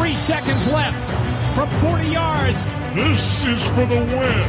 Three 0.00 0.14
seconds 0.14 0.66
left 0.68 0.96
from 1.54 1.68
40 1.82 2.08
yards. 2.08 2.64
This 2.94 3.20
is 3.44 3.62
for 3.74 3.84
the 3.84 4.00
win. 4.00 4.48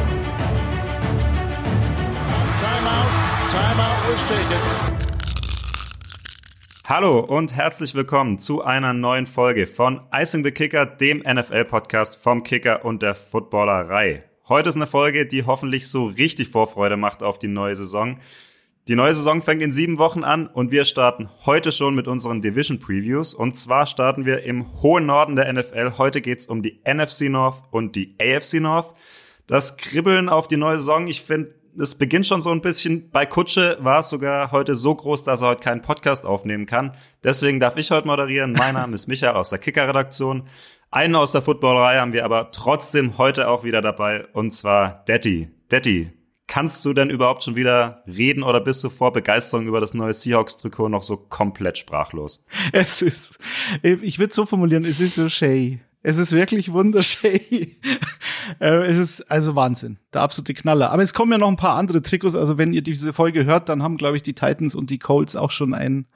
Timeout. 2.56 3.10
Timeout 3.50 4.10
was 4.10 4.24
taken. 4.26 4.60
Hallo 6.86 7.20
und 7.20 7.54
herzlich 7.54 7.94
willkommen 7.94 8.38
zu 8.38 8.64
einer 8.64 8.94
neuen 8.94 9.26
Folge 9.26 9.66
von 9.66 10.00
Icing 10.10 10.42
the 10.42 10.52
Kicker, 10.52 10.86
dem 10.86 11.18
NFL-Podcast 11.18 12.16
vom 12.16 12.44
Kicker 12.44 12.86
und 12.86 13.02
der 13.02 13.14
Footballerei. 13.14 14.24
Heute 14.48 14.70
ist 14.70 14.76
eine 14.76 14.86
Folge, 14.86 15.26
die 15.26 15.44
hoffentlich 15.44 15.86
so 15.86 16.06
richtig 16.06 16.48
Vorfreude 16.48 16.96
macht 16.96 17.22
auf 17.22 17.38
die 17.38 17.48
neue 17.48 17.76
Saison. 17.76 18.18
Die 18.88 18.96
neue 18.96 19.14
Saison 19.14 19.42
fängt 19.42 19.62
in 19.62 19.70
sieben 19.70 19.98
Wochen 19.98 20.24
an 20.24 20.48
und 20.48 20.72
wir 20.72 20.84
starten 20.84 21.28
heute 21.46 21.70
schon 21.70 21.94
mit 21.94 22.08
unseren 22.08 22.42
Division 22.42 22.80
Previews. 22.80 23.32
Und 23.32 23.56
zwar 23.56 23.86
starten 23.86 24.26
wir 24.26 24.42
im 24.42 24.82
hohen 24.82 25.06
Norden 25.06 25.36
der 25.36 25.52
NFL. 25.52 25.98
Heute 25.98 26.20
geht's 26.20 26.46
um 26.46 26.62
die 26.62 26.80
NFC 26.84 27.30
North 27.30 27.62
und 27.70 27.94
die 27.94 28.16
AFC 28.20 28.54
North. 28.54 28.92
Das 29.46 29.76
Kribbeln 29.76 30.28
auf 30.28 30.48
die 30.48 30.56
neue 30.56 30.80
Saison, 30.80 31.06
ich 31.06 31.22
finde, 31.22 31.54
es 31.78 31.94
beginnt 31.94 32.26
schon 32.26 32.42
so 32.42 32.50
ein 32.50 32.60
bisschen. 32.60 33.08
Bei 33.12 33.24
Kutsche 33.24 33.78
war 33.80 34.00
es 34.00 34.08
sogar 34.08 34.50
heute 34.50 34.74
so 34.74 34.92
groß, 34.92 35.22
dass 35.22 35.42
er 35.42 35.50
heute 35.50 35.62
keinen 35.62 35.82
Podcast 35.82 36.26
aufnehmen 36.26 36.66
kann. 36.66 36.96
Deswegen 37.22 37.60
darf 37.60 37.76
ich 37.76 37.92
heute 37.92 38.08
moderieren. 38.08 38.52
Mein 38.52 38.74
Name 38.74 38.96
ist 38.96 39.06
Michael 39.06 39.36
aus 39.36 39.50
der 39.50 39.60
Kicker-Redaktion. 39.60 40.48
Einen 40.90 41.14
aus 41.14 41.30
der 41.30 41.42
Footballerei 41.42 41.98
haben 41.98 42.12
wir 42.12 42.24
aber 42.24 42.50
trotzdem 42.50 43.16
heute 43.16 43.48
auch 43.48 43.62
wieder 43.62 43.80
dabei, 43.80 44.26
und 44.32 44.50
zwar 44.50 45.04
Detti. 45.04 45.50
Detti, 45.70 46.10
Kannst 46.52 46.84
du 46.84 46.92
denn 46.92 47.08
überhaupt 47.08 47.44
schon 47.44 47.56
wieder 47.56 48.02
reden 48.06 48.42
oder 48.42 48.60
bist 48.60 48.84
du 48.84 48.90
vor 48.90 49.10
Begeisterung 49.10 49.66
über 49.66 49.80
das 49.80 49.94
neue 49.94 50.12
Seahawks-Trikot 50.12 50.90
noch 50.90 51.02
so 51.02 51.16
komplett 51.16 51.78
sprachlos? 51.78 52.44
Es 52.72 53.00
ist, 53.00 53.38
ich 53.82 54.18
würde 54.18 54.34
so 54.34 54.44
formulieren, 54.44 54.84
es 54.84 55.00
ist 55.00 55.14
so 55.14 55.30
shay. 55.30 55.80
Es 56.02 56.18
ist 56.18 56.32
wirklich 56.32 56.70
wunderschön. 56.70 57.40
Äh, 58.60 58.86
es 58.86 58.98
ist 58.98 59.30
also 59.30 59.54
Wahnsinn. 59.54 59.98
Der 60.12 60.20
absolute 60.20 60.52
Knaller. 60.52 60.90
Aber 60.90 61.02
es 61.02 61.14
kommen 61.14 61.32
ja 61.32 61.38
noch 61.38 61.48
ein 61.48 61.56
paar 61.56 61.76
andere 61.76 62.02
Trikots. 62.02 62.34
Also 62.34 62.58
wenn 62.58 62.72
ihr 62.72 62.82
diese 62.82 63.12
Folge 63.12 63.44
hört, 63.46 63.68
dann 63.68 63.82
haben, 63.82 63.96
glaube 63.96 64.16
ich, 64.16 64.22
die 64.22 64.34
Titans 64.34 64.74
und 64.74 64.90
die 64.90 64.98
Colts 64.98 65.36
auch 65.36 65.52
schon 65.52 65.72
ein 65.72 66.06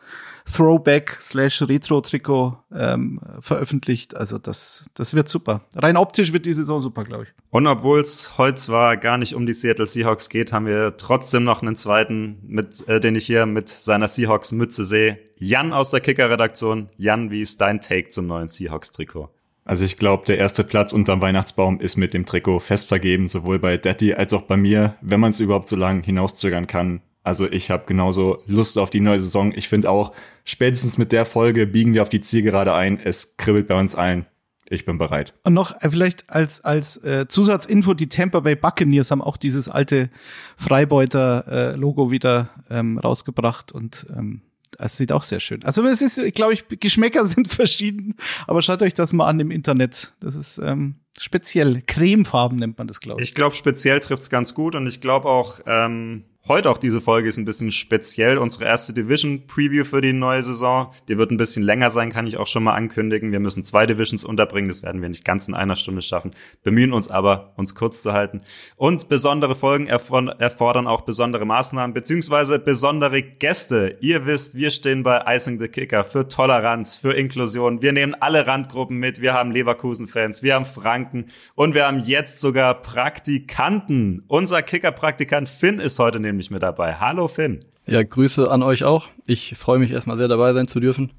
Throwback 0.50 1.18
slash 1.20 1.62
Retro-Trikot 1.62 2.56
ähm, 2.74 3.20
veröffentlicht. 3.40 4.16
Also 4.16 4.38
das, 4.38 4.88
das 4.94 5.14
wird 5.14 5.28
super. 5.28 5.62
Rein 5.74 5.96
optisch 5.96 6.32
wird 6.32 6.46
die 6.46 6.52
Saison 6.52 6.80
super, 6.80 7.04
glaube 7.04 7.24
ich. 7.24 7.30
Und 7.50 7.66
obwohl 7.66 8.00
es 8.00 8.38
heute 8.38 8.56
zwar 8.56 8.96
gar 8.96 9.18
nicht 9.18 9.34
um 9.34 9.46
die 9.46 9.52
Seattle 9.52 9.86
Seahawks 9.86 10.28
geht, 10.28 10.52
haben 10.52 10.66
wir 10.66 10.96
trotzdem 10.96 11.44
noch 11.44 11.62
einen 11.62 11.74
zweiten, 11.74 12.38
mit, 12.46 12.86
äh, 12.88 13.00
den 13.00 13.16
ich 13.16 13.26
hier 13.26 13.46
mit 13.46 13.68
seiner 13.68 14.08
Seahawks-Mütze 14.08 14.84
sehe. 14.84 15.18
Jan 15.36 15.72
aus 15.72 15.90
der 15.90 16.00
Kicker-Redaktion. 16.00 16.90
Jan, 16.96 17.30
wie 17.30 17.42
ist 17.42 17.60
dein 17.60 17.80
Take 17.80 18.08
zum 18.08 18.26
neuen 18.26 18.48
Seahawks-Trikot? 18.48 19.30
Also 19.66 19.84
ich 19.84 19.96
glaube, 19.96 20.24
der 20.26 20.38
erste 20.38 20.62
Platz 20.62 20.92
unterm 20.92 21.20
Weihnachtsbaum 21.20 21.80
ist 21.80 21.96
mit 21.96 22.14
dem 22.14 22.24
Trikot 22.24 22.60
fest 22.60 22.86
vergeben, 22.86 23.26
sowohl 23.26 23.58
bei 23.58 23.76
Daddy 23.76 24.14
als 24.14 24.32
auch 24.32 24.42
bei 24.42 24.56
mir, 24.56 24.94
wenn 25.00 25.18
man 25.18 25.30
es 25.30 25.40
überhaupt 25.40 25.66
so 25.66 25.74
lange 25.74 26.02
hinauszögern 26.02 26.68
kann. 26.68 27.02
Also 27.26 27.50
ich 27.50 27.72
habe 27.72 27.86
genauso 27.86 28.40
Lust 28.46 28.78
auf 28.78 28.88
die 28.88 29.00
neue 29.00 29.18
Saison. 29.18 29.52
Ich 29.52 29.66
finde 29.68 29.90
auch, 29.90 30.12
spätestens 30.44 30.96
mit 30.96 31.10
der 31.10 31.26
Folge 31.26 31.66
biegen 31.66 31.92
wir 31.92 32.02
auf 32.02 32.08
die 32.08 32.20
Zielgerade 32.20 32.72
ein. 32.72 33.00
Es 33.02 33.36
kribbelt 33.36 33.66
bei 33.66 33.74
uns 33.74 33.96
allen. 33.96 34.26
Ich 34.68 34.84
bin 34.84 34.96
bereit. 34.96 35.34
Und 35.42 35.52
noch 35.52 35.74
äh, 35.82 35.90
vielleicht 35.90 36.30
als, 36.30 36.60
als 36.60 36.98
äh, 36.98 37.26
Zusatzinfo, 37.26 37.94
die 37.94 38.08
Tampa 38.08 38.38
Bay 38.38 38.54
Buccaneers 38.54 39.10
haben 39.10 39.22
auch 39.22 39.38
dieses 39.38 39.68
alte 39.68 40.08
Freibeuter-Logo 40.56 42.06
äh, 42.06 42.10
wieder 42.12 42.50
ähm, 42.70 42.96
rausgebracht 42.96 43.72
und 43.72 44.06
ähm, 44.16 44.42
das 44.78 44.96
sieht 44.96 45.10
auch 45.10 45.24
sehr 45.24 45.40
schön. 45.40 45.64
Also 45.64 45.84
es 45.84 46.02
ist, 46.02 46.32
glaube 46.32 46.54
ich, 46.54 46.64
Geschmäcker 46.78 47.26
sind 47.26 47.48
verschieden, 47.48 48.14
aber 48.46 48.62
schaut 48.62 48.82
euch 48.82 48.94
das 48.94 49.12
mal 49.12 49.26
an 49.26 49.40
im 49.40 49.50
Internet. 49.50 50.14
Das 50.20 50.36
ist 50.36 50.58
ähm, 50.58 51.00
speziell. 51.18 51.82
Cremefarben 51.84 52.56
nennt 52.56 52.78
man 52.78 52.86
das, 52.86 53.00
glaube 53.00 53.20
ich. 53.20 53.30
Ich 53.30 53.34
glaube, 53.34 53.56
speziell 53.56 53.98
trifft's 53.98 54.30
ganz 54.30 54.54
gut 54.54 54.76
und 54.76 54.86
ich 54.86 55.00
glaube 55.00 55.28
auch, 55.28 55.58
ähm, 55.66 56.22
Heute 56.48 56.70
auch 56.70 56.78
diese 56.78 57.00
Folge 57.00 57.28
ist 57.28 57.38
ein 57.38 57.44
bisschen 57.44 57.72
speziell. 57.72 58.38
Unsere 58.38 58.66
erste 58.66 58.92
Division 58.92 59.48
Preview 59.48 59.82
für 59.82 60.00
die 60.00 60.12
neue 60.12 60.44
Saison. 60.44 60.92
Die 61.08 61.18
wird 61.18 61.32
ein 61.32 61.38
bisschen 61.38 61.64
länger 61.64 61.90
sein, 61.90 62.12
kann 62.12 62.28
ich 62.28 62.36
auch 62.36 62.46
schon 62.46 62.62
mal 62.62 62.74
ankündigen. 62.74 63.32
Wir 63.32 63.40
müssen 63.40 63.64
zwei 63.64 63.84
Divisions 63.84 64.24
unterbringen. 64.24 64.68
Das 64.68 64.84
werden 64.84 65.02
wir 65.02 65.08
nicht 65.08 65.24
ganz 65.24 65.48
in 65.48 65.54
einer 65.54 65.74
Stunde 65.74 66.02
schaffen. 66.02 66.30
Bemühen 66.62 66.92
uns 66.92 67.10
aber, 67.10 67.52
uns 67.56 67.74
kurz 67.74 68.00
zu 68.00 68.12
halten. 68.12 68.42
Und 68.76 69.08
besondere 69.08 69.56
Folgen 69.56 69.88
erfordern 69.88 70.86
auch 70.86 71.00
besondere 71.00 71.44
Maßnahmen 71.44 71.92
beziehungsweise 71.92 72.60
besondere 72.60 73.22
Gäste. 73.22 73.96
Ihr 74.00 74.24
wisst, 74.26 74.54
wir 74.54 74.70
stehen 74.70 75.02
bei 75.02 75.24
Icing 75.26 75.58
the 75.58 75.66
Kicker 75.66 76.04
für 76.04 76.28
Toleranz, 76.28 76.94
für 76.94 77.12
Inklusion. 77.12 77.82
Wir 77.82 77.92
nehmen 77.92 78.14
alle 78.20 78.46
Randgruppen 78.46 78.98
mit. 78.98 79.20
Wir 79.20 79.34
haben 79.34 79.50
Leverkusen-Fans, 79.50 80.44
wir 80.44 80.54
haben 80.54 80.64
Franken 80.64 81.26
und 81.56 81.74
wir 81.74 81.88
haben 81.88 82.04
jetzt 82.04 82.38
sogar 82.38 82.82
Praktikanten. 82.82 84.22
Unser 84.28 84.62
Kicker-Praktikant 84.62 85.48
Finn 85.48 85.80
ist 85.80 85.98
heute 85.98 86.20
neben 86.20 86.35
nämlich 86.36 86.50
mit 86.50 86.62
dabei. 86.62 86.96
Hallo 86.96 87.28
Finn. 87.28 87.64
Ja, 87.86 88.02
Grüße 88.02 88.50
an 88.50 88.62
euch 88.62 88.84
auch. 88.84 89.08
Ich 89.26 89.54
freue 89.56 89.78
mich 89.78 89.90
erstmal 89.90 90.18
sehr 90.18 90.28
dabei 90.28 90.52
sein 90.52 90.68
zu 90.68 90.80
dürfen. 90.80 91.12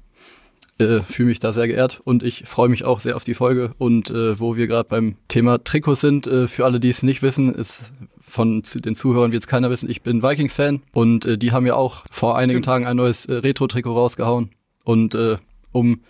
Äh, 0.78 1.00
Fühle 1.00 1.30
mich 1.30 1.40
da 1.40 1.52
sehr 1.52 1.66
geehrt 1.66 2.00
und 2.04 2.22
ich 2.22 2.44
freue 2.44 2.68
mich 2.68 2.84
auch 2.84 3.00
sehr 3.00 3.16
auf 3.16 3.24
die 3.24 3.34
Folge. 3.34 3.74
Und 3.78 4.10
äh, 4.10 4.38
wo 4.38 4.54
wir 4.54 4.68
gerade 4.68 4.88
beim 4.88 5.16
Thema 5.26 5.62
Trikots 5.64 6.02
sind, 6.02 6.28
äh, 6.28 6.46
für 6.46 6.64
alle, 6.64 6.78
die 6.78 6.90
es 6.90 7.02
nicht 7.02 7.20
wissen, 7.22 7.52
ist 7.52 7.92
von 8.20 8.62
den 8.74 8.94
Zuhörern 8.94 9.32
wird 9.32 9.42
es 9.42 9.48
keiner 9.48 9.70
wissen, 9.70 9.90
ich 9.90 10.02
bin 10.02 10.22
Vikings-Fan 10.22 10.82
und 10.92 11.24
äh, 11.24 11.36
die 11.36 11.50
haben 11.50 11.66
ja 11.66 11.74
auch 11.74 12.04
vor 12.12 12.36
einigen 12.36 12.62
Tagen 12.62 12.86
ein 12.86 12.96
neues 12.96 13.26
äh, 13.26 13.34
Retro-Trikot 13.34 13.94
rausgehauen. 13.94 14.50
Und 14.84 15.16
äh, 15.16 15.36
um 15.72 16.02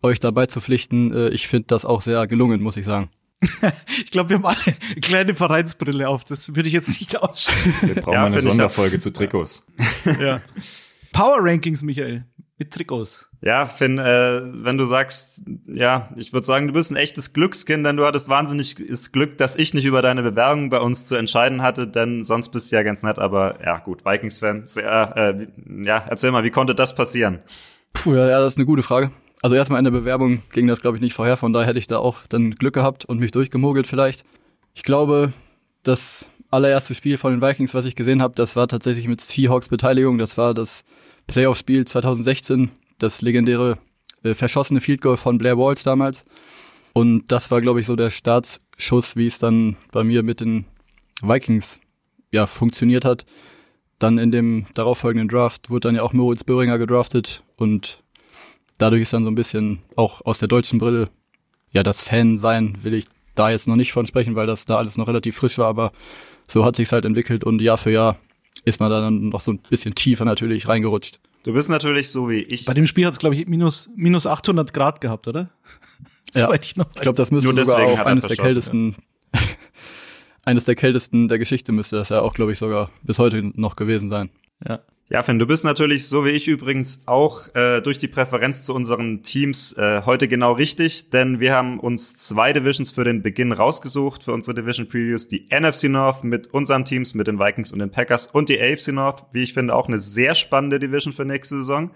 euch 0.00 0.20
dabei 0.20 0.46
zu 0.46 0.60
pflichten, 0.60 1.12
äh, 1.12 1.28
ich 1.28 1.48
finde 1.48 1.66
das 1.66 1.84
auch 1.84 2.00
sehr 2.00 2.26
gelungen, 2.26 2.62
muss 2.62 2.78
ich 2.78 2.86
sagen. 2.86 3.10
ich 4.04 4.10
glaube, 4.10 4.30
wir 4.30 4.36
haben 4.36 4.46
alle 4.46 4.56
eine 4.66 5.00
kleine 5.00 5.34
Vereinsbrille 5.34 6.08
auf. 6.08 6.24
Das 6.24 6.54
würde 6.54 6.68
ich 6.68 6.74
jetzt 6.74 6.88
nicht 7.00 7.20
ausschauen. 7.20 7.74
Wir 7.82 7.94
brauchen 8.02 8.14
ja, 8.14 8.24
eine 8.24 8.40
Sonderfolge 8.40 8.98
zu 8.98 9.12
Trikots. 9.12 9.66
ja. 10.20 10.40
Power 11.12 11.38
Rankings, 11.40 11.82
Michael. 11.82 12.24
Mit 12.56 12.72
Trikots. 12.72 13.28
Ja, 13.40 13.66
Finn, 13.66 13.98
äh, 13.98 14.04
wenn 14.04 14.78
du 14.78 14.84
sagst, 14.84 15.42
ja, 15.66 16.08
ich 16.16 16.32
würde 16.32 16.46
sagen, 16.46 16.68
du 16.68 16.72
bist 16.72 16.92
ein 16.92 16.96
echtes 16.96 17.32
Glückskind, 17.32 17.84
denn 17.84 17.96
du 17.96 18.06
hattest 18.06 18.28
wahnsinniges 18.28 19.10
Glück, 19.10 19.38
dass 19.38 19.56
ich 19.56 19.74
nicht 19.74 19.84
über 19.84 20.02
deine 20.02 20.22
Bewerbung 20.22 20.70
bei 20.70 20.78
uns 20.78 21.04
zu 21.04 21.16
entscheiden 21.16 21.62
hatte, 21.62 21.88
denn 21.88 22.22
sonst 22.22 22.50
bist 22.50 22.70
du 22.70 22.76
ja 22.76 22.84
ganz 22.84 23.02
nett, 23.02 23.18
aber 23.18 23.58
ja, 23.64 23.78
gut, 23.78 24.04
Vikings-Fan. 24.04 24.66
Äh, 24.76 25.46
ja, 25.82 26.04
erzähl 26.08 26.30
mal, 26.30 26.44
wie 26.44 26.50
konnte 26.50 26.76
das 26.76 26.94
passieren? 26.94 27.40
Puh, 27.92 28.14
ja, 28.14 28.40
das 28.40 28.54
ist 28.54 28.58
eine 28.58 28.66
gute 28.66 28.84
Frage. 28.84 29.10
Also 29.44 29.56
erstmal 29.56 29.78
in 29.78 29.84
der 29.84 29.90
Bewerbung 29.90 30.40
ging 30.52 30.68
das, 30.68 30.80
glaube 30.80 30.96
ich, 30.96 31.02
nicht 31.02 31.12
vorher, 31.12 31.36
von 31.36 31.52
daher 31.52 31.66
hätte 31.66 31.78
ich 31.78 31.86
da 31.86 31.98
auch 31.98 32.26
dann 32.30 32.52
Glück 32.54 32.72
gehabt 32.72 33.04
und 33.04 33.20
mich 33.20 33.30
durchgemogelt 33.30 33.86
vielleicht. 33.86 34.24
Ich 34.72 34.84
glaube, 34.84 35.34
das 35.82 36.26
allererste 36.50 36.94
Spiel 36.94 37.18
von 37.18 37.30
den 37.30 37.42
Vikings, 37.42 37.74
was 37.74 37.84
ich 37.84 37.94
gesehen 37.94 38.22
habe, 38.22 38.32
das 38.34 38.56
war 38.56 38.68
tatsächlich 38.68 39.06
mit 39.06 39.20
Seahawks 39.20 39.68
Beteiligung. 39.68 40.16
Das 40.16 40.38
war 40.38 40.54
das 40.54 40.86
Playoff-Spiel 41.26 41.84
2016, 41.84 42.70
das 42.96 43.20
legendäre 43.20 43.76
äh, 44.22 44.32
verschossene 44.32 44.80
Field 44.80 45.02
Goal 45.02 45.18
von 45.18 45.36
Blair 45.36 45.58
Walsh 45.58 45.82
damals. 45.82 46.24
Und 46.94 47.30
das 47.30 47.50
war, 47.50 47.60
glaube 47.60 47.80
ich, 47.80 47.86
so 47.86 47.96
der 47.96 48.08
Startschuss, 48.08 49.14
wie 49.14 49.26
es 49.26 49.40
dann 49.40 49.76
bei 49.92 50.04
mir 50.04 50.22
mit 50.22 50.40
den 50.40 50.64
Vikings 51.20 51.80
ja 52.32 52.46
funktioniert 52.46 53.04
hat. 53.04 53.26
Dann 53.98 54.16
in 54.16 54.30
dem 54.30 54.64
darauffolgenden 54.72 55.28
Draft 55.28 55.68
wurde 55.68 55.88
dann 55.88 55.96
ja 55.96 56.02
auch 56.02 56.14
Moritz 56.14 56.44
Böhringer 56.44 56.78
gedraftet 56.78 57.42
und 57.58 58.02
dadurch 58.78 59.02
ist 59.02 59.12
dann 59.12 59.24
so 59.24 59.30
ein 59.30 59.34
bisschen 59.34 59.80
auch 59.96 60.24
aus 60.24 60.38
der 60.38 60.48
deutschen 60.48 60.78
Brille, 60.78 61.10
ja, 61.70 61.82
das 61.82 62.00
Fan 62.00 62.38
sein 62.38 62.78
will 62.82 62.94
ich 62.94 63.06
da 63.34 63.50
jetzt 63.50 63.66
noch 63.66 63.76
nicht 63.76 63.92
von 63.92 64.06
sprechen, 64.06 64.36
weil 64.36 64.46
das 64.46 64.64
da 64.64 64.76
alles 64.76 64.96
noch 64.96 65.08
relativ 65.08 65.36
frisch 65.36 65.58
war, 65.58 65.66
aber 65.66 65.92
so 66.48 66.64
hat 66.64 66.76
sich's 66.76 66.92
halt 66.92 67.04
entwickelt 67.04 67.44
und 67.44 67.60
Jahr 67.60 67.78
für 67.78 67.90
Jahr 67.90 68.18
ist 68.64 68.80
man 68.80 68.90
da 68.90 69.00
dann 69.00 69.28
noch 69.28 69.40
so 69.40 69.52
ein 69.52 69.58
bisschen 69.58 69.94
tiefer 69.94 70.24
natürlich 70.24 70.68
reingerutscht. 70.68 71.18
Du 71.42 71.52
bist 71.52 71.68
natürlich 71.68 72.10
so 72.10 72.30
wie 72.30 72.40
ich. 72.40 72.64
Bei 72.64 72.72
dem 72.72 72.86
Spiel 72.86 73.04
hat 73.04 73.12
es, 73.12 73.18
glaube 73.18 73.34
ich, 73.34 73.46
minus, 73.46 73.90
minus 73.96 74.26
800 74.26 74.72
Grad 74.72 75.00
gehabt, 75.00 75.28
oder? 75.28 75.50
ja, 76.34 76.50
ich, 76.54 76.74
ich 76.74 76.74
glaube, 76.74 77.16
das 77.16 77.30
müsste 77.30 77.52
Nur 77.52 77.64
sogar 77.64 77.84
auch 77.84 77.98
eines 77.98 78.26
der 78.26 78.36
kältesten, 78.36 78.96
ja. 79.34 79.40
eines 80.44 80.64
der 80.64 80.74
kältesten 80.74 81.28
der 81.28 81.38
Geschichte 81.38 81.72
müsste 81.72 81.96
das 81.96 82.08
ja 82.08 82.22
auch, 82.22 82.32
glaube 82.32 82.52
ich, 82.52 82.58
sogar 82.58 82.90
bis 83.02 83.18
heute 83.18 83.42
noch 83.54 83.76
gewesen 83.76 84.08
sein. 84.08 84.30
Ja. 84.66 84.80
Ja, 85.10 85.22
Finn, 85.22 85.38
du 85.38 85.46
bist 85.46 85.66
natürlich, 85.66 86.08
so 86.08 86.24
wie 86.24 86.30
ich 86.30 86.48
übrigens, 86.48 87.02
auch 87.04 87.54
äh, 87.54 87.82
durch 87.82 87.98
die 87.98 88.08
Präferenz 88.08 88.62
zu 88.62 88.74
unseren 88.74 89.22
Teams 89.22 89.74
äh, 89.74 90.00
heute 90.06 90.28
genau 90.28 90.52
richtig, 90.52 91.10
denn 91.10 91.40
wir 91.40 91.52
haben 91.52 91.78
uns 91.78 92.16
zwei 92.16 92.54
Divisions 92.54 92.90
für 92.90 93.04
den 93.04 93.20
Beginn 93.22 93.52
rausgesucht, 93.52 94.22
für 94.22 94.32
unsere 94.32 94.54
Division 94.54 94.88
Previews. 94.88 95.28
Die 95.28 95.44
NFC 95.50 95.90
North 95.90 96.24
mit 96.24 96.46
unseren 96.54 96.86
Teams, 96.86 97.14
mit 97.14 97.26
den 97.26 97.38
Vikings 97.38 97.70
und 97.70 97.80
den 97.80 97.90
Packers 97.90 98.28
und 98.28 98.48
die 98.48 98.58
AFC 98.58 98.92
North, 98.92 99.26
wie 99.32 99.42
ich 99.42 99.52
finde, 99.52 99.74
auch 99.74 99.88
eine 99.88 99.98
sehr 99.98 100.34
spannende 100.34 100.80
Division 100.80 101.12
für 101.12 101.26
nächste 101.26 101.56
Saison. 101.56 101.90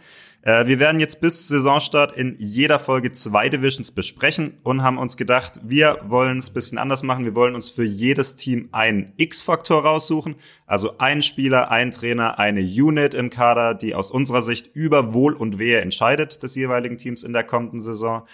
Äh, 0.49 0.67
wir 0.67 0.79
werden 0.81 0.99
jetzt 0.99 1.21
bis 1.21 1.47
Saisonstart 1.47 2.13
in 2.13 2.35
jeder 2.39 2.79
Folge 2.79 3.13
zwei 3.13 3.51
Divisions 3.51 3.91
besprechen 3.91 4.57
und 4.63 4.83
haben 4.83 4.97
uns 4.97 5.19
gedacht, 5.19 5.61
wir 5.63 5.99
wollen 6.05 6.39
es 6.39 6.49
bisschen 6.49 6.79
anders 6.79 7.03
machen. 7.03 7.27
Wir 7.27 7.35
wollen 7.35 7.55
uns 7.55 7.69
für 7.69 7.85
jedes 7.85 8.35
Team 8.35 8.71
einen 8.73 9.13
X-Faktor 9.19 9.85
raussuchen. 9.85 10.37
Also 10.67 10.97
ein 10.97 11.21
Spieler, 11.21 11.71
ein 11.71 11.91
Trainer, 11.91 12.39
eine 12.39 12.63
Unit 12.63 13.13
im 13.13 13.29
Kader, 13.29 13.75
die 13.75 13.95
aus 13.95 14.11
unserer 14.11 14.41
Sicht 14.41 14.71
über 14.73 15.13
Wohl 15.13 15.35
und 15.35 15.59
Wehe 15.59 15.83
entscheidet 15.83 16.43
des 16.43 16.55
jeweiligen 16.55 16.97
Teams 16.97 17.25
in 17.25 17.35
der 17.35 17.45
kommenden 17.45 17.83
Saison. 17.83 18.27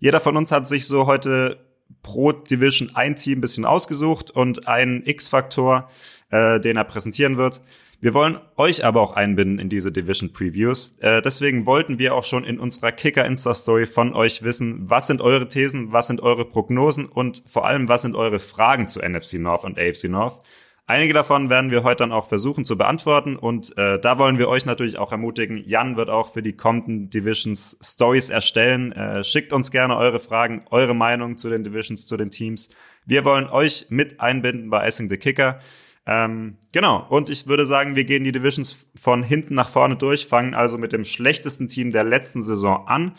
Jeder 0.00 0.18
von 0.18 0.36
uns 0.36 0.50
hat 0.50 0.66
sich 0.66 0.88
so 0.88 1.06
heute 1.06 1.60
pro 2.02 2.32
Division 2.32 2.96
ein 2.96 3.14
Team 3.14 3.40
bisschen 3.40 3.64
ausgesucht 3.64 4.32
und 4.32 4.66
einen 4.66 5.06
X-Faktor, 5.06 5.88
äh, 6.30 6.58
den 6.58 6.76
er 6.76 6.84
präsentieren 6.84 7.36
wird. 7.36 7.60
Wir 8.02 8.14
wollen 8.14 8.38
euch 8.56 8.82
aber 8.82 9.02
auch 9.02 9.12
einbinden 9.12 9.58
in 9.58 9.68
diese 9.68 9.92
Division 9.92 10.32
Previews. 10.32 10.96
Äh, 11.00 11.20
deswegen 11.20 11.66
wollten 11.66 11.98
wir 11.98 12.14
auch 12.14 12.24
schon 12.24 12.44
in 12.44 12.58
unserer 12.58 12.92
Kicker 12.92 13.26
Insta 13.26 13.52
Story 13.52 13.84
von 13.84 14.14
euch 14.14 14.42
wissen, 14.42 14.88
was 14.88 15.06
sind 15.06 15.20
eure 15.20 15.48
Thesen, 15.48 15.92
was 15.92 16.06
sind 16.06 16.22
eure 16.22 16.46
Prognosen 16.46 17.04
und 17.04 17.42
vor 17.46 17.66
allem, 17.66 17.88
was 17.88 18.00
sind 18.00 18.16
eure 18.16 18.40
Fragen 18.40 18.88
zu 18.88 19.00
NFC 19.00 19.34
North 19.34 19.64
und 19.64 19.78
AFC 19.78 20.04
North. 20.04 20.42
Einige 20.86 21.12
davon 21.12 21.50
werden 21.50 21.70
wir 21.70 21.84
heute 21.84 21.98
dann 21.98 22.10
auch 22.10 22.26
versuchen 22.26 22.64
zu 22.64 22.78
beantworten 22.78 23.36
und 23.36 23.76
äh, 23.76 24.00
da 24.00 24.18
wollen 24.18 24.38
wir 24.38 24.48
euch 24.48 24.64
natürlich 24.64 24.98
auch 24.98 25.12
ermutigen. 25.12 25.62
Jan 25.66 25.98
wird 25.98 26.08
auch 26.08 26.32
für 26.32 26.42
die 26.42 26.56
kommenden 26.56 27.10
Divisions 27.10 27.78
Stories 27.82 28.30
erstellen. 28.30 28.92
Äh, 28.92 29.22
schickt 29.24 29.52
uns 29.52 29.70
gerne 29.70 29.96
eure 29.98 30.20
Fragen, 30.20 30.64
eure 30.70 30.94
Meinung 30.94 31.36
zu 31.36 31.50
den 31.50 31.64
Divisions, 31.64 32.06
zu 32.06 32.16
den 32.16 32.30
Teams. 32.30 32.70
Wir 33.04 33.26
wollen 33.26 33.46
euch 33.46 33.86
mit 33.90 34.20
einbinden 34.20 34.70
bei 34.70 34.88
Icing 34.88 35.10
the 35.10 35.18
Kicker. 35.18 35.60
Ähm, 36.06 36.56
genau, 36.72 37.06
und 37.08 37.28
ich 37.28 37.46
würde 37.46 37.66
sagen, 37.66 37.94
wir 37.94 38.04
gehen 38.04 38.24
die 38.24 38.32
Divisions 38.32 38.86
von 38.98 39.22
hinten 39.22 39.54
nach 39.54 39.68
vorne 39.68 39.96
durch, 39.96 40.26
fangen 40.26 40.54
also 40.54 40.78
mit 40.78 40.92
dem 40.92 41.04
schlechtesten 41.04 41.68
Team 41.68 41.92
der 41.92 42.04
letzten 42.04 42.42
Saison 42.42 42.86
an. 42.86 43.16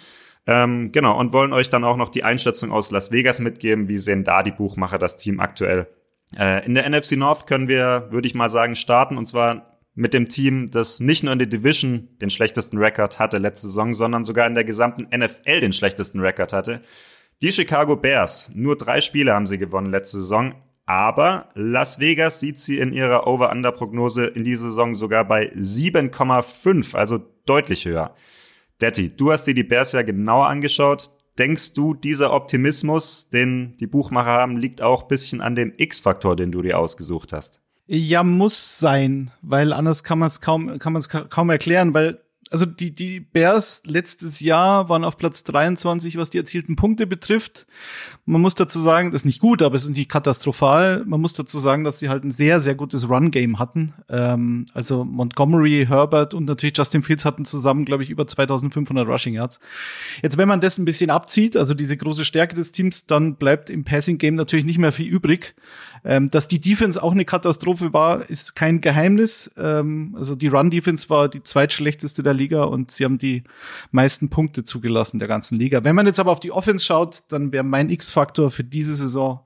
Ähm, 0.48 0.92
genau, 0.92 1.20
und 1.20 1.34
wollen 1.34 1.54
euch 1.54 1.70
dann 1.70 1.84
auch 1.84 1.98
noch 1.98 2.10
die 2.10 2.24
Einschätzung 2.24 2.72
aus 2.72 2.92
Las 2.92 3.12
Vegas 3.12 3.40
mitgeben. 3.40 3.88
Wie 3.88 3.98
sehen 3.98 4.24
da 4.24 4.42
die 4.42 4.52
Buchmacher 4.52 4.98
das 4.98 5.18
Team 5.18 5.40
aktuell? 5.40 5.88
Äh, 6.36 6.66
in 6.66 6.74
der 6.74 6.90
NFC 6.90 7.14
North 7.14 7.46
können 7.46 7.68
wir, 7.68 8.08
würde 8.10 8.28
ich 8.28 8.36
mal 8.36 8.50
sagen, 8.50 8.76
starten 8.76 9.18
und 9.18 9.28
zwar 9.28 9.80
mit 9.94 10.14
dem 10.14 10.30
Team, 10.30 10.72
das 10.72 11.00
nicht 11.00 11.24
nur 11.24 11.34
in 11.34 11.40
der 11.40 11.48
Division 11.48 12.08
den 12.22 12.30
schlechtesten 12.30 12.78
Rekord 12.78 13.20
hatte 13.20 13.38
letzte 13.38 13.68
Saison, 13.68 13.94
sondern 13.94 14.24
sogar 14.24 14.48
in 14.48 14.56
der 14.56 14.64
gesamten 14.64 15.08
NFL 15.16 15.60
den 15.60 15.74
schlechtesten 15.74 16.22
Rekord 16.22 16.54
hatte. 16.54 16.82
Die 17.42 17.52
Chicago 17.52 17.96
Bears. 17.96 18.52
Nur 18.54 18.78
drei 18.78 19.02
Spiele 19.02 19.34
haben 19.34 19.46
sie 19.46 19.58
gewonnen 19.58 19.92
letzte 19.92 20.18
Saison. 20.18 20.56
Aber 20.86 21.50
Las 21.54 22.00
Vegas 22.00 22.40
sieht 22.40 22.60
sie 22.60 22.80
in 22.80 22.92
ihrer 22.92 23.28
Over-Under-Prognose 23.28 24.26
in 24.26 24.44
dieser 24.44 24.68
Saison 24.68 24.96
sogar 24.96 25.26
bei 25.26 25.54
7,5, 25.54 26.96
also 26.96 27.20
deutlich 27.46 27.86
höher. 27.86 28.16
Detti, 28.82 29.16
du 29.16 29.32
hast 29.32 29.46
dir 29.46 29.54
die 29.54 29.64
Bears 29.64 29.92
ja 29.92 30.02
genauer 30.02 30.48
angeschaut. 30.48 31.12
Denkst 31.38 31.74
du, 31.74 31.94
dieser 31.94 32.34
Optimismus, 32.34 33.30
den 33.30 33.78
die 33.78 33.88
Buchmacher 33.88 34.32
haben, 34.32 34.58
liegt 34.58 34.82
auch 34.82 35.04
bisschen 35.04 35.40
an 35.42 35.56
dem 35.56 35.74
X-Faktor, 35.78 36.36
den 36.36 36.52
du 36.52 36.62
dir 36.62 36.78
ausgesucht 36.78 37.32
hast? 37.32 37.62
Ja, 37.88 38.24
muss 38.24 38.80
sein, 38.80 39.32
weil 39.42 39.74
anders 39.74 40.04
kann 40.04 40.20
man 40.20 40.28
es 40.28 40.42
kaum, 40.42 40.80
kann 40.80 40.94
man 40.94 41.02
es 41.02 41.10
kaum 41.10 41.50
erklären, 41.50 41.94
weil 41.94 42.22
also 42.52 42.66
die, 42.66 42.92
die 42.92 43.22
Bears 43.22 43.82
letztes 43.86 44.42
Jahr 44.42 44.90
waren 44.90 45.06
auf 45.06 45.18
Platz 45.18 45.46
23, 45.46 46.18
was 46.18 46.32
die 46.32 46.38
erzielten 46.38 46.76
Punkte 46.76 47.08
betrifft. 47.08 47.66
Man 48.26 48.42
muss 48.42 48.56
dazu 48.56 48.80
sagen, 48.80 49.12
das 49.12 49.22
ist 49.22 49.26
nicht 49.26 49.40
gut, 49.40 49.62
aber 49.62 49.76
es 49.76 49.84
ist 49.84 49.96
nicht 49.96 50.10
katastrophal. 50.10 51.06
Man 51.06 51.22
muss 51.22 51.32
dazu 51.32 51.60
sagen, 51.60 51.86
dass 51.86 52.00
sie 52.00 52.10
halt 52.10 52.26
ein 52.26 52.32
sehr, 52.32 52.60
sehr 52.60 52.76
gutes 52.76 53.10
Run-Game 53.10 53.58
hatten. 53.58 53.94
Ähm, 54.10 54.66
also 54.74 55.06
Montgomery, 55.06 55.86
Herbert 55.88 56.34
und 56.34 56.44
natürlich 56.44 56.78
Justin 56.78 57.04
Fields 57.04 57.24
hatten 57.24 57.46
zusammen, 57.46 57.86
glaube 57.86 58.04
ich, 58.04 58.10
über 58.10 58.28
2500 58.28 59.08
Rushing 59.08 59.34
Yards. 59.34 59.62
Jetzt, 60.22 60.38
wenn 60.38 60.50
man 60.50 60.60
das 60.60 60.78
ein 60.78 60.86
bisschen 60.86 61.10
abzieht, 61.10 61.56
also 61.56 61.74
diese 61.74 61.96
große 61.96 62.26
Stärke 62.26 62.56
des 62.56 62.74
Teams, 62.74 63.06
dann 63.06 63.36
bleibt 63.36 63.70
im 63.70 63.86
Passing-Game 63.86 64.36
natürlich 64.36 64.66
nicht 64.66 64.78
mehr 64.78 64.92
viel 64.92 65.08
übrig. 65.08 65.56
Ähm, 66.04 66.30
dass 66.30 66.50
die 66.50 66.60
Defense 66.60 67.02
auch 67.02 67.14
eine 67.14 67.24
Katastrophe 67.26 67.94
war, 67.94 68.30
ist 68.30 68.56
kein 68.56 68.82
Geheimnis. 68.82 69.52
Ähm, 69.58 70.16
also 70.18 70.36
die 70.36 70.48
Run-Defense 70.48 71.10
war 71.10 71.30
die 71.30 71.44
zweitschlechteste 71.44 72.24
der 72.24 72.41
Liga 72.42 72.64
und 72.64 72.92
sie 72.92 73.06
haben 73.06 73.18
die 73.18 73.44
meisten 73.92 74.30
Punkte 74.30 74.64
zugelassen 74.64 75.20
der 75.20 75.28
ganzen 75.28 75.58
Liga. 75.58 75.84
Wenn 75.84 75.96
man 75.96 76.08
jetzt 76.08 76.20
aber 76.20 76.32
auf 76.32 76.40
die 76.40 76.52
Offense 76.52 76.86
schaut, 76.86 77.24
dann 77.30 77.52
wäre 77.52 77.64
mein 77.64 77.90
X-Faktor 77.90 78.52
für 78.52 78.64
diese 78.64 78.96
Saison 78.96 79.42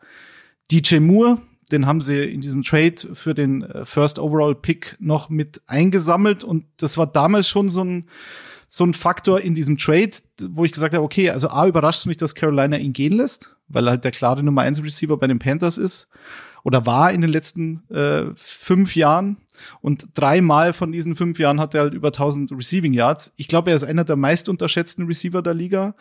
DJ 0.71 0.97
Moore. 0.99 1.41
Den 1.71 1.87
haben 1.87 2.01
sie 2.01 2.23
in 2.23 2.41
diesem 2.41 2.63
Trade 2.63 2.95
für 3.13 3.33
den 3.33 3.63
äh, 3.63 3.85
First 3.85 4.19
Overall 4.19 4.55
Pick 4.55 4.95
noch 4.99 5.29
mit 5.29 5.61
eingesammelt 5.67 6.43
und 6.43 6.65
das 6.77 6.97
war 6.97 7.07
damals 7.07 7.49
schon 7.49 7.69
so 7.69 7.83
ein 7.83 8.05
so 8.67 8.83
ein 8.83 8.93
Faktor 8.93 9.41
in 9.41 9.53
diesem 9.53 9.77
Trade, 9.77 10.11
wo 10.49 10.65
ich 10.65 10.71
gesagt 10.71 10.95
habe, 10.95 11.03
okay, 11.03 11.29
also 11.29 11.49
A 11.49 11.67
überrascht 11.67 12.07
mich, 12.07 12.17
dass 12.17 12.33
Carolina 12.33 12.77
ihn 12.77 12.93
gehen 12.93 13.13
lässt, 13.13 13.55
weil 13.67 13.87
er 13.87 13.91
halt 13.91 14.03
der 14.03 14.11
klare 14.11 14.41
Nummer 14.43 14.63
1 14.63 14.83
Receiver 14.83 15.17
bei 15.17 15.27
den 15.27 15.39
Panthers 15.39 15.77
ist 15.77 16.07
oder 16.63 16.85
war 16.85 17.11
in 17.11 17.21
den 17.21 17.29
letzten 17.29 17.87
äh, 17.89 18.25
fünf 18.35 18.95
Jahren. 18.95 19.37
Und 19.81 20.07
dreimal 20.13 20.73
von 20.73 20.91
diesen 20.91 21.15
fünf 21.15 21.39
Jahren 21.39 21.59
hat 21.59 21.73
er 21.73 21.81
halt 21.81 21.93
über 21.93 22.09
1000 22.09 22.51
Receiving 22.51 22.93
Yards. 22.93 23.33
Ich 23.37 23.47
glaube, 23.47 23.71
er 23.71 23.75
ist 23.75 23.83
einer 23.83 24.03
der 24.03 24.15
meist 24.15 24.49
unterschätzten 24.49 25.05
Receiver 25.05 25.41
der 25.41 25.53
Liga. 25.53 25.95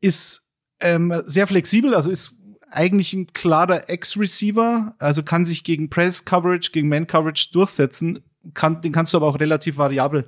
Ist 0.00 0.48
ähm, 0.80 1.22
sehr 1.26 1.46
flexibel, 1.46 1.94
also 1.94 2.10
ist 2.10 2.34
eigentlich 2.70 3.12
ein 3.14 3.28
klarer 3.32 3.88
Ex-Receiver, 3.88 4.94
also 4.98 5.22
kann 5.22 5.44
sich 5.44 5.62
gegen 5.62 5.90
Press-Coverage, 5.90 6.72
gegen 6.72 6.88
Man-Coverage 6.88 7.50
durchsetzen. 7.52 8.20
Kann, 8.52 8.80
den 8.80 8.92
kannst 8.92 9.12
du 9.12 9.16
aber 9.16 9.26
auch 9.26 9.40
relativ 9.40 9.78
variabel 9.78 10.26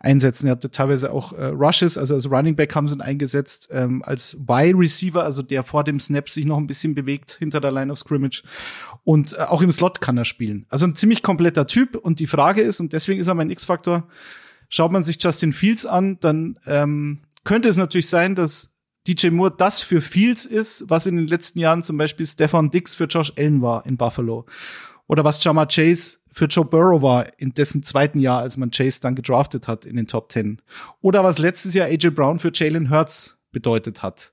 einsetzen. 0.00 0.46
Er 0.46 0.52
hatte 0.52 0.70
teilweise 0.70 1.12
auch 1.12 1.32
äh, 1.32 1.46
Rushes, 1.46 1.98
also 1.98 2.14
als 2.14 2.30
Running 2.30 2.54
Back 2.54 2.74
haben 2.74 2.88
sie 2.88 2.94
ihn 2.94 3.00
eingesetzt, 3.00 3.68
ähm, 3.72 4.02
als 4.04 4.36
Wide 4.46 4.78
Receiver, 4.78 5.24
also 5.24 5.42
der 5.42 5.64
vor 5.64 5.84
dem 5.84 5.98
Snap 5.98 6.30
sich 6.30 6.44
noch 6.44 6.58
ein 6.58 6.66
bisschen 6.66 6.94
bewegt 6.94 7.36
hinter 7.38 7.60
der 7.60 7.72
Line 7.72 7.90
of 7.90 7.98
Scrimmage. 7.98 8.42
Und 9.04 9.32
äh, 9.32 9.42
auch 9.42 9.62
im 9.62 9.70
Slot 9.70 10.00
kann 10.00 10.16
er 10.16 10.24
spielen. 10.24 10.66
Also 10.68 10.86
ein 10.86 10.94
ziemlich 10.94 11.22
kompletter 11.22 11.66
Typ. 11.66 11.96
Und 11.96 12.20
die 12.20 12.26
Frage 12.26 12.62
ist, 12.62 12.80
und 12.80 12.92
deswegen 12.92 13.20
ist 13.20 13.26
er 13.26 13.34
mein 13.34 13.50
X-Faktor, 13.50 14.06
schaut 14.68 14.92
man 14.92 15.04
sich 15.04 15.22
Justin 15.22 15.52
Fields 15.52 15.86
an, 15.86 16.18
dann 16.20 16.58
ähm, 16.66 17.20
könnte 17.44 17.68
es 17.68 17.76
natürlich 17.76 18.08
sein, 18.08 18.34
dass 18.34 18.74
DJ 19.06 19.30
Moore 19.30 19.54
das 19.56 19.80
für 19.80 20.02
Fields 20.02 20.44
ist, 20.44 20.84
was 20.88 21.06
in 21.06 21.16
den 21.16 21.26
letzten 21.26 21.58
Jahren 21.60 21.82
zum 21.82 21.96
Beispiel 21.96 22.26
Stefan 22.26 22.70
Dix 22.70 22.94
für 22.94 23.04
Josh 23.04 23.32
Allen 23.38 23.62
war 23.62 23.86
in 23.86 23.96
Buffalo. 23.96 24.44
Oder 25.08 25.24
was 25.24 25.42
Jama 25.42 25.66
Chase 25.66 26.18
für 26.30 26.44
Joe 26.44 26.64
Burrow 26.64 27.02
war 27.02 27.26
in 27.38 27.52
dessen 27.52 27.82
zweiten 27.82 28.20
Jahr, 28.20 28.40
als 28.40 28.56
man 28.56 28.70
Chase 28.70 29.00
dann 29.00 29.16
gedraftet 29.16 29.66
hat 29.66 29.84
in 29.84 29.96
den 29.96 30.06
Top 30.06 30.28
Ten. 30.28 30.62
Oder 31.00 31.24
was 31.24 31.38
letztes 31.38 31.74
Jahr 31.74 31.88
AJ 31.88 32.10
Brown 32.10 32.38
für 32.38 32.52
Jalen 32.54 32.90
Hurts 32.90 33.38
bedeutet 33.50 34.02
hat. 34.02 34.32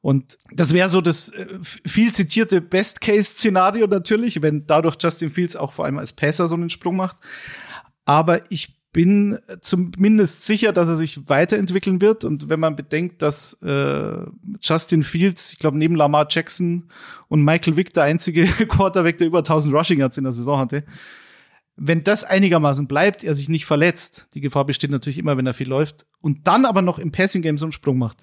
Und 0.00 0.38
das 0.52 0.72
wäre 0.72 0.90
so 0.90 1.00
das 1.00 1.30
äh, 1.30 1.46
viel 1.62 2.12
zitierte 2.12 2.60
Best-Case-Szenario 2.60 3.86
natürlich, 3.86 4.42
wenn 4.42 4.66
dadurch 4.66 4.96
Justin 5.00 5.30
Fields 5.30 5.56
auch 5.56 5.72
vor 5.72 5.86
allem 5.86 5.98
als 5.98 6.12
Passer 6.12 6.46
so 6.46 6.54
einen 6.54 6.70
Sprung 6.70 6.96
macht. 6.96 7.16
Aber 8.04 8.50
ich 8.50 8.76
bin 8.94 9.40
zumindest 9.60 10.46
sicher, 10.46 10.72
dass 10.72 10.88
er 10.88 10.94
sich 10.94 11.28
weiterentwickeln 11.28 12.00
wird. 12.00 12.24
Und 12.24 12.48
wenn 12.48 12.60
man 12.60 12.76
bedenkt, 12.76 13.20
dass 13.20 13.54
äh, 13.60 14.18
Justin 14.62 15.02
Fields, 15.02 15.52
ich 15.52 15.58
glaube, 15.58 15.76
neben 15.76 15.96
Lamar 15.96 16.28
Jackson 16.30 16.84
und 17.28 17.42
Michael 17.42 17.76
Vick 17.76 17.92
der 17.92 18.04
einzige 18.04 18.46
Quarterback, 18.68 19.18
der 19.18 19.26
über 19.26 19.40
1000 19.40 19.74
Rushing 19.74 19.98
Yards 19.98 20.16
in 20.16 20.24
der 20.24 20.32
Saison 20.32 20.58
hatte, 20.58 20.84
wenn 21.76 22.04
das 22.04 22.22
einigermaßen 22.22 22.86
bleibt, 22.86 23.24
er 23.24 23.34
sich 23.34 23.48
nicht 23.48 23.66
verletzt, 23.66 24.28
die 24.32 24.40
Gefahr 24.40 24.64
besteht 24.64 24.92
natürlich 24.92 25.18
immer, 25.18 25.36
wenn 25.36 25.46
er 25.46 25.54
viel 25.54 25.68
läuft, 25.68 26.06
und 26.20 26.46
dann 26.46 26.64
aber 26.64 26.80
noch 26.80 27.00
im 27.00 27.10
Passing 27.10 27.42
Game 27.42 27.58
so 27.58 27.66
einen 27.66 27.72
Sprung 27.72 27.98
macht, 27.98 28.18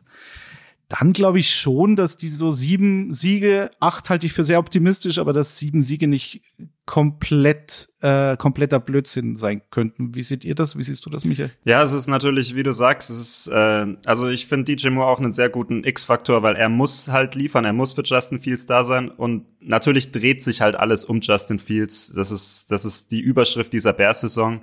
dann 0.91 1.13
glaube 1.13 1.39
ich 1.39 1.55
schon, 1.55 1.95
dass 1.95 2.17
die 2.17 2.27
so 2.27 2.51
sieben 2.51 3.13
Siege, 3.13 3.71
acht 3.79 4.09
halte 4.09 4.25
ich 4.25 4.33
für 4.33 4.43
sehr 4.43 4.59
optimistisch, 4.59 5.19
aber 5.19 5.31
dass 5.31 5.57
sieben 5.57 5.81
Siege 5.81 6.07
nicht 6.07 6.41
komplett 6.85 7.87
äh, 8.01 8.35
kompletter 8.35 8.79
Blödsinn 8.79 9.37
sein 9.37 9.61
könnten. 9.71 10.13
Wie 10.15 10.23
seht 10.23 10.43
ihr 10.43 10.53
das? 10.53 10.77
Wie 10.77 10.83
siehst 10.83 11.05
du 11.05 11.09
das, 11.09 11.23
Michael? 11.23 11.51
Ja, 11.63 11.81
es 11.81 11.93
ist 11.93 12.07
natürlich, 12.07 12.55
wie 12.55 12.63
du 12.63 12.73
sagst, 12.73 13.09
es 13.09 13.21
ist, 13.21 13.47
äh, 13.47 13.95
also 14.05 14.27
ich 14.27 14.47
finde 14.47 14.75
DJ 14.75 14.89
Moore 14.89 15.07
auch 15.07 15.19
einen 15.19 15.31
sehr 15.31 15.47
guten 15.47 15.85
X-Faktor, 15.85 16.43
weil 16.43 16.57
er 16.57 16.67
muss 16.67 17.07
halt 17.07 17.35
liefern, 17.35 17.63
er 17.63 17.73
muss 17.73 17.93
für 17.93 18.03
Justin 18.03 18.39
Fields 18.39 18.65
da 18.65 18.83
sein 18.83 19.09
und 19.09 19.45
natürlich 19.61 20.11
dreht 20.11 20.43
sich 20.43 20.59
halt 20.59 20.75
alles 20.75 21.05
um 21.05 21.21
Justin 21.21 21.59
Fields. 21.59 22.11
Das 22.13 22.31
ist, 22.31 22.69
das 22.69 22.83
ist 22.83 23.11
die 23.11 23.21
Überschrift 23.21 23.71
dieser 23.71 23.93
Bears-Saison 23.93 24.61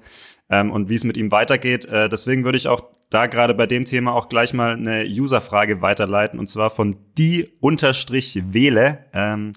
ähm, 0.50 0.70
und 0.70 0.88
wie 0.88 0.94
es 0.94 1.04
mit 1.04 1.16
ihm 1.16 1.30
weitergeht. 1.30 1.84
Äh, 1.86 2.08
deswegen 2.08 2.44
würde 2.44 2.58
ich 2.58 2.68
auch 2.68 2.82
da 3.10 3.26
gerade 3.26 3.54
bei 3.54 3.66
dem 3.66 3.84
Thema 3.84 4.12
auch 4.12 4.28
gleich 4.28 4.52
mal 4.52 4.72
eine 4.72 5.04
User-Frage 5.04 5.80
weiterleiten 5.80 6.38
und 6.38 6.46
zwar 6.46 6.70
von 6.70 6.96
die 7.16 7.48
unterstrich 7.60 8.40
Wähle 8.52 9.06
ähm, 9.14 9.54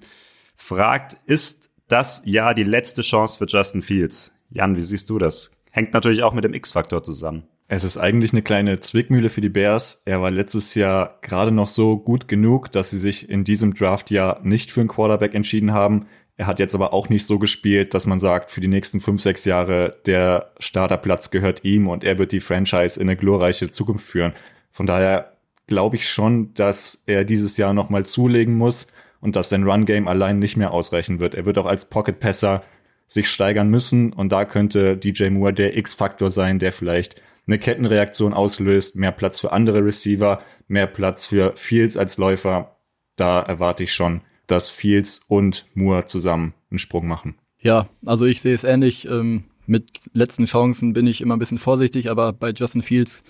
fragt, 0.55 1.17
ist 1.25 1.69
das 1.87 2.21
Jahr 2.25 2.53
die 2.53 2.63
letzte 2.63 3.01
Chance 3.01 3.37
für 3.37 3.45
Justin 3.45 3.81
Fields? 3.81 4.33
Jan, 4.49 4.75
wie 4.75 4.81
siehst 4.81 5.09
du 5.09 5.17
das? 5.17 5.51
Hängt 5.71 5.93
natürlich 5.93 6.23
auch 6.23 6.33
mit 6.33 6.43
dem 6.43 6.53
X-Faktor 6.53 7.03
zusammen. 7.03 7.43
Es 7.73 7.85
ist 7.85 7.97
eigentlich 7.97 8.33
eine 8.33 8.41
kleine 8.41 8.81
Zwickmühle 8.81 9.29
für 9.29 9.39
die 9.39 9.47
Bears. 9.47 10.01
Er 10.03 10.21
war 10.21 10.29
letztes 10.29 10.75
Jahr 10.75 11.19
gerade 11.21 11.53
noch 11.53 11.67
so 11.67 11.97
gut 11.97 12.27
genug, 12.27 12.69
dass 12.73 12.89
sie 12.89 12.99
sich 12.99 13.29
in 13.29 13.45
diesem 13.45 13.73
Draftjahr 13.73 14.41
nicht 14.43 14.71
für 14.71 14.81
einen 14.81 14.89
Quarterback 14.89 15.33
entschieden 15.33 15.71
haben. 15.71 16.07
Er 16.41 16.47
hat 16.47 16.57
jetzt 16.57 16.73
aber 16.73 16.91
auch 16.91 17.07
nicht 17.07 17.27
so 17.27 17.37
gespielt, 17.37 17.93
dass 17.93 18.07
man 18.07 18.17
sagt, 18.17 18.49
für 18.49 18.61
die 18.61 18.67
nächsten 18.67 18.99
fünf, 18.99 19.21
sechs 19.21 19.45
Jahre 19.45 19.97
der 20.07 20.53
Starterplatz 20.57 21.29
gehört 21.29 21.63
ihm 21.63 21.87
und 21.87 22.03
er 22.03 22.17
wird 22.17 22.31
die 22.31 22.39
Franchise 22.39 22.99
in 22.99 23.07
eine 23.07 23.15
glorreiche 23.15 23.69
Zukunft 23.69 24.07
führen. 24.07 24.33
Von 24.71 24.87
daher 24.87 25.33
glaube 25.67 25.97
ich 25.97 26.09
schon, 26.09 26.51
dass 26.55 27.03
er 27.05 27.25
dieses 27.25 27.57
Jahr 27.57 27.75
nochmal 27.75 28.07
zulegen 28.07 28.55
muss 28.57 28.87
und 29.19 29.35
dass 29.35 29.49
sein 29.49 29.69
Run-Game 29.69 30.07
allein 30.07 30.39
nicht 30.39 30.57
mehr 30.57 30.71
ausreichen 30.71 31.19
wird. 31.19 31.35
Er 31.35 31.45
wird 31.45 31.59
auch 31.59 31.67
als 31.67 31.85
Pocket-Passer 31.85 32.63
sich 33.05 33.29
steigern 33.29 33.69
müssen 33.69 34.11
und 34.11 34.31
da 34.31 34.43
könnte 34.43 34.97
DJ 34.97 35.29
Moore 35.29 35.53
der 35.53 35.77
X-Faktor 35.77 36.31
sein, 36.31 36.57
der 36.57 36.71
vielleicht 36.71 37.21
eine 37.45 37.59
Kettenreaktion 37.59 38.33
auslöst, 38.33 38.95
mehr 38.95 39.11
Platz 39.11 39.39
für 39.39 39.51
andere 39.51 39.85
Receiver, 39.85 40.41
mehr 40.67 40.87
Platz 40.87 41.27
für 41.27 41.53
Fields 41.55 41.97
als 41.97 42.17
Läufer. 42.17 42.77
Da 43.15 43.41
erwarte 43.41 43.83
ich 43.83 43.93
schon, 43.93 44.21
dass 44.51 44.69
Fields 44.69 45.21
und 45.27 45.65
Moore 45.73 46.05
zusammen 46.05 46.53
einen 46.69 46.79
Sprung 46.79 47.07
machen. 47.07 47.35
Ja, 47.59 47.87
also 48.05 48.25
ich 48.25 48.41
sehe 48.41 48.53
es 48.53 48.63
ähnlich. 48.63 49.07
Ähm, 49.07 49.45
mit 49.65 50.09
letzten 50.13 50.45
Chancen 50.45 50.93
bin 50.93 51.07
ich 51.07 51.21
immer 51.21 51.35
ein 51.35 51.39
bisschen 51.39 51.57
vorsichtig, 51.57 52.09
aber 52.09 52.33
bei 52.33 52.51
Justin 52.51 52.81
Fields 52.81 53.23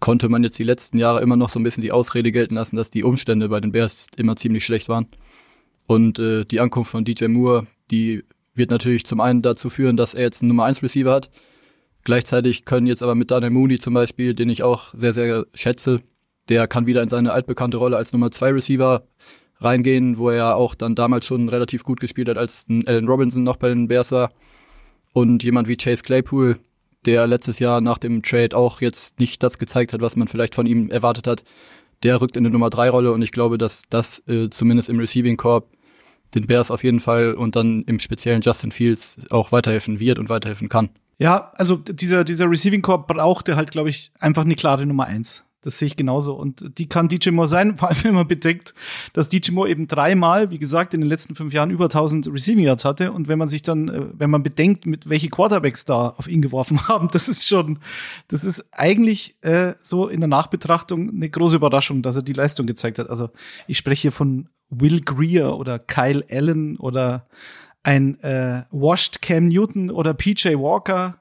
konnte 0.00 0.28
man 0.28 0.42
jetzt 0.42 0.58
die 0.58 0.64
letzten 0.64 0.98
Jahre 0.98 1.22
immer 1.22 1.36
noch 1.36 1.48
so 1.48 1.60
ein 1.60 1.62
bisschen 1.62 1.82
die 1.82 1.92
Ausrede 1.92 2.32
gelten 2.32 2.56
lassen, 2.56 2.76
dass 2.76 2.90
die 2.90 3.04
Umstände 3.04 3.48
bei 3.48 3.60
den 3.60 3.72
Bears 3.72 4.08
immer 4.16 4.36
ziemlich 4.36 4.64
schlecht 4.64 4.88
waren. 4.88 5.06
Und 5.86 6.18
äh, 6.18 6.44
die 6.44 6.60
Ankunft 6.60 6.90
von 6.90 7.04
DJ 7.04 7.26
Moore, 7.26 7.66
die 7.90 8.24
wird 8.54 8.70
natürlich 8.70 9.04
zum 9.04 9.20
einen 9.20 9.42
dazu 9.42 9.70
führen, 9.70 9.96
dass 9.96 10.14
er 10.14 10.22
jetzt 10.22 10.42
einen 10.42 10.48
Nummer 10.48 10.64
1 10.64 10.82
Receiver 10.82 11.12
hat. 11.12 11.30
Gleichzeitig 12.02 12.64
können 12.64 12.86
jetzt 12.86 13.02
aber 13.02 13.14
mit 13.14 13.30
Daniel 13.30 13.50
Mooney 13.50 13.78
zum 13.78 13.94
Beispiel, 13.94 14.34
den 14.34 14.48
ich 14.48 14.62
auch 14.62 14.94
sehr, 14.94 15.12
sehr 15.12 15.46
schätze, 15.54 16.00
der 16.48 16.66
kann 16.66 16.86
wieder 16.86 17.02
in 17.02 17.08
seine 17.08 17.32
altbekannte 17.32 17.76
Rolle 17.76 17.96
als 17.96 18.12
Nummer 18.12 18.30
2 18.30 18.52
Receiver 18.52 19.06
reingehen, 19.60 20.18
wo 20.18 20.30
er 20.30 20.56
auch 20.56 20.74
dann 20.74 20.94
damals 20.94 21.26
schon 21.26 21.48
relativ 21.48 21.84
gut 21.84 22.00
gespielt 22.00 22.28
hat, 22.28 22.38
als 22.38 22.66
Allen 22.86 23.08
Robinson 23.08 23.42
noch 23.42 23.56
bei 23.56 23.68
den 23.68 23.88
Bears 23.88 24.12
war. 24.12 24.30
Und 25.12 25.42
jemand 25.42 25.68
wie 25.68 25.76
Chase 25.76 26.02
Claypool, 26.02 26.58
der 27.06 27.26
letztes 27.26 27.58
Jahr 27.58 27.80
nach 27.80 27.98
dem 27.98 28.22
Trade 28.22 28.56
auch 28.56 28.80
jetzt 28.80 29.20
nicht 29.20 29.42
das 29.42 29.58
gezeigt 29.58 29.92
hat, 29.92 30.00
was 30.00 30.16
man 30.16 30.28
vielleicht 30.28 30.54
von 30.54 30.66
ihm 30.66 30.90
erwartet 30.90 31.26
hat, 31.26 31.44
der 32.02 32.20
rückt 32.20 32.36
in 32.36 32.44
eine 32.44 32.52
Nummer 32.52 32.68
3 32.68 32.90
Rolle 32.90 33.12
und 33.12 33.22
ich 33.22 33.32
glaube, 33.32 33.56
dass 33.56 33.84
das 33.88 34.22
äh, 34.28 34.50
zumindest 34.50 34.90
im 34.90 34.98
Receiving 34.98 35.36
Corp 35.36 35.70
den 36.34 36.46
Bears 36.46 36.70
auf 36.70 36.84
jeden 36.84 37.00
Fall 37.00 37.34
und 37.34 37.56
dann 37.56 37.82
im 37.84 37.98
speziellen 37.98 38.42
Justin 38.42 38.72
Fields 38.72 39.18
auch 39.30 39.52
weiterhelfen 39.52 40.00
wird 40.00 40.18
und 40.18 40.28
weiterhelfen 40.28 40.68
kann. 40.68 40.90
Ja, 41.18 41.52
also 41.56 41.76
dieser, 41.76 42.24
dieser 42.24 42.50
Receiving 42.50 42.82
Core 42.82 43.04
brauchte 43.06 43.56
halt, 43.56 43.70
glaube 43.70 43.88
ich, 43.88 44.10
einfach 44.20 44.44
eine 44.44 44.54
klare 44.54 44.84
Nummer 44.84 45.06
eins. 45.06 45.44
Das 45.66 45.80
sehe 45.80 45.86
ich 45.86 45.96
genauso. 45.96 46.34
Und 46.34 46.78
die 46.78 46.88
kann 46.88 47.08
DJ 47.08 47.30
Moore 47.30 47.48
sein, 47.48 47.76
vor 47.76 47.88
allem 47.88 48.04
wenn 48.04 48.14
man 48.14 48.28
bedenkt, 48.28 48.72
dass 49.14 49.28
DJ 49.28 49.50
Moore 49.50 49.68
eben 49.68 49.88
dreimal, 49.88 50.52
wie 50.52 50.60
gesagt, 50.60 50.94
in 50.94 51.00
den 51.00 51.08
letzten 51.08 51.34
fünf 51.34 51.52
Jahren 51.52 51.70
über 51.70 51.86
1000 51.86 52.28
Receiving 52.28 52.64
Yards 52.64 52.84
hatte. 52.84 53.10
Und 53.10 53.26
wenn 53.26 53.36
man 53.36 53.48
sich 53.48 53.62
dann, 53.62 53.88
äh, 53.88 54.02
wenn 54.12 54.30
man 54.30 54.44
bedenkt, 54.44 54.86
mit 54.86 55.08
welche 55.08 55.28
Quarterbacks 55.28 55.84
da 55.84 56.10
auf 56.10 56.28
ihn 56.28 56.40
geworfen 56.40 56.86
haben, 56.88 57.08
das 57.10 57.26
ist 57.26 57.48
schon, 57.48 57.80
das 58.28 58.44
ist 58.44 58.64
eigentlich 58.70 59.42
äh, 59.42 59.74
so 59.82 60.06
in 60.06 60.20
der 60.20 60.28
Nachbetrachtung 60.28 61.10
eine 61.10 61.28
große 61.28 61.56
Überraschung, 61.56 62.02
dass 62.02 62.14
er 62.14 62.22
die 62.22 62.32
Leistung 62.32 62.66
gezeigt 62.68 63.00
hat. 63.00 63.10
Also 63.10 63.30
ich 63.66 63.76
spreche 63.76 64.02
hier 64.02 64.12
von 64.12 64.48
Will 64.70 65.00
Greer 65.00 65.56
oder 65.56 65.80
Kyle 65.80 66.24
Allen 66.30 66.76
oder 66.76 67.26
ein 67.82 68.20
äh, 68.20 68.62
Washed 68.70 69.20
Cam 69.20 69.48
Newton 69.48 69.90
oder 69.90 70.14
PJ 70.14 70.50
Walker. 70.50 71.20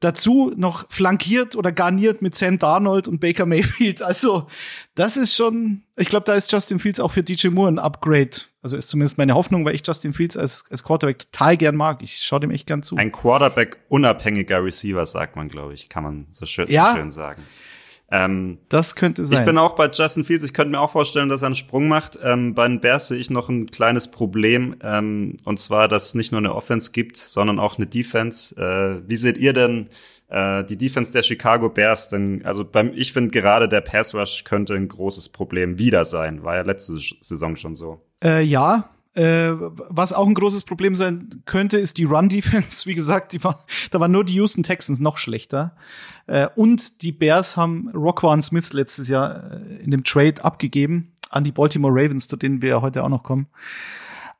Dazu 0.00 0.52
noch 0.56 0.88
flankiert 0.90 1.56
oder 1.56 1.72
garniert 1.72 2.22
mit 2.22 2.34
Sam 2.36 2.58
Darnold 2.58 3.08
und 3.08 3.18
Baker 3.20 3.46
Mayfield. 3.46 4.00
Also, 4.02 4.46
das 4.94 5.16
ist 5.16 5.34
schon, 5.34 5.82
ich 5.96 6.08
glaube, 6.08 6.24
da 6.24 6.34
ist 6.34 6.52
Justin 6.52 6.78
Fields 6.78 7.00
auch 7.00 7.10
für 7.10 7.22
DJ 7.22 7.48
Moore 7.48 7.72
ein 7.72 7.78
Upgrade. 7.78 8.30
Also 8.62 8.76
ist 8.76 8.90
zumindest 8.90 9.18
meine 9.18 9.34
Hoffnung, 9.34 9.64
weil 9.64 9.74
ich 9.74 9.86
Justin 9.86 10.12
Fields 10.12 10.36
als, 10.36 10.64
als 10.70 10.84
Quarterback 10.84 11.18
total 11.18 11.56
gern 11.56 11.76
mag. 11.76 12.02
Ich 12.02 12.18
schaue 12.18 12.40
dem 12.40 12.50
echt 12.50 12.66
gern 12.66 12.82
zu. 12.82 12.96
Ein 12.96 13.12
Quarterback-unabhängiger 13.12 14.62
Receiver, 14.62 15.04
sagt 15.06 15.36
man, 15.36 15.48
glaube 15.48 15.74
ich, 15.74 15.88
kann 15.88 16.02
man 16.04 16.26
so 16.30 16.46
schön, 16.46 16.68
ja, 16.68 16.90
so 16.90 16.96
schön 16.96 17.10
sagen. 17.10 17.42
Ähm, 18.10 18.58
das 18.68 18.94
könnte 18.94 19.26
sein. 19.26 19.40
Ich 19.40 19.44
bin 19.44 19.58
auch 19.58 19.76
bei 19.76 19.90
Justin 19.90 20.24
Fields. 20.24 20.44
Ich 20.44 20.54
könnte 20.54 20.70
mir 20.70 20.80
auch 20.80 20.90
vorstellen, 20.90 21.28
dass 21.28 21.42
er 21.42 21.46
einen 21.46 21.54
Sprung 21.54 21.88
macht. 21.88 22.18
Ähm, 22.22 22.54
bei 22.54 22.66
den 22.66 22.80
Bears 22.80 23.08
sehe 23.08 23.18
ich 23.18 23.28
noch 23.28 23.48
ein 23.48 23.66
kleines 23.66 24.10
Problem. 24.10 24.76
Ähm, 24.82 25.36
und 25.44 25.58
zwar, 25.58 25.88
dass 25.88 26.06
es 26.06 26.14
nicht 26.14 26.32
nur 26.32 26.38
eine 26.38 26.54
Offense 26.54 26.92
gibt, 26.92 27.18
sondern 27.18 27.58
auch 27.58 27.76
eine 27.76 27.86
Defense. 27.86 28.56
Äh, 28.56 29.08
wie 29.08 29.16
seht 29.16 29.36
ihr 29.36 29.52
denn 29.52 29.88
äh, 30.28 30.64
die 30.64 30.78
Defense 30.78 31.12
der 31.12 31.22
Chicago 31.22 31.68
Bears? 31.68 32.08
Denn, 32.08 32.44
also 32.46 32.64
beim, 32.64 32.92
ich 32.94 33.12
finde 33.12 33.30
gerade 33.30 33.68
der 33.68 33.82
Pass 33.82 34.14
Rush 34.14 34.44
könnte 34.44 34.74
ein 34.74 34.88
großes 34.88 35.28
Problem 35.28 35.78
wieder 35.78 36.06
sein. 36.06 36.42
War 36.44 36.56
ja 36.56 36.62
letzte 36.62 36.98
Saison 37.20 37.56
schon 37.56 37.76
so. 37.76 38.00
Äh, 38.24 38.42
ja, 38.42 38.88
äh, 39.18 39.56
was 39.90 40.12
auch 40.12 40.28
ein 40.28 40.34
großes 40.34 40.62
Problem 40.62 40.94
sein 40.94 41.42
könnte, 41.44 41.76
ist 41.76 41.98
die 41.98 42.04
Run-Defense. 42.04 42.86
Wie 42.86 42.94
gesagt, 42.94 43.32
die 43.32 43.42
war, 43.42 43.64
da 43.90 43.98
waren 43.98 44.12
nur 44.12 44.24
die 44.24 44.34
Houston 44.34 44.62
Texans 44.62 45.00
noch 45.00 45.18
schlechter. 45.18 45.74
Äh, 46.28 46.46
und 46.54 47.02
die 47.02 47.10
Bears 47.10 47.56
haben 47.56 47.88
Rockwan 47.92 48.42
Smith 48.42 48.72
letztes 48.72 49.08
Jahr 49.08 49.50
äh, 49.50 49.82
in 49.82 49.90
dem 49.90 50.04
Trade 50.04 50.44
abgegeben 50.44 51.12
an 51.30 51.42
die 51.42 51.50
Baltimore 51.50 51.92
Ravens, 51.92 52.28
zu 52.28 52.36
denen 52.36 52.62
wir 52.62 52.68
ja 52.68 52.80
heute 52.80 53.02
auch 53.02 53.08
noch 53.08 53.24
kommen. 53.24 53.48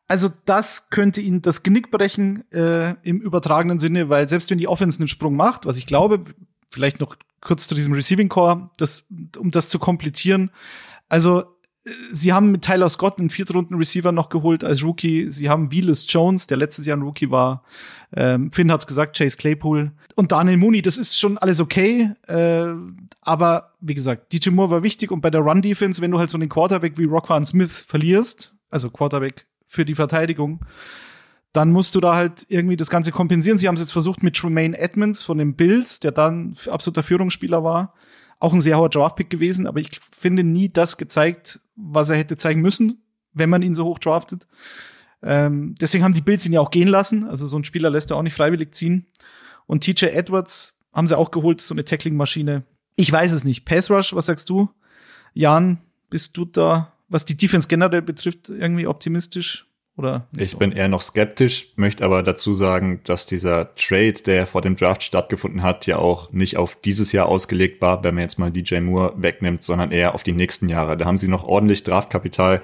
Also 0.06 0.30
das 0.44 0.90
könnte 0.90 1.20
ihnen 1.20 1.42
das 1.42 1.64
Genick 1.64 1.90
brechen 1.90 2.50
äh, 2.52 2.94
im 3.02 3.20
übertragenen 3.20 3.80
Sinne, 3.80 4.08
weil 4.08 4.28
selbst 4.28 4.48
wenn 4.50 4.58
die 4.58 4.68
Offense 4.68 5.00
einen 5.00 5.08
Sprung 5.08 5.34
macht, 5.34 5.66
was 5.66 5.76
ich 5.76 5.86
glaube, 5.86 6.22
vielleicht 6.70 7.00
noch 7.00 7.16
kurz 7.40 7.66
zu 7.66 7.74
diesem 7.74 7.92
Receiving 7.94 8.28
Core, 8.28 8.70
das, 8.76 9.06
um 9.36 9.50
das 9.50 9.68
zu 9.68 9.80
komplettieren. 9.80 10.50
Also 11.08 11.57
sie 12.10 12.32
haben 12.32 12.50
mit 12.50 12.62
Tyler 12.62 12.88
Scott 12.88 13.18
einen 13.18 13.30
Viertrunden-Receiver 13.30 14.12
noch 14.12 14.28
geholt 14.28 14.64
als 14.64 14.82
Rookie. 14.82 15.30
Sie 15.30 15.48
haben 15.48 15.70
Wheeless 15.70 16.06
Jones, 16.08 16.46
der 16.46 16.56
letztes 16.56 16.86
Jahr 16.86 16.96
ein 16.96 17.02
Rookie 17.02 17.30
war. 17.30 17.62
Ähm, 18.14 18.50
Finn 18.52 18.72
hat's 18.72 18.86
gesagt, 18.86 19.16
Chase 19.16 19.36
Claypool 19.36 19.92
und 20.14 20.32
Daniel 20.32 20.56
Mooney. 20.56 20.82
Das 20.82 20.98
ist 20.98 21.18
schon 21.18 21.38
alles 21.38 21.60
okay. 21.60 22.12
Äh, 22.26 22.66
aber 23.20 23.74
wie 23.80 23.94
gesagt, 23.94 24.32
DJ 24.32 24.50
Moore 24.50 24.70
war 24.70 24.82
wichtig 24.82 25.10
und 25.10 25.20
bei 25.20 25.30
der 25.30 25.40
Run-Defense, 25.40 26.00
wenn 26.00 26.10
du 26.10 26.18
halt 26.18 26.30
so 26.30 26.38
einen 26.38 26.48
Quarterback 26.48 26.98
wie 26.98 27.04
Rockwan 27.04 27.44
Smith 27.44 27.76
verlierst, 27.86 28.54
also 28.70 28.90
Quarterback 28.90 29.46
für 29.66 29.84
die 29.84 29.94
Verteidigung, 29.94 30.64
dann 31.52 31.70
musst 31.70 31.94
du 31.94 32.00
da 32.00 32.14
halt 32.14 32.46
irgendwie 32.48 32.76
das 32.76 32.90
Ganze 32.90 33.10
kompensieren. 33.10 33.58
Sie 33.58 33.68
haben 33.68 33.74
es 33.74 33.80
jetzt 33.80 33.92
versucht 33.92 34.22
mit 34.22 34.36
Tremaine 34.36 34.76
Edmonds 34.78 35.22
von 35.22 35.38
den 35.38 35.54
Bills, 35.54 36.00
der 36.00 36.12
dann 36.12 36.56
absoluter 36.70 37.02
Führungsspieler 37.02 37.64
war 37.64 37.94
auch 38.38 38.52
ein 38.52 38.60
sehr 38.60 38.78
hoher 38.78 38.88
Draftpick 38.88 39.30
gewesen, 39.30 39.66
aber 39.66 39.80
ich 39.80 40.00
finde 40.12 40.44
nie 40.44 40.68
das 40.68 40.96
gezeigt, 40.96 41.60
was 41.76 42.08
er 42.08 42.16
hätte 42.16 42.36
zeigen 42.36 42.60
müssen, 42.60 43.02
wenn 43.32 43.50
man 43.50 43.62
ihn 43.62 43.74
so 43.74 43.84
hoch 43.84 43.98
draftet. 43.98 44.46
Ähm, 45.22 45.74
deswegen 45.80 46.04
haben 46.04 46.14
die 46.14 46.20
Bills 46.20 46.46
ihn 46.46 46.52
ja 46.52 46.60
auch 46.60 46.70
gehen 46.70 46.88
lassen. 46.88 47.24
Also 47.24 47.46
so 47.46 47.58
ein 47.58 47.64
Spieler 47.64 47.90
lässt 47.90 48.10
er 48.10 48.16
auch 48.16 48.22
nicht 48.22 48.34
freiwillig 48.34 48.74
ziehen. 48.74 49.06
Und 49.66 49.82
TJ 49.82 50.06
Edwards 50.06 50.80
haben 50.92 51.08
sie 51.08 51.18
auch 51.18 51.30
geholt, 51.30 51.60
so 51.60 51.74
eine 51.74 51.84
Tackling-Maschine. 51.84 52.62
Ich 52.96 53.10
weiß 53.12 53.32
es 53.32 53.44
nicht. 53.44 53.64
Pass 53.64 53.90
Rush, 53.90 54.14
was 54.14 54.26
sagst 54.26 54.48
du? 54.48 54.70
Jan, 55.34 55.78
bist 56.10 56.36
du 56.36 56.44
da, 56.44 56.92
was 57.08 57.24
die 57.24 57.36
Defense 57.36 57.68
generell 57.68 58.02
betrifft, 58.02 58.48
irgendwie 58.48 58.86
optimistisch? 58.86 59.67
Oder 59.98 60.28
ich 60.36 60.50
so? 60.50 60.58
bin 60.58 60.70
eher 60.70 60.88
noch 60.88 61.00
skeptisch, 61.00 61.72
möchte 61.74 62.04
aber 62.04 62.22
dazu 62.22 62.54
sagen, 62.54 63.00
dass 63.02 63.26
dieser 63.26 63.74
Trade, 63.74 64.14
der 64.24 64.46
vor 64.46 64.60
dem 64.60 64.76
Draft 64.76 65.02
stattgefunden 65.02 65.64
hat, 65.64 65.86
ja 65.86 65.98
auch 65.98 66.30
nicht 66.32 66.56
auf 66.56 66.76
dieses 66.80 67.10
Jahr 67.10 67.26
ausgelegt 67.26 67.82
war, 67.82 68.04
wenn 68.04 68.14
man 68.14 68.22
jetzt 68.22 68.38
mal 68.38 68.52
DJ 68.52 68.78
Moore 68.78 69.14
wegnimmt, 69.16 69.64
sondern 69.64 69.90
eher 69.90 70.14
auf 70.14 70.22
die 70.22 70.32
nächsten 70.32 70.68
Jahre. 70.68 70.96
Da 70.96 71.04
haben 71.04 71.18
sie 71.18 71.26
noch 71.26 71.42
ordentlich 71.42 71.82
Draftkapital 71.82 72.62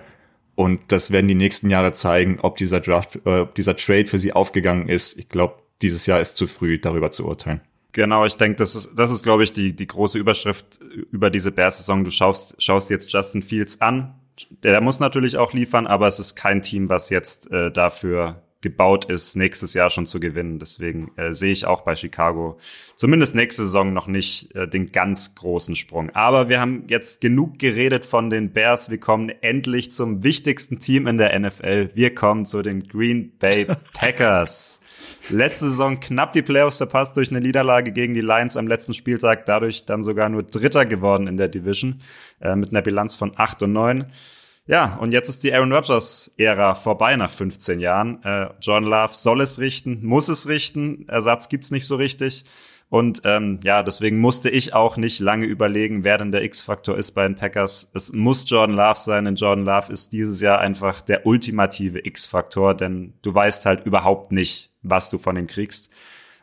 und 0.55 0.81
das 0.88 1.11
werden 1.11 1.26
die 1.26 1.35
nächsten 1.35 1.71
Jahre 1.71 1.93
zeigen, 1.93 2.38
ob 2.41 2.57
dieser 2.57 2.81
Draft, 2.81 3.19
äh, 3.26 3.47
dieser 3.57 3.76
Trade 3.76 4.07
für 4.07 4.21
sie 4.21 4.33
aufgegangen 4.33 4.88
ist. 4.88 5.19
Ich 5.19 5.29
glaube, 5.29 5.57
dieses 5.83 6.07
Jahr 6.07 6.21
ist 6.21 6.37
zu 6.37 6.47
früh, 6.47 6.79
darüber 6.79 7.11
zu 7.11 7.26
urteilen. 7.26 7.61
Genau, 7.91 8.25
ich 8.25 8.37
denke, 8.37 8.57
das 8.57 8.76
ist, 8.76 8.95
das 8.97 9.11
ist, 9.11 9.23
glaube 9.23 9.45
ich, 9.45 9.53
die, 9.53 9.75
die 9.75 9.87
große 9.87 10.19
Überschrift 10.19 10.81
über 11.11 11.31
diese 11.31 11.53
Bears-Saison. 11.53 12.05
Du 12.05 12.11
schaust, 12.11 12.61
schaust 12.62 12.91
jetzt 12.91 13.12
Justin 13.12 13.43
Fields 13.43 13.81
an, 13.81 14.14
der 14.62 14.81
muss 14.81 15.00
natürlich 15.00 15.37
auch 15.37 15.53
liefern, 15.53 15.87
aber 15.87 16.09
es 16.09 16.19
ist 16.19 16.35
kein 16.35 16.62
Team, 16.62 16.88
was 16.88 17.11
jetzt 17.11 17.50
äh, 17.50 17.71
dafür 17.71 18.43
gebaut 18.64 19.05
ist, 19.05 19.37
nächstes 19.37 19.75
Jahr 19.75 19.91
schon 19.91 20.07
zu 20.07 20.19
gewinnen. 20.19 20.59
Deswegen 20.59 21.12
äh, 21.17 21.33
sehe 21.35 21.53
ich 21.53 21.67
auch 21.67 21.83
bei 21.83 21.95
Chicago 21.95 22.57
zumindest 22.97 23.35
nächste 23.35 23.62
Saison 23.62 23.93
noch 23.93 24.07
nicht 24.07 24.55
äh, 24.57 24.67
den 24.67 24.91
ganz 24.91 25.35
großen 25.35 25.76
Sprung. 25.76 26.11
Aber 26.11 26.49
wir 26.49 26.61
haben 26.61 26.85
jetzt 26.88 27.21
genug 27.21 27.59
geredet 27.59 28.07
von 28.07 28.31
den 28.31 28.53
Bears. 28.53 28.91
Wir 28.91 28.99
kommen 28.99 29.29
endlich 29.29 29.93
zum 29.93 30.25
wichtigsten 30.25 30.79
Team 30.79 31.07
in 31.07 31.19
der 31.19 31.38
NFL. 31.38 31.91
Wir 31.95 32.14
kommen 32.14 32.47
zu 32.47 32.62
den 32.62 32.88
Green 32.88 33.37
Bay 33.38 33.67
Packers. 33.93 34.81
Letzte 35.31 35.66
Saison 35.66 36.00
knapp 36.00 36.33
die 36.33 36.43
Playoffs 36.43 36.76
verpasst 36.76 37.16
durch 37.16 37.31
eine 37.31 37.40
Niederlage 37.40 37.93
gegen 37.93 38.14
die 38.14 38.21
Lions 38.21 38.57
am 38.57 38.66
letzten 38.66 38.95
Spieltag, 38.95 39.47
dadurch 39.47 39.87
dann 39.87 40.02
sogar 40.02 40.28
nur 40.28 40.43
Dritter 40.43 40.85
geworden 40.85 41.26
in 41.26 41.37
der 41.37 41.49
Division 41.49 42.00
äh, 42.40 42.54
mit 42.57 42.71
einer 42.71 42.83
Bilanz 42.83 43.16
von 43.16 43.33
8 43.37 43.62
und 43.62 43.73
9. 43.73 44.07
Ja, 44.66 44.97
und 44.97 45.12
jetzt 45.12 45.28
ist 45.28 45.45
die 45.45 45.52
Aaron 45.52 45.73
Rodgers-Ära 45.73 46.75
vorbei 46.75 47.16
nach 47.16 47.31
15 47.31 47.81
Jahren. 47.81 48.23
Äh, 48.23 48.49
John 48.61 48.85
Love 48.85 49.12
soll 49.12 49.43
es 49.43 49.59
richten, 49.59 50.04
muss 50.04 50.28
es 50.28 50.49
richten. 50.49 51.07
Ersatz 51.09 51.49
gibt's 51.49 51.71
nicht 51.71 51.87
so 51.87 51.97
richtig. 51.97 52.45
Und 52.88 53.23
ähm, 53.25 53.61
ja, 53.62 53.83
deswegen 53.83 54.19
musste 54.19 54.50
ich 54.50 54.73
auch 54.73 54.97
nicht 54.97 55.21
lange 55.21 55.47
überlegen, 55.47 56.04
wer 56.04 56.16
denn 56.16 56.33
der 56.33 56.45
X-Faktor 56.45 56.97
ist 56.97 57.12
bei 57.12 57.25
den 57.26 57.35
Packers. 57.35 57.90
Es 57.95 58.12
muss 58.12 58.49
Jordan 58.49 58.76
Love 58.76 58.99
sein, 58.99 59.25
denn 59.25 59.37
Jordan 59.37 59.64
Love 59.64 59.93
ist 59.93 60.12
dieses 60.12 60.40
Jahr 60.40 60.61
einfach 60.61 61.00
der 61.00 61.26
ultimative 61.26 62.07
X-Faktor, 62.07 62.75
denn 62.75 63.14
du 63.23 63.35
weißt 63.35 63.66
halt 63.66 63.85
überhaupt 63.85 64.33
nicht, 64.33 64.74
was 64.85 65.11
du 65.11 65.19
von 65.19 65.37
ihm 65.37 65.49
kriegst. 65.49 65.91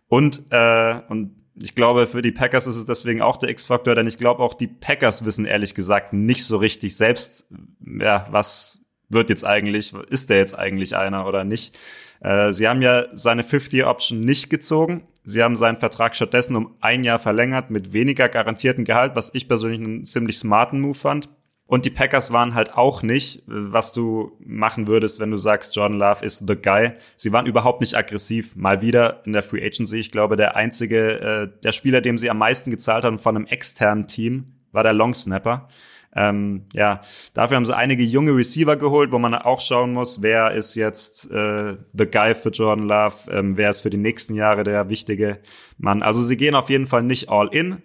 Und, 0.08 0.44
äh, 0.50 1.00
und 1.08 1.36
ich 1.62 1.76
glaube, 1.76 2.08
für 2.08 2.22
die 2.22 2.32
Packers 2.32 2.68
ist 2.68 2.76
es 2.76 2.86
deswegen 2.86 3.22
auch 3.22 3.38
der 3.38 3.50
X-Faktor, 3.50 3.96
denn 3.96 4.08
ich 4.08 4.18
glaube 4.18 4.42
auch 4.42 4.54
die 4.54 4.68
Packers 4.68 5.26
wissen 5.26 5.46
ehrlich 5.46 5.76
gesagt 5.76 6.14
nicht 6.14 6.46
so 6.46 6.58
richtig 6.58 6.96
selbst, 6.96 7.48
ja, 7.80 8.28
was 8.32 8.80
wird 9.10 9.30
jetzt 9.30 9.46
eigentlich, 9.46 9.94
ist 10.10 10.30
der 10.30 10.38
jetzt 10.38 10.58
eigentlich 10.58 10.96
einer 10.96 11.28
oder 11.28 11.44
nicht. 11.44 11.78
Äh, 12.22 12.54
sie 12.54 12.68
haben 12.68 12.82
ja 12.82 13.06
seine 13.14 13.44
Fifth-Year-Option 13.44 14.20
nicht 14.20 14.50
gezogen. 14.50 15.04
Sie 15.24 15.44
haben 15.44 15.56
seinen 15.56 15.78
Vertrag 15.78 16.16
stattdessen 16.16 16.56
um 16.56 16.76
ein 16.82 17.04
Jahr 17.04 17.20
verlängert 17.20 17.70
mit 17.70 17.94
weniger 17.94 18.30
garantierten 18.30 18.86
Gehalt, 18.86 19.16
was 19.16 19.34
ich 19.34 19.48
persönlich 19.48 19.80
einen 19.80 20.06
ziemlich 20.06 20.38
smarten 20.40 20.80
Move 20.80 20.96
fand. 20.96 21.30
Und 21.72 21.86
die 21.86 21.90
Packers 21.90 22.34
waren 22.34 22.54
halt 22.54 22.74
auch 22.74 23.02
nicht, 23.02 23.44
was 23.46 23.94
du 23.94 24.34
machen 24.44 24.88
würdest, 24.88 25.22
wenn 25.22 25.32
du 25.32 25.38
sagst, 25.38 25.74
Jordan 25.74 26.00
Love 26.00 26.26
ist 26.26 26.46
the 26.46 26.58
guy. 26.58 26.96
Sie 27.16 27.32
waren 27.32 27.46
überhaupt 27.46 27.80
nicht 27.80 27.96
aggressiv. 27.96 28.58
Mal 28.58 28.82
wieder 28.82 29.22
in 29.26 29.32
der 29.32 29.42
Free 29.42 29.66
Agency. 29.66 29.98
Ich 29.98 30.12
glaube, 30.12 30.36
der 30.36 30.58
einzige, 30.58 31.22
äh, 31.22 31.62
der 31.64 31.72
Spieler, 31.72 32.02
dem 32.02 32.18
sie 32.18 32.30
am 32.30 32.40
meisten 32.40 32.72
gezahlt 32.72 33.06
haben 33.06 33.20
von 33.20 33.38
einem 33.38 33.46
externen 33.46 34.06
Team, 34.06 34.52
war 34.74 34.84
der 34.84 34.92
Long 34.92 35.14
Snapper. 35.14 35.70
Ähm, 36.14 36.66
ja, 36.74 37.00
dafür 37.34 37.56
haben 37.56 37.64
sie 37.64 37.74
einige 37.74 38.04
junge 38.04 38.36
Receiver 38.36 38.76
geholt, 38.76 39.14
wo 39.14 39.18
man 39.18 39.34
auch 39.34 39.62
schauen 39.62 39.94
muss, 39.94 40.22
wer 40.22 40.52
ist 40.52 40.76
jetzt 40.76 41.32
äh, 41.32 41.78
the 41.94 42.06
guy 42.06 42.36
für 42.36 42.50
Jordan 42.50 42.86
Love, 42.86 43.32
ähm, 43.32 43.56
wer 43.56 43.70
ist 43.70 43.80
für 43.80 43.90
die 43.90 43.96
nächsten 43.96 44.36
Jahre 44.36 44.64
der 44.64 44.90
wichtige 44.90 45.40
Mann. 45.78 46.04
Also 46.04 46.22
sie 46.22 46.36
gehen 46.36 46.54
auf 46.54 46.70
jeden 46.70 46.86
Fall 46.86 47.04
nicht 47.04 47.30
all 47.30 47.48
in. 47.48 47.82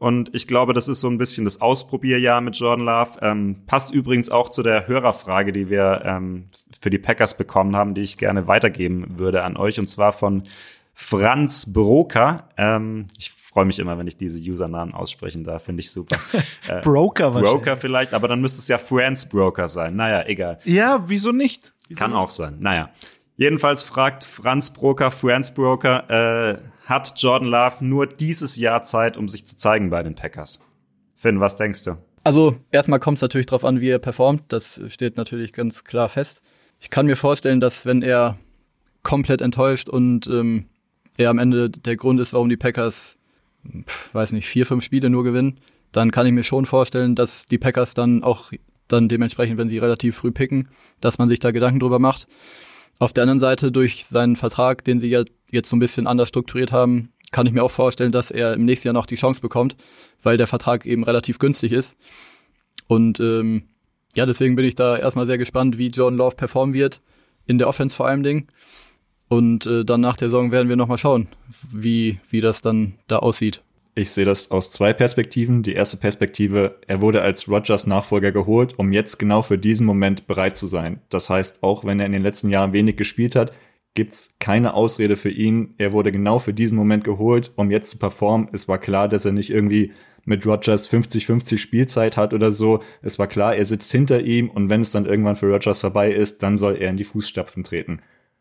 Und 0.00 0.34
ich 0.34 0.48
glaube, 0.48 0.72
das 0.72 0.88
ist 0.88 1.00
so 1.00 1.08
ein 1.08 1.18
bisschen 1.18 1.44
das 1.44 1.60
Ausprobierjahr 1.60 2.40
mit 2.40 2.56
Jordan 2.56 2.86
Love. 2.86 3.18
Ähm, 3.20 3.56
passt 3.66 3.92
übrigens 3.92 4.30
auch 4.30 4.48
zu 4.48 4.62
der 4.62 4.88
Hörerfrage, 4.88 5.52
die 5.52 5.68
wir 5.68 6.00
ähm, 6.06 6.46
für 6.80 6.88
die 6.88 6.98
Packers 6.98 7.36
bekommen 7.36 7.76
haben, 7.76 7.92
die 7.92 8.00
ich 8.00 8.16
gerne 8.16 8.46
weitergeben 8.46 9.18
würde 9.18 9.42
an 9.42 9.58
euch. 9.58 9.78
Und 9.78 9.88
zwar 9.88 10.12
von 10.12 10.44
Franz 10.94 11.70
Broker. 11.70 12.48
Ähm, 12.56 13.08
ich 13.18 13.30
freue 13.30 13.66
mich 13.66 13.78
immer, 13.78 13.98
wenn 13.98 14.06
ich 14.06 14.16
diese 14.16 14.40
Usernamen 14.40 14.94
aussprechen 14.94 15.44
darf. 15.44 15.64
Finde 15.64 15.80
ich 15.80 15.90
super. 15.90 16.16
Äh, 16.68 16.82
Broker 16.82 17.30
Broker 17.30 17.76
vielleicht, 17.76 18.14
aber 18.14 18.28
dann 18.28 18.40
müsste 18.40 18.60
es 18.60 18.68
ja 18.68 18.78
Friends 18.78 19.28
Broker 19.28 19.66
sein. 19.66 19.96
Naja, 19.96 20.24
egal. 20.26 20.58
Ja, 20.64 21.02
wieso 21.06 21.32
nicht? 21.32 21.72
Wieso 21.88 21.98
Kann 21.98 22.12
nicht? 22.12 22.20
auch 22.20 22.30
sein. 22.30 22.58
Naja. 22.60 22.90
Jedenfalls 23.36 23.82
fragt 23.82 24.24
Franz 24.24 24.70
Broker, 24.70 25.10
Friends 25.10 25.52
Broker, 25.52 26.08
äh, 26.08 26.58
hat 26.90 27.14
Jordan 27.16 27.48
Love 27.48 27.84
nur 27.84 28.06
dieses 28.06 28.56
Jahr 28.56 28.82
Zeit, 28.82 29.16
um 29.16 29.28
sich 29.28 29.46
zu 29.46 29.56
zeigen 29.56 29.88
bei 29.88 30.02
den 30.02 30.14
Packers? 30.14 30.60
Finn, 31.14 31.40
was 31.40 31.56
denkst 31.56 31.84
du? 31.84 31.96
Also 32.22 32.56
erstmal 32.70 33.00
kommt 33.00 33.16
es 33.16 33.22
natürlich 33.22 33.46
darauf 33.46 33.64
an, 33.64 33.80
wie 33.80 33.88
er 33.88 33.98
performt. 33.98 34.44
Das 34.48 34.80
steht 34.88 35.16
natürlich 35.16 35.54
ganz 35.54 35.84
klar 35.84 36.10
fest. 36.10 36.42
Ich 36.78 36.90
kann 36.90 37.06
mir 37.06 37.16
vorstellen, 37.16 37.60
dass 37.60 37.86
wenn 37.86 38.02
er 38.02 38.38
komplett 39.02 39.40
enttäuscht 39.40 39.88
und 39.88 40.26
ähm, 40.26 40.66
er 41.16 41.30
am 41.30 41.38
Ende 41.38 41.70
der 41.70 41.96
Grund 41.96 42.20
ist, 42.20 42.34
warum 42.34 42.50
die 42.50 42.58
Packers 42.58 43.16
weiß 44.12 44.32
nicht, 44.32 44.48
vier, 44.48 44.66
fünf 44.66 44.84
Spiele 44.84 45.10
nur 45.10 45.24
gewinnen, 45.24 45.60
dann 45.92 46.10
kann 46.10 46.26
ich 46.26 46.32
mir 46.32 46.44
schon 46.44 46.66
vorstellen, 46.66 47.14
dass 47.14 47.46
die 47.46 47.58
Packers 47.58 47.94
dann 47.94 48.22
auch 48.22 48.52
dann 48.88 49.08
dementsprechend, 49.08 49.58
wenn 49.58 49.68
sie 49.68 49.78
relativ 49.78 50.16
früh 50.16 50.32
picken, 50.32 50.68
dass 51.00 51.18
man 51.18 51.28
sich 51.28 51.38
da 51.38 51.50
Gedanken 51.50 51.80
drüber 51.80 51.98
macht. 51.98 52.26
Auf 53.00 53.14
der 53.14 53.22
anderen 53.22 53.40
Seite, 53.40 53.72
durch 53.72 54.04
seinen 54.04 54.36
Vertrag, 54.36 54.84
den 54.84 55.00
sie 55.00 55.08
ja 55.08 55.24
jetzt 55.50 55.70
so 55.70 55.74
ein 55.74 55.80
bisschen 55.80 56.06
anders 56.06 56.28
strukturiert 56.28 56.70
haben, 56.70 57.12
kann 57.32 57.46
ich 57.46 57.52
mir 57.52 57.64
auch 57.64 57.70
vorstellen, 57.70 58.12
dass 58.12 58.30
er 58.30 58.52
im 58.52 58.66
nächsten 58.66 58.88
Jahr 58.88 58.92
noch 58.92 59.06
die 59.06 59.16
Chance 59.16 59.40
bekommt, 59.40 59.74
weil 60.22 60.36
der 60.36 60.46
Vertrag 60.46 60.84
eben 60.84 61.02
relativ 61.02 61.38
günstig 61.38 61.72
ist. 61.72 61.96
Und 62.88 63.18
ähm, 63.18 63.70
ja, 64.14 64.26
deswegen 64.26 64.54
bin 64.54 64.66
ich 64.66 64.74
da 64.74 64.98
erstmal 64.98 65.24
sehr 65.24 65.38
gespannt, 65.38 65.78
wie 65.78 65.88
Jordan 65.88 66.18
Love 66.18 66.36
performen 66.36 66.74
wird, 66.74 67.00
in 67.46 67.56
der 67.56 67.68
Offense 67.68 67.96
vor 67.96 68.06
allem 68.06 68.22
Ding. 68.22 68.48
Und 69.28 69.64
äh, 69.64 69.82
dann 69.82 70.02
nach 70.02 70.16
der 70.16 70.28
Saison 70.28 70.52
werden 70.52 70.68
wir 70.68 70.76
nochmal 70.76 70.98
schauen, 70.98 71.28
wie, 71.72 72.20
wie 72.28 72.42
das 72.42 72.60
dann 72.60 72.98
da 73.06 73.20
aussieht. 73.20 73.62
Ich 74.00 74.12
sehe 74.12 74.24
das 74.24 74.50
aus 74.50 74.70
zwei 74.70 74.94
Perspektiven. 74.94 75.62
Die 75.62 75.74
erste 75.74 75.98
Perspektive, 75.98 76.78
er 76.86 77.02
wurde 77.02 77.20
als 77.20 77.50
Rogers 77.50 77.86
Nachfolger 77.86 78.32
geholt, 78.32 78.78
um 78.78 78.92
jetzt 78.92 79.18
genau 79.18 79.42
für 79.42 79.58
diesen 79.58 79.84
Moment 79.84 80.26
bereit 80.26 80.56
zu 80.56 80.66
sein. 80.68 81.02
Das 81.10 81.28
heißt, 81.28 81.62
auch 81.62 81.84
wenn 81.84 82.00
er 82.00 82.06
in 82.06 82.12
den 82.12 82.22
letzten 82.22 82.48
Jahren 82.48 82.72
wenig 82.72 82.96
gespielt 82.96 83.36
hat, 83.36 83.52
gibt's 83.92 84.36
keine 84.38 84.72
Ausrede 84.72 85.18
für 85.18 85.28
ihn. 85.28 85.74
Er 85.76 85.92
wurde 85.92 86.12
genau 86.12 86.38
für 86.38 86.54
diesen 86.54 86.78
Moment 86.78 87.04
geholt, 87.04 87.52
um 87.56 87.70
jetzt 87.70 87.90
zu 87.90 87.98
performen. 87.98 88.48
Es 88.54 88.68
war 88.68 88.78
klar, 88.78 89.06
dass 89.06 89.26
er 89.26 89.32
nicht 89.32 89.50
irgendwie 89.50 89.92
mit 90.24 90.46
Rogers 90.46 90.90
50-50 90.90 91.58
Spielzeit 91.58 92.16
hat 92.16 92.32
oder 92.32 92.50
so. 92.52 92.82
Es 93.02 93.18
war 93.18 93.26
klar, 93.26 93.54
er 93.54 93.66
sitzt 93.66 93.92
hinter 93.92 94.22
ihm 94.22 94.48
und 94.48 94.70
wenn 94.70 94.80
es 94.80 94.92
dann 94.92 95.04
irgendwann 95.04 95.36
für 95.36 95.52
Rogers 95.52 95.78
vorbei 95.78 96.10
ist, 96.10 96.42
dann 96.42 96.56
soll 96.56 96.76
er 96.76 96.88
in 96.88 96.96
die 96.96 97.04
Fußstapfen 97.04 97.64
treten. 97.64 98.00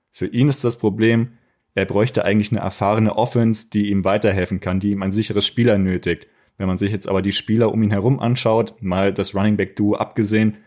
Für 0.10 0.28
ihn 0.28 0.48
ist 0.48 0.64
das 0.64 0.78
Problem, 0.78 1.34
er 1.76 1.86
bräuchte 1.86 2.26
eigentlich 2.26 2.52
eine 2.52 2.62
erfahrene 2.62 3.16
Offense, 3.18 3.70
die 3.70 3.90
ihm 3.90 4.04
weiterhelfen 4.04 4.60
kann, 4.60 4.80
die 4.80 4.92
ihm 4.92 5.04
ein 5.04 5.12
sicheres 5.12 5.46
Spieler 5.46 5.78
nötigt. 5.78 6.28
Wenn 6.58 6.68
man 6.68 6.78
sich 6.78 6.92
jetzt 6.92 7.08
aber 7.08 7.22
die 7.22 7.32
Spieler 7.32 7.72
um 7.72 7.82
ihn 7.84 7.92
herum 7.92 8.20
anschaut, 8.20 8.76
mal 8.82 9.14
das 9.14 9.34
Running 9.34 9.56
Back 9.56 9.76
Duo 9.76 9.96
abgesehen, 9.96 10.58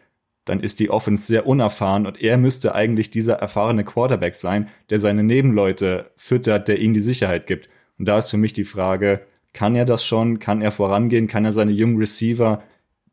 dann 0.45 0.61
ist 0.61 0.81
die 0.81 0.91
Offense 0.91 1.25
sehr 1.25 1.47
unerfahren 1.47 2.07
und 2.07 2.21
er 2.21 2.37
müsste 2.37 2.75
eigentlich 2.75 3.11
dieser 3.11 3.35
erfahrene 3.35 3.85
Quarterback 3.85 4.35
sein, 4.35 4.69
der 4.91 4.99
seine 4.99 5.23
Nebenleute 5.23 6.11
füttert, 6.17 6.67
der 6.67 6.81
ihnen 6.81 6.95
die 6.95 7.01
Sicherheit 7.01 7.47
gibt. 7.47 7.69
Und 7.99 8.09
da 8.09 8.19
ist 8.19 8.31
für 8.31 8.39
mich 8.39 8.53
die 8.53 8.65
Frage, 8.65 9.27
kann 9.53 9.77
er 9.77 9.85
das 9.85 10.05
schon? 10.05 10.39
Kann 10.39 10.63
er 10.63 10.73
vorangehen? 10.73 11.29
Kann 11.29 11.45
er 11.45 11.53
seine 11.53 11.73
jungen 11.73 11.99
Receiver 11.99 12.63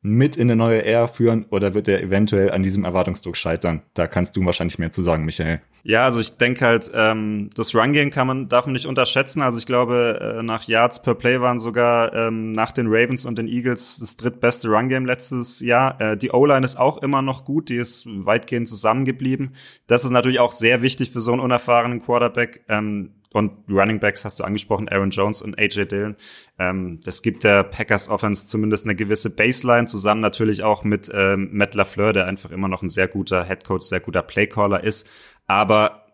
mit 0.02 0.38
in 0.38 0.44
eine 0.44 0.56
neue 0.56 0.86
Ära 0.86 1.08
führen 1.08 1.46
oder 1.50 1.74
wird 1.74 1.90
er 1.90 2.02
eventuell 2.02 2.52
an 2.52 2.64
diesem 2.64 2.86
Erwartungsdruck 2.86 3.36
scheitern? 3.36 3.82
Da 3.94 4.08
kannst 4.08 4.36
du 4.36 4.46
wahrscheinlich 4.46 4.80
mehr 4.80 4.92
zu 4.92 5.02
sagen, 5.02 5.26
Michael. 5.26 5.62
Ja, 5.84 6.06
also 6.06 6.20
ich 6.20 6.38
denke 6.38 6.66
halt, 6.66 6.90
ähm, 6.94 7.50
das 7.56 7.76
Run-Game 7.76 8.10
kann 8.10 8.28
man, 8.28 8.48
darf 8.48 8.66
man 8.66 8.74
nicht 8.74 8.86
unterschätzen. 8.86 9.42
Also 9.42 9.58
ich 9.58 9.66
glaube, 9.66 10.38
äh, 10.40 10.44
nach 10.44 10.68
Yards 10.68 11.02
per 11.02 11.16
Play 11.16 11.42
waren 11.42 11.60
sogar 11.60 12.14
ähm, 12.14 12.54
nach 12.54 12.72
den 12.72 12.88
Ravens 12.88 13.26
und 13.26 13.38
den 13.38 13.48
Eagles 13.48 14.00
das 14.00 14.16
drittbeste 14.16 14.70
Run-Game 14.70 15.06
letztes 15.06 15.60
Jahr. 15.60 16.00
Äh, 16.00 16.18
die 16.18 16.32
O-Line 16.32 16.66
ist 16.66 16.78
auch 16.78 16.98
immer 17.00 17.22
noch 17.22 17.44
gut, 17.44 17.70
die 17.70 17.76
ist 17.76 18.06
weitgehend 18.08 18.68
zusammengeblieben. 18.68 19.54
Das 19.88 20.06
ist 20.06 20.12
natürlich 20.12 20.40
auch 20.40 20.52
sehr 20.52 20.82
wichtig 20.82 21.12
für 21.12 21.22
so 21.22 21.34
einen 21.34 21.42
unerfahrenen 21.42 22.02
Quarterback. 22.02 22.64
Ähm, 22.70 23.12
und 23.32 23.52
Running 23.70 24.00
Backs 24.00 24.26
hast 24.26 24.40
du 24.40 24.44
angesprochen, 24.44 24.90
Aaron 24.90 25.12
Jones 25.12 25.42
und 25.42 25.60
AJ 25.60 25.86
Dillon. 25.86 26.16
Ähm, 26.58 27.00
das 27.04 27.22
gibt 27.22 27.44
der 27.44 27.64
Packers 27.64 28.10
Offense 28.10 28.48
zumindest 28.48 28.86
eine 28.86 28.96
gewisse 28.96 29.30
Baseline, 29.30 29.88
zusammen 29.88 30.22
natürlich 30.22 30.64
auch 30.64 30.84
mit 30.84 31.12
ähm, 31.14 31.50
Matt 31.52 31.76
LaFleur, 31.76 32.14
der 32.14 32.26
einfach 32.26 32.52
immer 32.52 32.68
noch 32.68 32.82
ein 32.82 32.90
sehr 32.90 33.08
guter 33.08 33.46
Head 33.46 33.64
Coach, 33.64 33.86
sehr 33.86 34.00
guter 34.00 34.24
Playcaller 34.24 34.84
ist. 34.84 35.10
Aber 35.46 36.06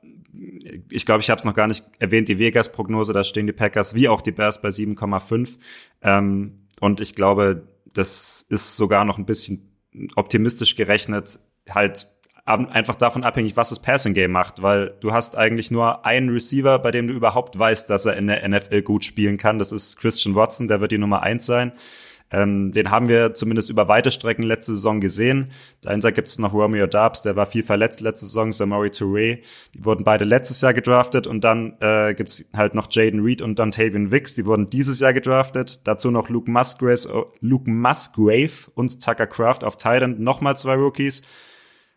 ich 0.89 1.05
glaube, 1.05 1.21
ich 1.21 1.29
habe 1.29 1.39
es 1.39 1.45
noch 1.45 1.53
gar 1.53 1.67
nicht 1.67 1.85
erwähnt, 1.99 2.27
die 2.27 2.39
Vegas-Prognose, 2.39 3.13
da 3.13 3.23
stehen 3.23 3.47
die 3.47 3.53
Packers 3.53 3.95
wie 3.95 4.09
auch 4.09 4.21
die 4.21 4.31
Bears 4.31 4.61
bei 4.61 4.69
7,5. 4.69 5.57
Ähm, 6.01 6.67
und 6.81 6.99
ich 6.99 7.15
glaube, 7.15 7.67
das 7.93 8.45
ist 8.49 8.75
sogar 8.75 9.05
noch 9.05 9.17
ein 9.17 9.25
bisschen 9.25 9.71
optimistisch 10.15 10.75
gerechnet, 10.75 11.39
halt 11.69 12.07
einfach 12.45 12.95
davon 12.95 13.23
abhängig, 13.23 13.57
was 13.57 13.69
das 13.69 13.81
Passing 13.81 14.13
Game 14.13 14.31
macht, 14.31 14.61
weil 14.61 14.93
du 14.99 15.11
hast 15.11 15.35
eigentlich 15.35 15.71
nur 15.71 16.05
einen 16.05 16.29
Receiver, 16.29 16.77
bei 16.77 16.91
dem 16.91 17.07
du 17.07 17.13
überhaupt 17.13 17.57
weißt, 17.57 17.89
dass 17.89 18.05
er 18.05 18.17
in 18.17 18.27
der 18.27 18.47
NFL 18.47 18.83
gut 18.83 19.03
spielen 19.03 19.37
kann. 19.37 19.57
Das 19.57 19.71
ist 19.71 19.97
Christian 19.97 20.35
Watson, 20.35 20.67
der 20.67 20.79
wird 20.79 20.91
die 20.91 20.99
Nummer 20.99 21.23
eins 21.23 21.47
sein. 21.47 21.73
Ähm, 22.31 22.71
den 22.71 22.89
haben 22.89 23.07
wir 23.07 23.33
zumindest 23.33 23.69
über 23.69 23.87
weite 23.87 24.11
Strecken 24.11 24.43
letzte 24.43 24.73
Saison 24.73 24.99
gesehen. 24.99 25.51
Dahinter 25.81 26.11
gibt 26.11 26.27
es 26.27 26.39
noch 26.39 26.53
Romeo 26.53 26.87
Dubs, 26.87 27.21
der 27.21 27.35
war 27.35 27.45
viel 27.45 27.63
verletzt 27.63 28.01
letzte 28.01 28.25
Saison, 28.25 28.51
Samori 28.51 28.89
Touré. 28.89 29.39
Die 29.73 29.85
wurden 29.85 30.03
beide 30.03 30.25
letztes 30.25 30.61
Jahr 30.61 30.73
gedraftet 30.73 31.27
und 31.27 31.43
dann 31.43 31.77
äh, 31.81 32.13
gibt 32.15 32.29
es 32.29 32.49
halt 32.53 32.73
noch 32.73 32.87
Jaden 32.89 33.23
Reed 33.23 33.41
und 33.41 33.59
Dontavian 33.59 34.11
Wicks, 34.11 34.33
die 34.33 34.45
wurden 34.45 34.69
dieses 34.69 34.99
Jahr 34.99 35.13
gedraftet. 35.13 35.81
Dazu 35.85 36.09
noch 36.09 36.29
Luke 36.29 36.49
Musgrave, 36.49 37.07
uh, 37.15 37.25
Luke 37.41 37.69
Musgrave 37.69 38.71
und 38.73 39.03
Tucker 39.03 39.27
Craft 39.27 39.63
auf 39.63 39.77
Thailand, 39.77 40.19
nochmal 40.19 40.57
zwei 40.57 40.75
Rookies. 40.75 41.21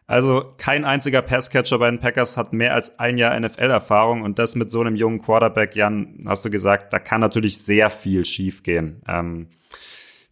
Also 0.09 0.55
kein 0.57 0.87
einziger 0.87 1.21
Passcatcher 1.21 1.79
bei 1.79 1.90
den 1.90 2.01
Packers 2.01 2.38
hat 2.38 2.55
mehr 2.55 2.75
als 2.75 2.99
ein 2.99 3.18
Jahr 3.18 3.38
NFL-Erfahrung 3.38 4.23
und 4.23 4.38
das 4.38 4.57
mit 4.57 4.71
so 4.71 4.81
einem 4.81 4.97
jungen 4.97 5.21
Quarterback, 5.21 5.77
Jan, 5.77 6.18
hast 6.27 6.47
du 6.47 6.51
gesagt, 6.51 6.94
da 6.94 6.99
kann 6.99 7.21
natürlich 7.21 7.59
sehr 7.59 7.90
viel 7.90 8.25
schiefgehen. 8.25 9.03
Ähm, 9.07 9.49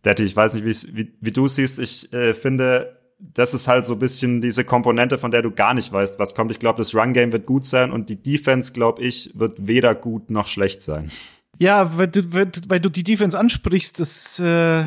Daddy, 0.01 0.23
ich 0.23 0.35
weiß 0.35 0.55
nicht, 0.55 0.97
wie, 0.97 1.13
wie 1.21 1.31
du 1.31 1.47
siehst. 1.47 1.79
Ich 1.79 2.11
äh, 2.15 2.33
finde, 2.33 2.99
das 3.19 3.53
ist 3.53 3.69
halt 3.69 3.85
so 3.85 3.93
ein 3.93 3.99
bisschen 3.99 4.41
diese 4.41 4.65
Komponente, 4.65 5.19
von 5.19 5.31
der 5.31 5.43
du 5.43 5.51
gar 5.51 5.75
nicht 5.75 5.93
weißt, 5.93 6.19
was 6.19 6.35
kommt. 6.35 6.51
Ich 6.53 6.59
glaube, 6.59 6.79
das 6.79 6.95
Run-Game 6.95 7.33
wird 7.33 7.45
gut 7.45 7.67
sein 7.67 7.93
und 7.93 8.09
die 8.09 8.23
Defense, 8.23 8.73
glaube 8.73 9.03
ich, 9.03 9.31
wird 9.35 9.67
weder 9.67 9.95
gut 9.95 10.31
noch 10.31 10.47
schlecht 10.47 10.83
sein. 10.83 11.11
Ja, 11.59 11.99
weil 11.99 12.09
du, 12.09 12.23
weil 12.33 12.81
du 12.81 12.89
die 12.89 13.03
Defense 13.03 13.39
ansprichst, 13.39 14.01
das, 14.01 14.39
äh, 14.39 14.85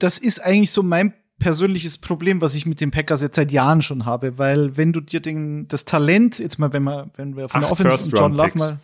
das 0.00 0.18
ist 0.18 0.42
eigentlich 0.42 0.72
so 0.72 0.82
mein 0.82 1.14
persönliches 1.38 1.98
Problem, 1.98 2.40
was 2.40 2.54
ich 2.54 2.66
mit 2.66 2.80
den 2.80 2.90
Packers 2.90 3.22
jetzt 3.22 3.36
seit 3.36 3.52
Jahren 3.52 3.82
schon 3.82 4.06
habe, 4.06 4.38
weil 4.38 4.76
wenn 4.76 4.92
du 4.92 5.00
dir 5.00 5.20
den, 5.20 5.68
das 5.68 5.84
Talent, 5.84 6.38
jetzt 6.38 6.58
mal, 6.58 6.72
wenn 6.72 6.84
wir, 6.84 7.10
wenn 7.16 7.36
wir 7.36 7.48
von 7.48 7.64
Ach, 7.64 7.68
der 7.68 7.72
Offense 7.90 8.04
und 8.04 8.18
John 8.18 8.32
Love 8.32 8.58
mal, 8.58 8.78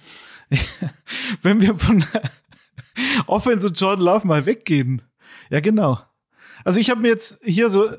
wenn 1.43 1.61
wir 1.61 1.77
von, 1.77 2.05
Offense 3.27 3.67
und 3.67 3.81
Jordan 3.81 4.05
Love 4.05 4.27
mal 4.27 4.47
weggehen. 4.47 5.03
Ja, 5.51 5.61
genau. 5.61 6.01
Also 6.65 6.81
ich 6.81 6.91
habe 6.91 7.01
mir 7.01 7.09
jetzt 7.09 7.41
hier 7.45 7.71
so 7.71 7.87
äh, 7.87 7.97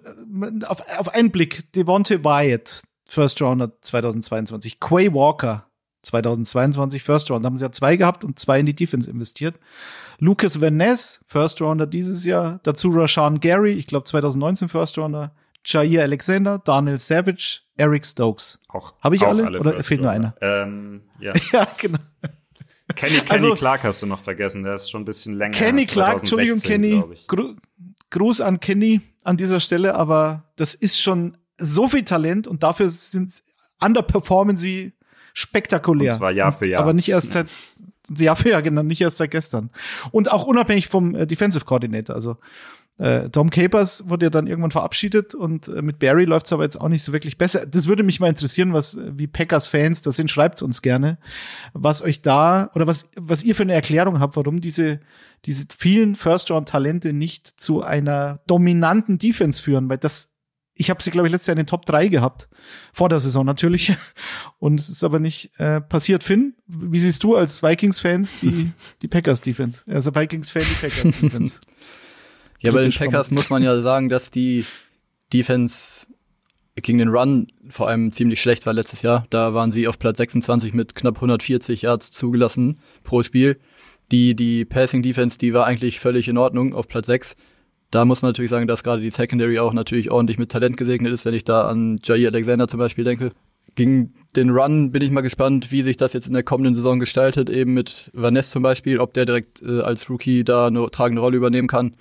auf, 0.65 0.81
auf 0.97 1.13
einen 1.13 1.31
Blick 1.31 1.71
Devonte 1.73 2.23
Wyatt, 2.23 2.83
First 3.05 3.41
Rounder 3.41 3.71
2022, 3.81 4.79
Quay 4.79 5.13
Walker 5.13 5.67
2022 6.03 7.01
First 7.01 7.31
Round, 7.31 7.45
da 7.45 7.47
haben 7.47 7.57
sie 7.57 7.63
ja 7.63 7.71
zwei 7.71 7.95
gehabt 7.95 8.23
und 8.23 8.37
zwei 8.37 8.59
in 8.59 8.65
die 8.65 8.75
Defense 8.75 9.09
investiert. 9.09 9.55
Lucas 10.23 10.62
Van 10.62 10.77
Ness, 10.77 11.19
First 11.27 11.59
Rounder 11.62 11.86
dieses 11.86 12.23
Jahr, 12.23 12.62
dazu 12.63 12.89
Rashawn 12.91 13.41
Gary, 13.41 13.73
ich 13.73 13.88
glaube 13.88 14.05
2019 14.05 14.69
First 14.69 14.97
Rounder, 14.97 15.36
Jair 15.65 16.03
Alexander, 16.03 16.59
Daniel 16.59 16.97
Savage, 16.97 17.59
Eric 17.75 18.05
Stokes. 18.05 18.57
Auch 18.69 18.93
Habe 19.01 19.17
ich 19.17 19.21
auch 19.23 19.27
alle? 19.27 19.59
Oder 19.59 19.83
fehlt 19.83 20.01
nur 20.01 20.12
einer? 20.12 20.33
Ähm, 20.39 21.01
ja. 21.19 21.33
ja, 21.51 21.67
genau. 21.77 21.99
Kenny, 22.95 23.17
Kenny 23.17 23.29
Also- 23.29 23.53
Clark 23.55 23.83
hast 23.83 24.01
du 24.01 24.05
noch 24.05 24.21
vergessen, 24.21 24.63
der 24.63 24.75
ist 24.75 24.89
schon 24.89 25.01
ein 25.01 25.05
bisschen 25.05 25.33
länger. 25.33 25.57
Kenny 25.57 25.86
Clark, 25.86 26.25
2016, 26.25 26.83
Entschuldigung, 26.83 27.09
Kenny. 27.09 27.25
Gru 27.27 27.55
Gruß 28.09 28.39
an 28.39 28.62
Kenny 28.62 29.01
an 29.25 29.36
dieser 29.36 29.59
Stelle, 29.59 29.95
aber 29.95 30.53
das 30.55 30.73
ist 30.73 31.01
schon 31.01 31.36
so 31.57 31.88
viel 31.88 32.05
Talent 32.05 32.47
und 32.47 32.63
dafür 32.63 32.89
sind 32.91 33.43
underperformen 33.81 34.55
sie 34.55 34.93
spektakulär. 35.33 36.13
Und 36.13 36.17
zwar 36.17 36.31
Jahr 36.31 36.53
für 36.53 36.67
Jahr. 36.69 36.81
Aber 36.81 36.93
nicht 36.93 37.09
erst 37.09 37.31
seit 37.31 37.47
Jahr 38.17 38.35
für 38.37 38.49
Jahr, 38.49 38.61
genau, 38.61 38.83
nicht 38.83 39.01
erst 39.01 39.17
seit 39.17 39.31
gestern. 39.31 39.69
Und 40.11 40.31
auch 40.31 40.45
unabhängig 40.45 40.87
vom 40.87 41.15
äh, 41.15 41.25
Defensive 41.27 41.65
Coordinator. 41.65 42.15
Also 42.15 42.37
äh, 42.99 43.29
Tom 43.29 43.49
Capers 43.49 44.07
wurde 44.07 44.27
ja 44.27 44.29
dann 44.29 44.45
irgendwann 44.45 44.69
verabschiedet 44.69 45.33
und 45.33 45.67
äh, 45.67 45.81
mit 45.81 45.97
Barry 45.97 46.25
läuft 46.25 46.45
es 46.45 46.53
aber 46.53 46.63
jetzt 46.63 46.79
auch 46.79 46.89
nicht 46.89 47.01
so 47.01 47.11
wirklich 47.11 47.39
besser. 47.39 47.65
Das 47.65 47.87
würde 47.87 48.03
mich 48.03 48.19
mal 48.19 48.29
interessieren, 48.29 48.73
was 48.73 48.99
wie 49.01 49.25
Packers-Fans 49.25 50.03
das 50.03 50.15
sind, 50.15 50.29
schreibt's 50.29 50.61
uns 50.61 50.83
gerne, 50.83 51.17
was 51.73 52.03
euch 52.03 52.21
da 52.21 52.69
oder 52.75 52.85
was, 52.85 53.09
was 53.19 53.41
ihr 53.43 53.55
für 53.55 53.63
eine 53.63 53.73
Erklärung 53.73 54.19
habt, 54.19 54.35
warum 54.35 54.61
diese, 54.61 54.99
diese 55.45 55.65
vielen 55.75 56.13
First-Round-Talente 56.13 57.13
nicht 57.13 57.59
zu 57.59 57.81
einer 57.81 58.41
dominanten 58.45 59.17
Defense 59.17 59.63
führen, 59.63 59.89
weil 59.89 59.97
das 59.97 60.29
ich 60.75 60.89
habe 60.89 61.03
sie, 61.03 61.12
glaube 61.12 61.27
ich, 61.27 61.31
letztes 61.31 61.47
Jahr 61.47 61.53
in 61.53 61.63
den 61.63 61.67
Top 61.67 61.86
3 61.86 62.07
gehabt. 62.07 62.49
Vor 62.93 63.09
der 63.09 63.19
Saison 63.19 63.45
natürlich. 63.45 63.95
Und 64.59 64.79
es 64.79 64.89
ist 64.89 65.03
aber 65.03 65.19
nicht 65.19 65.51
äh, 65.57 65.81
passiert. 65.81 66.23
Finn, 66.23 66.55
wie 66.67 66.99
siehst 66.99 67.23
du 67.23 67.36
als 67.36 67.62
Vikings-Fans 67.62 68.39
die, 68.39 68.71
die 69.01 69.07
Packers-Defense? 69.07 69.83
Also 69.88 70.15
Vikings-Fan, 70.15 70.63
die 70.63 70.88
Packers-Defense. 70.88 71.59
Ja, 72.59 72.71
bei 72.71 72.81
den 72.81 72.93
Packers 72.93 73.29
muss 73.29 73.49
man 73.49 73.62
ja 73.62 73.81
sagen, 73.81 74.07
dass 74.07 74.31
die 74.31 74.63
Defense 75.33 76.07
gegen 76.75 76.97
den 76.97 77.09
Run 77.09 77.47
vor 77.67 77.89
allem 77.89 78.13
ziemlich 78.13 78.41
schlecht 78.41 78.65
war 78.65 78.71
letztes 78.71 79.01
Jahr. 79.01 79.27
Da 79.29 79.53
waren 79.53 79.69
sie 79.69 79.86
auf 79.86 79.99
Platz 79.99 80.17
26 80.17 80.73
mit 80.73 80.95
knapp 80.95 81.17
140 81.17 81.81
Yards 81.81 82.12
zugelassen 82.12 82.79
pro 83.03 83.21
Spiel. 83.21 83.59
Die, 84.13 84.33
die 84.33 84.63
Passing 84.63 85.03
Defense, 85.03 85.38
die 85.38 85.53
war 85.53 85.65
eigentlich 85.65 85.99
völlig 85.99 86.29
in 86.29 86.38
Ordnung 86.38 86.73
auf 86.73 86.88
Platz 86.88 87.07
6. 87.07 87.36
Da 87.93 88.06
muss 88.06 88.23
man 88.23 88.29
natürlich 88.29 88.49
sagen, 88.49 88.65
dass 88.65 88.84
gerade 88.84 89.03
die 89.03 89.12
Secondary 89.12 89.60
auch 89.60 89.71
natürlich 89.71 90.10
ordentlich 90.10 90.39
mit 90.39 90.51
Talent 90.51 90.77
gesegnet 90.77 91.13
ist, 91.13 91.25
wenn 91.25 91.36
ich 91.36 91.43
da 91.43 91.67
an 91.67 91.99
Jair 92.03 92.29
Alexander 92.29 92.67
zum 92.67 92.79
Beispiel 92.79 93.03
denke. 93.03 93.29
Gegen 93.75 94.15
den 94.36 94.49
Run 94.49 94.91
bin 94.91 95.03
ich 95.03 95.12
mal 95.12 95.21
gespannt, 95.21 95.71
wie 95.71 95.84
sich 95.84 95.95
das 95.95 96.13
jetzt 96.13 96.25
in 96.25 96.34
der 96.34 96.41
kommenden 96.41 96.73
Saison 96.73 96.99
gestaltet, 96.99 97.51
eben 97.51 97.75
mit 97.75 98.10
Vaness 98.13 98.49
zum 98.49 98.63
Beispiel, 98.63 98.97
ob 98.97 99.13
der 99.13 99.25
direkt 99.25 99.62
äh, 99.62 99.82
als 99.82 100.10
Rookie 100.10 100.43
da 100.43 100.65
eine 100.65 100.89
tragende 100.89 101.21
Rolle 101.21 101.38
übernehmen 101.38 101.67
kann. 101.67 101.93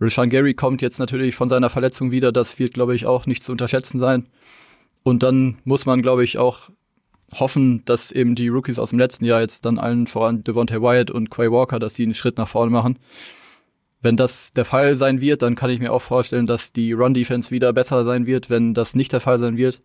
Rashawn 0.00 0.30
Gary 0.30 0.54
kommt 0.54 0.82
jetzt 0.82 0.98
natürlich 0.98 1.36
von 1.36 1.48
seiner 1.48 1.70
Verletzung 1.70 2.10
wieder. 2.10 2.32
Das 2.32 2.58
wird, 2.58 2.74
glaube 2.74 2.96
ich, 2.96 3.06
auch 3.06 3.26
nicht 3.26 3.44
zu 3.44 3.52
unterschätzen 3.52 4.00
sein. 4.00 4.26
Und 5.04 5.22
dann 5.22 5.58
muss 5.62 5.86
man, 5.86 6.02
glaube 6.02 6.24
ich, 6.24 6.38
auch 6.38 6.70
hoffen, 7.34 7.84
dass 7.84 8.10
eben 8.10 8.34
die 8.34 8.48
Rookies 8.48 8.80
aus 8.80 8.90
dem 8.90 8.98
letzten 8.98 9.26
Jahr 9.26 9.42
jetzt 9.42 9.64
dann 9.64 9.78
allen 9.78 10.08
voran 10.08 10.42
Devontae 10.42 10.82
Wyatt 10.82 11.12
und 11.12 11.30
Quay 11.30 11.52
Walker, 11.52 11.78
dass 11.78 11.94
sie 11.94 12.02
einen 12.02 12.14
Schritt 12.14 12.36
nach 12.36 12.48
vorne 12.48 12.72
machen. 12.72 12.98
Wenn 14.02 14.16
das 14.16 14.52
der 14.52 14.64
Fall 14.64 14.96
sein 14.96 15.20
wird, 15.20 15.42
dann 15.42 15.56
kann 15.56 15.70
ich 15.70 15.80
mir 15.80 15.92
auch 15.92 16.00
vorstellen, 16.02 16.46
dass 16.46 16.72
die 16.72 16.92
Run-Defense 16.92 17.50
wieder 17.50 17.72
besser 17.72 18.04
sein 18.04 18.26
wird. 18.26 18.48
Wenn 18.48 18.72
das 18.72 18.94
nicht 18.94 19.12
der 19.12 19.20
Fall 19.20 19.38
sein 19.38 19.56
wird, 19.56 19.82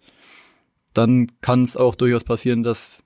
dann 0.93 1.27
kann 1.41 1.63
es 1.63 1.75
auch 1.75 1.95
durchaus 1.95 2.23
passieren, 2.23 2.63
dass 2.63 3.03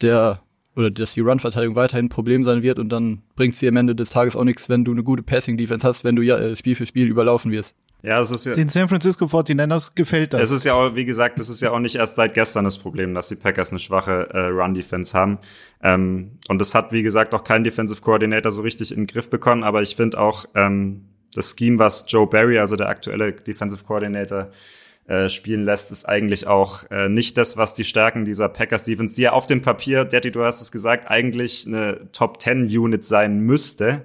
der 0.00 0.42
oder 0.76 0.92
dass 0.92 1.14
die 1.14 1.20
Run-Verteidigung 1.20 1.74
weiterhin 1.74 2.06
ein 2.06 2.08
Problem 2.08 2.44
sein 2.44 2.62
wird 2.62 2.78
und 2.78 2.88
dann 2.90 3.22
bringt 3.34 3.56
sie 3.56 3.66
am 3.66 3.76
Ende 3.76 3.96
des 3.96 4.10
Tages 4.10 4.36
auch 4.36 4.44
nichts, 4.44 4.68
wenn 4.68 4.84
du 4.84 4.92
eine 4.92 5.02
gute 5.02 5.24
Passing-Defense 5.24 5.84
hast, 5.84 6.04
wenn 6.04 6.14
du 6.14 6.22
ja 6.22 6.38
äh, 6.38 6.54
Spiel 6.54 6.76
für 6.76 6.86
Spiel 6.86 7.08
überlaufen 7.08 7.50
wirst. 7.50 7.76
Ja, 8.02 8.20
es 8.20 8.30
ist 8.30 8.46
ja, 8.46 8.54
Den 8.54 8.68
San 8.68 8.88
Francisco 8.88 9.24
49ers 9.24 9.92
gefällt 9.94 10.32
das. 10.32 10.42
es 10.42 10.50
ist 10.52 10.64
ja 10.64 10.74
auch, 10.74 10.94
wie 10.94 11.04
gesagt, 11.04 11.40
es 11.40 11.48
ist 11.48 11.60
ja 11.60 11.72
auch 11.72 11.80
nicht 11.80 11.96
erst 11.96 12.14
seit 12.14 12.34
gestern 12.34 12.64
das 12.64 12.78
Problem, 12.78 13.12
dass 13.12 13.28
die 13.28 13.34
Packers 13.34 13.70
eine 13.70 13.80
schwache 13.80 14.28
äh, 14.30 14.46
Run-Defense 14.46 15.18
haben. 15.18 15.38
Ähm, 15.82 16.38
und 16.48 16.60
das 16.60 16.74
hat, 16.74 16.92
wie 16.92 17.02
gesagt, 17.02 17.34
auch 17.34 17.42
kein 17.42 17.64
Defensive 17.64 18.00
Coordinator 18.00 18.52
so 18.52 18.62
richtig 18.62 18.92
in 18.92 19.00
den 19.00 19.06
Griff 19.08 19.28
bekommen. 19.30 19.64
Aber 19.64 19.82
ich 19.82 19.96
finde 19.96 20.18
auch 20.20 20.44
ähm, 20.54 21.08
das 21.34 21.56
Scheme, 21.58 21.78
was 21.80 22.04
Joe 22.08 22.28
Barry, 22.28 22.58
also 22.58 22.76
der 22.76 22.88
aktuelle 22.88 23.32
Defensive 23.32 23.84
Coordinator, 23.84 24.50
äh, 25.08 25.28
spielen 25.28 25.64
lässt, 25.64 25.90
ist 25.90 26.06
eigentlich 26.06 26.46
auch 26.46 26.84
äh, 26.90 27.08
nicht 27.08 27.36
das, 27.36 27.56
was 27.56 27.74
die 27.74 27.84
Stärken 27.84 28.24
dieser 28.24 28.48
Packers 28.48 28.84
Defense, 28.84 29.16
die 29.16 29.22
ja 29.22 29.32
auf 29.32 29.46
dem 29.46 29.62
Papier, 29.62 30.04
Daddy, 30.04 30.30
du 30.30 30.44
hast 30.44 30.60
es 30.60 30.70
gesagt, 30.70 31.10
eigentlich 31.10 31.66
eine 31.66 32.12
Top 32.12 32.40
10 32.40 32.66
Unit 32.66 33.02
sein 33.04 33.40
müsste. 33.40 34.02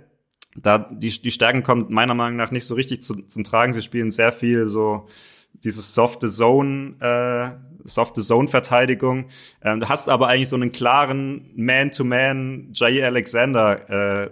Da 0.55 0.77
die, 0.77 1.09
die 1.09 1.31
Stärken 1.31 1.63
kommen 1.63 1.87
meiner 1.89 2.13
Meinung 2.13 2.37
nach 2.37 2.51
nicht 2.51 2.67
so 2.67 2.75
richtig 2.75 3.01
zu, 3.01 3.15
zum 3.23 3.43
Tragen. 3.43 3.73
Sie 3.73 3.81
spielen 3.81 4.11
sehr 4.11 4.31
viel 4.31 4.67
so 4.67 5.07
dieses 5.53 5.93
softe 5.93 6.27
Zone, 6.29 6.95
äh, 6.99 7.87
softe 7.87 8.21
Zone-Verteidigung. 8.21 9.25
Ähm, 9.63 9.79
du 9.79 9.89
hast 9.89 10.09
aber 10.09 10.27
eigentlich 10.27 10.49
so 10.49 10.55
einen 10.55 10.71
klaren 10.71 11.51
Man-to-Man 11.55 12.69
Jair 12.73 13.07
Alexander 13.07 14.23
äh, 14.23 14.29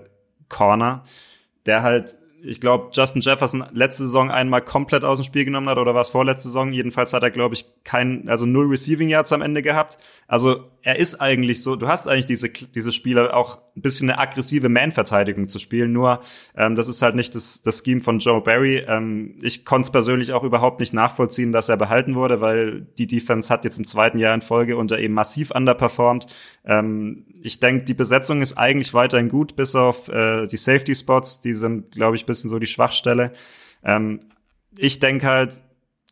Corner, 0.50 1.04
der 1.66 1.84
halt 1.84 2.16
ich 2.44 2.60
glaube, 2.60 2.90
Justin 2.92 3.22
Jefferson 3.22 3.66
letzte 3.72 4.06
Saison 4.06 4.32
einmal 4.32 4.62
komplett 4.62 5.04
aus 5.04 5.20
dem 5.20 5.24
Spiel 5.24 5.46
genommen 5.46 5.70
hat 5.70 5.78
oder 5.78 5.94
war 5.94 6.02
es 6.02 6.10
vorletzte 6.10 6.50
Saison? 6.50 6.74
Jedenfalls 6.74 7.14
hat 7.14 7.24
er, 7.24 7.32
glaube 7.32 7.56
ich, 7.56 7.66
kein, 7.84 8.28
also 8.28 8.46
null 8.46 8.68
Receiving 8.68 9.10
Yards 9.10 9.32
am 9.32 9.42
Ende 9.42 9.62
gehabt. 9.62 9.98
Also 10.28 10.72
er 10.84 10.98
ist 10.98 11.22
eigentlich 11.22 11.62
so, 11.62 11.76
du 11.76 11.88
hast 11.88 12.08
eigentlich 12.08 12.26
diese, 12.26 12.50
diese 12.50 12.92
Spieler 12.92 13.36
auch 13.36 13.62
ein 13.76 13.82
bisschen 13.82 14.10
eine 14.10 14.20
aggressive 14.20 14.68
Man-Verteidigung 14.68 15.48
zu 15.48 15.60
spielen, 15.60 15.92
nur 15.92 16.22
ähm, 16.56 16.76
das 16.76 16.88
ist 16.88 17.02
halt 17.02 17.16
nicht 17.16 17.36
das, 17.36 17.62
das 17.62 17.84
Scheme 17.84 18.02
von 18.02 18.20
Joe 18.20 18.42
Barry. 18.42 18.84
Ähm, 18.88 19.38
ich 19.42 19.66
konnte 19.66 19.88
es 19.88 19.92
persönlich 19.92 20.34
auch 20.34 20.44
überhaupt 20.44 20.80
nicht 20.80 20.94
nachvollziehen, 20.94 21.52
dass 21.52 21.70
er 21.70 21.78
behalten 21.78 22.16
wurde, 22.16 22.42
weil 22.42 22.82
die 22.98 23.08
Defense 23.08 23.54
hat 23.54 23.64
jetzt 23.64 23.78
im 23.78 23.86
zweiten 23.86 24.18
Jahr 24.18 24.34
in 24.34 24.42
Folge 24.42 24.78
unter 24.78 25.00
eben 25.00 25.14
massiv 25.14 25.52
underperformed. 25.52 26.26
Ähm, 26.66 27.26
ich 27.42 27.60
denke, 27.60 27.86
die 27.86 27.94
Besetzung 27.94 28.42
ist 28.42 28.58
eigentlich 28.58 28.94
weiterhin 28.94 29.30
gut, 29.30 29.56
bis 29.56 29.76
auf 29.76 30.08
äh, 30.10 30.48
die 30.48 30.58
Safety-Spots, 30.58 31.42
die 31.42 31.54
sind, 31.54 31.92
glaube 31.92 32.16
ich, 32.16 32.26
bisschen 32.26 32.50
so 32.50 32.60
die 32.60 32.68
Schwachstelle. 32.68 33.34
Ähm, 33.84 34.22
ich 34.78 35.00
denke 35.00 35.28
halt, 35.28 35.62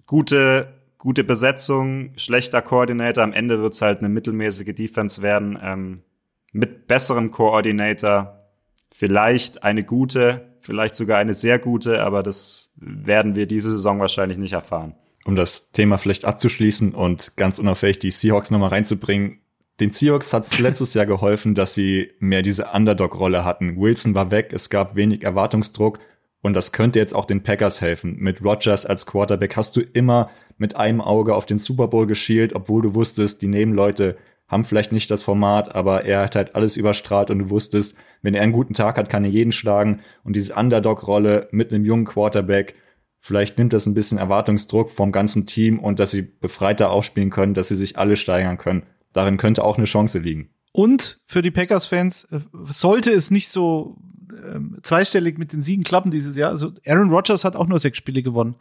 gute, 0.05 0.78
gute 0.99 1.23
Besetzung, 1.23 2.12
schlechter 2.17 2.62
Koordinator, 2.62 3.23
am 3.23 3.33
Ende 3.33 3.59
wird's 3.62 3.81
halt 3.81 3.99
eine 3.99 4.09
mittelmäßige 4.09 4.75
Defense 4.75 5.23
werden. 5.23 5.57
Ähm, 5.59 6.03
mit 6.51 6.88
besserem 6.88 7.31
Koordinator 7.31 8.45
vielleicht 8.91 9.63
eine 9.63 9.83
gute, 9.83 10.57
vielleicht 10.62 10.95
sogar 10.95 11.17
eine 11.17 11.33
sehr 11.33 11.57
gute, 11.57 12.03
aber 12.03 12.21
das 12.21 12.71
werden 12.75 13.35
wir 13.35 13.47
diese 13.47 13.71
Saison 13.71 13.99
wahrscheinlich 13.99 14.38
nicht 14.38 14.53
erfahren. 14.53 14.95
Um 15.25 15.35
das 15.35 15.71
Thema 15.71 15.97
vielleicht 15.97 16.25
abzuschließen 16.25 16.93
und 16.93 17.38
ganz 17.38 17.59
unauffällig 17.59 17.99
die 17.99 18.12
Seahawks 18.12 18.51
nochmal 18.51 18.69
reinzubringen. 18.69 19.39
Den 19.79 19.91
Seahawks 19.91 20.33
hat 20.33 20.43
es 20.43 20.59
letztes 20.59 20.93
Jahr 20.95 21.05
geholfen, 21.05 21.55
dass 21.55 21.73
sie 21.73 22.12
mehr 22.19 22.41
diese 22.41 22.65
Underdog-Rolle 22.73 23.45
hatten. 23.45 23.77
Wilson 23.77 24.15
war 24.15 24.31
weg, 24.31 24.51
es 24.51 24.69
gab 24.69 24.95
wenig 24.95 25.23
Erwartungsdruck 25.23 25.99
und 26.41 26.54
das 26.54 26.71
könnte 26.71 26.99
jetzt 26.99 27.13
auch 27.13 27.25
den 27.25 27.43
Packers 27.43 27.82
helfen. 27.82 28.17
Mit 28.17 28.43
Rodgers 28.43 28.86
als 28.86 29.06
Quarterback 29.06 29.56
hast 29.58 29.75
du 29.75 29.82
immer 29.82 30.30
mit 30.58 30.75
einem 30.75 31.02
Auge 31.02 31.36
auf 31.36 31.45
den 31.45 31.58
Super 31.58 31.88
Bowl 31.88 32.08
geschielt, 32.08 32.54
obwohl 32.54 32.82
du 32.82 32.95
wusstest, 32.95 33.41
die 33.41 33.47
Nebenleute 33.47 34.17
haben 34.47 34.65
vielleicht 34.65 34.91
nicht 34.91 35.12
das 35.12 35.21
Format, 35.21 35.75
aber 35.75 36.06
er 36.06 36.21
hat 36.21 36.36
halt 36.36 36.56
alles 36.56 36.75
überstrahlt 36.75 37.30
und 37.30 37.39
du 37.39 37.49
wusstest, 37.49 37.95
wenn 38.21 38.34
er 38.34 38.41
einen 38.41 38.52
guten 38.52 38.73
Tag 38.73 38.97
hat, 38.97 39.10
kann 39.10 39.23
er 39.23 39.30
jeden 39.30 39.52
schlagen 39.52 40.02
und 40.23 40.36
diese 40.36 40.56
Underdog-Rolle 40.56 41.47
mit 41.52 41.71
einem 41.71 41.86
jungen 41.86 42.06
Quarterback, 42.06 42.75
vielleicht 43.19 43.58
nimmt 43.58 43.73
das 43.73 43.86
ein 43.86 43.93
bisschen 43.93 44.17
Erwartungsdruck 44.17 44.89
vom 44.89 45.12
ganzen 45.12 45.45
Team 45.45 45.78
und 45.78 45.99
dass 45.99 46.12
sie 46.12 46.23
befreiter 46.23 46.89
aufspielen 46.89 47.30
können, 47.30 47.54
dass 47.54 47.67
sie 47.67 47.75
sich 47.75 47.97
alle 47.97 48.15
steigern 48.15 48.58
können. 48.58 48.84
Darin 49.13 49.38
könnte 49.38 49.63
auch 49.63 49.78
eine 49.78 49.86
Chance 49.86 50.19
liegen. 50.19 50.49
Und 50.71 51.19
für 51.25 51.41
die 51.41 51.52
Packers-Fans 51.52 52.25
äh, 52.25 52.39
sollte 52.71 53.12
es 53.12 53.32
nicht 53.32 53.49
so 53.49 53.97
ähm, 54.43 54.78
zweistellig 54.84 55.38
mit 55.38 55.54
den 55.54 55.62
Siegen 55.62 55.84
klappen 55.84 56.12
dieses 56.12 56.36
Jahr. 56.36 56.52
Also 56.52 56.73
Aaron 56.86 57.10
Rodgers 57.10 57.43
hat 57.43 57.56
auch 57.56 57.67
nur 57.67 57.80
sechs 57.80 57.97
Spiele 57.97 58.23
gewonnen 58.23 58.56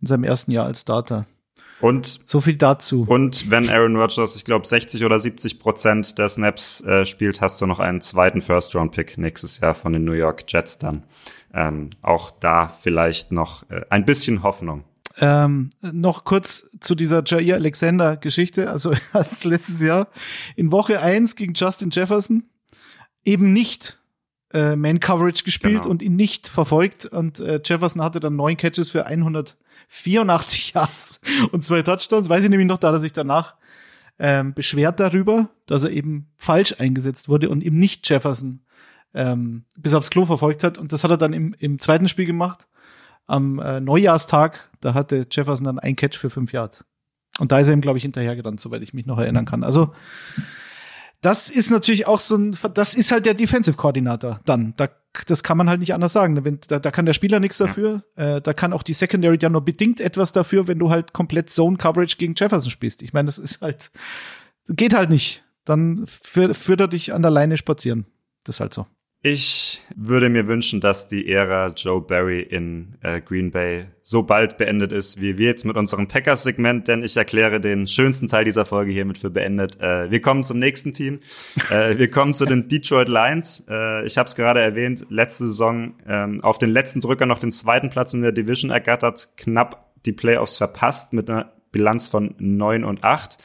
in 0.00 0.06
seinem 0.06 0.24
ersten 0.24 0.50
Jahr 0.50 0.66
als 0.66 0.82
Starter. 0.82 1.26
Und 1.80 2.20
So 2.26 2.40
viel 2.40 2.56
dazu. 2.56 3.06
Und 3.08 3.50
wenn 3.50 3.70
Aaron 3.70 3.96
Rodgers, 3.96 4.36
ich 4.36 4.44
glaube, 4.44 4.66
60 4.66 5.04
oder 5.04 5.18
70 5.18 5.58
Prozent 5.58 6.18
der 6.18 6.28
Snaps 6.28 6.82
äh, 6.82 7.06
spielt, 7.06 7.40
hast 7.40 7.60
du 7.60 7.66
noch 7.66 7.78
einen 7.78 8.00
zweiten 8.00 8.42
First-Round-Pick 8.42 9.16
nächstes 9.16 9.60
Jahr 9.60 9.74
von 9.74 9.92
den 9.92 10.04
New 10.04 10.12
York 10.12 10.44
Jets 10.46 10.78
dann. 10.78 11.04
Ähm, 11.54 11.90
auch 12.02 12.30
da 12.30 12.68
vielleicht 12.68 13.32
noch 13.32 13.68
äh, 13.70 13.80
ein 13.88 14.04
bisschen 14.04 14.42
Hoffnung. 14.42 14.84
Ähm, 15.18 15.70
noch 15.80 16.24
kurz 16.24 16.70
zu 16.80 16.94
dieser 16.94 17.22
Jair 17.24 17.56
Alexander 17.56 18.16
Geschichte. 18.16 18.70
Also 18.70 18.92
als 19.12 19.44
letztes 19.44 19.82
Jahr 19.82 20.08
in 20.56 20.72
Woche 20.72 21.00
eins 21.00 21.34
gegen 21.34 21.54
Justin 21.54 21.90
Jefferson 21.90 22.44
eben 23.24 23.52
nicht 23.52 23.99
äh, 24.52 24.76
Man-Coverage 24.76 25.44
gespielt 25.44 25.82
Genau. 25.82 25.90
und 25.90 26.02
ihn 26.02 26.16
nicht 26.16 26.48
verfolgt. 26.48 27.06
Und 27.06 27.40
äh, 27.40 27.60
Jefferson 27.64 28.02
hatte 28.02 28.20
dann 28.20 28.36
neun 28.36 28.56
Catches 28.56 28.90
für 28.90 29.06
184 29.06 30.72
Yards 30.74 31.20
und 31.52 31.64
zwei 31.64 31.82
Touchdowns. 31.82 32.28
Weiß 32.28 32.44
ich 32.44 32.50
nämlich 32.50 32.68
noch, 32.68 32.78
da 32.78 32.88
hat 32.88 32.94
er 32.94 33.00
sich 33.00 33.12
danach 33.12 33.54
ähm, 34.18 34.52
beschwert 34.54 35.00
darüber, 35.00 35.48
dass 35.66 35.84
er 35.84 35.90
eben 35.90 36.28
falsch 36.36 36.74
eingesetzt 36.78 37.28
wurde 37.28 37.48
und 37.48 37.62
eben 37.62 37.78
nicht 37.78 38.08
Jefferson 38.08 38.60
ähm, 39.14 39.64
bis 39.76 39.94
aufs 39.94 40.10
Klo 40.10 40.26
verfolgt 40.26 40.62
hat. 40.62 40.78
Und 40.78 40.92
das 40.92 41.04
hat 41.04 41.10
er 41.10 41.16
dann 41.16 41.32
im, 41.32 41.54
im 41.58 41.78
zweiten 41.78 42.08
Spiel 42.08 42.26
gemacht, 42.26 42.66
am 43.26 43.58
äh, 43.58 43.80
Neujahrstag. 43.80 44.68
Da 44.80 44.94
hatte 44.94 45.26
Jefferson 45.30 45.64
dann 45.64 45.78
ein 45.78 45.96
Catch 45.96 46.16
für 46.18 46.30
fünf 46.30 46.52
Yards. 46.52 46.84
Und 47.38 47.50
da 47.52 47.58
ist 47.60 47.68
er 47.68 47.74
ihm, 47.74 47.80
glaube 47.80 47.96
ich, 47.96 48.02
hinterhergerannt, 48.02 48.60
soweit 48.60 48.82
ich 48.82 48.92
mich 48.92 49.06
noch 49.06 49.18
erinnern 49.18 49.46
kann. 49.46 49.64
Also 49.64 49.94
das 51.20 51.50
ist 51.50 51.70
natürlich 51.70 52.06
auch 52.06 52.18
so 52.18 52.36
ein, 52.36 52.56
das 52.74 52.94
ist 52.94 53.12
halt 53.12 53.26
der 53.26 53.34
Defensive-Koordinator 53.34 54.40
dann. 54.44 54.74
Da, 54.76 54.88
das 55.26 55.42
kann 55.42 55.58
man 55.58 55.68
halt 55.68 55.80
nicht 55.80 55.92
anders 55.92 56.12
sagen. 56.12 56.44
Wenn, 56.44 56.60
da, 56.68 56.78
da 56.78 56.90
kann 56.90 57.04
der 57.04 57.12
Spieler 57.12 57.40
nichts 57.40 57.58
dafür. 57.58 58.04
Äh, 58.16 58.40
da 58.40 58.54
kann 58.54 58.72
auch 58.72 58.82
die 58.82 58.94
Secondary 58.94 59.38
ja 59.40 59.48
nur 59.48 59.64
bedingt 59.64 60.00
etwas 60.00 60.32
dafür, 60.32 60.66
wenn 60.66 60.78
du 60.78 60.90
halt 60.90 61.12
komplett 61.12 61.50
Zone-Coverage 61.50 62.16
gegen 62.16 62.34
Jefferson 62.36 62.70
spielst. 62.70 63.02
Ich 63.02 63.12
meine, 63.12 63.26
das 63.26 63.38
ist 63.38 63.60
halt, 63.60 63.90
geht 64.68 64.94
halt 64.94 65.10
nicht. 65.10 65.44
Dann 65.64 66.06
führ, 66.06 66.54
führt 66.54 66.80
er 66.80 66.88
dich 66.88 67.12
an 67.12 67.22
der 67.22 67.30
Leine 67.30 67.58
spazieren. 67.58 68.06
Das 68.44 68.56
ist 68.56 68.60
halt 68.60 68.72
so. 68.72 68.86
Ich 69.22 69.82
würde 69.94 70.30
mir 70.30 70.46
wünschen, 70.46 70.80
dass 70.80 71.06
die 71.06 71.30
Ära 71.30 71.74
Joe 71.76 72.00
Barry 72.00 72.40
in 72.40 72.96
äh, 73.02 73.20
Green 73.20 73.50
Bay 73.50 73.84
so 74.00 74.22
bald 74.22 74.56
beendet 74.56 74.92
ist, 74.92 75.20
wie 75.20 75.36
wir 75.36 75.44
jetzt 75.44 75.66
mit 75.66 75.76
unserem 75.76 76.08
Packers-Segment, 76.08 76.88
denn 76.88 77.02
ich 77.02 77.18
erkläre 77.18 77.60
den 77.60 77.86
schönsten 77.86 78.28
Teil 78.28 78.46
dieser 78.46 78.64
Folge 78.64 78.92
hiermit 78.92 79.18
für 79.18 79.28
beendet. 79.28 79.78
Äh, 79.78 80.10
wir 80.10 80.22
kommen 80.22 80.42
zum 80.42 80.58
nächsten 80.58 80.94
Team. 80.94 81.20
äh, 81.70 81.98
wir 81.98 82.10
kommen 82.10 82.32
zu 82.32 82.46
den 82.46 82.68
Detroit 82.68 83.08
Lions. 83.08 83.66
Äh, 83.68 84.06
ich 84.06 84.16
habe 84.16 84.26
es 84.26 84.36
gerade 84.36 84.62
erwähnt, 84.62 85.04
letzte 85.10 85.44
Saison 85.44 85.96
ähm, 86.08 86.42
auf 86.42 86.56
den 86.56 86.70
letzten 86.70 87.02
Drücker 87.02 87.26
noch 87.26 87.40
den 87.40 87.52
zweiten 87.52 87.90
Platz 87.90 88.14
in 88.14 88.22
der 88.22 88.32
Division 88.32 88.70
ergattert, 88.70 89.36
knapp 89.36 89.92
die 90.06 90.12
Playoffs 90.12 90.56
verpasst 90.56 91.12
mit 91.12 91.28
einer 91.28 91.52
Bilanz 91.72 92.08
von 92.08 92.34
9 92.38 92.84
und 92.84 93.04
8. 93.04 93.36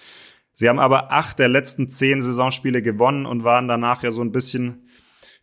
Sie 0.54 0.70
haben 0.70 0.80
aber 0.80 1.12
acht 1.12 1.38
der 1.38 1.50
letzten 1.50 1.90
zehn 1.90 2.22
Saisonspiele 2.22 2.82
gewonnen 2.82 3.26
und 3.26 3.44
waren 3.44 3.68
danach 3.68 4.04
ja 4.04 4.14
so 4.14 4.22
ein 4.22 4.32
bisschen 4.32 4.85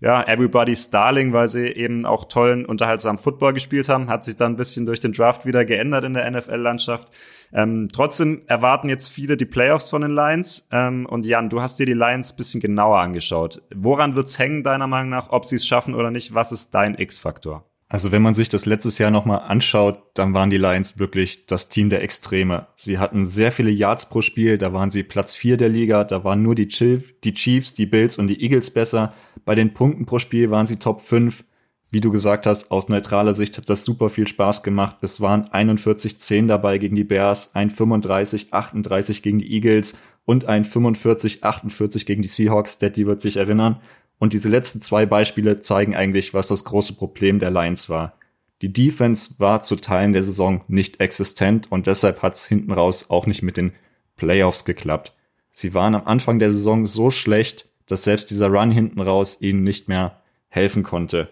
ja, 0.03 0.21
Everybody's 0.27 0.85
Starling, 0.85 1.33
weil 1.33 1.47
sie 1.47 1.69
eben 1.69 2.05
auch 2.05 2.25
tollen, 2.25 2.67
unterhaltsamen 2.67 3.23
Football 3.23 3.53
gespielt 3.53 3.89
haben, 3.89 4.09
hat 4.09 4.25
sich 4.25 4.37
dann 4.37 4.53
ein 4.53 4.57
bisschen 4.57 4.85
durch 4.85 4.99
den 4.99 5.13
Draft 5.13 5.47
wieder 5.47 5.65
geändert 5.65 6.03
in 6.03 6.15
der 6.15 6.29
NFL-Landschaft. 6.29 7.13
Ähm, 7.53 7.89
trotzdem 7.93 8.43
erwarten 8.49 8.89
jetzt 8.89 9.11
viele 9.11 9.37
die 9.37 9.45
Playoffs 9.45 9.91
von 9.91 10.03
den 10.03 10.11
Lions. 10.11 10.69
Ähm, 10.73 11.07
und 11.07 11.25
Jan, 11.25 11.51
du 11.51 11.63
hast 11.63 11.79
dir 11.79 11.87
die 11.87 11.93
Lions 11.93 12.33
ein 12.33 12.37
bisschen 12.37 12.61
genauer 12.61 12.99
angeschaut. 12.99 13.63
Woran 13.73 14.17
wird's 14.17 14.41
hängen, 14.41 14.65
deiner 14.65 14.89
Meinung 14.89 15.11
nach, 15.11 15.31
ob 15.31 15.45
sie 15.45 15.57
es 15.57 15.65
schaffen 15.65 15.95
oder 15.95 16.11
nicht? 16.11 16.35
Was 16.35 16.51
ist 16.51 16.75
dein 16.75 16.99
X-Faktor? 16.99 17.65
Also 17.93 18.11
wenn 18.11 18.23
man 18.23 18.33
sich 18.33 18.49
das 18.49 18.65
letztes 18.65 18.97
Jahr 18.97 19.11
nochmal 19.11 19.41
anschaut, 19.41 20.03
dann 20.15 20.33
waren 20.33 20.49
die 20.49 20.57
Lions 20.57 20.99
wirklich 20.99 21.45
das 21.45 21.69
Team 21.69 21.91
der 21.91 22.03
Extreme. 22.03 22.67
Sie 22.75 22.99
hatten 22.99 23.27
sehr 23.27 23.53
viele 23.53 23.69
Yards 23.69 24.09
pro 24.09 24.23
Spiel, 24.23 24.57
da 24.57 24.73
waren 24.73 24.91
sie 24.91 25.03
Platz 25.03 25.37
vier 25.37 25.59
der 25.59 25.69
Liga, 25.69 26.03
da 26.05 26.25
waren 26.25 26.41
nur 26.41 26.55
die 26.55 26.69
Chiefs, 26.69 27.75
die 27.75 27.85
Bills 27.85 28.17
und 28.17 28.29
die 28.29 28.43
Eagles 28.43 28.71
besser. 28.71 29.13
Bei 29.45 29.55
den 29.55 29.75
Punkten 29.75 30.07
pro 30.07 30.19
Spiel 30.19 30.51
waren 30.51 30.65
sie 30.65 30.77
Top 30.77 31.03
5. 31.03 31.45
Wie 31.91 32.01
du 32.01 32.11
gesagt 32.11 32.47
hast, 32.47 32.71
aus 32.71 32.89
neutraler 32.89 33.35
Sicht 33.35 33.59
hat 33.59 33.69
das 33.69 33.85
super 33.85 34.09
viel 34.09 34.27
Spaß 34.27 34.63
gemacht. 34.63 34.97
Es 35.03 35.21
waren 35.21 35.51
41-10 35.51 36.47
dabei 36.47 36.79
gegen 36.79 36.97
die 36.97 37.05
Bears, 37.05 37.55
ein 37.55 37.69
35-38 37.69 39.21
gegen 39.21 39.41
die 39.41 39.53
Eagles 39.53 39.99
und 40.25 40.47
ein 40.47 40.65
45-48 40.65 42.07
gegen 42.07 42.23
die 42.23 42.29
Seahawks. 42.29 42.79
Daddy 42.79 43.07
wird 43.07 43.21
sich 43.21 43.37
erinnern. 43.37 43.83
Und 44.23 44.35
diese 44.35 44.49
letzten 44.49 44.81
zwei 44.81 45.05
Beispiele 45.05 45.63
zeigen 45.63 45.97
eigentlich, 45.97 46.33
was 46.33 46.47
das 46.47 46.63
große 46.63 46.93
Problem 46.93 47.41
der 47.41 47.51
Lions 47.51 47.91
war. 47.91 48.13
Die 48.61 48.73
Defense 48.73 49.35
war 49.39 49.63
zu 49.63 49.75
Teilen 49.75 50.13
der 50.13 50.23
Saison 50.23 50.61
nicht 50.69 51.01
existent 51.01 51.67
und 51.73 51.89
deshalb 51.89 52.23
hat 52.23 52.35
es 52.35 52.47
hinten 52.47 52.71
raus 52.71 53.07
auch 53.09 53.27
nicht 53.27 53.43
mit 53.43 53.57
den 53.57 53.73
Playoffs 54.15 54.65
geklappt. 54.65 55.17
Sie 55.51 55.75
waren 55.75 55.97
am 55.97 56.07
Anfang 56.07 56.39
der 56.39 56.53
Saison 56.53 56.87
so 56.87 57.11
schlecht, 57.11 57.69
dass 57.87 58.05
selbst 58.05 58.31
dieser 58.31 58.47
Run 58.47 58.71
hinten 58.71 59.01
raus 59.01 59.39
ihnen 59.41 59.65
nicht 59.65 59.89
mehr 59.89 60.23
helfen 60.47 60.85
konnte. 60.85 61.29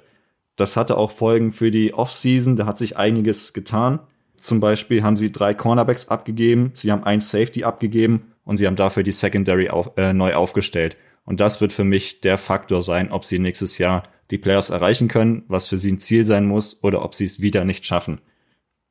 Das 0.57 0.77
hatte 0.77 0.97
auch 0.97 1.13
Folgen 1.13 1.53
für 1.53 1.71
die 1.71 1.95
Offseason, 1.95 2.57
da 2.57 2.67
hat 2.67 2.77
sich 2.77 2.97
einiges 2.97 3.53
getan. 3.53 4.01
Zum 4.35 4.59
Beispiel 4.59 5.05
haben 5.05 5.15
sie 5.15 5.31
drei 5.31 5.55
Cornerbacks 5.55 6.09
abgegeben, 6.09 6.73
sie 6.75 6.91
haben 6.91 7.05
ein 7.05 7.21
Safety 7.21 7.63
abgegeben 7.63 8.33
und 8.45 8.57
sie 8.57 8.67
haben 8.67 8.75
dafür 8.75 9.05
die 9.05 9.13
Secondary 9.13 9.71
auf, 9.71 9.93
äh, 9.97 10.13
neu 10.13 10.35
aufgestellt. 10.35 10.97
Und 11.31 11.39
das 11.39 11.61
wird 11.61 11.73
für 11.73 11.85
mich 11.85 12.21
der 12.23 12.39
Faktor 12.39 12.83
sein, 12.83 13.13
ob 13.13 13.25
sie 13.25 13.39
nächstes 13.39 13.79
Jahr 13.79 14.03
die 14.33 14.37
Playoffs 14.37 14.71
erreichen 14.71 15.07
können, 15.07 15.45
was 15.47 15.69
für 15.69 15.79
sie 15.79 15.93
ein 15.93 16.01
Ziel 16.01 16.25
sein 16.25 16.45
muss, 16.45 16.83
oder 16.83 17.05
ob 17.05 17.15
sie 17.15 17.25
es 17.25 17.41
wieder 17.41 17.65
nicht 17.65 17.87
schaffen. 17.87 18.21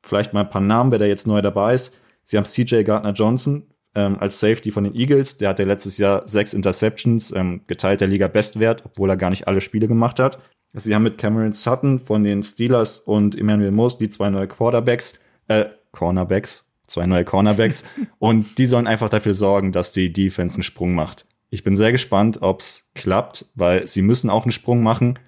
Vielleicht 0.02 0.32
mal 0.32 0.44
ein 0.44 0.48
paar 0.48 0.62
Namen, 0.62 0.90
wer 0.90 0.98
da 0.98 1.04
jetzt 1.04 1.26
neu 1.26 1.42
dabei 1.42 1.74
ist. 1.74 1.94
Sie 2.24 2.38
haben 2.38 2.46
CJ 2.46 2.84
Gardner 2.84 3.12
Johnson 3.12 3.66
ähm, 3.94 4.16
als 4.20 4.40
Safety 4.40 4.70
von 4.70 4.84
den 4.84 4.94
Eagles. 4.94 5.36
Der 5.36 5.50
hatte 5.50 5.64
letztes 5.64 5.98
Jahr 5.98 6.26
sechs 6.26 6.54
Interceptions, 6.54 7.30
ähm, 7.32 7.60
geteilt 7.66 8.00
der 8.00 8.08
Liga 8.08 8.26
Bestwert, 8.26 8.86
obwohl 8.86 9.10
er 9.10 9.18
gar 9.18 9.28
nicht 9.28 9.46
alle 9.46 9.60
Spiele 9.60 9.86
gemacht 9.86 10.18
hat. 10.18 10.38
Sie 10.72 10.94
haben 10.94 11.02
mit 11.02 11.18
Cameron 11.18 11.52
Sutton 11.52 11.98
von 11.98 12.24
den 12.24 12.42
Steelers 12.42 13.00
und 13.00 13.36
Emmanuel 13.36 13.70
Mosley 13.70 14.08
zwei 14.08 14.30
neue 14.30 14.48
Quarterbacks, 14.48 15.20
äh, 15.48 15.66
Cornerbacks, 15.92 16.72
zwei 16.86 17.04
neue 17.04 17.26
Cornerbacks. 17.26 17.84
und 18.18 18.56
die 18.56 18.64
sollen 18.64 18.86
einfach 18.86 19.10
dafür 19.10 19.34
sorgen, 19.34 19.72
dass 19.72 19.92
die 19.92 20.10
Defense 20.10 20.56
einen 20.56 20.62
Sprung 20.62 20.94
macht. 20.94 21.26
Ich 21.50 21.64
bin 21.64 21.74
sehr 21.74 21.92
gespannt, 21.92 22.42
ob's 22.42 22.90
klappt, 22.94 23.46
weil 23.54 23.86
sie 23.88 24.02
müssen 24.02 24.30
auch 24.30 24.44
einen 24.44 24.52
Sprung 24.52 24.82
machen. 24.82 25.18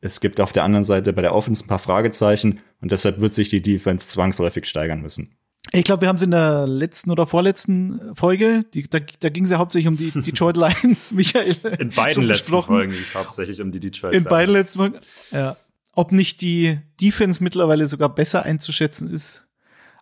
Es 0.00 0.20
gibt 0.20 0.40
auf 0.40 0.52
der 0.52 0.64
anderen 0.64 0.84
Seite 0.84 1.12
bei 1.12 1.22
der 1.22 1.34
Offense 1.34 1.64
ein 1.64 1.68
paar 1.68 1.78
Fragezeichen 1.78 2.60
und 2.80 2.92
deshalb 2.92 3.20
wird 3.20 3.34
sich 3.34 3.50
die 3.50 3.62
Defense 3.62 4.08
zwangsläufig 4.08 4.66
steigern 4.66 5.00
müssen. 5.00 5.36
Ich 5.70 5.84
glaube, 5.84 6.02
wir 6.02 6.08
haben 6.08 6.16
es 6.16 6.22
in 6.22 6.32
der 6.32 6.66
letzten 6.66 7.10
oder 7.10 7.26
vorletzten 7.26 8.14
Folge, 8.14 8.64
die, 8.74 8.88
da, 8.88 8.98
da 8.98 9.28
ging 9.28 9.44
es 9.44 9.50
ja 9.50 9.58
hauptsächlich 9.58 9.88
um 9.88 9.96
die 9.96 10.10
Detroit 10.22 10.56
Lions, 10.56 11.12
Michael. 11.12 11.56
In 11.78 11.90
beiden 11.90 12.24
letzten. 12.24 12.60
Folgen 12.62 12.92
ging 12.92 13.00
es 13.00 13.14
hauptsächlich 13.14 13.60
um 13.62 13.70
die 13.70 13.80
Detroit 13.80 14.12
In 14.12 14.20
Lions. 14.20 14.28
beiden 14.28 14.52
letzten 14.52 14.78
Folgen. 14.80 14.98
Ja. 15.30 15.56
Ob 15.94 16.10
nicht 16.10 16.40
die 16.40 16.78
Defense 17.00 17.42
mittlerweile 17.42 17.88
sogar 17.88 18.08
besser 18.08 18.44
einzuschätzen 18.44 19.10
ist 19.10 19.46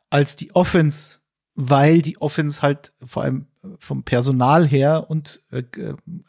als 0.08 0.34
die 0.34 0.54
Offense, 0.54 1.19
weil 1.68 2.00
die 2.00 2.20
Offense 2.20 2.62
halt 2.62 2.92
vor 3.04 3.22
allem 3.22 3.46
vom 3.78 4.02
Personal 4.02 4.66
her 4.66 5.06
und 5.08 5.42
äh, 5.50 5.62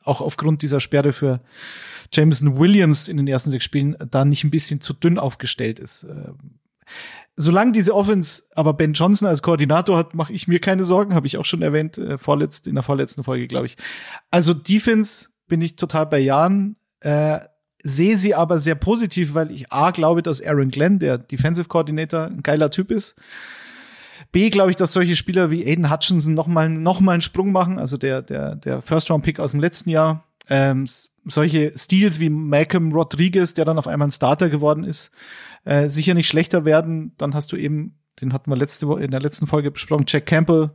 auch 0.04 0.22
aufgrund 0.22 0.62
dieser 0.62 0.82
Sperre 0.82 1.14
für 1.14 1.40
Jameson 2.12 2.58
Williams 2.58 3.08
in 3.08 3.18
den 3.18 3.28
ersten 3.28 3.52
sechs 3.52 3.64
Spielen 3.64 3.96
da 4.10 4.26
nicht 4.26 4.44
ein 4.44 4.52
bisschen 4.52 4.82
zu 4.82 4.94
dünn 4.94 5.18
aufgestellt 5.18 5.80
ist. 5.80 6.04
Ähm, 6.04 6.60
solange 7.38 7.72
diese 7.72 7.96
Offense 7.96 8.44
aber 8.54 8.74
Ben 8.74 8.92
Johnson 8.94 9.30
als 9.30 9.42
Koordinator 9.42 9.98
hat, 9.98 10.14
mache 10.14 10.34
ich 10.34 10.50
mir 10.50 10.60
keine 10.60 10.84
Sorgen, 10.84 11.16
habe 11.16 11.28
ich 11.28 11.38
auch 11.38 11.46
schon 11.46 11.62
erwähnt, 11.62 11.98
äh, 11.98 12.18
vorletzt, 12.18 12.68
in 12.68 12.76
der 12.76 12.84
vorletzten 12.84 13.24
Folge, 13.24 13.48
glaube 13.48 13.68
ich. 13.68 13.78
Also 14.30 14.54
Defense 14.54 15.28
bin 15.48 15.62
ich 15.62 15.78
total 15.78 16.08
bei 16.08 16.20
Jan. 16.20 16.76
Äh, 17.00 17.40
sehe 17.84 18.18
sie 18.18 18.36
aber 18.36 18.60
sehr 18.60 18.76
positiv, 18.76 19.34
weil 19.34 19.52
ich 19.52 19.72
A 19.72 19.92
glaube, 19.92 20.22
dass 20.22 20.42
Aaron 20.46 20.70
Glenn, 20.70 21.00
der 21.00 21.18
Defensive 21.18 21.68
Coordinator, 21.68 22.26
ein 22.26 22.44
geiler 22.44 22.70
Typ 22.70 22.92
ist. 22.92 23.16
B 24.32 24.50
glaube 24.50 24.72
ich, 24.72 24.78
dass 24.78 24.94
solche 24.94 25.16
Spieler 25.16 25.52
wie 25.52 25.66
Aiden 25.66 25.92
Hutchinson 25.92 26.34
noch 26.34 26.48
mal, 26.48 26.70
noch 26.70 27.02
mal 27.02 27.14
einen 27.14 27.22
Sprung 27.22 27.52
machen, 27.52 27.78
also 27.78 27.98
der, 27.98 28.22
der, 28.22 28.56
der 28.56 28.82
First-Round-Pick 28.82 29.40
aus 29.40 29.52
dem 29.52 29.60
letzten 29.60 29.90
Jahr. 29.90 30.26
Ähm, 30.50 30.88
solche 31.26 31.74
Steals 31.78 32.20
wie 32.20 32.30
Malcolm 32.30 32.92
Rodriguez, 32.94 33.54
der 33.54 33.66
dann 33.66 33.78
auf 33.78 33.88
einmal 33.88 34.08
ein 34.08 34.12
Starter 34.12 34.50
geworden 34.50 34.84
ist, 34.84 35.12
äh, 35.66 35.90
sicher 35.90 36.14
nicht 36.14 36.28
schlechter 36.28 36.66
werden. 36.66 37.14
Dann 37.18 37.34
hast 37.34 37.52
du 37.52 37.58
eben, 37.58 37.96
den 38.22 38.34
hatten 38.34 38.50
wir 38.50 38.58
letzte 38.58 38.88
Woche 38.88 39.04
in 39.04 39.12
der 39.12 39.20
letzten 39.20 39.48
Folge 39.48 39.72
besprochen, 39.72 40.06
Jack 40.08 40.26
Campbell, 40.26 40.72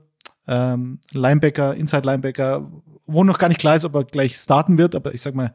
ähm, 0.47 1.01
Linebacker, 1.12 1.75
Inside 1.75 2.07
Linebacker, 2.07 2.71
wo 3.07 3.25
noch 3.25 3.38
gar 3.38 3.49
nicht 3.49 3.61
klar 3.61 3.77
ist, 3.77 3.85
ob 3.85 3.95
er 3.95 4.05
gleich 4.05 4.37
starten 4.37 4.79
wird, 4.79 4.95
aber 4.95 5.14
ich 5.14 5.23
sag 5.23 5.35
mal, 5.35 5.55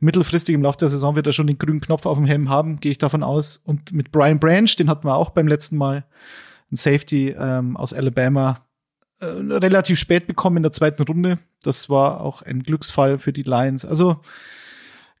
mittelfristig 0.00 0.54
im 0.54 0.62
Laufe 0.62 0.78
der 0.78 0.88
Saison 0.88 1.16
wird 1.16 1.26
er 1.26 1.32
schon 1.32 1.46
den 1.46 1.58
grünen 1.58 1.80
Knopf 1.80 2.06
auf 2.06 2.18
dem 2.18 2.26
Helm 2.26 2.48
haben, 2.48 2.80
gehe 2.80 2.92
ich 2.92 2.98
davon 2.98 3.22
aus. 3.22 3.60
Und 3.64 3.92
mit 3.92 4.12
Brian 4.12 4.38
Branch, 4.38 4.74
den 4.76 4.88
hatten 4.88 5.06
wir 5.06 5.16
auch 5.16 5.30
beim 5.30 5.48
letzten 5.48 5.76
Mal, 5.76 6.04
ein 6.74 6.76
Safety 6.76 7.30
ähm, 7.30 7.76
aus 7.76 7.92
Alabama, 7.92 8.66
äh, 9.20 9.26
relativ 9.26 9.98
spät 9.98 10.26
bekommen 10.26 10.58
in 10.58 10.62
der 10.62 10.72
zweiten 10.72 11.02
Runde. 11.02 11.38
Das 11.62 11.88
war 11.88 12.20
auch 12.20 12.42
ein 12.42 12.62
Glücksfall 12.62 13.18
für 13.18 13.32
die 13.32 13.42
Lions. 13.42 13.84
Also 13.84 14.20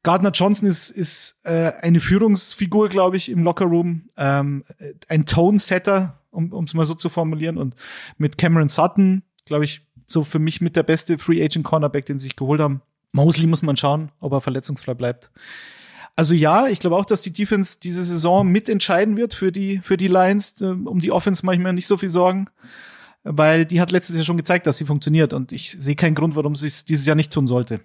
Gardner 0.02 0.32
Johnson 0.32 0.68
ist, 0.68 0.90
ist 0.90 1.40
äh, 1.44 1.72
eine 1.80 2.00
Führungsfigur, 2.00 2.88
glaube 2.88 3.16
ich, 3.16 3.30
im 3.30 3.42
Lockerroom, 3.42 4.02
ähm, 4.18 4.64
ein 5.08 5.24
Tone-Setter, 5.24 6.20
um 6.30 6.64
es 6.64 6.74
mal 6.74 6.84
so 6.84 6.94
zu 6.94 7.08
formulieren. 7.08 7.56
Und 7.56 7.74
mit 8.18 8.36
Cameron 8.36 8.68
Sutton, 8.68 9.22
glaube 9.46 9.64
ich, 9.64 9.86
so 10.06 10.22
für 10.22 10.38
mich 10.38 10.60
mit 10.60 10.76
der 10.76 10.82
beste 10.82 11.16
Free 11.16 11.42
Agent 11.42 11.64
Cornerback, 11.64 12.04
den 12.04 12.18
sie 12.18 12.24
sich 12.24 12.36
geholt 12.36 12.60
haben. 12.60 12.82
Mosley 13.12 13.46
muss 13.46 13.62
man 13.62 13.76
schauen, 13.76 14.10
ob 14.20 14.32
er 14.32 14.40
verletzungsfrei 14.40 14.92
bleibt. 14.94 15.30
Also 16.16 16.34
ja, 16.34 16.68
ich 16.68 16.78
glaube 16.78 16.96
auch, 16.96 17.04
dass 17.04 17.22
die 17.22 17.32
Defense 17.32 17.78
diese 17.82 18.04
Saison 18.04 18.46
mitentscheiden 18.46 19.16
wird 19.16 19.34
für 19.34 19.50
die, 19.50 19.78
für 19.78 19.96
die 19.96 20.08
Lions. 20.08 20.60
Um 20.62 21.00
die 21.00 21.10
Offense 21.10 21.44
mache 21.44 21.56
ich 21.56 21.62
mir 21.62 21.72
nicht 21.72 21.88
so 21.88 21.96
viel 21.96 22.10
Sorgen, 22.10 22.46
weil 23.24 23.66
die 23.66 23.80
hat 23.80 23.90
letztes 23.90 24.14
Jahr 24.16 24.24
schon 24.24 24.36
gezeigt, 24.36 24.66
dass 24.66 24.76
sie 24.76 24.84
funktioniert 24.84 25.32
und 25.32 25.50
ich 25.50 25.76
sehe 25.78 25.96
keinen 25.96 26.14
Grund, 26.14 26.36
warum 26.36 26.54
sie 26.54 26.68
es 26.68 26.84
dieses 26.84 27.06
Jahr 27.06 27.16
nicht 27.16 27.32
tun 27.32 27.46
sollte. 27.46 27.80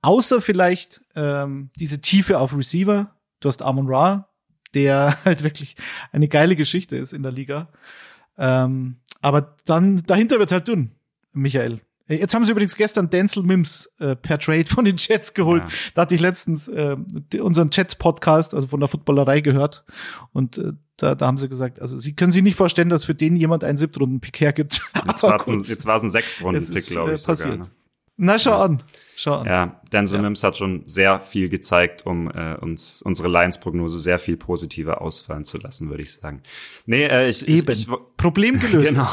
Außer 0.00 0.40
vielleicht 0.40 1.02
ähm, 1.14 1.70
diese 1.76 2.00
Tiefe 2.00 2.38
auf 2.38 2.56
Receiver. 2.56 3.14
Du 3.40 3.48
hast 3.48 3.62
Amon 3.62 3.86
Ra, 3.86 4.28
der 4.74 5.18
halt 5.24 5.42
wirklich 5.44 5.76
eine 6.10 6.28
geile 6.28 6.56
Geschichte 6.56 6.96
ist 6.96 7.12
in 7.12 7.22
der 7.22 7.32
Liga. 7.32 7.68
Ähm, 8.38 8.96
aber 9.20 9.56
dann 9.66 10.02
dahinter 10.04 10.38
wird's 10.38 10.52
halt 10.52 10.68
dünn, 10.68 10.92
Michael. 11.32 11.80
Äh, 12.12 12.18
jetzt 12.18 12.34
haben 12.34 12.44
sie 12.44 12.52
übrigens 12.52 12.76
gestern 12.76 13.10
Denzel 13.10 13.42
Mims 13.42 13.90
äh, 13.98 14.16
per 14.16 14.38
Trade 14.38 14.66
von 14.66 14.84
den 14.84 14.96
Jets 14.96 15.34
geholt. 15.34 15.62
Ja. 15.62 15.70
Da 15.94 16.02
hatte 16.02 16.14
ich 16.14 16.20
letztens 16.20 16.68
äh, 16.68 16.96
unseren 17.40 17.70
Jets-Podcast, 17.72 18.54
also 18.54 18.66
von 18.66 18.80
der 18.80 18.88
Footballerei 18.88 19.40
gehört. 19.40 19.84
Und 20.32 20.58
äh, 20.58 20.72
da, 20.96 21.14
da 21.14 21.26
haben 21.26 21.38
sie 21.38 21.48
gesagt, 21.48 21.80
also 21.80 21.98
sie 21.98 22.14
können 22.14 22.32
sich 22.32 22.42
nicht 22.42 22.56
vorstellen, 22.56 22.88
dass 22.88 23.04
für 23.04 23.14
den 23.14 23.36
jemand 23.36 23.64
einen 23.64 23.78
Siebtrunden-Pick 23.78 24.40
hergibt. 24.40 24.82
Jetzt 25.06 25.22
war 25.22 25.40
es 25.40 25.48
ein, 25.48 26.06
ein 26.06 26.10
Sechstrunden-Pick, 26.10 26.86
glaube 26.86 27.14
ich. 27.14 27.22
Äh, 27.22 27.26
passiert. 27.26 27.52
Sogar, 27.52 27.66
ne? 27.66 27.72
Na, 28.16 28.38
schau 28.38 28.50
ja. 28.50 28.64
an. 28.64 28.82
Schau 29.16 29.36
an. 29.36 29.46
Ja, 29.46 29.80
Denzel 29.92 30.16
ja. 30.16 30.22
Mims 30.22 30.42
hat 30.42 30.56
schon 30.56 30.82
sehr 30.86 31.20
viel 31.20 31.48
gezeigt, 31.48 32.06
um 32.06 32.30
äh, 32.30 32.54
uns 32.56 33.02
unsere 33.02 33.28
Lions-Prognose 33.28 33.98
sehr 33.98 34.18
viel 34.18 34.36
positiver 34.36 35.02
ausfallen 35.02 35.44
zu 35.44 35.58
lassen, 35.58 35.90
würde 35.90 36.02
ich 36.02 36.14
sagen. 36.14 36.42
Nee, 36.86 37.04
äh, 37.04 37.28
ich, 37.28 37.46
Eben. 37.46 37.70
Ich, 37.70 37.88
ich, 37.88 37.94
Problem 38.16 38.58
gelöst. 38.60 38.88
genau. 38.88 39.08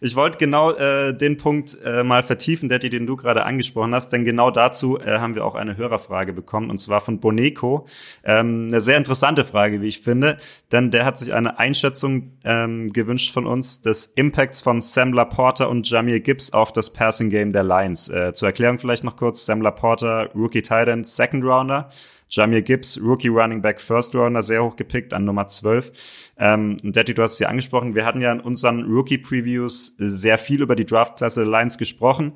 Ich 0.00 0.16
wollte 0.16 0.38
genau 0.38 0.72
äh, 0.72 1.16
den 1.16 1.38
Punkt 1.38 1.76
äh, 1.84 2.02
mal 2.02 2.22
vertiefen, 2.22 2.68
Daddy, 2.68 2.90
den 2.90 3.06
du 3.06 3.16
gerade 3.16 3.44
angesprochen 3.44 3.94
hast, 3.94 4.10
denn 4.10 4.24
genau 4.24 4.50
dazu 4.50 4.98
äh, 4.98 5.18
haben 5.18 5.34
wir 5.34 5.44
auch 5.44 5.54
eine 5.54 5.76
Hörerfrage 5.76 6.32
bekommen, 6.32 6.68
und 6.68 6.78
zwar 6.78 7.00
von 7.00 7.20
Boneco. 7.20 7.86
Ähm, 8.24 8.66
eine 8.68 8.80
sehr 8.80 8.98
interessante 8.98 9.44
Frage, 9.44 9.80
wie 9.80 9.86
ich 9.86 10.00
finde, 10.00 10.36
denn 10.72 10.90
der 10.90 11.04
hat 11.04 11.18
sich 11.18 11.32
eine 11.32 11.58
Einschätzung 11.58 12.32
ähm, 12.44 12.92
gewünscht 12.92 13.32
von 13.32 13.46
uns 13.46 13.80
des 13.80 14.06
Impacts 14.06 14.60
von 14.60 14.80
Sam 14.80 15.12
Laporta 15.12 15.66
und 15.66 15.88
Jamir 15.88 16.20
Gibbs 16.20 16.52
auf 16.52 16.72
das 16.72 16.92
Passing 16.92 17.30
Game 17.30 17.52
der 17.52 17.62
Lions. 17.62 18.08
Äh, 18.08 18.32
zur 18.34 18.48
Erklärung 18.48 18.78
vielleicht 18.78 19.04
noch 19.04 19.16
kurz, 19.22 19.46
Sam 19.46 19.62
Laporta, 19.62 20.30
Rookie 20.34 20.62
Titan, 20.62 21.04
Second 21.04 21.44
Rounder. 21.44 21.90
Jamir 22.28 22.60
Gibbs, 22.62 23.00
Rookie 23.00 23.28
Running 23.28 23.62
Back, 23.62 23.80
First 23.80 24.16
Rounder, 24.16 24.42
sehr 24.42 24.64
hoch 24.64 24.74
gepickt 24.74 25.14
an 25.14 25.24
Nummer 25.24 25.46
12. 25.46 25.92
Ähm, 26.38 26.76
Daddy, 26.82 27.14
du 27.14 27.22
hast 27.22 27.34
es 27.34 27.38
ja 27.38 27.46
angesprochen, 27.48 27.94
wir 27.94 28.04
hatten 28.04 28.20
ja 28.20 28.32
in 28.32 28.40
unseren 28.40 28.82
Rookie-Previews 28.82 29.94
sehr 29.98 30.38
viel 30.38 30.60
über 30.60 30.74
die 30.74 30.86
Draftklasse 30.86 31.44
Lions 31.44 31.78
gesprochen. 31.78 32.32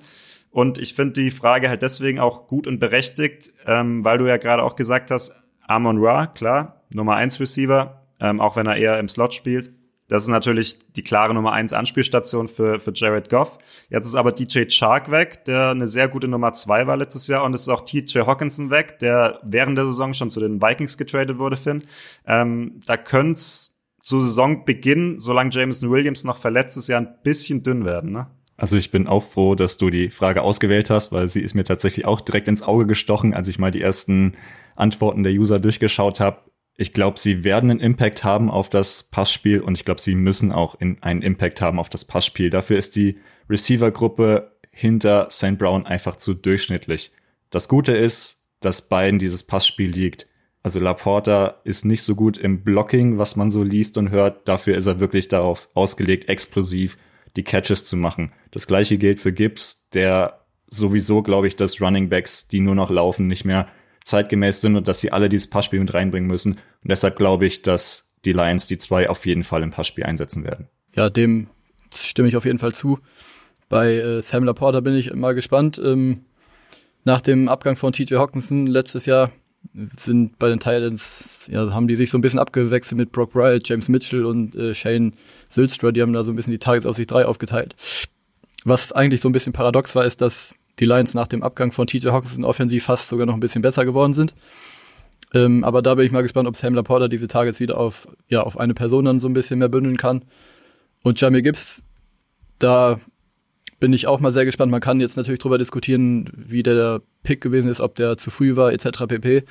Und 0.50 0.78
ich 0.78 0.94
finde 0.94 1.20
die 1.20 1.32
Frage 1.32 1.68
halt 1.68 1.82
deswegen 1.82 2.20
auch 2.20 2.46
gut 2.46 2.68
und 2.68 2.78
berechtigt, 2.78 3.50
ähm, 3.66 4.04
weil 4.04 4.18
du 4.18 4.26
ja 4.26 4.36
gerade 4.36 4.62
auch 4.62 4.76
gesagt 4.76 5.10
hast, 5.10 5.34
Amon 5.66 5.98
Ra, 5.98 6.26
klar, 6.26 6.82
Nummer 6.90 7.16
1 7.16 7.40
Receiver, 7.40 8.06
ähm, 8.20 8.40
auch 8.40 8.54
wenn 8.54 8.66
er 8.66 8.76
eher 8.76 9.00
im 9.00 9.08
Slot 9.08 9.34
spielt. 9.34 9.70
Das 10.08 10.22
ist 10.22 10.28
natürlich 10.28 10.78
die 10.92 11.02
klare 11.02 11.34
Nummer 11.34 11.52
eins 11.52 11.72
Anspielstation 11.72 12.48
für, 12.48 12.78
für 12.78 12.92
Jared 12.94 13.28
Goff. 13.28 13.58
Jetzt 13.90 14.06
ist 14.06 14.14
aber 14.14 14.32
DJ 14.32 14.64
Chark 14.68 15.10
weg, 15.10 15.44
der 15.46 15.70
eine 15.70 15.86
sehr 15.86 16.08
gute 16.08 16.28
Nummer 16.28 16.52
zwei 16.52 16.86
war 16.86 16.96
letztes 16.96 17.26
Jahr. 17.26 17.44
Und 17.44 17.54
es 17.54 17.62
ist 17.62 17.68
auch 17.68 17.84
TJ 17.84 18.20
Hawkinson 18.20 18.70
weg, 18.70 18.98
der 19.00 19.40
während 19.42 19.76
der 19.76 19.86
Saison 19.86 20.12
schon 20.12 20.30
zu 20.30 20.40
den 20.40 20.62
Vikings 20.62 20.96
getradet 20.96 21.38
wurde, 21.38 21.56
Finn. 21.56 21.82
Ähm, 22.26 22.80
da 22.86 22.96
könnte 22.96 23.32
es 23.32 23.78
zu 24.00 24.20
Saisonbeginn, 24.20 25.18
solange 25.18 25.50
Jameson 25.50 25.90
Williams 25.90 26.22
noch 26.22 26.36
verletzt 26.36 26.76
ist, 26.76 26.88
ja 26.88 26.98
ein 26.98 27.16
bisschen 27.24 27.64
dünn 27.64 27.84
werden, 27.84 28.12
ne? 28.12 28.28
Also 28.58 28.78
ich 28.78 28.90
bin 28.90 29.06
auch 29.06 29.22
froh, 29.22 29.54
dass 29.54 29.76
du 29.76 29.90
die 29.90 30.08
Frage 30.08 30.40
ausgewählt 30.40 30.88
hast, 30.88 31.12
weil 31.12 31.28
sie 31.28 31.42
ist 31.42 31.54
mir 31.54 31.64
tatsächlich 31.64 32.06
auch 32.06 32.22
direkt 32.22 32.48
ins 32.48 32.62
Auge 32.62 32.86
gestochen, 32.86 33.34
als 33.34 33.48
ich 33.48 33.58
mal 33.58 33.70
die 33.70 33.82
ersten 33.82 34.32
Antworten 34.76 35.24
der 35.24 35.32
User 35.32 35.60
durchgeschaut 35.60 36.20
habe 36.20 36.38
ich 36.76 36.92
glaube, 36.92 37.18
sie 37.18 37.42
werden 37.42 37.70
einen 37.70 37.80
Impact 37.80 38.22
haben 38.22 38.50
auf 38.50 38.68
das 38.68 39.02
Passspiel 39.02 39.60
und 39.60 39.78
ich 39.78 39.84
glaube, 39.84 40.00
sie 40.00 40.14
müssen 40.14 40.52
auch 40.52 40.78
in 40.78 41.02
einen 41.02 41.22
Impact 41.22 41.60
haben 41.60 41.78
auf 41.78 41.88
das 41.88 42.04
Passspiel. 42.04 42.50
Dafür 42.50 42.76
ist 42.76 42.96
die 42.96 43.18
Receiver-Gruppe 43.48 44.52
hinter 44.72 45.28
St. 45.30 45.56
Brown 45.56 45.86
einfach 45.86 46.16
zu 46.16 46.34
durchschnittlich. 46.34 47.12
Das 47.50 47.68
Gute 47.68 47.96
ist, 47.96 48.44
dass 48.60 48.88
beiden 48.88 49.18
dieses 49.18 49.44
Passspiel 49.44 49.90
liegt. 49.90 50.26
Also 50.62 50.80
Laporta 50.80 51.60
ist 51.64 51.84
nicht 51.84 52.02
so 52.02 52.14
gut 52.14 52.36
im 52.36 52.62
Blocking, 52.62 53.18
was 53.18 53.36
man 53.36 53.50
so 53.50 53.62
liest 53.62 53.96
und 53.96 54.10
hört. 54.10 54.46
Dafür 54.48 54.76
ist 54.76 54.86
er 54.86 55.00
wirklich 55.00 55.28
darauf 55.28 55.68
ausgelegt, 55.74 56.28
explosiv 56.28 56.98
die 57.36 57.44
Catches 57.44 57.84
zu 57.84 57.96
machen. 57.96 58.32
Das 58.50 58.66
gleiche 58.66 58.98
gilt 58.98 59.20
für 59.20 59.32
Gibbs, 59.32 59.88
der 59.90 60.46
sowieso, 60.68 61.22
glaube 61.22 61.46
ich, 61.46 61.56
dass 61.56 61.80
Running 61.80 62.08
Backs, 62.08 62.48
die 62.48 62.60
nur 62.60 62.74
noch 62.74 62.90
laufen, 62.90 63.28
nicht 63.28 63.44
mehr 63.44 63.68
zeitgemäß 64.06 64.60
sind 64.60 64.76
und 64.76 64.88
dass 64.88 65.00
sie 65.00 65.12
alle 65.12 65.28
dieses 65.28 65.50
Passspiel 65.50 65.80
mit 65.80 65.92
reinbringen 65.92 66.28
müssen. 66.28 66.52
Und 66.52 66.90
deshalb 66.90 67.16
glaube 67.16 67.44
ich, 67.44 67.62
dass 67.62 68.08
die 68.24 68.32
Lions 68.32 68.66
die 68.66 68.78
zwei 68.78 69.10
auf 69.10 69.26
jeden 69.26 69.44
Fall 69.44 69.62
im 69.62 69.70
Passspiel 69.70 70.04
einsetzen 70.04 70.44
werden. 70.44 70.68
Ja, 70.94 71.10
dem 71.10 71.48
stimme 71.94 72.28
ich 72.28 72.36
auf 72.36 72.44
jeden 72.44 72.58
Fall 72.58 72.72
zu. 72.72 72.98
Bei 73.68 73.94
äh, 73.94 74.22
Sam 74.22 74.44
Laporta 74.44 74.80
bin 74.80 74.94
ich 74.94 75.12
mal 75.12 75.34
gespannt. 75.34 75.80
Ähm, 75.84 76.24
nach 77.04 77.20
dem 77.20 77.48
Abgang 77.48 77.76
von 77.76 77.92
TJ 77.92 78.14
Hawkinson 78.14 78.66
letztes 78.66 79.06
Jahr 79.06 79.32
sind 79.74 80.38
bei 80.38 80.48
den 80.48 80.60
Titans, 80.60 81.48
ja, 81.50 81.72
haben 81.72 81.88
die 81.88 81.96
sich 81.96 82.10
so 82.10 82.18
ein 82.18 82.20
bisschen 82.20 82.38
abgewechselt 82.38 82.98
mit 82.98 83.10
Brock 83.10 83.34
Wright, 83.34 83.68
James 83.68 83.88
Mitchell 83.88 84.24
und 84.24 84.54
äh, 84.54 84.74
Shane 84.74 85.14
Sylstra, 85.48 85.90
die 85.90 86.02
haben 86.02 86.12
da 86.12 86.22
so 86.22 86.30
ein 86.30 86.36
bisschen 86.36 86.52
die 86.52 86.60
Tages 86.60 86.86
auf 86.86 86.96
sich 86.96 87.08
drei 87.08 87.26
aufgeteilt. 87.26 87.74
Was 88.64 88.92
eigentlich 88.92 89.20
so 89.20 89.28
ein 89.28 89.32
bisschen 89.32 89.52
paradox 89.52 89.96
war, 89.96 90.04
ist, 90.04 90.20
dass 90.20 90.54
die 90.78 90.84
Lions 90.84 91.14
nach 91.14 91.26
dem 91.26 91.42
Abgang 91.42 91.72
von 91.72 91.86
TJ 91.86 92.08
Hawkinson 92.08 92.44
offensiv 92.44 92.84
fast 92.84 93.08
sogar 93.08 93.26
noch 93.26 93.34
ein 93.34 93.40
bisschen 93.40 93.62
besser 93.62 93.84
geworden 93.84 94.14
sind. 94.14 94.34
Ähm, 95.34 95.64
aber 95.64 95.82
da 95.82 95.94
bin 95.94 96.06
ich 96.06 96.12
mal 96.12 96.22
gespannt, 96.22 96.48
ob 96.48 96.56
Sam 96.56 96.74
Laporta 96.74 97.08
diese 97.08 97.28
Targets 97.28 97.60
wieder 97.60 97.78
auf, 97.78 98.08
ja, 98.28 98.42
auf 98.42 98.58
eine 98.58 98.74
Person 98.74 99.04
dann 99.04 99.20
so 99.20 99.28
ein 99.28 99.32
bisschen 99.32 99.58
mehr 99.58 99.68
bündeln 99.68 99.96
kann. 99.96 100.24
Und 101.02 101.20
Jamie 101.20 101.42
Gibbs, 101.42 101.82
da 102.58 103.00
bin 103.80 103.92
ich 103.92 104.06
auch 104.06 104.20
mal 104.20 104.32
sehr 104.32 104.44
gespannt. 104.44 104.70
Man 104.70 104.80
kann 104.80 105.00
jetzt 105.00 105.16
natürlich 105.16 105.40
drüber 105.40 105.58
diskutieren, 105.58 106.30
wie 106.34 106.62
der 106.62 107.02
Pick 107.22 107.40
gewesen 107.40 107.70
ist, 107.70 107.80
ob 107.80 107.94
der 107.96 108.16
zu 108.16 108.30
früh 108.30 108.56
war, 108.56 108.72
etc. 108.72 109.06
pp. 109.06 109.44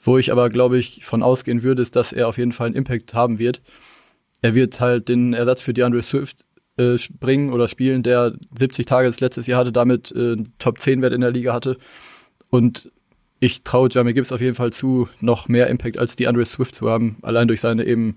Wo 0.00 0.18
ich 0.18 0.30
aber, 0.30 0.50
glaube 0.50 0.78
ich, 0.78 1.04
von 1.04 1.22
ausgehen 1.22 1.62
würde, 1.62 1.82
ist, 1.82 1.96
dass 1.96 2.12
er 2.12 2.28
auf 2.28 2.38
jeden 2.38 2.52
Fall 2.52 2.66
einen 2.66 2.76
Impact 2.76 3.14
haben 3.14 3.38
wird. 3.38 3.62
Er 4.42 4.54
wird 4.54 4.80
halt 4.80 5.08
den 5.08 5.32
Ersatz 5.32 5.60
für 5.60 5.74
DeAndre 5.74 6.02
Swift 6.02 6.44
äh, 6.78 6.96
bringen 7.20 7.52
oder 7.52 7.68
spielen, 7.68 8.02
der 8.02 8.34
70 8.56 8.86
Tage 8.86 9.08
das 9.08 9.20
letztes 9.20 9.46
Jahr 9.46 9.60
hatte, 9.60 9.72
damit 9.72 10.12
äh, 10.12 10.36
Top 10.58 10.78
10 10.78 11.02
Wert 11.02 11.12
in 11.12 11.20
der 11.20 11.30
Liga 11.30 11.52
hatte. 11.52 11.76
Und 12.50 12.90
ich 13.40 13.62
traue 13.62 13.88
Jamie 13.90 14.14
Gibbs 14.14 14.32
auf 14.32 14.40
jeden 14.40 14.54
Fall 14.54 14.72
zu, 14.72 15.08
noch 15.20 15.48
mehr 15.48 15.68
Impact 15.68 15.98
als 15.98 16.16
die 16.16 16.28
Andre 16.28 16.46
Swift 16.46 16.74
zu 16.74 16.88
haben, 16.88 17.18
allein 17.22 17.48
durch 17.48 17.60
seine 17.60 17.84
eben 17.84 18.16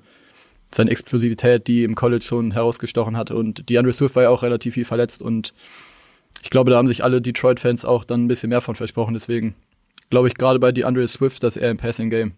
seine 0.74 0.90
Explosivität, 0.90 1.68
die 1.68 1.84
im 1.84 1.96
College 1.96 2.24
schon 2.24 2.52
herausgestochen 2.52 3.18
hat. 3.18 3.30
Und 3.30 3.68
die 3.68 3.78
Andre 3.78 3.92
Swift 3.92 4.16
war 4.16 4.24
ja 4.24 4.30
auch 4.30 4.42
relativ 4.42 4.76
viel 4.76 4.86
verletzt 4.86 5.22
und 5.22 5.54
ich 6.44 6.50
glaube, 6.50 6.72
da 6.72 6.78
haben 6.78 6.88
sich 6.88 7.04
alle 7.04 7.22
Detroit-Fans 7.22 7.86
auch 7.86 8.04
dann 8.04 8.24
ein 8.24 8.28
bisschen 8.28 8.50
mehr 8.50 8.62
von 8.62 8.76
versprochen. 8.76 9.14
Deswegen 9.14 9.54
glaube 10.10 10.28
ich 10.28 10.36
gerade 10.36 10.60
bei 10.60 10.72
DeAndre 10.72 11.08
Swift, 11.08 11.44
dass 11.44 11.58
er 11.58 11.70
im 11.70 11.78
Passing 11.78 12.10
Game 12.10 12.34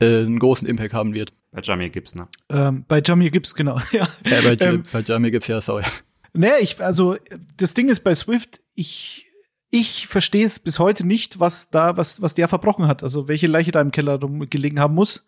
äh, 0.00 0.20
einen 0.20 0.38
großen 0.38 0.66
Impact 0.66 0.94
haben 0.94 1.12
wird. 1.12 1.32
Bei 1.52 1.60
Jamir 1.62 1.90
Gibbs, 1.90 2.14
ne? 2.14 2.28
Ähm, 2.48 2.84
bei 2.88 3.02
Jamir 3.04 3.30
Gibbs, 3.30 3.54
genau. 3.54 3.78
ja, 3.92 4.08
ja 4.26 4.40
bei, 4.40 4.56
ähm, 4.58 4.82
bei 4.90 5.00
Jamir 5.00 5.30
Gibbs, 5.30 5.48
ja, 5.48 5.60
sorry. 5.60 5.84
Naja, 6.32 6.54
ich, 6.60 6.82
also 6.82 7.16
das 7.58 7.74
Ding 7.74 7.90
ist 7.90 8.00
bei 8.00 8.14
Swift, 8.14 8.62
ich, 8.74 9.26
ich 9.70 10.06
verstehe 10.06 10.46
es 10.46 10.58
bis 10.60 10.78
heute 10.78 11.06
nicht, 11.06 11.40
was 11.40 11.68
da, 11.68 11.96
was, 11.96 12.22
was 12.22 12.34
der 12.34 12.48
verbrochen 12.48 12.86
hat. 12.86 13.02
Also 13.02 13.28
welche 13.28 13.46
Leiche 13.46 13.70
da 13.70 13.82
im 13.82 13.90
Keller 13.90 14.18
rumgelegen 14.18 14.80
haben 14.80 14.94
muss. 14.94 15.26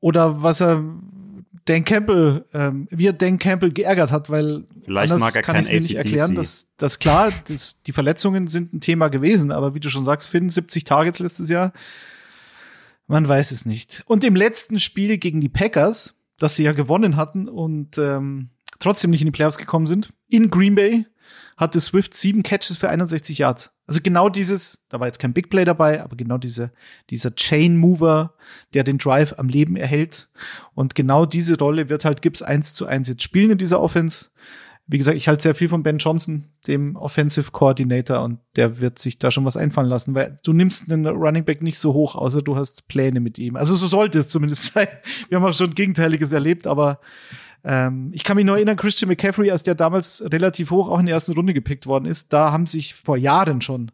Oder 0.00 0.42
was 0.42 0.60
er 0.60 0.84
Dan 1.64 1.84
Campbell, 1.84 2.44
ähm, 2.52 2.88
wie 2.90 3.06
er 3.06 3.12
Dan 3.12 3.38
Campbell 3.38 3.70
geärgert 3.70 4.10
hat, 4.10 4.28
weil 4.28 4.64
Vielleicht 4.84 5.16
mag 5.16 5.34
er 5.34 5.42
kann 5.42 5.56
ich 5.56 5.68
mir 5.68 5.74
nicht 5.74 5.94
erklären, 5.94 6.34
dass, 6.34 6.66
dass 6.76 6.98
klar, 6.98 7.32
dass 7.48 7.80
die 7.82 7.92
Verletzungen 7.92 8.48
sind 8.48 8.74
ein 8.74 8.80
Thema 8.80 9.08
gewesen, 9.08 9.52
aber 9.52 9.74
wie 9.74 9.80
du 9.80 9.88
schon 9.88 10.04
sagst, 10.04 10.28
Finn, 10.28 10.50
70 10.50 10.84
Targets 10.84 11.20
letztes 11.20 11.48
Jahr, 11.48 11.72
man 13.06 13.26
weiß 13.28 13.50
es 13.50 13.66
nicht. 13.66 14.02
Und 14.06 14.24
im 14.24 14.36
letzten 14.36 14.80
Spiel 14.80 15.18
gegen 15.18 15.40
die 15.40 15.48
Packers, 15.48 16.20
das 16.38 16.56
sie 16.56 16.64
ja 16.64 16.72
gewonnen 16.72 17.16
hatten 17.16 17.48
und 17.48 17.98
ähm, 17.98 18.50
trotzdem 18.78 19.10
nicht 19.10 19.20
in 19.20 19.26
die 19.26 19.32
Playoffs 19.32 19.58
gekommen 19.58 19.86
sind, 19.86 20.12
in 20.28 20.50
Green 20.50 20.74
Bay 20.74 21.06
hatte 21.56 21.80
Swift 21.80 22.16
sieben 22.16 22.42
Catches 22.42 22.78
für 22.78 22.88
61 22.88 23.38
Yards. 23.38 23.70
Also 23.86 24.00
genau 24.02 24.28
dieses, 24.28 24.84
da 24.88 25.00
war 25.00 25.06
jetzt 25.06 25.18
kein 25.18 25.32
Big 25.32 25.50
Play 25.50 25.64
dabei, 25.64 26.02
aber 26.02 26.16
genau 26.16 26.38
diese, 26.38 26.72
dieser 27.10 27.34
Chain 27.34 27.76
Mover, 27.76 28.34
der 28.74 28.84
den 28.84 28.98
Drive 28.98 29.34
am 29.38 29.48
Leben 29.48 29.76
erhält. 29.76 30.28
Und 30.74 30.94
genau 30.94 31.26
diese 31.26 31.58
Rolle 31.58 31.88
wird 31.88 32.04
halt 32.04 32.22
Gibbs 32.22 32.42
eins 32.42 32.74
zu 32.74 32.86
eins 32.86 33.08
jetzt 33.08 33.22
spielen 33.22 33.50
in 33.50 33.58
dieser 33.58 33.80
Offense. 33.80 34.30
Wie 34.86 34.98
gesagt, 34.98 35.16
ich 35.16 35.28
halte 35.28 35.42
sehr 35.42 35.54
viel 35.54 35.68
von 35.68 35.82
Ben 35.82 35.98
Johnson, 35.98 36.48
dem 36.66 36.96
Offensive 36.96 37.50
Coordinator, 37.52 38.22
und 38.22 38.40
der 38.56 38.80
wird 38.80 38.98
sich 38.98 39.18
da 39.18 39.30
schon 39.30 39.44
was 39.44 39.56
einfallen 39.56 39.88
lassen, 39.88 40.14
weil 40.14 40.38
du 40.42 40.52
nimmst 40.52 40.90
einen 40.90 41.06
Running 41.06 41.44
Back 41.44 41.62
nicht 41.62 41.78
so 41.78 41.94
hoch, 41.94 42.16
außer 42.16 42.42
du 42.42 42.56
hast 42.56 42.88
Pläne 42.88 43.20
mit 43.20 43.38
ihm. 43.38 43.56
Also 43.56 43.74
so 43.74 43.86
sollte 43.86 44.18
es 44.18 44.28
zumindest 44.28 44.64
sein. 44.74 44.88
Wir 45.28 45.38
haben 45.38 45.44
auch 45.44 45.54
schon 45.54 45.74
Gegenteiliges 45.74 46.32
erlebt, 46.32 46.66
aber 46.66 47.00
ähm, 47.64 48.10
ich 48.12 48.24
kann 48.24 48.36
mich 48.36 48.44
nur 48.44 48.56
erinnern, 48.56 48.76
Christian 48.76 49.08
McCaffrey, 49.08 49.50
als 49.50 49.62
der 49.62 49.74
damals 49.74 50.22
relativ 50.26 50.70
hoch 50.70 50.88
auch 50.88 50.98
in 50.98 51.06
der 51.06 51.14
ersten 51.14 51.32
Runde 51.32 51.54
gepickt 51.54 51.86
worden 51.86 52.06
ist, 52.06 52.32
da 52.32 52.50
haben 52.50 52.66
sich 52.66 52.94
vor 52.94 53.16
Jahren 53.16 53.60
schon 53.60 53.92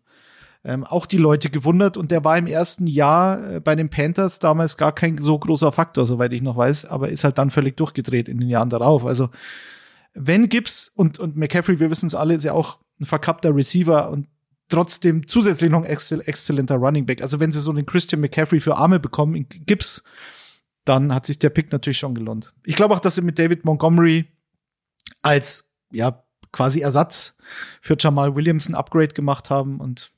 ähm, 0.64 0.84
auch 0.84 1.06
die 1.06 1.18
Leute 1.18 1.50
gewundert 1.50 1.96
und 1.96 2.10
der 2.10 2.24
war 2.24 2.36
im 2.36 2.46
ersten 2.46 2.86
Jahr 2.86 3.54
äh, 3.54 3.60
bei 3.60 3.76
den 3.76 3.90
Panthers 3.90 4.38
damals 4.38 4.76
gar 4.76 4.92
kein 4.92 5.18
so 5.18 5.38
großer 5.38 5.70
Faktor, 5.70 6.06
soweit 6.06 6.32
ich 6.32 6.42
noch 6.42 6.56
weiß, 6.56 6.86
aber 6.86 7.10
ist 7.10 7.24
halt 7.24 7.38
dann 7.38 7.50
völlig 7.50 7.76
durchgedreht 7.76 8.28
in 8.28 8.40
den 8.40 8.48
Jahren 8.48 8.70
darauf. 8.70 9.04
Also 9.04 9.28
wenn 10.20 10.48
Gibbs 10.48 10.88
und, 10.88 11.18
und 11.18 11.36
McCaffrey, 11.36 11.80
wir 11.80 11.90
wissen 11.90 12.06
es 12.06 12.14
alle, 12.14 12.34
ist 12.34 12.44
ja 12.44 12.52
auch 12.52 12.78
ein 13.00 13.06
verkappter 13.06 13.54
Receiver 13.54 14.10
und 14.10 14.28
trotzdem 14.68 15.26
zusätzlich 15.26 15.70
noch 15.70 15.84
ein 15.84 16.20
exzellenter 16.20 16.74
Running 16.74 17.06
Back. 17.06 17.22
Also 17.22 17.40
wenn 17.40 17.52
sie 17.52 17.60
so 17.60 17.70
einen 17.70 17.86
Christian 17.86 18.20
McCaffrey 18.20 18.60
für 18.60 18.76
Arme 18.76 19.00
bekommen 19.00 19.34
in 19.34 19.48
Gips, 19.48 20.04
dann 20.84 21.14
hat 21.14 21.26
sich 21.26 21.38
der 21.38 21.50
Pick 21.50 21.72
natürlich 21.72 21.98
schon 21.98 22.14
gelohnt. 22.14 22.52
Ich 22.64 22.76
glaube 22.76 22.94
auch, 22.94 23.00
dass 23.00 23.14
sie 23.14 23.22
mit 23.22 23.38
David 23.38 23.64
Montgomery 23.64 24.26
als 25.22 25.70
ja 25.90 26.24
quasi 26.52 26.80
Ersatz 26.80 27.36
für 27.80 27.96
Jamal 27.98 28.34
Williams 28.34 28.68
ein 28.68 28.74
Upgrade 28.74 29.14
gemacht 29.14 29.50
haben 29.50 29.80
und 29.80 30.10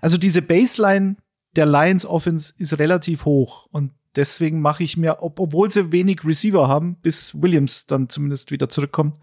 also 0.00 0.18
diese 0.18 0.42
Baseline 0.42 1.16
der 1.54 1.66
Lions 1.66 2.04
Offense 2.04 2.52
ist 2.58 2.78
relativ 2.78 3.24
hoch 3.24 3.66
und 3.70 3.92
deswegen 4.16 4.60
mache 4.60 4.82
ich 4.82 4.96
mir, 4.96 5.22
ob, 5.22 5.38
obwohl 5.38 5.70
sie 5.70 5.92
wenig 5.92 6.24
Receiver 6.24 6.68
haben, 6.68 6.96
bis 7.02 7.40
Williams 7.40 7.86
dann 7.86 8.08
zumindest 8.08 8.50
wieder 8.50 8.68
zurückkommt, 8.68 9.16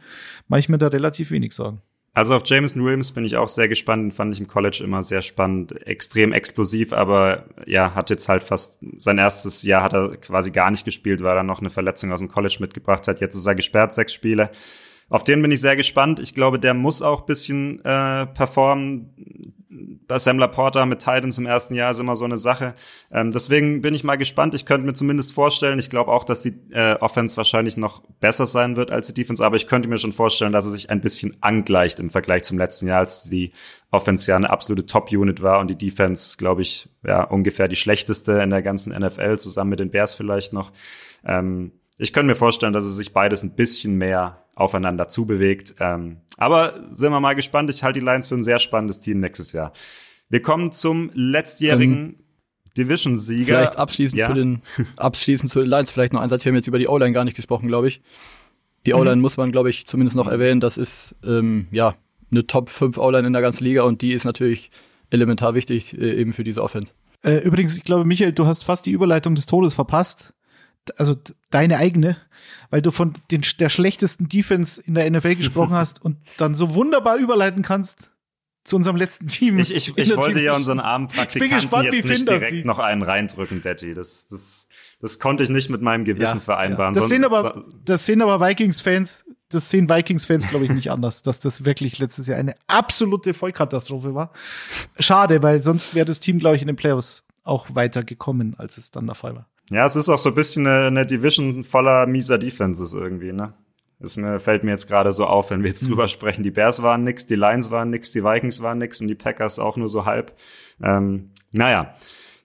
mache 0.48 0.60
ich 0.60 0.70
mir 0.70 0.78
da 0.78 0.88
relativ 0.88 1.32
wenig 1.32 1.54
Sorgen. 1.54 1.82
Also 2.16 2.36
auf 2.36 2.44
Jameson 2.46 2.86
Williams 2.86 3.12
bin 3.12 3.26
ich 3.26 3.38
auch 3.38 3.48
sehr 3.48 3.68
gespannt, 3.68 4.04
Den 4.04 4.12
fand 4.12 4.34
ich 4.34 4.40
im 4.40 4.48
College 4.48 4.82
immer 4.84 5.02
sehr 5.02 5.24
spannend, 5.24 5.88
extrem 5.88 6.32
explosiv, 6.32 6.94
aber 6.94 7.46
ja, 7.66 7.96
hat 7.96 8.12
jetzt 8.12 8.30
halt 8.30 8.44
fast 8.44 8.80
sein 8.98 9.18
erstes 9.18 9.64
Jahr 9.64 9.82
hat 9.82 9.94
er 9.94 10.18
quasi 10.18 10.52
gar 10.52 10.70
nicht 10.70 10.86
gespielt, 10.86 11.24
weil 11.24 11.36
er 11.36 11.44
noch 11.44 11.60
eine 11.60 11.72
Verletzung 11.72 12.12
aus 12.12 12.20
dem 12.20 12.30
College 12.30 12.58
mitgebracht 12.60 13.08
hat. 13.08 13.20
Jetzt 13.20 13.34
ist 13.34 13.48
er 13.48 13.56
gesperrt, 13.56 13.94
sechs 13.94 14.14
Spiele. 14.14 14.52
Auf 15.10 15.24
den 15.24 15.42
bin 15.42 15.52
ich 15.52 15.62
sehr 15.62 15.76
gespannt. 15.76 16.20
Ich 16.20 16.36
glaube, 16.36 16.60
der 16.60 16.76
muss 16.76 17.02
auch 17.02 17.22
bisschen 17.22 17.84
äh, 17.84 18.28
performen 18.28 19.10
bei 20.08 20.20
Sam 20.20 20.38
Laporta 20.38 20.86
mit 20.86 21.00
Titans 21.00 21.38
im 21.38 21.46
ersten 21.46 21.76
Jahr 21.76 21.92
ist 21.92 22.00
immer 22.00 22.16
so 22.16 22.26
eine 22.26 22.38
Sache. 22.38 22.76
Ähm, 23.12 23.32
deswegen 23.32 23.82
bin 23.82 23.94
ich 23.94 24.04
mal 24.04 24.16
gespannt. 24.16 24.54
Ich 24.56 24.66
könnte 24.66 24.86
mir 24.86 24.94
zumindest 24.94 25.34
vorstellen, 25.34 25.80
ich 25.80 25.90
glaube 25.90 26.12
auch, 26.12 26.24
dass 26.24 26.42
die 26.42 26.54
äh, 26.72 26.96
Offense 26.96 27.38
wahrscheinlich 27.38 27.78
noch 27.78 28.02
besser 28.20 28.46
sein 28.46 28.76
wird 28.76 28.92
als 28.92 29.08
die 29.08 29.14
Defense, 29.14 29.46
aber 29.46 29.56
ich 29.56 29.68
könnte 29.68 29.90
mir 29.90 29.98
schon 29.98 30.14
vorstellen, 30.14 30.54
dass 30.54 30.66
es 30.66 30.72
sich 30.72 30.90
ein 30.90 31.02
bisschen 31.02 31.38
angleicht 31.42 32.00
im 32.00 32.10
Vergleich 32.10 32.44
zum 32.44 32.58
letzten 32.58 32.88
Jahr, 32.88 33.00
als 33.00 33.24
die 33.24 33.52
Offense 33.92 34.30
ja 34.30 34.36
eine 34.36 34.50
absolute 34.50 34.86
Top-Unit 34.86 35.42
war 35.42 35.60
und 35.60 35.70
die 35.70 35.78
Defense, 35.78 36.38
glaube 36.38 36.62
ich, 36.62 36.90
ja, 37.06 37.24
ungefähr 37.24 37.68
die 37.68 37.76
schlechteste 37.76 38.34
in 38.42 38.50
der 38.50 38.62
ganzen 38.62 38.94
NFL, 38.98 39.38
zusammen 39.38 39.72
mit 39.72 39.80
den 39.80 39.92
Bears 39.92 40.16
vielleicht 40.16 40.54
noch. 40.54 40.72
Ähm, 41.26 41.72
ich 42.04 42.12
könnte 42.12 42.28
mir 42.28 42.36
vorstellen, 42.36 42.74
dass 42.74 42.84
es 42.84 42.98
sich 42.98 43.14
beides 43.14 43.44
ein 43.44 43.56
bisschen 43.56 43.98
mehr 43.98 44.44
aufeinander 44.56 45.08
zubewegt. 45.08 45.76
Ähm, 45.80 46.18
aber 46.38 46.74
sind 46.90 47.12
wir 47.12 47.20
mal 47.22 47.34
gespannt. 47.34 47.70
Ich 47.70 47.84
halte 47.84 48.00
die 48.00 48.06
Lions 48.06 48.28
für 48.28 48.36
ein 48.36 48.44
sehr 48.44 48.60
spannendes 48.60 49.00
Team 49.00 49.22
nächstes 49.22 49.54
Jahr. 49.54 49.72
Wir 50.30 50.42
kommen 50.42 50.74
zum 50.74 51.12
letztjährigen 51.14 51.96
ähm, 51.96 52.16
Division-Sieger. 52.78 53.46
Vielleicht 53.46 53.78
abschließend 53.78 54.20
ja. 54.20 54.28
zu 54.28 54.34
den 54.34 54.62
abschließend 54.98 55.50
zu 55.50 55.62
den 55.62 55.70
Lions 55.70 55.92
vielleicht 55.92 56.12
noch 56.12 56.20
ein 56.20 56.28
Satz. 56.28 56.44
Wir 56.44 56.52
haben 56.52 56.58
jetzt 56.58 56.68
über 56.68 56.78
die 56.78 56.90
O-Line 56.90 57.14
gar 57.14 57.24
nicht 57.24 57.36
gesprochen, 57.36 57.70
glaube 57.70 57.88
ich. 57.88 58.02
Die 58.86 58.94
mhm. 58.94 59.00
O-Line 59.00 59.22
muss 59.22 59.38
man, 59.38 59.54
glaube 59.54 59.70
ich, 59.70 59.88
zumindest 59.88 60.18
noch 60.18 60.28
erwähnen. 60.28 60.60
Das 60.60 60.78
ist 60.78 61.16
ähm, 61.24 61.68
ja 61.72 61.96
eine 62.32 62.46
Top 62.46 62.70
5 62.70 62.98
O-Line 62.98 63.28
in 63.28 63.34
der 63.34 63.42
ganzen 63.42 63.64
Liga 63.64 63.84
und 63.84 64.02
die 64.02 64.12
ist 64.12 64.26
natürlich 64.26 64.72
elementar 65.10 65.56
wichtig 65.56 65.98
äh, 65.98 66.20
eben 66.20 66.34
für 66.34 66.44
diese 66.44 66.62
Offense. 66.64 66.94
Äh, 67.24 67.38
übrigens, 67.38 67.78
ich 67.78 67.86
glaube, 67.86 68.04
Michael, 68.04 68.34
du 68.34 68.46
hast 68.46 68.66
fast 68.66 68.86
die 68.86 68.92
Überleitung 68.92 69.36
des 69.36 69.46
Todes 69.46 69.74
verpasst 69.74 70.34
also 70.98 71.16
deine 71.50 71.78
eigene, 71.78 72.18
weil 72.70 72.82
du 72.82 72.92
von 72.92 73.14
den, 73.32 73.42
der 73.60 73.70
schlechtesten 73.70 74.28
Defense 74.28 74.82
in 74.82 74.96
der 74.96 75.10
NFL 75.10 75.36
gesprochen 75.38 75.74
hast 75.74 76.02
und 76.02 76.18
dann 76.38 76.56
so 76.56 76.76
wunderbar 76.76 77.18
überleiten 77.18 77.64
kannst 77.64 78.12
zu 78.64 78.78
unserem 78.78 78.96
letzten 78.96 79.28
Team. 79.28 79.60
Ich, 79.60 79.74
ich, 79.74 79.98
ich 79.98 80.16
wollte 80.16 80.40
ja 80.40 80.56
unseren 80.56 80.80
armen 80.80 81.08
Praktikanten 81.08 81.58
gespannt, 81.58 81.90
jetzt 81.92 82.06
nicht 82.06 82.28
direkt 82.28 82.50
sieht. 82.50 82.66
noch 82.66 82.80
einen 82.80 83.02
reindrücken, 83.02 83.62
Daddy. 83.62 83.94
Das, 83.94 84.28
das, 84.28 84.70
das 85.02 85.20
konnte 85.20 85.44
ich 85.44 85.50
nicht 85.50 85.70
mit 85.70 85.82
meinem 85.82 86.06
Gewissen 86.06 86.38
ja, 86.38 86.44
vereinbaren. 86.44 86.96
Ja. 86.96 87.02
Das, 87.02 87.10
sehen 87.10 87.26
aber, 87.26 87.66
das 87.84 88.06
sehen 88.06 88.22
aber 88.22 88.40
Vikings-Fans, 88.40 89.26
das 89.50 89.70
sehen 89.70 89.90
Vikings-Fans, 89.90 90.50
glaube 90.50 90.66
ich, 90.66 90.72
nicht 90.72 90.92
anders, 90.92 91.24
dass 91.24 91.40
das 91.40 91.66
wirklich 91.66 92.00
letztes 92.00 92.28
Jahr 92.28 92.38
eine 92.38 92.56
absolute 92.68 93.34
Vollkatastrophe 93.34 94.16
war. 94.16 94.32
Schade, 94.98 95.44
weil 95.44 95.62
sonst 95.62 95.94
wäre 95.94 96.06
das 96.06 96.22
Team, 96.22 96.40
glaube 96.40 96.56
ich, 96.56 96.62
in 96.62 96.68
den 96.68 96.78
Playoffs 96.78 97.26
auch 97.44 97.68
weiter 97.76 98.04
gekommen, 98.04 98.56
als 98.58 98.78
es 98.78 98.92
dann 98.92 99.06
der 99.06 99.16
Fall 99.16 99.36
war. 99.36 99.50
Ja, 99.70 99.86
es 99.86 99.96
ist 99.96 100.10
auch 100.10 100.20
so 100.20 100.30
ein 100.30 100.36
bisschen 100.36 100.68
eine, 100.68 100.88
eine 100.88 101.06
Division 101.06 101.64
voller 101.64 102.06
mieser 102.06 102.38
Defenses 102.38 102.94
irgendwie, 102.94 103.32
ne? 103.32 103.54
Das 104.00 104.18
mir, 104.18 104.40
fällt 104.40 104.66
mir 104.66 104.72
jetzt 104.72 104.88
gerade 104.88 105.14
so 105.14 105.26
auf, 105.26 105.50
wenn 105.50 105.64
wir 105.64 105.70
jetzt 105.70 105.84
mhm. 105.84 105.90
drüber 105.90 106.08
sprechen. 106.10 106.44
Die 106.44 106.52
Bears 106.52 106.84
waren 106.84 107.06
nix, 107.06 107.26
die 107.26 107.36
Lions 107.36 107.72
waren 107.72 107.90
nix, 107.90 108.12
die 108.12 108.24
Vikings 108.24 108.62
waren 108.62 108.78
nix 108.78 109.00
und 109.00 109.08
die 109.08 109.16
Packers 109.16 109.60
auch 109.60 109.78
nur 109.78 109.88
so 109.88 110.06
halb. 110.06 110.34
Ähm, 110.82 111.32
naja. 111.54 111.96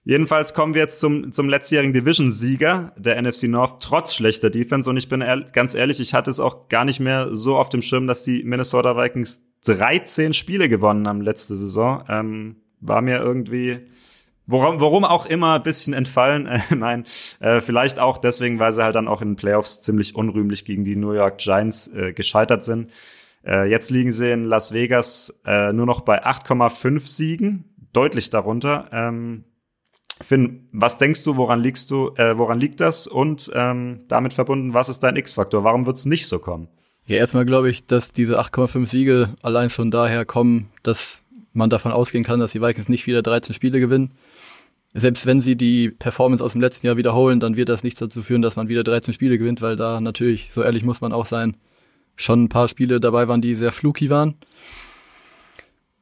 Jedenfalls 0.05 0.53
kommen 0.53 0.73
wir 0.73 0.81
jetzt 0.81 1.01
zum, 1.01 1.33
zum 1.33 1.49
letztjährigen 1.49 1.91
Division-Sieger 1.93 2.93
der 2.97 3.21
NFC 3.21 3.43
North, 3.43 3.83
trotz 3.83 4.15
schlechter 4.15 4.49
Defense. 4.49 4.89
Und 4.89 4.95
ich 4.95 5.09
bin 5.09 5.21
ehr 5.21 5.41
ganz 5.51 5.75
ehrlich, 5.75 5.99
ich 5.99 6.13
hatte 6.13 6.31
es 6.31 6.39
auch 6.39 6.69
gar 6.69 6.85
nicht 6.85 7.01
mehr 7.01 7.35
so 7.35 7.57
auf 7.57 7.69
dem 7.69 7.81
Schirm, 7.81 8.07
dass 8.07 8.23
die 8.23 8.43
Minnesota 8.43 8.95
Vikings 8.95 9.43
13 9.65 10.33
Spiele 10.33 10.69
gewonnen 10.69 11.07
haben 11.07 11.21
letzte 11.21 11.57
Saison. 11.57 12.05
Ähm, 12.07 12.55
war 12.79 13.01
mir 13.01 13.19
irgendwie 13.19 13.87
Worum, 14.51 14.79
worum 14.79 15.05
auch 15.05 15.27
immer 15.27 15.55
ein 15.55 15.63
bisschen 15.63 15.93
entfallen. 15.93 16.47
Äh, 16.47 16.59
nein, 16.75 17.05
äh, 17.39 17.61
vielleicht 17.61 17.99
auch 17.99 18.17
deswegen, 18.17 18.57
weil 18.57 18.73
sie 18.73 18.83
halt 18.83 18.95
dann 18.95 19.07
auch 19.07 19.21
in 19.21 19.29
den 19.29 19.35
Playoffs 19.35 19.81
ziemlich 19.81 20.15
unrühmlich 20.15 20.65
gegen 20.65 20.83
die 20.83 20.95
New 20.95 21.13
York 21.13 21.37
Giants 21.37 21.87
äh, 21.87 22.13
gescheitert 22.13 22.63
sind. 22.63 22.91
Äh, 23.45 23.69
jetzt 23.69 23.91
liegen 23.91 24.11
sie 24.11 24.31
in 24.31 24.45
Las 24.45 24.73
Vegas 24.73 25.39
äh, 25.45 25.71
nur 25.71 25.85
noch 25.85 26.01
bei 26.01 26.25
8,5 26.25 27.07
Siegen, 27.07 27.75
deutlich 27.93 28.31
darunter. 28.31 28.89
Ähm, 28.91 29.43
Finn, 30.21 30.67
was 30.73 30.97
denkst 30.97 31.23
du, 31.23 31.37
woran 31.37 31.61
liegst 31.61 31.91
du, 31.91 32.13
äh, 32.15 32.37
woran 32.37 32.59
liegt 32.59 32.81
das? 32.81 33.05
Und 33.05 33.51
ähm, 33.53 34.01
damit 34.07 34.33
verbunden, 34.33 34.73
was 34.73 34.89
ist 34.89 35.01
dein 35.01 35.15
X-Faktor? 35.15 35.63
Warum 35.63 35.85
wird 35.85 35.97
es 35.97 36.05
nicht 36.05 36.27
so 36.27 36.39
kommen? 36.39 36.69
Ja, 37.05 37.17
erstmal 37.17 37.45
glaube 37.45 37.69
ich, 37.69 37.85
dass 37.85 38.11
diese 38.11 38.39
8,5 38.39 38.85
Siege 38.87 39.35
allein 39.43 39.69
schon 39.69 39.91
daher 39.91 40.25
kommen, 40.25 40.71
dass 40.83 41.21
man 41.59 41.69
davon 41.69 41.91
ausgehen 41.91 42.23
kann, 42.23 42.39
dass 42.39 42.53
die 42.53 42.61
Vikings 42.61 42.89
nicht 42.89 43.05
wieder 43.05 43.21
13 43.21 43.53
Spiele 43.53 43.79
gewinnen 43.79 44.11
selbst 44.93 45.25
wenn 45.25 45.41
sie 45.41 45.55
die 45.55 45.89
Performance 45.89 46.43
aus 46.43 46.53
dem 46.53 46.61
letzten 46.61 46.87
Jahr 46.87 46.97
wiederholen, 46.97 47.39
dann 47.39 47.55
wird 47.55 47.69
das 47.69 47.83
nicht 47.83 48.01
dazu 48.01 48.23
führen, 48.23 48.41
dass 48.41 48.55
man 48.55 48.69
wieder 48.69 48.83
13 48.83 49.13
Spiele 49.13 49.37
gewinnt, 49.37 49.61
weil 49.61 49.75
da 49.75 50.01
natürlich, 50.01 50.51
so 50.51 50.63
ehrlich 50.63 50.83
muss 50.83 51.01
man 51.01 51.13
auch 51.13 51.25
sein, 51.25 51.55
schon 52.15 52.43
ein 52.43 52.49
paar 52.49 52.67
Spiele 52.67 52.99
dabei 52.99 53.27
waren, 53.27 53.41
die 53.41 53.55
sehr 53.55 53.71
fluky 53.71 54.09
waren. 54.09 54.35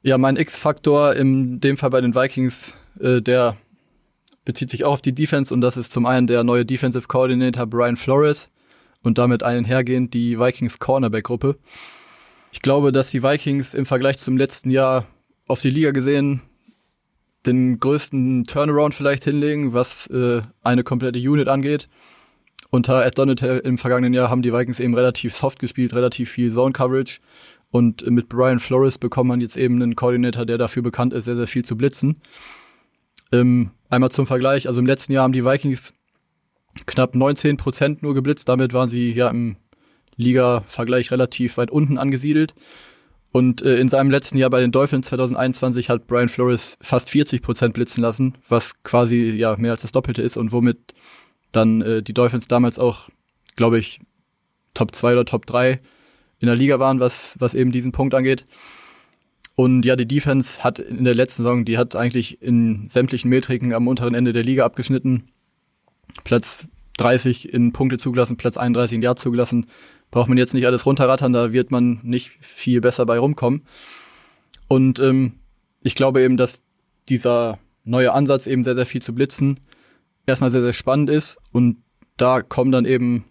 Ja, 0.04 0.18
mein 0.18 0.38
X-Faktor 0.38 1.16
in 1.16 1.60
dem 1.60 1.78
Fall 1.78 1.90
bei 1.90 2.02
den 2.02 2.16
Vikings, 2.16 2.78
äh, 3.00 3.22
der 3.22 3.58
bezieht 4.46 4.70
sich 4.70 4.86
auch 4.86 4.94
auf 4.94 5.02
die 5.02 5.14
Defense 5.14 5.54
und 5.54 5.60
das 5.60 5.76
ist 5.76 5.92
zum 5.92 6.06
einen 6.06 6.28
der 6.28 6.46
neue 6.46 6.66
Defensive 6.66 7.08
Coordinator 7.10 7.68
Brian 7.68 7.98
Flores 7.98 8.50
und 9.04 9.18
damit 9.18 9.44
einhergehend 9.44 10.14
die 10.14 10.40
Vikings 10.40 10.80
Cornerback-Gruppe. 10.80 11.58
Ich 12.54 12.62
glaube, 12.62 12.94
dass 12.94 13.12
die 13.12 13.22
Vikings 13.22 13.74
im 13.74 13.86
Vergleich 13.86 14.18
zum 14.18 14.38
letzten 14.38 14.70
Jahr 14.70 15.06
auf 15.48 15.62
die 15.62 15.70
Liga 15.70 15.92
gesehen 15.92 16.42
den 17.46 17.80
größten 17.80 18.44
Turnaround 18.44 18.94
vielleicht 18.94 19.24
hinlegen, 19.24 19.74
was 19.74 20.08
äh, 20.08 20.42
eine 20.64 20.84
komplette 20.84 21.20
Unit 21.20 21.48
angeht. 21.48 21.88
Unter 22.70 23.06
Ed 23.06 23.18
Donatel 23.18 23.60
im 23.60 23.78
vergangenen 23.78 24.14
Jahr 24.14 24.30
haben 24.30 24.42
die 24.42 24.54
Vikings 24.54 24.82
eben 24.82 24.94
relativ 24.94 25.34
soft 25.34 25.60
gespielt, 25.60 25.94
relativ 25.94 26.30
viel 26.30 26.54
Zone 26.54 26.74
Coverage. 26.74 27.20
Und 27.72 28.10
mit 28.10 28.30
Brian 28.30 28.60
Flores 28.60 28.98
bekommt 28.98 29.30
man 29.30 29.42
jetzt 29.42 29.58
eben 29.58 29.82
einen 29.82 29.96
Koordinator, 29.96 30.46
der 30.46 30.58
dafür 30.58 30.84
bekannt 30.84 31.14
ist, 31.14 31.26
sehr, 31.26 31.36
sehr 31.36 31.48
viel 31.48 31.64
zu 31.64 31.78
blitzen. 31.78 32.22
Ähm, 33.32 33.72
einmal 33.90 34.12
zum 34.12 34.28
Vergleich, 34.28 34.68
also 34.68 34.80
im 34.80 34.86
letzten 34.86 35.14
Jahr 35.14 35.24
haben 35.24 35.34
die 35.34 35.46
Vikings 35.46 35.94
knapp 36.86 37.16
19 37.16 37.58
Prozent 37.58 38.04
nur 38.04 38.14
geblitzt. 38.14 38.50
Damit 38.50 38.74
waren 38.74 38.90
sie 38.90 39.14
ja 39.14 39.30
im 39.30 39.56
Liga-Vergleich 40.18 41.12
relativ 41.12 41.58
weit 41.58 41.72
unten 41.72 41.98
angesiedelt. 41.98 42.54
Und 43.32 43.62
äh, 43.62 43.78
in 43.78 43.90
seinem 43.90 44.10
letzten 44.10 44.38
Jahr 44.38 44.50
bei 44.50 44.60
den 44.60 44.72
Dolphins 44.72 45.08
2021 45.08 45.90
hat 45.90 46.08
Brian 46.08 46.30
Flores 46.30 46.78
fast 46.82 47.10
40 47.10 47.42
Prozent 47.42 47.74
blitzen 47.74 48.02
lassen, 48.02 48.36
was 48.48 48.82
quasi 48.84 49.32
ja 49.32 49.56
mehr 49.58 49.72
als 49.72 49.82
das 49.82 49.92
Doppelte 49.92 50.22
ist 50.22 50.38
und 50.38 50.52
womit 50.52 50.94
dann 51.52 51.82
äh, 51.82 52.02
die 52.02 52.14
Dolphins 52.14 52.48
damals 52.48 52.80
auch, 52.80 53.10
glaube 53.56 53.80
ich, 53.80 54.00
Top 54.74 54.96
2 54.96 55.14
oder 55.14 55.26
Top 55.26 55.46
3 55.46 55.80
in 56.40 56.48
der 56.48 56.56
Liga 56.56 56.80
waren, 56.80 57.00
was, 57.00 57.36
was 57.40 57.54
eben 57.54 57.72
diesen 57.72 57.92
Punkt 57.92 58.14
angeht. 58.14 58.46
Und 59.56 59.86
ja, 59.86 59.96
die 59.96 60.08
Defense 60.08 60.64
hat 60.64 60.78
in 60.78 61.04
der 61.04 61.16
letzten 61.16 61.44
Saison, 61.44 61.66
die 61.66 61.80
hat 61.80 61.96
eigentlich 61.96 62.42
in 62.44 62.88
sämtlichen 62.90 63.30
Metriken 63.30 63.74
am 63.74 63.88
unteren 63.88 64.14
Ende 64.14 64.32
der 64.32 64.44
Liga 64.44 64.64
abgeschnitten. 64.64 65.30
Platz 66.24 66.68
30 66.98 67.54
in 67.54 67.74
Punkte 67.74 67.98
zugelassen, 67.98 68.38
Platz 68.38 68.58
31 68.58 68.98
in 68.98 69.02
Jahr 69.02 69.16
zugelassen 69.16 69.66
braucht 70.12 70.30
man 70.30 70.38
jetzt 70.38 70.54
nicht 70.54 70.66
alles 70.66 70.86
runterrattern, 70.86 71.34
da 71.34 71.54
wird 71.54 71.72
man 71.72 72.00
nicht 72.04 72.38
viel 72.42 72.82
besser 72.82 73.06
bei 73.06 73.20
rumkommen. 73.20 73.64
Und 74.68 75.00
ähm, 75.00 75.34
ich 75.82 75.96
glaube 75.96 76.22
eben, 76.22 76.38
dass 76.38 76.64
dieser 77.10 77.60
neue 77.84 78.14
Ansatz 78.14 78.48
eben 78.48 78.64
sehr, 78.64 78.76
sehr 78.76 78.86
viel 78.86 79.02
zu 79.02 79.14
blitzen 79.14 79.60
erstmal 80.28 80.52
sehr, 80.52 80.62
sehr 80.62 80.74
spannend 80.74 81.10
ist 81.10 81.38
und 81.52 81.78
da 82.18 82.42
kommen 82.42 82.72
dann 82.72 82.86
eben 82.86 83.26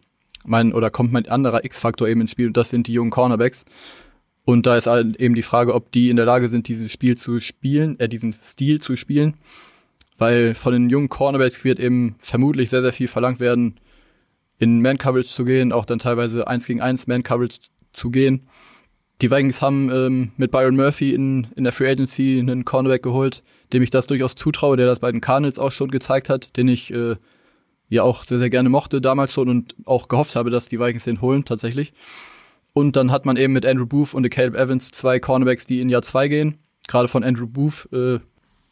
mein 0.44 0.72
oder 0.72 0.90
kommt 0.90 1.12
mein 1.12 1.28
anderer 1.28 1.64
X-Faktor 1.64 2.08
eben 2.08 2.22
ins 2.22 2.30
Spiel 2.32 2.48
und 2.48 2.56
das 2.56 2.70
sind 2.70 2.86
die 2.88 2.92
jungen 2.92 3.10
Cornerbacks. 3.10 3.64
Und 4.44 4.64
da 4.66 4.76
ist 4.76 4.86
eben 4.86 5.34
die 5.34 5.42
Frage, 5.42 5.74
ob 5.74 5.90
die 5.90 6.08
in 6.08 6.16
der 6.16 6.24
Lage 6.24 6.48
sind, 6.48 6.68
dieses 6.68 6.92
Spiel 6.92 7.16
zu 7.16 7.40
spielen, 7.40 7.98
äh, 7.98 8.08
diesen 8.08 8.32
Stil 8.32 8.80
zu 8.80 8.94
spielen. 8.94 9.34
Weil 10.18 10.54
von 10.54 10.72
den 10.72 10.88
jungen 10.88 11.08
Cornerbacks 11.08 11.64
wird 11.64 11.80
eben 11.80 12.14
vermutlich 12.18 12.70
sehr, 12.70 12.80
sehr 12.80 12.92
viel 12.92 13.08
verlangt 13.08 13.40
werden, 13.40 13.80
in 14.58 14.80
Man-Coverage 14.80 15.28
zu 15.28 15.44
gehen, 15.44 15.72
auch 15.72 15.84
dann 15.84 15.98
teilweise 15.98 16.46
eins 16.46 16.66
gegen 16.66 16.80
eins 16.80 17.06
Man-Coverage 17.06 17.58
zu 17.92 18.10
gehen. 18.10 18.48
Die 19.22 19.30
Vikings 19.30 19.62
haben 19.62 19.90
ähm, 19.90 20.32
mit 20.36 20.50
Byron 20.50 20.76
Murphy 20.76 21.14
in, 21.14 21.46
in 21.56 21.64
der 21.64 21.72
Free 21.72 21.90
Agency 21.90 22.38
einen 22.38 22.64
Cornerback 22.64 23.02
geholt, 23.02 23.42
dem 23.72 23.82
ich 23.82 23.90
das 23.90 24.06
durchaus 24.06 24.34
zutraue, 24.34 24.76
der 24.76 24.86
das 24.86 24.98
bei 24.98 25.10
den 25.10 25.22
Cardinals 25.22 25.58
auch 25.58 25.72
schon 25.72 25.90
gezeigt 25.90 26.28
hat, 26.28 26.56
den 26.56 26.68
ich 26.68 26.92
äh, 26.92 27.16
ja 27.88 28.02
auch 28.02 28.24
sehr, 28.24 28.38
sehr 28.38 28.50
gerne 28.50 28.68
mochte 28.68 29.00
damals 29.00 29.32
schon 29.32 29.48
und 29.48 29.74
auch 29.86 30.08
gehofft 30.08 30.36
habe, 30.36 30.50
dass 30.50 30.68
die 30.68 30.78
Vikings 30.78 31.04
den 31.04 31.22
holen 31.22 31.44
tatsächlich. 31.44 31.94
Und 32.74 32.96
dann 32.96 33.10
hat 33.10 33.24
man 33.24 33.38
eben 33.38 33.54
mit 33.54 33.64
Andrew 33.64 33.86
Booth 33.86 34.12
und 34.12 34.28
Caleb 34.28 34.54
Evans 34.54 34.90
zwei 34.90 35.18
Cornerbacks, 35.18 35.66
die 35.66 35.80
in 35.80 35.88
Jahr 35.88 36.02
zwei 36.02 36.28
gehen. 36.28 36.58
Gerade 36.86 37.08
von 37.08 37.24
Andrew 37.24 37.46
Booth 37.46 37.88
äh, 37.92 38.18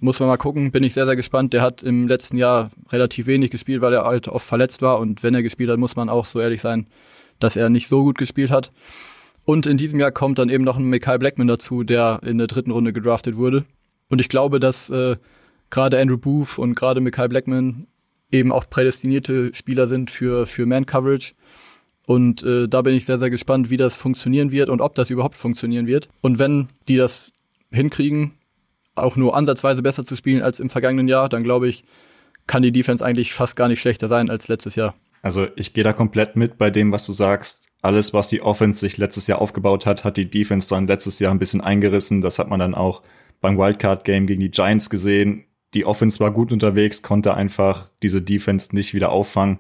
muss 0.05 0.21
man 0.21 0.29
mal 0.29 0.37
gucken, 0.37 0.71
bin 0.71 0.85
ich 0.85 0.93
sehr, 0.93 1.07
sehr 1.07 1.17
gespannt. 1.17 1.55
Der 1.55 1.63
hat 1.63 1.83
im 1.83 2.07
letzten 2.07 2.37
Jahr 2.37 2.71
relativ 2.91 3.27
wenig 3.27 3.51
gespielt, 3.51 3.81
weil 3.81 3.95
er 3.95 4.05
halt 4.05 4.29
oft 4.29 4.47
verletzt 4.47 4.83
war. 4.83 4.99
Und 4.99 5.23
wenn 5.23 5.35
er 5.35 5.43
gespielt 5.43 5.71
hat, 5.71 5.79
muss 5.79 5.97
man 5.97 6.11
auch 6.11 6.27
so 6.27 6.41
ehrlich 6.41 6.61
sein, 6.61 6.87
dass 7.39 7.57
er 7.57 7.71
nicht 7.71 7.89
so 7.89 8.03
gut 8.05 8.19
gespielt 8.19 8.51
hat. 8.51 8.71
Und 9.47 9.67
in 9.67 9.79
diesem 9.79 9.99
Jahr 9.99 10.13
kommt 10.13 10.39
dann 10.39 10.51
eben 10.51 10.63
noch 10.63 10.77
ein 10.77 10.85
Mikael 10.85 11.19
Blackman 11.19 11.47
dazu, 11.47 11.85
der 11.85 12.21
in 12.23 12.37
der 12.37 12.47
dritten 12.49 12.71
Runde 12.71 12.93
gedraftet 12.93 13.37
wurde. 13.37 13.65
Und 14.11 14.21
ich 14.21 14.29
glaube, 14.29 14.61
dass 14.61 14.91
äh, 14.91 15.17
gerade 15.71 15.99
Andrew 15.99 16.19
Booth 16.19 16.59
und 16.59 16.75
gerade 16.75 17.01
Mikael 17.01 17.31
Blackman 17.31 17.87
eben 18.31 18.53
auch 18.53 18.69
prädestinierte 18.69 19.55
Spieler 19.55 19.87
sind 19.87 20.11
für, 20.11 20.45
für 20.47 20.67
Man-Coverage. 20.67 21.33
Und 22.07 22.43
äh, 22.43 22.69
da 22.69 22.83
bin 22.83 22.95
ich 22.95 23.07
sehr, 23.07 23.19
sehr 23.19 23.31
gespannt, 23.31 23.71
wie 23.71 23.79
das 23.79 23.97
funktionieren 23.97 24.53
wird 24.53 24.69
und 24.69 24.83
ob 24.83 24.95
das 24.97 25.09
überhaupt 25.09 25.37
funktionieren 25.37 25.87
wird. 25.87 26.11
Und 26.21 26.39
wenn 26.39 26.69
die 26.89 26.97
das 26.97 27.33
hinkriegen, 27.71 28.35
auch 28.95 29.17
nur 29.17 29.37
ansatzweise 29.37 29.83
besser 29.83 30.05
zu 30.05 30.17
spielen 30.17 30.43
als 30.43 30.61
im 30.61 30.71
vergangenen 30.71 31.09
Jahr, 31.09 31.29
dann 31.29 31.43
glaube 31.43 31.69
ich, 31.69 31.85
kann 32.47 32.63
die 32.63 32.73
Defense 32.73 33.05
eigentlich 33.05 33.33
fast 33.33 33.57
gar 33.57 33.69
nicht 33.69 33.81
schlechter 33.81 34.09
sein 34.09 34.31
als 34.31 34.49
letztes 34.49 34.77
Jahr. 34.77 34.95
Also 35.23 35.47
ich 35.57 35.73
gehe 35.73 35.85
da 35.85 35.93
komplett 35.93 36.37
mit 36.37 36.59
bei 36.59 36.71
dem, 36.71 36.93
was 36.93 37.07
du 37.07 37.13
sagst. 37.13 37.71
Alles, 37.81 38.13
was 38.13 38.29
die 38.29 38.43
Offense 38.43 38.81
sich 38.81 38.99
letztes 38.99 39.27
Jahr 39.27 39.41
aufgebaut 39.41 39.87
hat, 39.87 40.05
hat 40.05 40.17
die 40.17 40.29
Defense 40.29 40.69
dann 40.69 40.87
letztes 40.87 41.19
Jahr 41.19 41.33
ein 41.33 41.39
bisschen 41.39 41.61
eingerissen. 41.61 42.21
Das 42.21 42.39
hat 42.39 42.49
man 42.49 42.59
dann 42.59 42.75
auch 42.75 43.03
beim 43.41 43.59
Wildcard-Game 43.59 44.27
gegen 44.27 44.41
die 44.41 44.51
Giants 44.51 44.91
gesehen. 44.91 45.45
Die 45.75 45.85
Offense 45.85 46.21
war 46.21 46.31
gut 46.31 46.53
unterwegs, 46.53 47.03
konnte 47.03 47.35
einfach 47.35 47.91
diese 48.03 48.23
Defense 48.23 48.75
nicht 48.75 48.95
wieder 48.95 49.11
auffangen. 49.11 49.59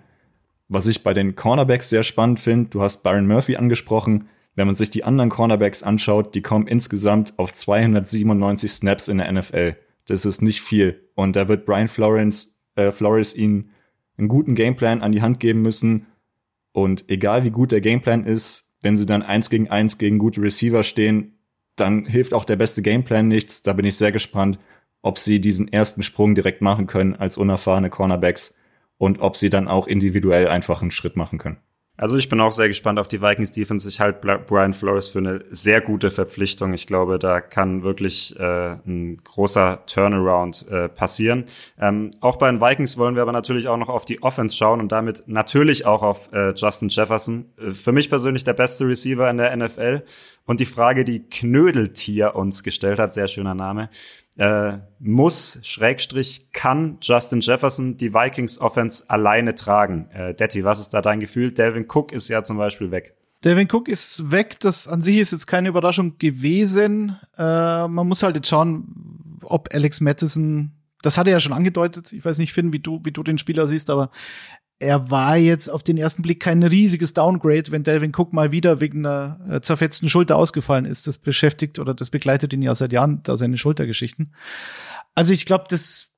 Was 0.69 0.87
ich 0.87 1.03
bei 1.03 1.13
den 1.13 1.35
Cornerbacks 1.35 1.91
sehr 1.91 2.03
spannend 2.03 2.41
finde, 2.41 2.71
du 2.71 2.83
hast 2.83 3.03
Byron 3.03 3.27
Murphy 3.27 3.57
angesprochen. 3.57 4.29
Wenn 4.55 4.67
man 4.67 4.77
sich 4.77 4.91
die 4.91 5.05
anderen 5.05 5.31
Cornerbacks 5.31 5.83
anschaut, 5.83 6.35
die 6.35 6.43
kommen 6.43 6.67
insgesamt 6.67 7.39
auf 7.39 7.53
297 7.53 8.71
Snaps 8.71 9.09
in 9.09 9.19
der 9.19 9.33
NFL. 9.33 9.77
Das 10.07 10.25
ist 10.25 10.43
nicht 10.43 10.61
viel. 10.61 11.09
Und 11.15 11.35
da 11.35 11.49
wird 11.49 11.67
Brian 11.67 11.89
Florence, 11.89 12.61
äh, 12.77 12.93
Flores 12.93 13.35
ihnen 13.35 13.71
einen 14.17 14.29
guten 14.29 14.55
Gameplan 14.55 15.03
an 15.03 15.13
die 15.13 15.23
Hand 15.23 15.41
geben 15.41 15.63
müssen. 15.63 16.07
Und 16.73 17.05
egal 17.09 17.45
wie 17.45 17.51
gut 17.51 17.73
der 17.73 17.81
Gameplan 17.81 18.25
ist, 18.25 18.71
wenn 18.81 18.97
sie 18.97 19.07
dann 19.07 19.23
eins 19.23 19.51
gegen 19.51 19.71
eins 19.71 19.99
gegen 19.99 20.19
gute 20.19 20.43
Receiver 20.43 20.83
stehen, 20.83 21.39
dann 21.75 22.07
hilft 22.07 22.35
auch 22.35 22.45
der 22.45 22.57
beste 22.57 22.83
Gameplan 22.83 23.27
nichts. 23.27 23.63
Da 23.63 23.73
bin 23.73 23.87
ich 23.87 23.97
sehr 23.97 24.13
gespannt, 24.13 24.59
ob 25.03 25.19
sie 25.19 25.41
diesen 25.41 25.73
ersten 25.73 26.03
Sprung 26.03 26.35
direkt 26.35 26.63
machen 26.63 26.87
können 26.87 27.17
als 27.17 27.39
unerfahrene 27.39 27.91
Cornerbacks 27.91 28.59
und 28.99 29.21
ob 29.21 29.37
sie 29.37 29.51
dann 29.51 29.69
auch 29.69 29.87
individuell 29.87 30.49
einfach 30.49 30.83
einen 30.83 30.91
Schritt 30.91 31.17
machen 31.17 31.39
können. 31.39 31.59
Also 31.97 32.17
ich 32.17 32.29
bin 32.29 32.41
auch 32.41 32.51
sehr 32.51 32.67
gespannt 32.67 32.99
auf 32.99 33.07
die 33.07 33.23
Vikings 33.23 33.53
Defense. 33.53 33.89
Ich 33.89 34.01
halte 34.01 34.39
Brian 34.39 34.75
Flores 34.75 35.07
für 35.07 35.19
eine 35.19 35.45
sehr 35.51 35.81
gute 35.81 36.11
Verpflichtung. 36.11 36.73
Ich 36.73 36.89
glaube, 36.89 37.21
da 37.21 37.41
kann 37.41 37.85
wirklich 37.85 38.35
äh, 38.37 38.77
ein 38.85 39.19
großer 39.23 39.87
Turnaround 39.87 40.67
äh, 40.69 40.89
passieren. 40.89 41.45
Ähm, 41.79 42.11
auch 42.21 42.37
bei 42.37 42.51
den 42.51 42.61
Vikings 42.61 42.99
wollen 42.99 43.15
wir 43.15 43.23
aber 43.23 43.31
natürlich 43.31 43.69
auch 43.69 43.77
noch 43.77 43.89
auf 43.89 44.05
die 44.05 44.25
Offense 44.25 44.57
schauen 44.57 44.81
und 44.81 44.91
damit 44.91 45.23
natürlich 45.27 45.87
auch 45.87 46.03
auf 46.03 46.33
äh, 46.33 46.53
Justin 46.57 46.89
Jefferson. 46.89 47.47
Äh, 47.59 47.71
für 47.71 47.93
mich 47.93 48.11
persönlich 48.11 48.43
der 48.43 48.55
beste 48.55 48.89
Receiver 48.89 49.31
in 49.31 49.37
der 49.37 49.57
NFL. 49.57 50.03
Und 50.47 50.59
die 50.59 50.67
Frage, 50.67 51.05
die 51.05 51.21
Knödeltier 51.21 52.35
uns 52.35 52.65
gestellt 52.65 52.99
hat, 52.99 53.15
sehr 53.15 53.29
schöner 53.29 53.55
Name 53.55 53.89
äh, 54.37 54.79
muss, 54.99 55.61
Schrägstrich, 55.63 56.49
kann 56.53 56.99
Justin 57.01 57.41
Jefferson 57.41 57.97
die 57.97 58.13
Vikings 58.13 58.61
Offense 58.61 59.09
alleine 59.09 59.55
tragen. 59.55 60.09
Äh, 60.11 60.35
Detti, 60.35 60.65
was 60.65 60.81
ist 60.81 60.91
da 60.91 61.03
dein 61.03 61.21
Gefühl? 61.21 61.53
Delvin 61.53 61.87
Cook 61.89 62.13
ist 62.13 62.29
ja 62.29 62.43
zum 62.43 62.57
Beispiel 62.57 62.91
weg. 62.91 63.15
Delvin 63.45 63.69
Cook 63.71 63.89
ist 63.89 64.31
weg. 64.31 64.59
Das 64.61 64.89
an 64.89 65.03
sich 65.03 65.19
ist 65.19 65.33
jetzt 65.33 65.47
keine 65.47 65.69
Überraschung 65.69 66.19
gewesen. 66.19 67.19
Äh, 67.37 67.89
man 67.89 68.09
muss 68.09 68.23
halt 68.23 68.37
jetzt 68.37 68.49
schauen, 68.49 69.39
ob 69.43 69.73
Alex 69.73 70.01
Mattison 70.01 70.73
das 71.05 71.19
hat 71.19 71.27
er 71.27 71.33
ja 71.33 71.41
schon 71.41 71.53
angedeutet. 71.53 72.13
Ich 72.13 72.25
weiß 72.25 72.39
nicht, 72.39 72.55
Finn, 72.55 72.73
wie 72.73 72.79
du, 72.79 73.01
wie 73.05 73.13
du 73.13 73.23
den 73.23 73.37
Spieler 73.37 73.67
siehst, 73.67 73.91
aber 73.91 74.11
er 74.79 75.11
war 75.11 75.37
jetzt 75.37 75.69
auf 75.69 75.83
den 75.83 75.97
ersten 75.97 76.23
Blick 76.23 76.41
kein 76.41 76.63
riesiges 76.63 77.15
Downgrade, 77.15 77.71
wenn 77.71 77.85
Delvin 77.85 78.13
Cook 78.15 78.33
mal 78.33 78.53
wieder 78.53 78.81
wegen 78.81 79.07
einer 79.07 79.39
äh, 79.49 79.61
zerfetzten 79.61 80.09
Schulter 80.09 80.37
ausgefallen 80.37 80.85
ist. 80.85 81.07
Das 81.07 81.19
beschäftigt 81.19 81.79
oder 81.79 81.95
das 81.95 82.11
begleitet 82.11 82.53
ihn 82.53 82.63
ja 82.63 82.75
seit 82.75 82.93
Jahren, 82.93 83.23
da 83.23 83.37
seine 83.37 83.57
Schultergeschichten. 83.57 84.35
Also 85.15 85.33
ich 85.33 85.47
glaube, 85.47 85.65
das, 85.69 86.13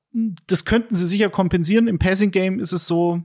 das 0.47 0.65
könnten 0.65 0.95
sie 0.95 1.05
sicher 1.05 1.29
kompensieren. 1.29 1.87
Im 1.87 1.99
Passing 1.99 2.31
Game 2.31 2.59
ist 2.59 2.71
es 2.71 2.87
so, 2.87 3.21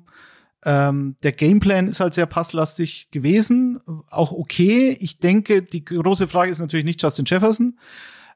ähm, 0.64 1.16
der 1.22 1.32
Gameplan 1.32 1.88
ist 1.88 2.00
halt 2.00 2.14
sehr 2.14 2.26
passlastig 2.26 3.08
gewesen, 3.10 3.80
auch 4.10 4.32
okay. 4.32 4.96
Ich 5.00 5.18
denke, 5.18 5.62
die 5.62 5.84
große 5.84 6.28
Frage 6.28 6.50
ist 6.50 6.60
natürlich 6.60 6.84
nicht 6.84 7.02
Justin 7.02 7.24
Jefferson. 7.24 7.78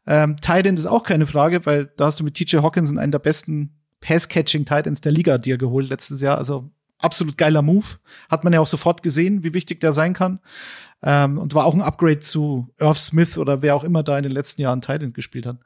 Ähm, 0.06 0.36
Tight 0.36 0.66
ist 0.66 0.86
auch 0.86 1.02
keine 1.02 1.26
Frage, 1.26 1.66
weil 1.66 1.92
da 1.96 2.06
hast 2.06 2.18
du 2.18 2.24
mit 2.24 2.34
TJ 2.34 2.58
Hawkinson 2.58 2.98
einen 2.98 3.12
der 3.12 3.18
besten 3.18 3.76
Pass-Catching 4.00 4.64
Titans 4.64 5.00
der 5.00 5.12
Liga 5.12 5.38
dir 5.38 5.58
geholt 5.58 5.88
letztes 5.88 6.20
Jahr. 6.20 6.38
Also 6.38 6.70
absolut 6.98 7.36
geiler 7.36 7.62
Move. 7.62 7.86
Hat 8.28 8.44
man 8.44 8.52
ja 8.52 8.60
auch 8.60 8.66
sofort 8.66 9.02
gesehen, 9.02 9.42
wie 9.44 9.54
wichtig 9.54 9.80
der 9.80 9.92
sein 9.92 10.12
kann. 10.12 10.40
Ähm, 11.02 11.38
und 11.38 11.54
war 11.54 11.66
auch 11.66 11.74
ein 11.74 11.82
Upgrade 11.82 12.20
zu 12.20 12.68
Irv 12.78 12.98
Smith 12.98 13.38
oder 13.38 13.62
wer 13.62 13.76
auch 13.76 13.84
immer 13.84 14.02
da 14.02 14.16
in 14.16 14.22
den 14.22 14.32
letzten 14.32 14.62
Jahren 14.62 14.80
Titan 14.80 15.12
gespielt 15.12 15.46
hat. 15.46 15.58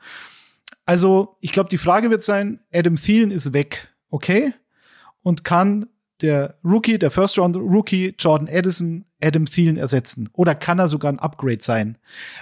Also, 0.87 1.37
ich 1.41 1.53
glaube, 1.53 1.68
die 1.68 1.78
Frage 1.78 2.11
wird 2.11 2.24
sein, 2.24 2.61
Adam 2.74 2.97
Thielen 2.97 3.31
ist 3.31 3.53
weg, 3.53 3.95
okay? 4.11 4.55
Und 5.22 5.45
kann 5.45 5.87
der 6.20 6.59
Rookie, 6.64 6.99
der 6.99 7.11
First 7.11 7.39
Round 7.39 7.57
Rookie 7.57 8.14
Jordan 8.18 8.49
Edison 8.49 9.05
Adam 9.22 9.45
Thielen 9.45 9.76
ersetzen? 9.76 10.28
Oder 10.33 10.55
kann 10.55 10.78
er 10.78 10.89
sogar 10.89 11.12
ein 11.12 11.18
Upgrade 11.18 11.62
sein? 11.62 11.99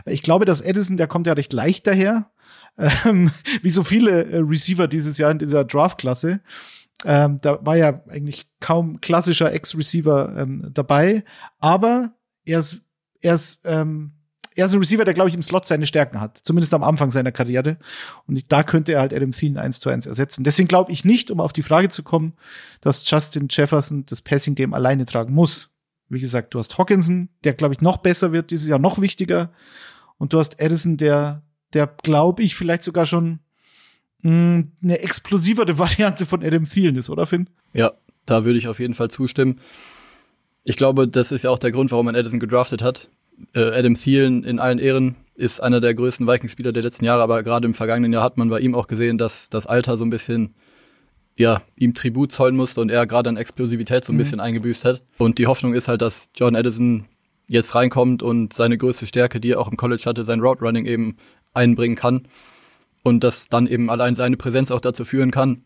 Ich 0.07 0.22
glaube, 0.22 0.45
dass 0.45 0.61
Edison, 0.61 0.97
der 0.97 1.07
kommt 1.07 1.26
ja 1.26 1.32
recht 1.34 1.53
leicht 1.53 1.86
daher, 1.86 2.30
ähm, 3.05 3.30
wie 3.62 3.70
so 3.70 3.82
viele 3.82 4.24
äh, 4.24 4.39
Receiver 4.39 4.89
dieses 4.89 5.18
Jahr 5.18 5.30
in 5.30 5.39
dieser 5.39 5.64
Draft-Klasse. 5.64 6.41
Ähm, 7.05 7.40
da 7.40 7.64
war 7.64 7.76
ja 7.76 8.03
eigentlich 8.09 8.49
kaum 8.61 9.01
klassischer 9.01 9.53
Ex-Receiver 9.53 10.34
ähm, 10.36 10.70
dabei, 10.72 11.24
aber 11.61 12.12
er 12.44 12.59
ist, 12.59 12.82
er 13.20 13.34
ist, 13.34 13.61
ähm, 13.64 14.12
er 14.57 14.66
ist 14.66 14.72
ein 14.72 14.80
Receiver, 14.80 15.05
der, 15.05 15.14
glaube 15.14 15.28
ich, 15.28 15.36
im 15.36 15.42
Slot 15.42 15.68
seine 15.68 15.86
Stärken 15.86 16.20
hat. 16.20 16.38
Zumindest 16.42 16.74
am 16.74 16.82
Anfang 16.82 17.12
seiner 17.12 17.30
Karriere. 17.30 17.78
Und 18.26 18.51
da 18.51 18.64
könnte 18.64 18.94
er 18.94 19.01
halt 19.01 19.14
Adam 19.14 19.30
Thielen 19.30 19.57
eins 19.57 19.78
zu 19.78 19.88
eins 19.88 20.05
ersetzen. 20.07 20.42
Deswegen 20.42 20.66
glaube 20.66 20.90
ich 20.90 21.05
nicht, 21.05 21.30
um 21.30 21.40
auf 21.40 21.53
die 21.53 21.62
Frage 21.62 21.90
zu 21.90 22.03
kommen, 22.03 22.32
dass 22.80 23.09
Justin 23.09 23.46
Jefferson 23.49 24.05
das 24.07 24.20
Passing-Game 24.20 24.74
alleine 24.74 25.07
tragen 25.07 25.32
muss. 25.32 25.70
Wie 26.09 26.18
gesagt, 26.18 26.55
du 26.55 26.59
hast 26.59 26.76
Hawkinson, 26.76 27.28
der, 27.44 27.53
glaube 27.53 27.74
ich, 27.74 27.80
noch 27.80 27.99
besser 27.99 28.32
wird, 28.32 28.51
dieses 28.51 28.66
Jahr 28.66 28.80
noch 28.80 29.01
wichtiger. 29.01 29.53
Und 30.16 30.32
du 30.32 30.40
hast 30.40 30.59
Edison, 30.61 30.96
der, 30.96 31.42
der, 31.72 31.86
glaube 31.86 32.42
ich, 32.42 32.57
vielleicht 32.57 32.82
sogar 32.82 33.07
schon 33.07 33.38
mh, 34.22 34.64
eine 34.82 35.00
explosivere 35.00 35.78
Variante 35.78 36.26
von 36.26 36.42
Adam 36.42 36.64
Thielen 36.64 36.96
ist, 36.96 37.10
oder 37.10 37.26
Finn? 37.26 37.48
Ja, 37.72 37.92
da 38.26 38.44
würde 38.44 38.58
ich 38.58 38.68
auf 38.68 38.80
jeden 38.80 38.94
Fall 38.94 39.10
zustimmen. 39.10 39.60
Ich 40.64 40.76
glaube, 40.76 41.08
das 41.08 41.32
ist 41.32 41.44
ja 41.44 41.50
auch 41.50 41.58
der 41.58 41.72
Grund, 41.72 41.90
warum 41.92 42.06
man 42.06 42.14
Edison 42.14 42.40
gedraftet 42.40 42.82
hat. 42.82 43.08
Äh, 43.54 43.60
Adam 43.60 43.94
Thielen 43.94 44.44
in 44.44 44.58
allen 44.58 44.78
Ehren 44.78 45.16
ist 45.34 45.62
einer 45.62 45.80
der 45.80 45.94
größten 45.94 46.26
Vikings-Spieler 46.26 46.72
der 46.72 46.82
letzten 46.82 47.04
Jahre, 47.04 47.22
aber 47.22 47.42
gerade 47.42 47.66
im 47.66 47.74
vergangenen 47.74 48.12
Jahr 48.12 48.24
hat 48.24 48.36
man 48.36 48.48
bei 48.48 48.60
ihm 48.60 48.74
auch 48.74 48.88
gesehen, 48.88 49.18
dass 49.18 49.48
das 49.48 49.66
Alter 49.66 49.96
so 49.96 50.04
ein 50.04 50.10
bisschen 50.10 50.54
ja, 51.36 51.62
ihm 51.76 51.94
Tribut 51.94 52.32
zollen 52.32 52.56
musste 52.56 52.80
und 52.80 52.90
er 52.90 53.06
gerade 53.06 53.28
an 53.28 53.36
Explosivität 53.36 54.04
so 54.04 54.12
ein 54.12 54.16
mhm. 54.16 54.18
bisschen 54.18 54.40
eingebüßt 54.40 54.84
hat. 54.84 55.02
Und 55.18 55.38
die 55.38 55.46
Hoffnung 55.46 55.72
ist 55.72 55.86
halt, 55.86 56.02
dass 56.02 56.30
John 56.34 56.56
Edison 56.56 57.04
jetzt 57.46 57.76
reinkommt 57.76 58.24
und 58.24 58.52
seine 58.52 58.76
größte 58.76 59.06
Stärke, 59.06 59.40
die 59.40 59.52
er 59.52 59.60
auch 59.60 59.70
im 59.70 59.76
College 59.76 60.02
hatte, 60.06 60.24
sein 60.24 60.40
Route 60.40 60.62
Running 60.62 60.84
eben 60.84 61.16
einbringen 61.54 61.94
kann 61.94 62.24
und 63.09 63.24
dass 63.24 63.48
dann 63.48 63.66
eben 63.66 63.90
allein 63.90 64.14
seine 64.14 64.36
Präsenz 64.36 64.70
auch 64.70 64.80
dazu 64.80 65.04
führen 65.04 65.30
kann, 65.30 65.64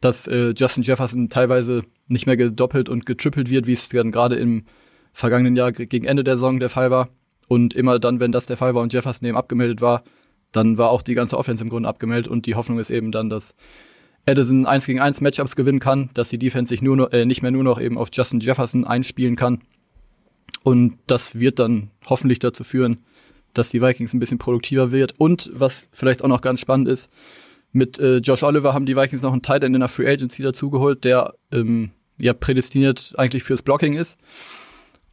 dass 0.00 0.26
äh, 0.26 0.54
Justin 0.56 0.82
Jefferson 0.82 1.28
teilweise 1.28 1.82
nicht 2.06 2.26
mehr 2.26 2.36
gedoppelt 2.36 2.88
und 2.88 3.04
getrippelt 3.04 3.50
wird, 3.50 3.66
wie 3.66 3.72
es 3.72 3.88
dann 3.90 4.10
gerade 4.10 4.36
im 4.36 4.64
vergangenen 5.12 5.54
Jahr 5.54 5.72
gegen 5.72 6.06
Ende 6.06 6.24
der 6.24 6.36
Saison 6.36 6.60
der 6.60 6.70
Fall 6.70 6.90
war. 6.90 7.10
Und 7.46 7.74
immer 7.74 7.98
dann, 7.98 8.20
wenn 8.20 8.32
das 8.32 8.46
der 8.46 8.56
Fall 8.56 8.74
war 8.74 8.82
und 8.82 8.92
Jefferson 8.92 9.28
eben 9.28 9.36
abgemeldet 9.36 9.80
war, 9.80 10.02
dann 10.52 10.78
war 10.78 10.90
auch 10.90 11.02
die 11.02 11.14
ganze 11.14 11.36
Offense 11.36 11.62
im 11.62 11.70
Grunde 11.70 11.88
abgemeldet 11.88 12.28
und 12.28 12.46
die 12.46 12.54
Hoffnung 12.54 12.78
ist 12.78 12.90
eben 12.90 13.12
dann, 13.12 13.28
dass 13.28 13.54
Edison 14.24 14.66
1 14.66 14.86
gegen 14.86 15.00
1 15.00 15.20
Matchups 15.20 15.56
gewinnen 15.56 15.80
kann, 15.80 16.10
dass 16.14 16.30
die 16.30 16.38
Defense 16.38 16.70
sich 16.70 16.82
nur 16.82 16.96
noch, 16.96 17.12
äh, 17.12 17.26
nicht 17.26 17.42
mehr 17.42 17.50
nur 17.50 17.64
noch 17.64 17.80
eben 17.80 17.98
auf 17.98 18.08
Justin 18.12 18.40
Jefferson 18.40 18.86
einspielen 18.86 19.36
kann. 19.36 19.60
Und 20.62 20.98
das 21.06 21.38
wird 21.38 21.58
dann 21.58 21.90
hoffentlich 22.06 22.38
dazu 22.38 22.64
führen, 22.64 22.98
dass 23.54 23.70
die 23.70 23.82
Vikings 23.82 24.14
ein 24.14 24.20
bisschen 24.20 24.38
produktiver 24.38 24.92
wird. 24.92 25.14
Und 25.18 25.50
was 25.52 25.88
vielleicht 25.92 26.22
auch 26.22 26.28
noch 26.28 26.40
ganz 26.40 26.60
spannend 26.60 26.88
ist, 26.88 27.10
mit 27.72 27.98
äh, 27.98 28.18
Josh 28.18 28.42
Oliver 28.42 28.72
haben 28.72 28.86
die 28.86 28.96
Vikings 28.96 29.22
noch 29.22 29.32
einen 29.32 29.42
Tight 29.42 29.62
End 29.62 29.74
in 29.74 29.80
der 29.80 29.88
Free 29.88 30.08
Agency 30.08 30.42
dazugeholt, 30.42 31.04
der 31.04 31.34
ähm, 31.52 31.90
ja 32.18 32.32
prädestiniert 32.32 33.14
eigentlich 33.16 33.42
fürs 33.42 33.62
Blocking 33.62 33.94
ist. 33.94 34.18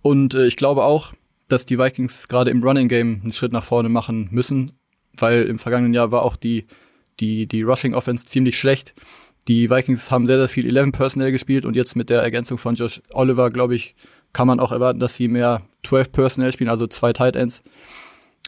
Und 0.01 0.33
äh, 0.33 0.45
ich 0.45 0.55
glaube 0.55 0.83
auch, 0.83 1.13
dass 1.47 1.65
die 1.65 1.77
Vikings 1.77 2.27
gerade 2.27 2.51
im 2.51 2.63
Running 2.63 2.87
Game 2.87 3.21
einen 3.21 3.31
Schritt 3.31 3.51
nach 3.51 3.63
vorne 3.63 3.89
machen 3.89 4.29
müssen, 4.31 4.73
weil 5.17 5.43
im 5.43 5.59
vergangenen 5.59 5.93
Jahr 5.93 6.11
war 6.11 6.23
auch 6.23 6.35
die, 6.35 6.65
die, 7.19 7.47
die 7.47 7.61
Rushing 7.61 7.93
Offense 7.93 8.25
ziemlich 8.25 8.57
schlecht. 8.57 8.93
Die 9.47 9.69
Vikings 9.69 10.09
haben 10.09 10.25
sehr, 10.25 10.39
sehr 10.39 10.47
viel 10.47 10.75
11 10.75 10.91
Personnel 10.91 11.31
gespielt 11.31 11.65
und 11.65 11.75
jetzt 11.75 11.95
mit 11.95 12.09
der 12.09 12.21
Ergänzung 12.21 12.57
von 12.57 12.75
Josh 12.75 13.01
Oliver, 13.13 13.51
glaube 13.51 13.75
ich, 13.75 13.95
kann 14.33 14.47
man 14.47 14.59
auch 14.59 14.71
erwarten, 14.71 14.99
dass 14.99 15.15
sie 15.15 15.27
mehr 15.27 15.61
12 15.83 16.11
Personnel 16.11 16.51
spielen, 16.51 16.69
also 16.69 16.87
zwei 16.87 17.13
Tight 17.13 17.35
Ends. 17.35 17.63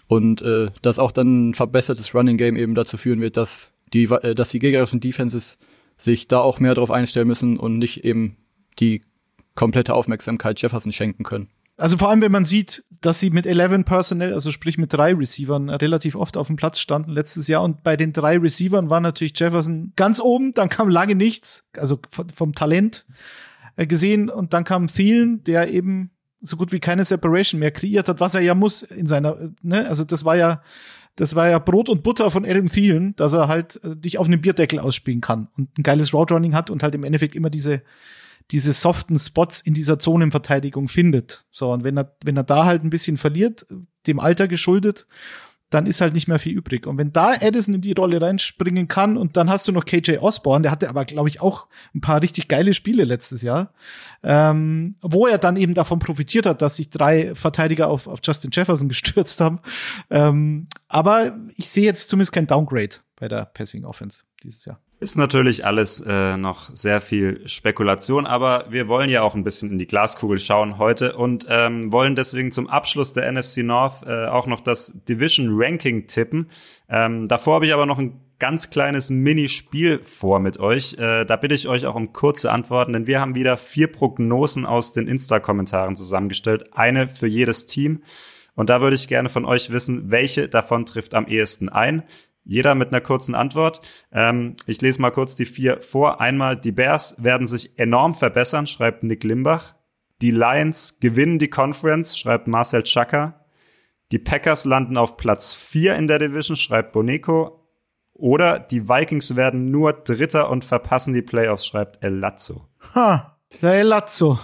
Und 0.07 0.41
äh, 0.41 0.71
dass 0.81 0.99
auch 0.99 1.11
dann 1.11 1.49
ein 1.49 1.53
verbessertes 1.53 2.13
Running 2.15 2.37
Game 2.37 2.55
eben 2.55 2.75
dazu 2.75 2.97
führen 2.97 3.19
wird, 3.19 3.37
dass 3.37 3.71
die, 3.93 4.03
äh, 4.05 4.33
dass 4.35 4.49
die 4.49 4.59
gegnerischen 4.59 4.99
Defenses 4.99 5.57
sich 5.97 6.27
da 6.27 6.39
auch 6.39 6.59
mehr 6.59 6.75
darauf 6.75 6.91
einstellen 6.91 7.27
müssen 7.27 7.57
und 7.57 7.77
nicht 7.77 8.05
eben 8.05 8.37
die 8.79 9.01
komplette 9.55 9.93
Aufmerksamkeit 9.93 10.61
Jefferson 10.61 10.91
schenken 10.91 11.23
können. 11.23 11.49
Also 11.77 11.97
vor 11.97 12.09
allem, 12.09 12.21
wenn 12.21 12.31
man 12.31 12.45
sieht, 12.45 12.83
dass 13.01 13.19
sie 13.19 13.29
mit 13.29 13.45
11 13.45 13.85
Personnel, 13.85 14.33
also 14.33 14.51
sprich 14.51 14.79
mit 14.79 14.93
drei 14.93 15.13
Receivern, 15.13 15.69
relativ 15.69 16.15
oft 16.15 16.35
auf 16.35 16.47
dem 16.47 16.55
Platz 16.55 16.79
standen 16.79 17.11
letztes 17.11 17.47
Jahr. 17.47 17.63
Und 17.63 17.83
bei 17.83 17.95
den 17.95 18.13
drei 18.13 18.37
Receivern 18.37 18.89
war 18.89 18.99
natürlich 18.99 19.39
Jefferson 19.39 19.93
ganz 19.95 20.19
oben, 20.19 20.55
dann 20.55 20.69
kam 20.69 20.89
lange 20.89 21.13
nichts, 21.13 21.67
also 21.77 21.99
vom 22.33 22.53
Talent 22.53 23.05
äh, 23.75 23.85
gesehen. 23.85 24.29
Und 24.29 24.53
dann 24.53 24.63
kam 24.63 24.87
Thielen, 24.87 25.43
der 25.43 25.71
eben 25.71 26.09
so 26.41 26.57
gut 26.57 26.71
wie 26.71 26.79
keine 26.79 27.05
Separation 27.05 27.59
mehr 27.59 27.71
kreiert 27.71 28.09
hat, 28.09 28.19
was 28.19 28.35
er 28.35 28.41
ja 28.41 28.55
muss 28.55 28.83
in 28.83 29.07
seiner, 29.07 29.37
ne, 29.61 29.87
also 29.87 30.03
das 30.03 30.25
war 30.25 30.35
ja, 30.35 30.61
das 31.15 31.35
war 31.35 31.49
ja 31.49 31.57
Brot 31.59 31.89
und 31.89 32.03
Butter 32.03 32.29
von 32.29 32.45
Adam 32.45 32.67
Thielen, 32.67 33.15
dass 33.15 33.33
er 33.33 33.47
halt 33.47 33.83
äh, 33.83 33.95
dich 33.95 34.17
auf 34.17 34.27
einem 34.27 34.41
Bierdeckel 34.41 34.79
ausspielen 34.79 35.21
kann 35.21 35.47
und 35.57 35.77
ein 35.77 35.83
geiles 35.83 36.13
Route 36.13 36.33
Running 36.33 36.53
hat 36.53 36.69
und 36.69 36.83
halt 36.83 36.95
im 36.95 37.03
Endeffekt 37.03 37.35
immer 37.35 37.49
diese 37.49 37.81
diese 38.51 38.71
soften 38.71 39.19
Spots 39.19 39.61
in 39.61 39.73
dieser 39.73 39.99
Zonenverteidigung 39.99 40.87
findet. 40.87 41.45
So, 41.51 41.71
und 41.71 41.83
wenn 41.83 41.97
er, 41.97 42.15
wenn 42.23 42.37
er 42.37 42.43
da 42.43 42.65
halt 42.65 42.83
ein 42.83 42.89
bisschen 42.89 43.17
verliert, 43.17 43.65
dem 44.07 44.19
Alter 44.19 44.47
geschuldet, 44.47 45.05
dann 45.69 45.85
ist 45.85 45.99
halt 45.99 46.13
nicht 46.13 46.27
mehr 46.27 46.39
viel 46.39 46.57
übrig. 46.57 46.87
Und 46.87 46.97
wenn 46.97 47.11
da 47.11 47.33
Edison 47.33 47.75
in 47.75 47.81
die 47.81 47.91
Rolle 47.91 48.21
reinspringen 48.21 48.87
kann 48.87 49.17
und 49.17 49.35
dann 49.35 49.49
hast 49.49 49.67
du 49.67 49.71
noch 49.71 49.83
KJ 49.83 50.17
Osborne, 50.19 50.63
der 50.63 50.71
hatte 50.71 50.89
aber, 50.89 51.03
glaube 51.03 51.27
ich, 51.27 51.41
auch 51.41 51.67
ein 51.93 51.99
paar 51.99 52.21
richtig 52.21 52.47
geile 52.47 52.73
Spiele 52.73 53.03
letztes 53.03 53.41
Jahr, 53.41 53.73
ähm, 54.23 54.95
wo 55.01 55.27
er 55.27 55.37
dann 55.37 55.57
eben 55.57 55.73
davon 55.73 55.99
profitiert 55.99 56.45
hat, 56.45 56.61
dass 56.61 56.77
sich 56.77 56.89
drei 56.89 57.35
Verteidiger 57.35 57.89
auf, 57.89 58.07
auf 58.07 58.19
Justin 58.23 58.51
Jefferson 58.53 58.87
gestürzt 58.89 59.41
haben. 59.41 59.59
Ähm, 60.09 60.67
aber 60.87 61.37
ich 61.55 61.69
sehe 61.69 61.83
jetzt 61.83 62.09
zumindest 62.09 62.31
kein 62.31 62.47
Downgrade 62.47 62.97
bei 63.17 63.27
der 63.27 63.45
Passing 63.45 63.83
Offense 63.83 64.23
dieses 64.43 64.63
Jahr. 64.63 64.79
Ist 64.99 65.15
natürlich 65.15 65.63
alles 65.63 66.01
äh, 66.01 66.37
noch 66.37 66.71
sehr 66.73 67.01
viel 67.01 67.47
Spekulation, 67.47 68.25
aber 68.25 68.65
wir 68.69 68.87
wollen 68.87 69.11
ja 69.11 69.21
auch 69.21 69.35
ein 69.35 69.43
bisschen 69.43 69.69
in 69.69 69.77
die 69.77 69.85
Glaskugel 69.85 70.39
schauen 70.39 70.79
heute 70.79 71.15
und 71.15 71.45
ähm, 71.49 71.91
wollen 71.91 72.15
deswegen 72.15 72.51
zum 72.51 72.67
Abschluss 72.67 73.13
der 73.13 73.31
NFC 73.31 73.57
North 73.57 74.03
äh, 74.07 74.25
auch 74.25 74.47
noch 74.47 74.59
das 74.59 74.99
Division 75.07 75.49
Ranking 75.51 76.07
tippen. 76.07 76.49
Ähm, 76.89 77.27
davor 77.27 77.55
habe 77.55 77.67
ich 77.67 77.75
aber 77.75 77.85
noch 77.85 77.99
ein 77.99 78.19
ganz 78.39 78.71
kleines 78.71 79.11
Minispiel 79.11 80.03
vor 80.03 80.39
mit 80.39 80.59
euch. 80.59 80.95
Äh, 80.95 81.25
da 81.25 81.35
bitte 81.35 81.53
ich 81.53 81.67
euch 81.67 81.85
auch 81.85 81.95
um 81.95 82.11
kurze 82.11 82.51
Antworten, 82.51 82.93
denn 82.93 83.05
wir 83.05 83.19
haben 83.19 83.35
wieder 83.35 83.55
vier 83.57 83.91
Prognosen 83.91 84.65
aus 84.65 84.93
den 84.93 85.07
Insta-Kommentaren 85.07 85.95
zusammengestellt, 85.95 86.73
eine 86.73 87.07
für 87.07 87.27
jedes 87.27 87.67
Team. 87.67 88.01
Und 88.55 88.71
da 88.71 88.81
würde 88.81 88.95
ich 88.95 89.07
gerne 89.07 89.29
von 89.29 89.45
euch 89.45 89.69
wissen, 89.69 90.09
welche 90.09 90.49
davon 90.49 90.87
trifft 90.87 91.13
am 91.13 91.27
ehesten 91.27 91.69
ein. 91.69 92.01
Jeder 92.47 92.75
mit 92.75 92.89
einer 92.89 93.01
kurzen 93.01 93.35
Antwort. 93.35 93.81
Ähm, 94.11 94.55
ich 94.65 94.79
lese 94.81 95.01
mal 95.01 95.11
kurz 95.11 95.35
die 95.35 95.45
vier 95.45 95.81
vor. 95.81 96.21
Einmal, 96.21 96.55
die 96.55 96.71
Bears 96.71 97.21
werden 97.21 97.45
sich 97.45 97.77
enorm 97.77 98.13
verbessern, 98.13 98.67
schreibt 98.67 99.03
Nick 99.03 99.25
Limbach. 99.25 99.75
Die 100.21 100.31
Lions 100.31 100.99
gewinnen 101.01 101.39
die 101.39 101.49
Conference, 101.49 102.17
schreibt 102.17 102.47
Marcel 102.47 102.83
Chaka. 102.83 103.45
Die 104.13 104.17
Packers 104.17 104.63
landen 104.63 104.95
auf 104.95 105.17
Platz 105.17 105.53
vier 105.53 105.97
in 105.97 106.07
der 106.07 106.19
Division, 106.19 106.55
schreibt 106.55 106.93
Boneco. 106.93 107.67
Oder 108.13 108.59
die 108.59 108.87
Vikings 108.87 109.35
werden 109.35 109.69
nur 109.69 109.91
Dritter 109.91 110.49
und 110.49 110.63
verpassen 110.63 111.13
die 111.13 111.21
Playoffs, 111.21 111.65
schreibt 111.67 112.01
El 112.01 112.15
Lazzo. 112.15 112.69
Ha, 112.95 113.37
der 113.61 113.73
El 113.73 113.87
Lazzo. 113.87 114.39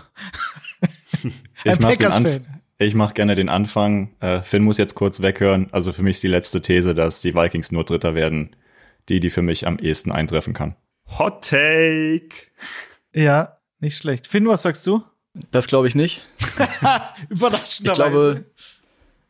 Ein 1.63 1.79
Packers-Fan. 1.79 2.52
Ich 2.77 2.95
mache 2.95 3.13
gerne 3.13 3.35
den 3.35 3.49
Anfang. 3.49 4.15
Äh, 4.19 4.41
Finn 4.41 4.63
muss 4.63 4.77
jetzt 4.77 4.95
kurz 4.95 5.21
weghören. 5.21 5.69
Also 5.71 5.93
für 5.93 6.03
mich 6.03 6.17
ist 6.17 6.23
die 6.23 6.29
letzte 6.29 6.61
These, 6.61 6.95
dass 6.95 7.21
die 7.21 7.35
Vikings 7.35 7.71
nur 7.71 7.83
Dritter 7.83 8.15
werden, 8.15 8.55
die, 9.09 9.19
die 9.19 9.29
für 9.29 9.41
mich 9.41 9.67
am 9.67 9.77
ehesten 9.79 10.11
eintreffen 10.11 10.53
kann. 10.53 10.75
Hot 11.19 11.47
Take. 11.47 12.47
Ja, 13.13 13.57
nicht 13.79 13.97
schlecht. 13.97 14.27
Finn, 14.27 14.47
was 14.47 14.63
sagst 14.63 14.87
du? 14.87 15.03
Das 15.51 15.67
glaube 15.67 15.87
ich 15.87 15.95
nicht. 15.95 16.25
Überraschend. 17.29 17.87
Ich 17.87 17.93
glaube, 17.93 18.45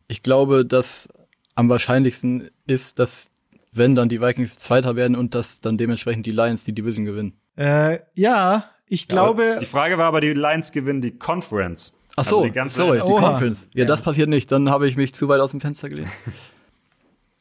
ich 0.07 0.23
glaube, 0.23 0.65
dass 0.65 1.09
am 1.55 1.69
wahrscheinlichsten 1.69 2.49
ist, 2.65 2.99
dass 2.99 3.29
wenn 3.71 3.95
dann 3.95 4.09
die 4.09 4.21
Vikings 4.21 4.59
Zweiter 4.59 4.95
werden 4.95 5.15
und 5.15 5.35
dass 5.35 5.61
dann 5.61 5.77
dementsprechend 5.77 6.25
die 6.25 6.31
Lions 6.31 6.63
die 6.63 6.73
Division 6.73 7.05
gewinnen. 7.05 7.33
Äh, 7.55 7.99
ja, 8.15 8.69
ich 8.87 9.07
glaube. 9.07 9.43
Ja, 9.43 9.59
die 9.59 9.65
Frage 9.65 9.97
war 9.97 10.05
aber, 10.05 10.21
die 10.21 10.33
Lions 10.33 10.71
gewinnen 10.71 11.01
die 11.01 11.17
Conference. 11.17 11.93
Ach 12.15 12.23
so, 12.23 12.37
also 12.37 12.47
die 12.47 12.53
ganze 12.53 12.77
sorry, 12.77 13.01
die 13.05 13.11
Conference. 13.11 13.67
Ja, 13.73 13.81
ja, 13.81 13.85
das 13.85 14.01
passiert 14.01 14.29
nicht. 14.29 14.51
Dann 14.51 14.69
habe 14.69 14.87
ich 14.87 14.97
mich 14.97 15.13
zu 15.13 15.27
weit 15.27 15.39
aus 15.39 15.51
dem 15.51 15.61
Fenster 15.61 15.89
gelehnt. 15.89 16.09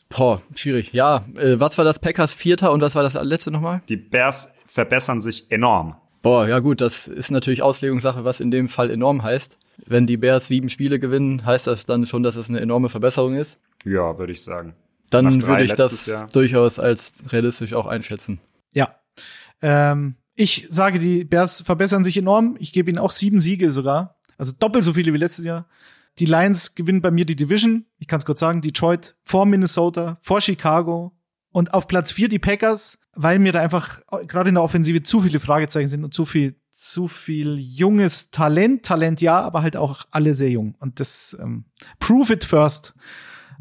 Boah, 0.08 0.42
schwierig. 0.54 0.92
Ja, 0.92 1.24
äh, 1.36 1.58
was 1.58 1.78
war 1.78 1.84
das 1.84 1.98
Packers 1.98 2.32
Vierter 2.32 2.72
und 2.72 2.80
was 2.82 2.94
war 2.94 3.02
das 3.02 3.14
letzte 3.14 3.50
nochmal? 3.50 3.82
Die 3.88 3.96
Bears 3.96 4.54
verbessern 4.66 5.20
sich 5.20 5.50
enorm. 5.50 5.96
Boah, 6.22 6.46
ja 6.46 6.60
gut, 6.60 6.80
das 6.80 7.08
ist 7.08 7.30
natürlich 7.30 7.62
Auslegungssache, 7.62 8.24
was 8.24 8.40
in 8.40 8.50
dem 8.50 8.68
Fall 8.68 8.90
enorm 8.90 9.22
heißt. 9.22 9.58
Wenn 9.86 10.06
die 10.06 10.16
Bears 10.16 10.48
sieben 10.48 10.68
Spiele 10.68 10.98
gewinnen, 11.00 11.44
heißt 11.44 11.66
das 11.66 11.86
dann 11.86 12.06
schon, 12.06 12.22
dass 12.22 12.36
es 12.36 12.48
eine 12.48 12.60
enorme 12.60 12.88
Verbesserung 12.88 13.34
ist? 13.34 13.58
Ja, 13.84 14.18
würde 14.18 14.32
ich 14.32 14.42
sagen. 14.42 14.74
Dann 15.10 15.42
würde 15.42 15.64
ich 15.64 15.74
das 15.74 16.06
Jahr. 16.06 16.28
durchaus 16.32 16.78
als 16.78 17.14
realistisch 17.28 17.74
auch 17.74 17.86
einschätzen. 17.86 18.40
Ja. 18.72 18.94
Ähm, 19.60 20.14
ich 20.34 20.68
sage, 20.70 20.98
die 20.98 21.24
Bears 21.24 21.60
verbessern 21.60 22.04
sich 22.04 22.16
enorm. 22.16 22.56
Ich 22.58 22.72
gebe 22.72 22.90
ihnen 22.90 22.98
auch 22.98 23.10
sieben 23.10 23.40
Siege 23.40 23.72
sogar. 23.72 24.16
Also 24.38 24.52
doppelt 24.58 24.84
so 24.84 24.92
viele 24.92 25.12
wie 25.12 25.18
letztes 25.18 25.44
Jahr. 25.44 25.66
Die 26.18 26.26
Lions 26.26 26.74
gewinnen 26.74 27.00
bei 27.00 27.10
mir 27.10 27.24
die 27.24 27.36
Division. 27.36 27.86
Ich 27.98 28.06
kann 28.06 28.18
es 28.18 28.26
kurz 28.26 28.40
sagen. 28.40 28.60
Detroit 28.60 29.16
vor 29.22 29.46
Minnesota, 29.46 30.18
vor 30.20 30.40
Chicago. 30.40 31.12
Und 31.52 31.74
auf 31.74 31.86
Platz 31.86 32.12
vier 32.12 32.28
die 32.28 32.38
Packers, 32.38 32.98
weil 33.14 33.38
mir 33.38 33.52
da 33.52 33.60
einfach 33.60 34.00
gerade 34.26 34.48
in 34.48 34.54
der 34.54 34.64
Offensive 34.64 35.02
zu 35.02 35.20
viele 35.20 35.38
Fragezeichen 35.38 35.88
sind 35.88 36.04
und 36.04 36.14
zu 36.14 36.24
viel, 36.24 36.56
zu 36.72 37.08
viel 37.08 37.58
junges 37.58 38.30
Talent. 38.30 38.84
Talent 38.84 39.20
ja, 39.20 39.40
aber 39.40 39.62
halt 39.62 39.76
auch 39.76 40.06
alle 40.10 40.34
sehr 40.34 40.50
jung. 40.50 40.74
Und 40.78 40.98
das 41.00 41.36
ähm, 41.40 41.64
prove 41.98 42.32
it 42.32 42.44
first. 42.44 42.94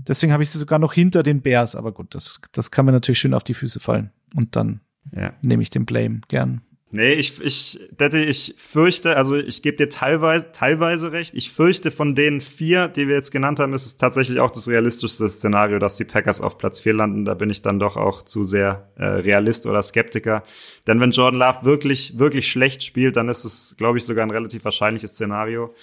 Deswegen 0.08 0.34
habe 0.34 0.44
ich 0.44 0.50
sie 0.50 0.58
sogar 0.58 0.80
noch 0.80 0.94
hinter 0.94 1.22
den 1.24 1.42
Bears. 1.42 1.76
Aber 1.76 1.92
gut, 1.92 2.16
das, 2.16 2.42
das 2.54 2.72
kann 2.72 2.86
mir 2.86 2.92
natürlich 2.92 3.20
schön 3.20 3.34
auf 3.34 3.44
die 3.44 3.54
Füße 3.54 3.80
fallen. 3.80 4.12
Und 4.34 4.56
dann 4.56 4.82
ja. 5.16 5.34
nehme 5.42 5.64
ich 5.64 5.70
den 5.70 5.86
Blame 5.86 6.22
gern. 6.28 6.62
Nee, 6.94 7.14
ich, 7.14 7.40
ich, 7.40 7.80
Detti, 7.92 8.18
ich 8.18 8.54
fürchte, 8.58 9.16
also 9.16 9.38
ich 9.38 9.62
gebe 9.62 9.78
dir 9.78 9.88
teilweise, 9.88 10.52
teilweise 10.52 11.14
recht. 11.14 11.34
Ich 11.36 11.50
fürchte, 11.50 11.90
von 11.90 12.16
den 12.16 12.42
vier, 12.42 12.90
die 12.90 13.08
wir 13.08 13.16
jetzt 13.16 13.32
genannt 13.32 13.62
haben, 13.62 13.74
ist 13.74 13.86
es 13.86 13.96
tatsächlich 13.96 14.42
auch 14.42 14.52
das 14.52 14.68
realistischste 14.68 15.30
Szenario, 15.30 15.80
dass 15.80 15.96
die 15.96 16.04
Packers 16.04 16.42
auf 16.42 16.58
Platz 16.58 16.82
vier 16.82 16.94
landen. 16.94 17.24
Da 17.24 17.34
bin 17.34 17.50
ich 17.50 17.62
dann 17.62 17.80
doch 17.80 17.96
auch 17.96 18.24
zu 18.24 18.44
sehr 18.44 18.90
äh, 18.98 19.06
Realist 19.06 19.68
oder 19.68 19.82
Skeptiker. 19.82 20.44
Denn 20.86 21.00
wenn 21.00 21.12
Jordan 21.12 21.40
Love 21.40 21.64
wirklich, 21.64 22.20
wirklich 22.20 22.52
schlecht 22.52 22.84
spielt, 22.84 23.16
dann 23.16 23.30
ist 23.30 23.46
es, 23.46 23.76
glaube 23.78 23.98
ich, 23.98 24.04
sogar 24.04 24.26
ein 24.26 24.32
relativ 24.32 24.66
wahrscheinliches 24.66 25.12
Szenario. 25.12 25.74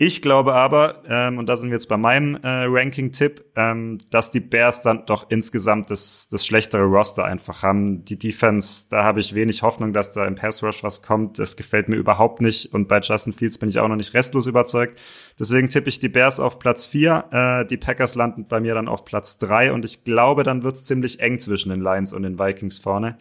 Ich 0.00 0.22
glaube 0.22 0.54
aber, 0.54 1.02
ähm, 1.08 1.38
und 1.38 1.48
da 1.48 1.56
sind 1.56 1.70
wir 1.70 1.74
jetzt 1.74 1.88
bei 1.88 1.96
meinem 1.96 2.36
äh, 2.36 2.66
Ranking-Tipp, 2.68 3.44
ähm, 3.56 3.98
dass 4.12 4.30
die 4.30 4.38
Bears 4.38 4.80
dann 4.80 5.06
doch 5.06 5.26
insgesamt 5.28 5.90
das, 5.90 6.28
das 6.30 6.46
schlechtere 6.46 6.84
Roster 6.84 7.24
einfach 7.24 7.64
haben. 7.64 8.04
Die 8.04 8.16
Defense, 8.16 8.86
da 8.88 9.02
habe 9.02 9.18
ich 9.18 9.34
wenig 9.34 9.64
Hoffnung, 9.64 9.92
dass 9.92 10.12
da 10.12 10.24
im 10.24 10.36
Pass 10.36 10.62
Rush 10.62 10.84
was 10.84 11.02
kommt. 11.02 11.40
Das 11.40 11.56
gefällt 11.56 11.88
mir 11.88 11.96
überhaupt 11.96 12.40
nicht. 12.40 12.72
Und 12.72 12.86
bei 12.86 13.00
Justin 13.00 13.32
Fields 13.32 13.58
bin 13.58 13.70
ich 13.70 13.80
auch 13.80 13.88
noch 13.88 13.96
nicht 13.96 14.14
restlos 14.14 14.46
überzeugt. 14.46 15.00
Deswegen 15.36 15.68
tippe 15.68 15.88
ich 15.88 15.98
die 15.98 16.08
Bears 16.08 16.38
auf 16.38 16.60
Platz 16.60 16.86
vier. 16.86 17.24
Äh, 17.32 17.66
die 17.66 17.76
Packers 17.76 18.14
landen 18.14 18.46
bei 18.46 18.60
mir 18.60 18.74
dann 18.74 18.86
auf 18.86 19.04
Platz 19.04 19.38
drei. 19.38 19.72
Und 19.72 19.84
ich 19.84 20.04
glaube, 20.04 20.44
dann 20.44 20.62
wird's 20.62 20.84
ziemlich 20.84 21.18
eng 21.18 21.40
zwischen 21.40 21.70
den 21.70 21.80
Lions 21.80 22.12
und 22.12 22.22
den 22.22 22.38
Vikings 22.38 22.78
vorne. 22.78 23.18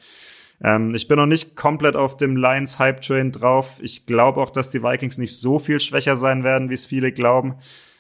Ähm, 0.64 0.96
ich 0.96 1.08
bin 1.08 1.18
noch 1.18 1.26
nicht 1.26 1.56
komplett 1.56 1.96
auf 1.96 2.18
dem 2.18 2.36
Lions 2.36 2.80
Hype 2.80 3.02
Train 3.02 3.32
drauf. 3.32 3.80
Ich 3.82 4.06
glaube 4.06 4.42
auch, 4.42 4.50
dass 4.50 4.70
die 4.70 4.84
Vikings 4.84 5.18
nicht 5.18 5.36
so 5.38 5.60
viel 5.60 5.80
schwächer 5.80 6.16
sein 6.16 6.44
werden, 6.44 6.70
wie 6.70 6.74
es 6.74 6.86
viele 6.86 7.12
glauben. 7.12 7.56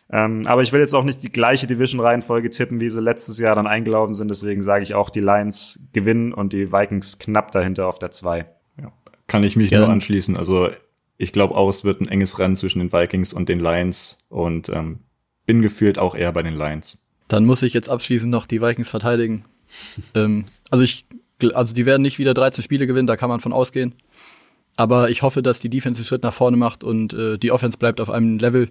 Ähm, 0.10 0.48
aber 0.48 0.64
ich 0.64 0.72
will 0.72 0.80
jetzt 0.80 0.94
auch 0.94 1.04
nicht 1.04 1.22
die 1.22 1.32
gleiche 1.32 1.68
Division-Reihenfolge 1.68 2.50
tippen, 2.50 2.80
wie 2.80 2.90
sie 2.90 3.02
letztes 3.02 3.40
Jahr 3.40 3.56
dann 3.56 3.68
eingelaufen 3.68 4.14
sind. 4.14 4.30
Deswegen 4.30 4.62
sage 4.64 4.84
ich 4.84 4.94
auch, 4.94 5.10
die 5.10 5.20
Lions 5.20 5.88
gewinnen 5.92 6.34
und 6.34 6.54
die 6.54 6.72
Vikings 6.72 7.20
knapp 7.20 7.52
dahinter 7.52 7.88
auf 7.88 8.00
der 8.00 8.12
2. 8.12 8.46
Ja. 8.82 8.94
Kann 9.28 9.44
ich 9.44 9.56
mich 9.56 9.70
ja. 9.70 9.80
nur 9.80 9.90
anschließen. 9.90 10.38
Also 10.38 10.70
ich 11.18 11.34
glaube 11.34 11.56
auch, 11.56 11.68
es 11.68 11.84
wird 11.84 12.00
ein 12.00 12.08
enges 12.08 12.40
Rennen 12.40 12.56
zwischen 12.56 12.80
den 12.80 12.94
Vikings 12.94 13.34
und 13.34 13.50
den 13.50 13.60
Lions 13.60 14.18
und 14.30 14.70
ähm, 14.70 15.00
bin 15.46 15.62
gefühlt 15.62 16.00
auch 16.00 16.16
eher 16.16 16.32
bei 16.32 16.44
den 16.44 16.56
Lions. 16.56 17.04
Dann 17.28 17.46
muss 17.46 17.62
ich 17.62 17.74
jetzt 17.74 17.90
abschließend 17.90 18.32
noch 18.32 18.46
die 18.46 18.62
Vikings 18.62 18.88
verteidigen. 18.88 19.44
ähm, 20.16 20.46
also 20.70 20.86
ich 20.86 21.06
also 21.54 21.74
die 21.74 21.86
werden 21.86 22.02
nicht 22.02 22.20
wieder 22.20 22.34
13 22.34 22.64
Spiele 22.64 22.88
gewinnen, 22.88 23.08
da 23.08 23.18
kann 23.18 23.30
man 23.30 23.40
von 23.40 23.54
ausgehen. 23.54 23.96
Aber 24.76 25.10
ich 25.10 25.22
hoffe, 25.22 25.42
dass 25.42 25.60
die 25.60 25.70
Defense 25.70 26.00
einen 26.00 26.06
Schritt 26.06 26.24
nach 26.24 26.34
vorne 26.34 26.58
macht 26.58 26.84
und 26.84 27.14
äh, 27.14 27.38
die 27.38 27.52
Offense 27.52 27.78
bleibt 27.78 28.00
auf 28.00 28.10
einem 28.10 28.38
Level, 28.38 28.70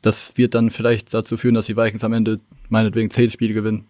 das 0.00 0.36
wird 0.36 0.54
dann 0.54 0.70
vielleicht 0.70 1.12
dazu 1.14 1.36
führen, 1.36 1.54
dass 1.54 1.66
die 1.66 1.76
Vikings 1.76 2.04
am 2.04 2.12
Ende 2.12 2.40
meinetwegen 2.68 3.10
zehn 3.10 3.30
Spiele 3.30 3.54
gewinnen. 3.54 3.86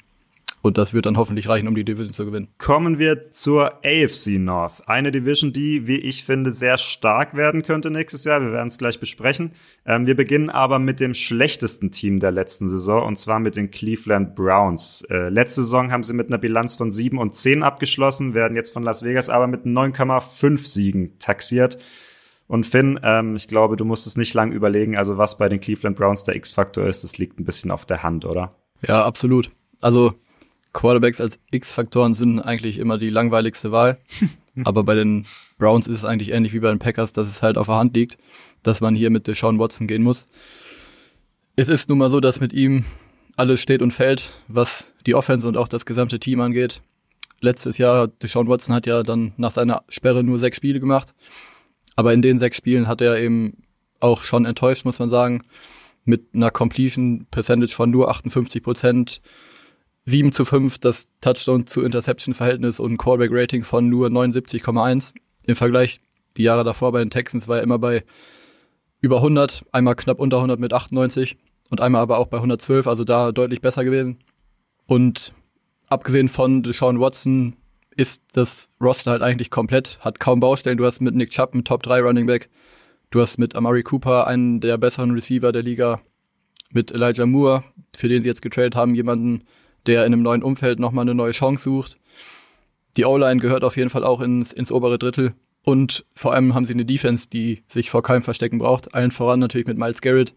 Und 0.63 0.79
das 0.79 0.95
wird 0.95 1.07
dann 1.07 1.17
hoffentlich 1.17 1.49
reichen, 1.49 1.67
um 1.67 1.75
die 1.75 1.85
Division 1.85 2.15
zu 2.15 2.25
gewinnen. 2.25 2.49
Kommen 2.57 3.01
wir 3.01 3.33
zur 3.33 3.81
AFC 3.85 4.39
North. 4.39 4.89
Eine 4.89 5.11
Division, 5.11 5.53
die, 5.53 5.89
wie 5.89 5.97
ich 5.97 6.25
finde, 6.25 6.53
sehr 6.53 6.79
stark 6.79 7.35
werden 7.35 7.63
könnte 7.63 7.91
nächstes 7.91 8.23
Jahr. 8.23 8.41
Wir 8.41 8.53
werden 8.53 8.69
es 8.69 8.79
gleich 8.79 9.01
besprechen. 9.01 9.51
Ähm, 9.85 10.07
wir 10.07 10.15
beginnen 10.15 10.51
aber 10.51 10.79
mit 10.79 11.01
dem 11.01 11.15
schlechtesten 11.15 11.91
Team 11.91 12.21
der 12.21 12.31
letzten 12.31 12.69
Saison, 12.69 13.05
und 13.05 13.19
zwar 13.19 13.41
mit 13.41 13.57
den 13.57 13.73
Cleveland 13.73 14.37
Browns. 14.37 15.03
Äh, 15.11 15.31
letzte 15.31 15.63
Saison 15.63 15.91
haben 15.91 16.05
sie 16.05 16.15
mit 16.15 16.29
einer 16.29 16.39
Bilanz 16.39 16.77
von 16.77 16.93
7 16.93 17.19
und 17.19 17.35
10 17.35 17.65
abgeschlossen, 17.65 18.35
werden 18.35 18.57
jetzt 18.57 18.73
von 18.73 18.85
Las 18.85 19.03
Vegas 19.03 19.31
aber 19.31 19.49
mit 19.49 19.67
9,5 19.67 20.65
Siegen 20.69 21.19
taxiert. 21.19 21.79
Und 22.47 22.67
Finn, 22.67 23.01
ähm, 23.03 23.35
ich 23.35 23.49
glaube, 23.49 23.77
du 23.77 23.85
musst 23.85 24.07
es 24.07 24.17
nicht 24.17 24.33
lang 24.35 24.53
überlegen. 24.53 24.97
Also 24.97 25.19
was 25.19 25.39
bei 25.39 25.49
den 25.49 25.59
Cleveland 25.59 25.97
Browns 25.97 26.23
der 26.23 26.37
X-Faktor 26.37 26.87
ist, 26.87 27.03
das 27.03 27.19
liegt 27.19 27.41
ein 27.41 27.45
bisschen 27.45 27.73
auf 27.73 27.85
der 27.85 28.05
Hand, 28.05 28.25
oder? 28.25 28.55
Ja, 28.87 29.05
absolut. 29.05 29.51
Also 29.81 30.15
Quarterbacks 30.73 31.21
als 31.21 31.39
X-Faktoren 31.51 32.15
sind 32.15 32.41
eigentlich 32.41 32.79
immer 32.79 32.99
die 32.99 33.11
langweiligste 33.11 33.73
Wahl. 33.73 33.99
Aber 34.65 34.85
bei 34.85 34.95
den 34.95 35.27
Browns 35.59 35.87
ist 35.87 35.99
es 35.99 36.05
eigentlich 36.05 36.31
ähnlich 36.31 36.53
wie 36.53 36.61
bei 36.61 36.69
den 36.69 36.79
Packers, 36.79 37.13
dass 37.13 37.29
es 37.29 37.43
halt 37.43 37.57
auf 37.57 37.67
der 37.67 37.77
Hand 37.77 37.97
liegt, 37.97 38.19
dass 38.63 38.81
man 38.81 38.95
hier 38.95 39.11
mit 39.11 39.27
Deshaun 39.27 39.59
Watson 39.59 39.87
gehen 39.87 40.03
muss. 40.03 40.29
Es 41.57 41.69
ist 41.69 41.89
nun 41.89 41.99
mal 41.99 42.11
so, 42.11 42.21
dass 42.21 42.41
mit 42.41 42.53
ihm 42.53 42.85
alles 43.37 43.63
steht 43.63 43.83
und 43.83 43.93
fällt, 43.93 44.31
was 44.49 44.93
die 45.07 45.15
Offense 45.15 45.47
und 45.47 45.57
auch 45.57 45.69
das 45.69 45.87
gesamte 45.87 46.21
Team 46.21 46.41
angeht. 46.41 46.83
Letztes 47.41 47.79
Jahr, 47.79 48.09
Deshaun 48.09 48.49
Watson 48.49 48.75
hat 48.75 48.87
ja 48.87 49.03
dann 49.03 49.33
nach 49.37 49.51
seiner 49.51 49.83
Sperre 49.89 50.23
nur 50.23 50.39
sechs 50.39 50.59
Spiele 50.59 50.81
gemacht. 50.81 51.15
Aber 51.97 52.13
in 52.13 52.23
den 52.23 52.39
sechs 52.39 52.57
Spielen 52.57 52.89
hat 52.89 53.01
er 53.01 53.19
eben 53.19 53.65
auch 54.01 54.23
schon 54.23 54.45
enttäuscht, 54.45 54.85
muss 54.85 54.99
man 54.99 55.09
sagen. 55.09 55.43
Mit 56.05 56.35
einer 56.35 56.51
Completion 56.51 57.27
Percentage 57.31 57.75
von 57.75 57.91
nur 57.91 58.11
58 58.11 58.63
Prozent, 58.63 59.21
7 60.05 60.33
zu 60.33 60.45
5 60.45 60.79
das 60.79 61.09
Touchdown 61.21 61.67
zu 61.67 61.83
Interception 61.83 62.35
Verhältnis 62.35 62.81
und 62.81 62.97
Callback 62.97 63.31
Rating 63.33 63.63
von 63.63 63.89
nur 63.89 64.09
79,1. 64.09 65.15
Im 65.47 65.57
Vergleich 65.57 66.01
die 66.37 66.43
Jahre 66.43 66.65
davor 66.65 66.93
bei 66.93 66.99
den 66.99 67.11
Texans 67.11 67.47
war 67.47 67.59
er 67.59 67.63
immer 67.63 67.79
bei 67.79 68.05
über 69.01 69.17
100, 69.17 69.65
einmal 69.73 69.95
knapp 69.95 70.19
unter 70.21 70.39
100 70.39 70.59
mit 70.59 70.73
98 70.73 71.37
und 71.71 71.81
einmal 71.81 72.03
aber 72.03 72.19
auch 72.19 72.29
bei 72.29 72.37
112, 72.39 72.87
also 72.87 73.05
da 73.05 73.33
deutlich 73.33 73.61
besser 73.61 73.85
gewesen. 73.85 74.19
Und 74.87 75.35
abgesehen 75.89 76.29
von 76.29 76.63
Deshaun 76.63 77.01
Watson 77.01 77.57
ist 77.95 78.23
das 78.33 78.71
Roster 78.81 79.13
halt 79.13 79.23
eigentlich 79.23 79.51
komplett, 79.51 79.99
hat 80.01 80.19
kaum 80.19 80.41
Baustellen. 80.41 80.79
Du 80.79 80.87
hast 80.87 81.01
mit 81.01 81.15
Nick 81.15 81.31
Chubb 81.31 81.53
einen 81.53 81.65
Top 81.65 81.83
3 81.83 82.01
Running 82.01 82.27
Back, 82.27 82.49
du 83.11 83.21
hast 83.21 83.39
mit 83.39 83.55
Amari 83.55 83.83
Cooper 83.83 84.27
einen 84.27 84.61
der 84.61 84.79
besseren 84.79 85.13
Receiver 85.13 85.53
der 85.53 85.63
Liga, 85.63 86.01
mit 86.73 86.91
Elijah 86.91 87.27
Moore, 87.27 87.65
für 87.95 88.09
den 88.09 88.23
sie 88.23 88.29
jetzt 88.29 88.43
getradet 88.43 88.77
haben, 88.77 88.95
jemanden, 88.95 89.45
der 89.87 90.05
in 90.05 90.13
einem 90.13 90.23
neuen 90.23 90.43
Umfeld 90.43 90.79
nochmal 90.79 91.03
eine 91.03 91.15
neue 91.15 91.33
Chance 91.33 91.65
sucht. 91.65 91.97
Die 92.97 93.05
O-Line 93.05 93.41
gehört 93.41 93.65
auf 93.65 93.77
jeden 93.77 93.91
Fall 93.91 94.05
auch 94.05 94.21
ins, 94.21 94.53
ins 94.53 94.71
obere 94.71 94.99
Drittel. 94.99 95.35
Und 95.65 96.05
vor 96.15 96.35
allem 96.35 96.55
haben 96.55 96.65
sie 96.65 96.75
eine 96.75 96.85
Defense, 96.85 97.29
die 97.29 97.63
sich 97.69 97.91
vor 97.91 98.03
keinem 98.03 98.23
Verstecken 98.23 98.59
braucht. 98.59 98.95
Allen 98.95 99.11
voran 99.11 99.39
natürlich 99.39 99.67
mit 99.67 99.79
Miles 99.79 100.01
Garrett, 100.01 100.35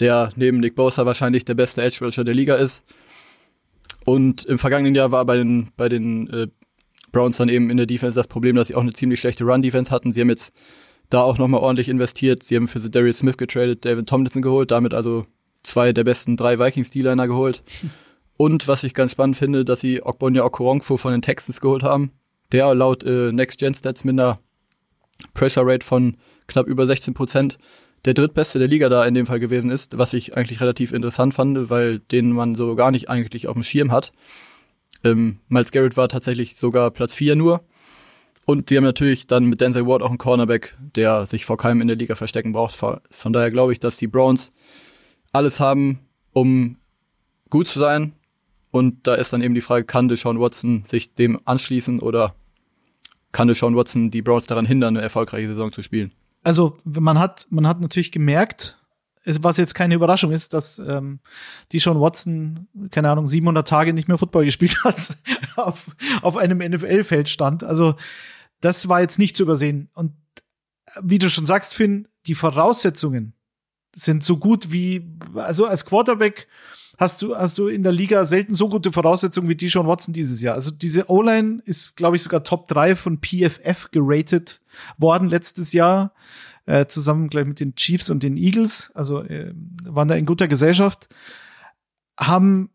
der 0.00 0.30
neben 0.36 0.60
Nick 0.60 0.74
Bosa 0.74 1.06
wahrscheinlich 1.06 1.44
der 1.44 1.54
beste 1.54 1.82
Edge 1.82 2.04
Rusher 2.04 2.24
der 2.24 2.34
Liga 2.34 2.56
ist. 2.56 2.84
Und 4.04 4.44
im 4.44 4.58
vergangenen 4.58 4.94
Jahr 4.94 5.12
war 5.12 5.24
bei 5.24 5.36
den, 5.36 5.68
bei 5.76 5.88
den 5.88 6.28
äh, 6.30 6.46
Browns 7.12 7.36
dann 7.36 7.48
eben 7.48 7.70
in 7.70 7.76
der 7.76 7.86
Defense 7.86 8.18
das 8.18 8.26
Problem, 8.26 8.56
dass 8.56 8.68
sie 8.68 8.74
auch 8.74 8.82
eine 8.82 8.92
ziemlich 8.92 9.20
schlechte 9.20 9.44
Run-Defense 9.44 9.90
hatten. 9.90 10.12
Sie 10.12 10.20
haben 10.20 10.30
jetzt 10.30 10.52
da 11.10 11.20
auch 11.20 11.38
nochmal 11.38 11.60
ordentlich 11.60 11.88
investiert. 11.88 12.42
Sie 12.42 12.56
haben 12.56 12.68
für 12.68 12.80
Darius 12.80 13.18
Smith 13.18 13.36
getradet, 13.36 13.84
David 13.84 14.08
Tomlinson 14.08 14.42
geholt, 14.42 14.70
damit 14.70 14.94
also 14.94 15.26
zwei 15.62 15.92
der 15.92 16.04
besten 16.04 16.36
drei 16.36 16.58
Vikings-D-Liner 16.58 17.28
geholt. 17.28 17.62
Und 18.36 18.66
was 18.66 18.82
ich 18.84 18.94
ganz 18.94 19.12
spannend 19.12 19.36
finde, 19.36 19.64
dass 19.64 19.80
sie 19.80 20.02
Okbonya 20.02 20.44
Okoronkwo 20.44 20.96
von 20.96 21.12
den 21.12 21.22
Texans 21.22 21.60
geholt 21.60 21.82
haben. 21.82 22.12
Der 22.52 22.74
laut 22.74 23.04
äh, 23.04 23.32
Next 23.32 23.58
Gen 23.58 23.74
Stats 23.74 24.04
mit 24.04 24.14
einer 24.14 24.40
Pressure 25.34 25.66
Rate 25.66 25.84
von 25.84 26.16
knapp 26.46 26.66
über 26.66 26.86
16 26.86 27.14
Prozent 27.14 27.58
der 28.04 28.14
drittbeste 28.14 28.58
der 28.58 28.68
Liga 28.68 28.88
da 28.88 29.04
in 29.06 29.14
dem 29.14 29.26
Fall 29.26 29.40
gewesen 29.40 29.70
ist, 29.70 29.96
was 29.96 30.12
ich 30.12 30.36
eigentlich 30.36 30.60
relativ 30.60 30.92
interessant 30.92 31.32
fand, 31.32 31.70
weil 31.70 32.00
den 32.00 32.32
man 32.32 32.54
so 32.54 32.74
gar 32.76 32.90
nicht 32.90 33.08
eigentlich 33.08 33.46
auf 33.48 33.54
dem 33.54 33.62
Schirm 33.62 33.92
hat. 33.92 34.12
Ähm, 35.04 35.38
Miles 35.48 35.72
Garrett 35.72 35.96
war 35.96 36.08
tatsächlich 36.08 36.56
sogar 36.56 36.90
Platz 36.90 37.14
4 37.14 37.36
nur. 37.36 37.64
Und 38.44 38.68
die 38.68 38.76
haben 38.76 38.84
natürlich 38.84 39.26
dann 39.26 39.46
mit 39.46 39.62
Denzel 39.62 39.86
Ward 39.86 40.02
auch 40.02 40.10
einen 40.10 40.18
Cornerback, 40.18 40.76
der 40.94 41.24
sich 41.24 41.46
vor 41.46 41.56
keinem 41.56 41.80
in 41.80 41.88
der 41.88 41.96
Liga 41.96 42.14
verstecken 42.14 42.52
braucht. 42.52 42.74
Von 42.74 43.32
daher 43.32 43.50
glaube 43.50 43.72
ich, 43.72 43.80
dass 43.80 43.96
die 43.96 44.06
Browns 44.06 44.52
alles 45.32 45.60
haben, 45.60 46.00
um 46.32 46.76
gut 47.48 47.68
zu 47.68 47.78
sein 47.78 48.12
und 48.74 49.06
da 49.06 49.14
ist 49.14 49.32
dann 49.32 49.40
eben 49.40 49.54
die 49.54 49.60
Frage, 49.60 49.84
kann 49.84 50.08
Deshaun 50.08 50.40
Watson 50.40 50.82
sich 50.84 51.14
dem 51.14 51.38
anschließen 51.44 52.00
oder 52.00 52.34
kann 53.30 53.46
Deshaun 53.46 53.76
Watson 53.76 54.10
die 54.10 54.20
Browns 54.20 54.46
daran 54.46 54.66
hindern, 54.66 54.96
eine 54.96 55.00
erfolgreiche 55.04 55.46
Saison 55.46 55.70
zu 55.70 55.80
spielen? 55.80 56.10
Also 56.42 56.76
man 56.82 57.20
hat, 57.20 57.46
man 57.50 57.68
hat 57.68 57.80
natürlich 57.80 58.10
gemerkt, 58.10 58.76
was 59.24 59.58
jetzt 59.58 59.74
keine 59.74 59.94
Überraschung 59.94 60.32
ist, 60.32 60.54
dass 60.54 60.80
ähm, 60.80 61.20
die 61.70 61.78
Sean 61.78 62.00
Watson, 62.00 62.66
keine 62.90 63.10
Ahnung, 63.10 63.28
700 63.28 63.68
Tage 63.68 63.94
nicht 63.94 64.08
mehr 64.08 64.18
Football 64.18 64.44
gespielt 64.46 64.82
hat, 64.82 65.18
auf, 65.54 65.94
auf 66.22 66.36
einem 66.36 66.58
NFL-Feld 66.58 67.28
stand. 67.28 67.62
Also 67.62 67.94
das 68.60 68.88
war 68.88 69.00
jetzt 69.00 69.20
nicht 69.20 69.36
zu 69.36 69.44
übersehen. 69.44 69.88
Und 69.94 70.14
wie 71.00 71.20
du 71.20 71.30
schon 71.30 71.46
sagst, 71.46 71.76
Finn, 71.76 72.08
die 72.26 72.34
Voraussetzungen 72.34 73.34
sind 73.94 74.24
so 74.24 74.36
gut 74.36 74.72
wie, 74.72 75.16
also 75.36 75.64
als 75.64 75.86
Quarterback 75.86 76.48
hast 76.98 77.22
du, 77.22 77.36
hast 77.36 77.58
du 77.58 77.68
in 77.68 77.82
der 77.82 77.92
Liga 77.92 78.26
selten 78.26 78.54
so 78.54 78.68
gute 78.68 78.92
Voraussetzungen 78.92 79.48
wie 79.48 79.56
die 79.56 79.68
Sean 79.68 79.86
Watson 79.86 80.14
dieses 80.14 80.40
Jahr. 80.40 80.54
Also 80.54 80.70
diese 80.70 81.10
O-Line 81.10 81.60
ist, 81.64 81.96
glaube 81.96 82.16
ich, 82.16 82.22
sogar 82.22 82.44
Top 82.44 82.68
3 82.68 82.96
von 82.96 83.18
PFF 83.18 83.90
geratet 83.90 84.60
worden 84.98 85.28
letztes 85.28 85.72
Jahr, 85.72 86.12
äh, 86.66 86.86
zusammen 86.86 87.28
gleich 87.28 87.46
mit 87.46 87.60
den 87.60 87.74
Chiefs 87.74 88.10
und 88.10 88.22
den 88.22 88.36
Eagles. 88.36 88.90
Also 88.94 89.22
äh, 89.22 89.52
waren 89.84 90.08
da 90.08 90.14
in 90.14 90.26
guter 90.26 90.48
Gesellschaft. 90.48 91.08
Haben 92.18 92.70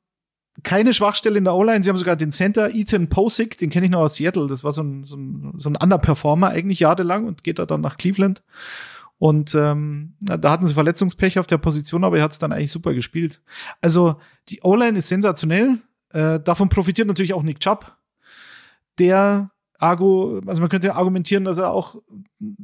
keine 0.63 0.93
Schwachstelle 0.93 1.37
in 1.37 1.45
der 1.45 1.55
O-Line. 1.55 1.83
Sie 1.83 1.89
haben 1.89 1.97
sogar 1.97 2.15
den 2.15 2.31
Center 2.31 2.73
Ethan 2.73 3.07
Posick, 3.07 3.57
den 3.57 3.69
kenne 3.69 3.85
ich 3.85 3.91
noch 3.91 4.01
aus 4.01 4.15
Seattle. 4.15 4.47
Das 4.47 4.63
war 4.63 4.73
so 4.73 4.83
ein, 4.83 5.03
so 5.05 5.15
ein, 5.15 5.53
so 5.57 5.69
ein 5.69 5.75
Underperformer 5.75 6.49
eigentlich 6.49 6.81
jahrelang 6.81 7.25
und 7.27 7.43
geht 7.43 7.59
da 7.59 7.65
dann 7.65 7.81
nach 7.81 7.97
Cleveland. 7.97 8.43
Und 9.19 9.53
ähm, 9.53 10.15
da 10.21 10.49
hatten 10.49 10.65
sie 10.65 10.73
Verletzungspech 10.73 11.39
auf 11.39 11.47
der 11.47 11.57
Position, 11.57 12.05
aber 12.05 12.17
er 12.17 12.23
hat 12.23 12.31
es 12.31 12.39
dann 12.39 12.53
eigentlich 12.53 12.71
super 12.71 12.93
gespielt. 12.93 13.41
Also 13.81 14.15
die 14.47 14.61
O-Line 14.63 14.97
ist 14.97 15.09
sensationell. 15.09 15.79
Äh, 16.11 16.39
davon 16.39 16.69
profitiert 16.69 17.07
natürlich 17.07 17.33
auch 17.33 17.43
Nick 17.43 17.59
Chubb, 17.59 17.97
der 18.97 19.51
Argo, 19.77 20.41
also 20.45 20.61
man 20.61 20.69
könnte 20.69 20.93
argumentieren, 20.93 21.45
dass 21.45 21.57
er 21.57 21.71
auch 21.71 21.95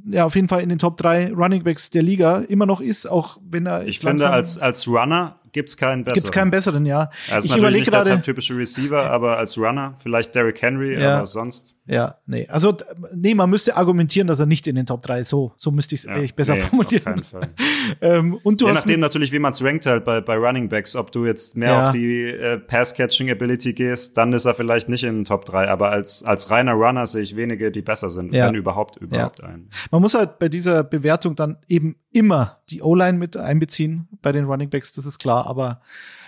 ja 0.05 0.25
auf 0.25 0.35
jeden 0.35 0.49
Fall 0.49 0.61
in 0.61 0.69
den 0.69 0.79
Top 0.79 0.97
3 0.97 1.33
Running 1.33 1.63
Backs 1.63 1.89
der 1.89 2.03
Liga 2.03 2.39
immer 2.39 2.65
noch 2.65 2.81
ist, 2.81 3.05
auch 3.05 3.37
wenn 3.49 3.65
er 3.65 3.87
Ich 3.87 3.99
finde 3.99 4.29
als 4.29 4.57
als 4.57 4.85
Runner 4.85 5.39
gibt's 5.53 5.77
keinen 5.77 6.03
besseren. 6.03 6.15
Gibt's 6.15 6.31
keinen 6.33 6.51
besseren, 6.51 6.85
ja. 6.85 7.09
Ist 7.37 7.45
ich 7.45 7.55
überlege 7.55 7.89
gerade 7.89 8.09
der 8.09 8.21
typische 8.21 8.57
Receiver, 8.57 9.09
aber 9.09 9.37
als 9.37 9.57
Runner 9.57 9.95
vielleicht 9.99 10.35
Derrick 10.35 10.61
Henry, 10.61 10.99
ja. 10.99 11.17
aber 11.17 11.27
sonst 11.27 11.75
ja, 11.87 12.17
nee. 12.25 12.47
Also, 12.49 12.75
nee, 13.13 13.35
man 13.35 13.49
müsste 13.49 13.75
argumentieren, 13.75 14.27
dass 14.27 14.39
er 14.39 14.47
nicht 14.47 14.65
in 14.65 14.75
den 14.75 14.87
Top 14.87 15.03
3 15.03 15.19
ist. 15.19 15.29
So, 15.29 15.53
so 15.55 15.69
müsste 15.69 15.93
ich 15.93 16.01
es 16.01 16.05
ja, 16.05 16.13
eigentlich 16.13 16.33
besser 16.33 16.55
nee, 16.55 16.61
formulieren. 16.61 17.05
Auf 17.05 17.13
keinen 17.13 17.23
Fall. 17.23 17.49
ähm, 18.01 18.39
und 18.43 18.61
du 18.61 18.65
Je 18.65 18.71
hast 18.71 18.79
nachdem 18.79 18.99
natürlich, 19.01 19.31
wie 19.31 19.37
man 19.37 19.51
es 19.51 19.63
rankt 19.63 19.85
halt 19.85 20.03
bei, 20.03 20.19
bei 20.19 20.35
Running 20.35 20.67
Backs, 20.67 20.95
ob 20.95 21.11
du 21.11 21.25
jetzt 21.25 21.55
mehr 21.55 21.69
ja. 21.69 21.87
auf 21.87 21.91
die 21.93 22.23
äh, 22.23 22.57
Pass-Catching-Ability 22.57 23.73
gehst, 23.73 24.17
dann 24.17 24.33
ist 24.33 24.45
er 24.45 24.55
vielleicht 24.55 24.89
nicht 24.89 25.03
in 25.03 25.17
den 25.17 25.25
Top 25.25 25.45
3, 25.45 25.67
aber 25.67 25.91
als, 25.91 26.23
als 26.23 26.49
reiner 26.49 26.73
Runner 26.73 27.05
sehe 27.05 27.21
ich 27.21 27.35
wenige, 27.35 27.71
die 27.71 27.83
besser 27.83 28.09
sind, 28.09 28.33
ja. 28.33 28.47
wenn 28.47 28.55
überhaupt, 28.55 28.97
überhaupt 28.97 29.39
ja. 29.39 29.45
einen. 29.45 29.69
Man 29.91 30.01
muss 30.01 30.15
halt 30.15 30.39
bei 30.39 30.49
dieser 30.49 30.83
Bewertung 30.83 31.35
dann 31.35 31.57
eben 31.67 31.97
immer 32.11 32.57
die 32.71 32.81
O-Line 32.81 33.19
mit 33.19 33.37
einbeziehen 33.37 34.07
bei 34.23 34.31
den 34.31 34.45
Running 34.45 34.71
Backs, 34.71 34.91
das 34.91 35.05
ist 35.05 35.19
klar, 35.19 35.45
aber 35.45 35.81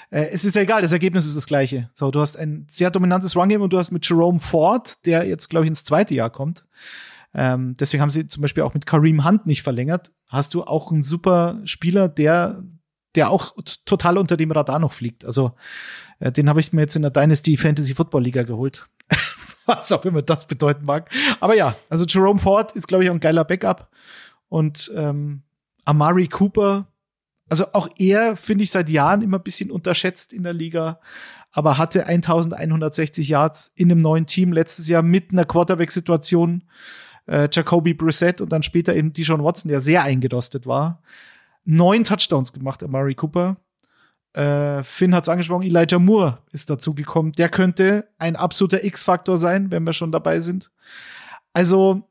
äh, 0.10 0.28
es 0.32 0.45
ist 0.45 0.55
ja 0.55 0.62
egal, 0.62 0.82
das 0.82 0.91
Ergebnis 0.91 1.26
ist 1.26 1.36
das 1.36 1.47
gleiche. 1.47 1.89
So, 1.95 2.12
du 2.12 2.20
hast 2.20 2.38
ein 2.38 2.68
sehr 2.70 2.91
dominantes 2.91 3.36
Run-Game 3.36 3.62
und 3.62 3.74
du 3.74 3.78
hast 3.78 3.91
mit 3.91 4.08
Jerome 4.08 4.39
Ford, 4.39 5.05
der 5.05 5.26
jetzt, 5.28 5.49
glaube 5.49 5.66
ich, 5.66 5.70
ins 5.70 5.84
zweite 5.84 6.14
Jahr 6.14 6.30
kommt. 6.30 6.66
Ähm, 7.34 7.76
deswegen 7.78 8.01
haben 8.01 8.10
sie 8.10 8.28
zum 8.28 8.41
Beispiel 8.41 8.64
auch 8.64 8.74
mit 8.74 8.86
Kareem 8.86 9.26
Hunt 9.26 9.45
nicht 9.45 9.64
verlängert. 9.64 10.12
Hast 10.28 10.53
du 10.53 10.64
auch 10.64 10.91
einen 10.91 11.03
super 11.03 11.60
Spieler, 11.66 12.08
der, 12.08 12.64
der 13.16 13.30
auch 13.30 13.55
total 13.86 14.18
unter 14.18 14.38
dem 14.38 14.51
Radar 14.51 14.80
noch 14.80 14.93
fliegt. 14.93 15.26
Also, 15.26 15.51
äh, 16.20 16.32
den 16.32 16.49
habe 16.49 16.60
ich 16.60 16.74
mir 16.74 16.82
jetzt 16.82 16.95
in 16.95 17.01
der 17.01 17.12
Dynasty 17.12 17.58
Fantasy 17.58 17.93
Football 17.93 18.24
Liga 18.24 18.43
geholt. 18.43 18.88
Was 19.66 19.91
auch 19.91 20.05
immer 20.05 20.22
das 20.22 20.47
bedeuten 20.47 20.86
mag. 20.86 21.12
Aber 21.41 21.55
ja, 21.55 21.76
also 21.89 22.05
Jerome 22.05 22.39
Ford 22.39 22.72
ist, 22.72 22.88
glaube 22.88 23.03
ich, 23.03 23.10
auch 23.10 23.14
ein 23.14 23.20
geiler 23.20 23.43
Backup. 23.43 23.89
Und 24.47 24.91
ähm, 24.95 25.43
Amari 25.84 26.28
Cooper, 26.30 26.88
also 27.50 27.66
auch 27.74 27.88
er 27.98 28.36
finde 28.36 28.64
ich 28.64 28.72
seit 28.72 28.89
Jahren 28.89 29.22
immer 29.22 29.38
ein 29.38 29.43
bisschen 29.43 29.72
unterschätzt 29.72 30.34
in 30.34 30.43
der 30.43 30.54
Liga, 30.54 31.00
aber 31.52 31.78
hatte 31.78 32.06
1160 32.06 33.28
Yards 33.28 33.72
in 33.76 33.91
einem 33.91 34.02
neuen 34.02 34.26
Team 34.26 34.52
letztes 34.52 34.88
Jahr 34.88 35.02
mit 35.02 35.32
einer 35.32 35.45
Quarterback-Situation. 35.45 36.64
Äh, 37.26 37.50
Jacoby 37.52 37.93
Brissett 37.93 38.41
und 38.41 38.52
dann 38.52 38.64
später 38.64 38.95
eben 38.95 39.14
Dijon 39.14 39.43
Watson, 39.43 39.70
der 39.70 39.82
sehr 39.82 40.04
eingerostet 40.04 40.66
war. 40.66 41.02
neun 41.66 42.04
Touchdowns 42.04 42.54
gemacht, 42.54 42.82
Amari 42.84 43.16
Cooper. 43.16 43.58
Äh, 44.34 44.84
Finn 44.84 45.16
hat 45.16 45.24
es 45.24 45.30
angesprochen, 45.30 45.64
Elijah 45.64 46.00
Moore 46.00 46.43
ist 46.52 46.70
dazugekommen. 46.70 47.32
Der 47.34 47.50
könnte 47.50 48.08
ein 48.18 48.36
absoluter 48.36 48.84
X-Faktor 48.84 49.38
sein, 49.38 49.72
wenn 49.72 49.84
wir 49.84 49.93
schon 49.93 50.12
dabei 50.12 50.39
sind. 50.39 50.72
Also, 51.54 52.04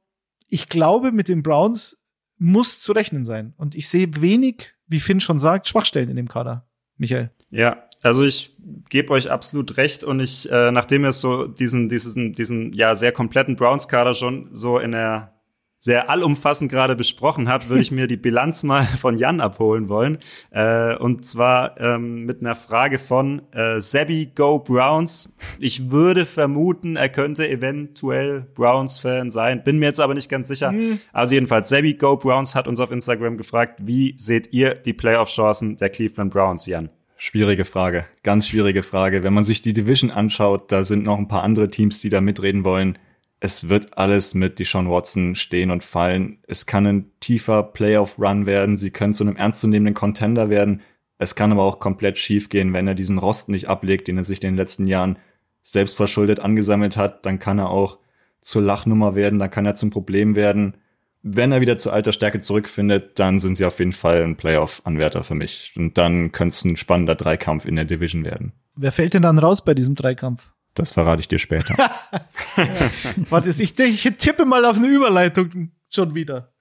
ich 0.48 0.68
glaube, 0.68 1.12
mit 1.12 1.28
den 1.28 1.42
Browns 1.42 2.04
muss 2.38 2.80
zu 2.80 2.92
rechnen 2.92 3.24
sein. 3.24 3.54
Und 3.56 3.74
ich 3.74 3.88
sehe 3.88 4.20
wenig, 4.20 4.74
wie 4.86 5.00
Finn 5.00 5.20
schon 5.20 5.38
sagt, 5.38 5.68
Schwachstellen 5.68 6.08
in 6.08 6.16
dem 6.16 6.28
Kader. 6.28 6.66
Michael. 6.96 7.30
Ja, 7.50 7.84
also 8.02 8.24
ich 8.24 8.56
gebe 8.88 9.12
euch 9.12 9.30
absolut 9.30 9.76
recht 9.76 10.04
und 10.04 10.20
ich, 10.20 10.50
äh, 10.50 10.70
nachdem 10.70 11.02
wir 11.02 11.12
so 11.12 11.46
diesen, 11.46 11.88
diesen, 11.88 12.32
diesen 12.32 12.72
ja 12.72 12.94
sehr 12.94 13.12
kompletten 13.12 13.56
Browns-Kader 13.56 14.14
schon 14.14 14.48
so 14.52 14.78
in 14.78 14.92
der 14.92 15.35
sehr 15.78 16.10
allumfassend 16.10 16.70
gerade 16.70 16.96
besprochen 16.96 17.48
hat, 17.48 17.68
würde 17.68 17.82
ich 17.82 17.90
mir 17.90 18.06
die 18.06 18.16
Bilanz 18.16 18.62
mal 18.62 18.84
von 18.98 19.16
Jan 19.16 19.40
abholen 19.40 19.88
wollen. 19.88 20.18
Äh, 20.50 20.96
und 20.96 21.24
zwar 21.24 21.80
ähm, 21.80 22.24
mit 22.24 22.40
einer 22.40 22.54
Frage 22.54 22.98
von 22.98 23.42
äh, 23.52 23.80
Sebi 23.80 24.32
Go 24.34 24.58
Browns. 24.58 25.34
Ich 25.60 25.90
würde 25.90 26.26
vermuten, 26.26 26.96
er 26.96 27.08
könnte 27.08 27.48
eventuell 27.48 28.46
Browns-Fan 28.54 29.30
sein, 29.30 29.62
bin 29.64 29.78
mir 29.78 29.86
jetzt 29.86 30.00
aber 30.00 30.14
nicht 30.14 30.28
ganz 30.28 30.48
sicher. 30.48 30.72
Mhm. 30.72 31.00
Also 31.12 31.34
jedenfalls, 31.34 31.68
Sebi 31.68 31.94
Go 31.94 32.16
Browns 32.16 32.54
hat 32.54 32.68
uns 32.68 32.80
auf 32.80 32.90
Instagram 32.90 33.36
gefragt, 33.36 33.80
wie 33.82 34.14
seht 34.16 34.52
ihr 34.52 34.74
die 34.74 34.92
Playoff-Chancen 34.92 35.76
der 35.76 35.90
Cleveland 35.90 36.32
Browns, 36.32 36.66
Jan? 36.66 36.90
Schwierige 37.18 37.64
Frage, 37.64 38.04
ganz 38.22 38.48
schwierige 38.48 38.82
Frage. 38.82 39.22
Wenn 39.22 39.32
man 39.32 39.44
sich 39.44 39.62
die 39.62 39.72
Division 39.72 40.10
anschaut, 40.10 40.70
da 40.70 40.84
sind 40.84 41.04
noch 41.04 41.16
ein 41.16 41.28
paar 41.28 41.42
andere 41.42 41.70
Teams, 41.70 42.00
die 42.02 42.10
da 42.10 42.20
mitreden 42.20 42.64
wollen 42.64 42.98
es 43.46 43.68
wird 43.68 43.96
alles 43.96 44.34
mit 44.34 44.58
Deshaun 44.58 44.90
Watson 44.90 45.36
stehen 45.36 45.70
und 45.70 45.84
fallen. 45.84 46.38
Es 46.48 46.66
kann 46.66 46.84
ein 46.84 47.12
tiefer 47.20 47.62
Playoff-Run 47.62 48.44
werden. 48.44 48.76
Sie 48.76 48.90
können 48.90 49.14
zu 49.14 49.22
einem 49.22 49.36
ernstzunehmenden 49.36 49.94
Contender 49.94 50.50
werden. 50.50 50.82
Es 51.18 51.36
kann 51.36 51.52
aber 51.52 51.62
auch 51.62 51.78
komplett 51.78 52.18
schief 52.18 52.48
gehen, 52.48 52.72
wenn 52.72 52.88
er 52.88 52.96
diesen 52.96 53.18
Rost 53.18 53.48
nicht 53.48 53.68
ablegt, 53.68 54.08
den 54.08 54.18
er 54.18 54.24
sich 54.24 54.42
in 54.42 54.50
den 54.50 54.56
letzten 54.56 54.88
Jahren 54.88 55.16
selbstverschuldet 55.62 56.40
angesammelt 56.40 56.96
hat. 56.96 57.24
Dann 57.24 57.38
kann 57.38 57.60
er 57.60 57.70
auch 57.70 58.00
zur 58.40 58.62
Lachnummer 58.62 59.14
werden. 59.14 59.38
Dann 59.38 59.50
kann 59.50 59.64
er 59.64 59.76
zum 59.76 59.90
Problem 59.90 60.34
werden. 60.34 60.74
Wenn 61.22 61.52
er 61.52 61.60
wieder 61.60 61.76
zur 61.76 61.92
alter 61.92 62.10
Stärke 62.10 62.40
zurückfindet, 62.40 63.20
dann 63.20 63.38
sind 63.38 63.56
sie 63.56 63.64
auf 63.64 63.78
jeden 63.78 63.92
Fall 63.92 64.24
ein 64.24 64.36
Playoff-Anwärter 64.36 65.22
für 65.22 65.36
mich. 65.36 65.72
Und 65.76 65.96
dann 65.98 66.32
könnte 66.32 66.52
es 66.52 66.64
ein 66.64 66.76
spannender 66.76 67.14
Dreikampf 67.14 67.64
in 67.64 67.76
der 67.76 67.84
Division 67.84 68.24
werden. 68.24 68.52
Wer 68.74 68.90
fällt 68.90 69.14
denn 69.14 69.22
dann 69.22 69.38
raus 69.38 69.64
bei 69.64 69.72
diesem 69.72 69.94
Dreikampf? 69.94 70.52
Das 70.76 70.92
verrate 70.92 71.20
ich 71.20 71.28
dir 71.28 71.38
später. 71.38 71.74
Warte, 73.30 73.48
ich, 73.48 73.78
ich 73.78 74.02
tippe 74.18 74.44
mal 74.44 74.64
auf 74.66 74.76
eine 74.76 74.86
Überleitung 74.86 75.72
schon 75.88 76.14
wieder. 76.14 76.52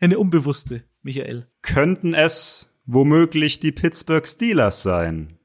Eine 0.00 0.18
unbewusste, 0.18 0.84
Michael. 1.02 1.46
Könnten 1.60 2.14
es 2.14 2.72
womöglich 2.86 3.60
die 3.60 3.70
Pittsburgh 3.70 4.26
Steelers 4.26 4.82
sein? 4.82 5.38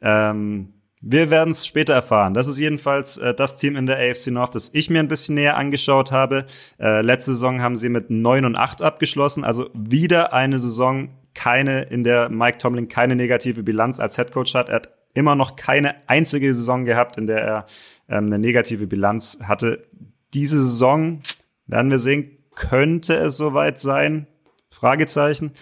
Ähm, 0.00 0.72
wir 1.02 1.28
werden 1.28 1.50
es 1.50 1.66
später 1.66 1.92
erfahren. 1.92 2.32
Das 2.32 2.48
ist 2.48 2.58
jedenfalls 2.58 3.18
äh, 3.18 3.34
das 3.34 3.58
Team 3.58 3.76
in 3.76 3.84
der 3.84 3.98
AFC 3.98 4.28
North, 4.28 4.54
das 4.54 4.72
ich 4.72 4.88
mir 4.88 5.00
ein 5.00 5.08
bisschen 5.08 5.34
näher 5.34 5.58
angeschaut 5.58 6.12
habe. 6.12 6.46
Äh, 6.80 7.02
letzte 7.02 7.32
Saison 7.32 7.60
haben 7.60 7.76
sie 7.76 7.90
mit 7.90 8.08
9 8.08 8.46
und 8.46 8.56
8 8.56 8.80
abgeschlossen, 8.80 9.44
also 9.44 9.68
wieder 9.74 10.32
eine 10.32 10.58
Saison, 10.58 11.10
keine, 11.34 11.82
in 11.82 12.04
der 12.04 12.30
Mike 12.30 12.56
Tomlin 12.56 12.88
keine 12.88 13.16
negative 13.16 13.62
Bilanz 13.62 14.00
als 14.00 14.16
Head 14.16 14.32
Coach 14.32 14.54
hat. 14.54 14.70
Er 14.70 14.76
hat 14.76 15.03
immer 15.14 15.34
noch 15.34 15.56
keine 15.56 16.08
einzige 16.08 16.52
Saison 16.52 16.84
gehabt, 16.84 17.16
in 17.16 17.26
der 17.26 17.40
er 17.40 17.66
ähm, 18.08 18.26
eine 18.26 18.38
negative 18.38 18.86
Bilanz 18.86 19.38
hatte. 19.42 19.86
Diese 20.34 20.60
Saison, 20.60 21.20
werden 21.66 21.90
wir 21.90 21.98
sehen, 21.98 22.38
könnte 22.54 23.14
es 23.14 23.36
soweit 23.36 23.78
sein? 23.78 24.26
Fragezeichen. 24.70 25.52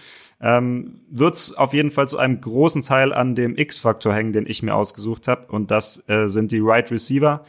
Ähm, 0.41 1.01
Wird 1.09 1.35
es 1.35 1.53
auf 1.53 1.73
jeden 1.73 1.91
Fall 1.91 2.07
zu 2.07 2.17
einem 2.17 2.41
großen 2.41 2.81
Teil 2.81 3.13
an 3.13 3.35
dem 3.35 3.55
X-Faktor 3.55 4.13
hängen, 4.13 4.33
den 4.33 4.47
ich 4.47 4.63
mir 4.63 4.75
ausgesucht 4.75 5.27
habe. 5.27 5.51
Und 5.51 5.71
das 5.71 6.03
äh, 6.09 6.27
sind 6.27 6.51
die 6.51 6.59
Right 6.59 6.91
Receiver. 6.91 7.45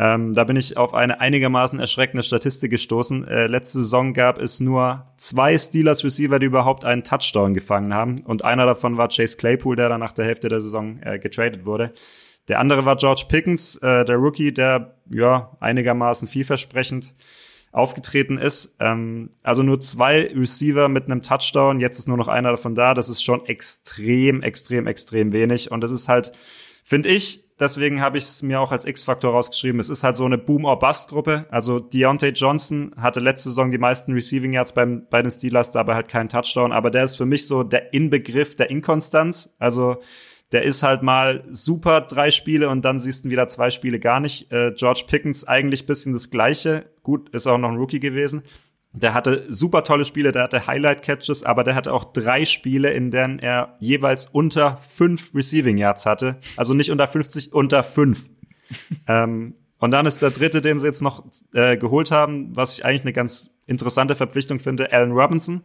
Ähm, 0.00 0.32
da 0.32 0.44
bin 0.44 0.54
ich 0.54 0.76
auf 0.76 0.94
eine 0.94 1.20
einigermaßen 1.20 1.80
erschreckende 1.80 2.22
Statistik 2.22 2.70
gestoßen. 2.70 3.26
Äh, 3.26 3.48
letzte 3.48 3.78
Saison 3.78 4.14
gab 4.14 4.38
es 4.38 4.60
nur 4.60 5.06
zwei 5.16 5.58
Steelers 5.58 6.04
Receiver, 6.04 6.38
die 6.38 6.46
überhaupt 6.46 6.84
einen 6.84 7.02
Touchdown 7.02 7.52
gefangen 7.52 7.92
haben. 7.92 8.20
Und 8.20 8.44
einer 8.44 8.64
davon 8.64 8.96
war 8.96 9.08
Chase 9.08 9.36
Claypool, 9.36 9.74
der 9.74 9.88
dann 9.88 9.98
nach 9.98 10.12
der 10.12 10.24
Hälfte 10.24 10.48
der 10.48 10.60
Saison 10.60 11.00
äh, 11.02 11.18
getradet 11.18 11.66
wurde. 11.66 11.92
Der 12.46 12.60
andere 12.60 12.84
war 12.84 12.94
George 12.94 13.24
Pickens, 13.28 13.74
äh, 13.76 14.04
der 14.04 14.16
Rookie, 14.16 14.54
der 14.54 14.94
ja 15.10 15.56
einigermaßen 15.58 16.28
vielversprechend 16.28 17.14
aufgetreten 17.72 18.38
ist. 18.38 18.76
Ähm, 18.78 19.30
also 19.42 19.64
nur 19.64 19.80
zwei 19.80 20.32
Receiver 20.32 20.88
mit 20.88 21.06
einem 21.06 21.22
Touchdown, 21.22 21.80
jetzt 21.80 21.98
ist 21.98 22.06
nur 22.06 22.16
noch 22.16 22.28
einer 22.28 22.52
davon 22.52 22.76
da. 22.76 22.94
Das 22.94 23.08
ist 23.08 23.22
schon 23.22 23.44
extrem, 23.46 24.42
extrem, 24.42 24.86
extrem 24.86 25.32
wenig. 25.32 25.72
Und 25.72 25.80
das 25.80 25.90
ist 25.90 26.08
halt, 26.08 26.30
finde 26.88 27.10
ich, 27.10 27.44
Deswegen 27.60 28.00
habe 28.00 28.18
ich 28.18 28.24
es 28.24 28.42
mir 28.42 28.60
auch 28.60 28.70
als 28.70 28.84
X-Faktor 28.84 29.32
rausgeschrieben. 29.32 29.80
Es 29.80 29.88
ist 29.88 30.04
halt 30.04 30.14
so 30.14 30.24
eine 30.24 30.38
Boom-or-Bust-Gruppe. 30.38 31.46
Also 31.50 31.80
Deontay 31.80 32.30
Johnson 32.30 32.94
hatte 32.96 33.18
letzte 33.18 33.48
Saison 33.48 33.72
die 33.72 33.78
meisten 33.78 34.12
Receiving 34.12 34.52
Yards 34.52 34.74
beim, 34.74 35.06
bei 35.10 35.22
den 35.22 35.30
Steelers, 35.30 35.72
dabei 35.72 35.96
halt 35.96 36.06
keinen 36.06 36.28
Touchdown. 36.28 36.70
Aber 36.70 36.90
der 36.90 37.02
ist 37.02 37.16
für 37.16 37.26
mich 37.26 37.48
so 37.48 37.64
der 37.64 37.92
Inbegriff 37.92 38.54
der 38.54 38.70
Inkonstanz. 38.70 39.56
Also 39.58 39.96
der 40.52 40.62
ist 40.62 40.84
halt 40.84 41.02
mal 41.02 41.44
super 41.50 42.00
drei 42.02 42.30
Spiele 42.30 42.68
und 42.68 42.84
dann 42.84 43.00
siehst 43.00 43.24
du 43.24 43.30
wieder 43.30 43.48
zwei 43.48 43.70
Spiele 43.70 43.98
gar 43.98 44.20
nicht. 44.20 44.52
Äh, 44.52 44.72
George 44.76 45.04
Pickens 45.08 45.46
eigentlich 45.46 45.84
bisschen 45.84 46.12
das 46.12 46.30
Gleiche. 46.30 46.86
Gut, 47.02 47.28
ist 47.30 47.48
auch 47.48 47.58
noch 47.58 47.70
ein 47.70 47.76
Rookie 47.76 48.00
gewesen. 48.00 48.44
Der 49.00 49.14
hatte 49.14 49.44
super 49.48 49.84
tolle 49.84 50.04
Spiele, 50.04 50.32
der 50.32 50.44
hatte 50.44 50.66
Highlight-Catches, 50.66 51.44
aber 51.44 51.64
der 51.64 51.74
hatte 51.74 51.92
auch 51.92 52.04
drei 52.12 52.44
Spiele, 52.44 52.90
in 52.90 53.10
denen 53.10 53.38
er 53.38 53.76
jeweils 53.78 54.26
unter 54.26 54.76
fünf 54.78 55.34
Receiving 55.34 55.78
Yards 55.78 56.06
hatte. 56.06 56.36
Also 56.56 56.74
nicht 56.74 56.90
unter 56.90 57.06
50, 57.06 57.52
unter 57.52 57.84
fünf. 57.84 58.28
ähm, 59.06 59.54
und 59.78 59.92
dann 59.92 60.06
ist 60.06 60.22
der 60.22 60.30
dritte, 60.30 60.60
den 60.60 60.78
sie 60.78 60.86
jetzt 60.86 61.02
noch 61.02 61.24
äh, 61.52 61.76
geholt 61.76 62.10
haben, 62.10 62.56
was 62.56 62.74
ich 62.74 62.84
eigentlich 62.84 63.02
eine 63.02 63.12
ganz 63.12 63.58
interessante 63.66 64.16
Verpflichtung 64.16 64.58
finde, 64.58 64.92
Allen 64.92 65.12
Robinson. 65.12 65.62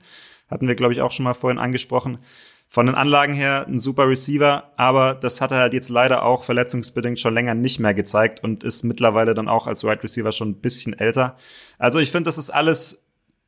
Hatten 0.49 0.67
wir, 0.67 0.75
glaube 0.75 0.93
ich, 0.93 1.01
auch 1.01 1.11
schon 1.11 1.23
mal 1.23 1.34
vorhin 1.34 1.57
angesprochen. 1.57 2.19
Von 2.67 2.88
den 2.88 2.95
Anlagen 2.95 3.34
her 3.34 3.65
ein 3.67 3.77
super 3.77 4.07
Receiver, 4.09 4.71
aber 4.77 5.13
das 5.13 5.41
hat 5.41 5.51
er 5.51 5.59
halt 5.59 5.73
jetzt 5.73 5.89
leider 5.89 6.23
auch 6.23 6.43
verletzungsbedingt 6.43 7.19
schon 7.19 7.34
länger 7.34 7.53
nicht 7.53 7.79
mehr 7.79 7.93
gezeigt 7.93 8.43
und 8.43 8.63
ist 8.63 8.84
mittlerweile 8.84 9.36
dann 9.36 9.47
auch 9.47 9.67
als 9.67 9.84
Wide 9.84 9.91
right 9.91 10.03
Receiver 10.03 10.31
schon 10.31 10.49
ein 10.49 10.61
bisschen 10.61 10.97
älter. 10.97 11.38
Also 11.77 11.99
ich 11.99 12.11
finde, 12.11 12.27
das 12.29 12.39
ist 12.39 12.49
alles 12.49 13.02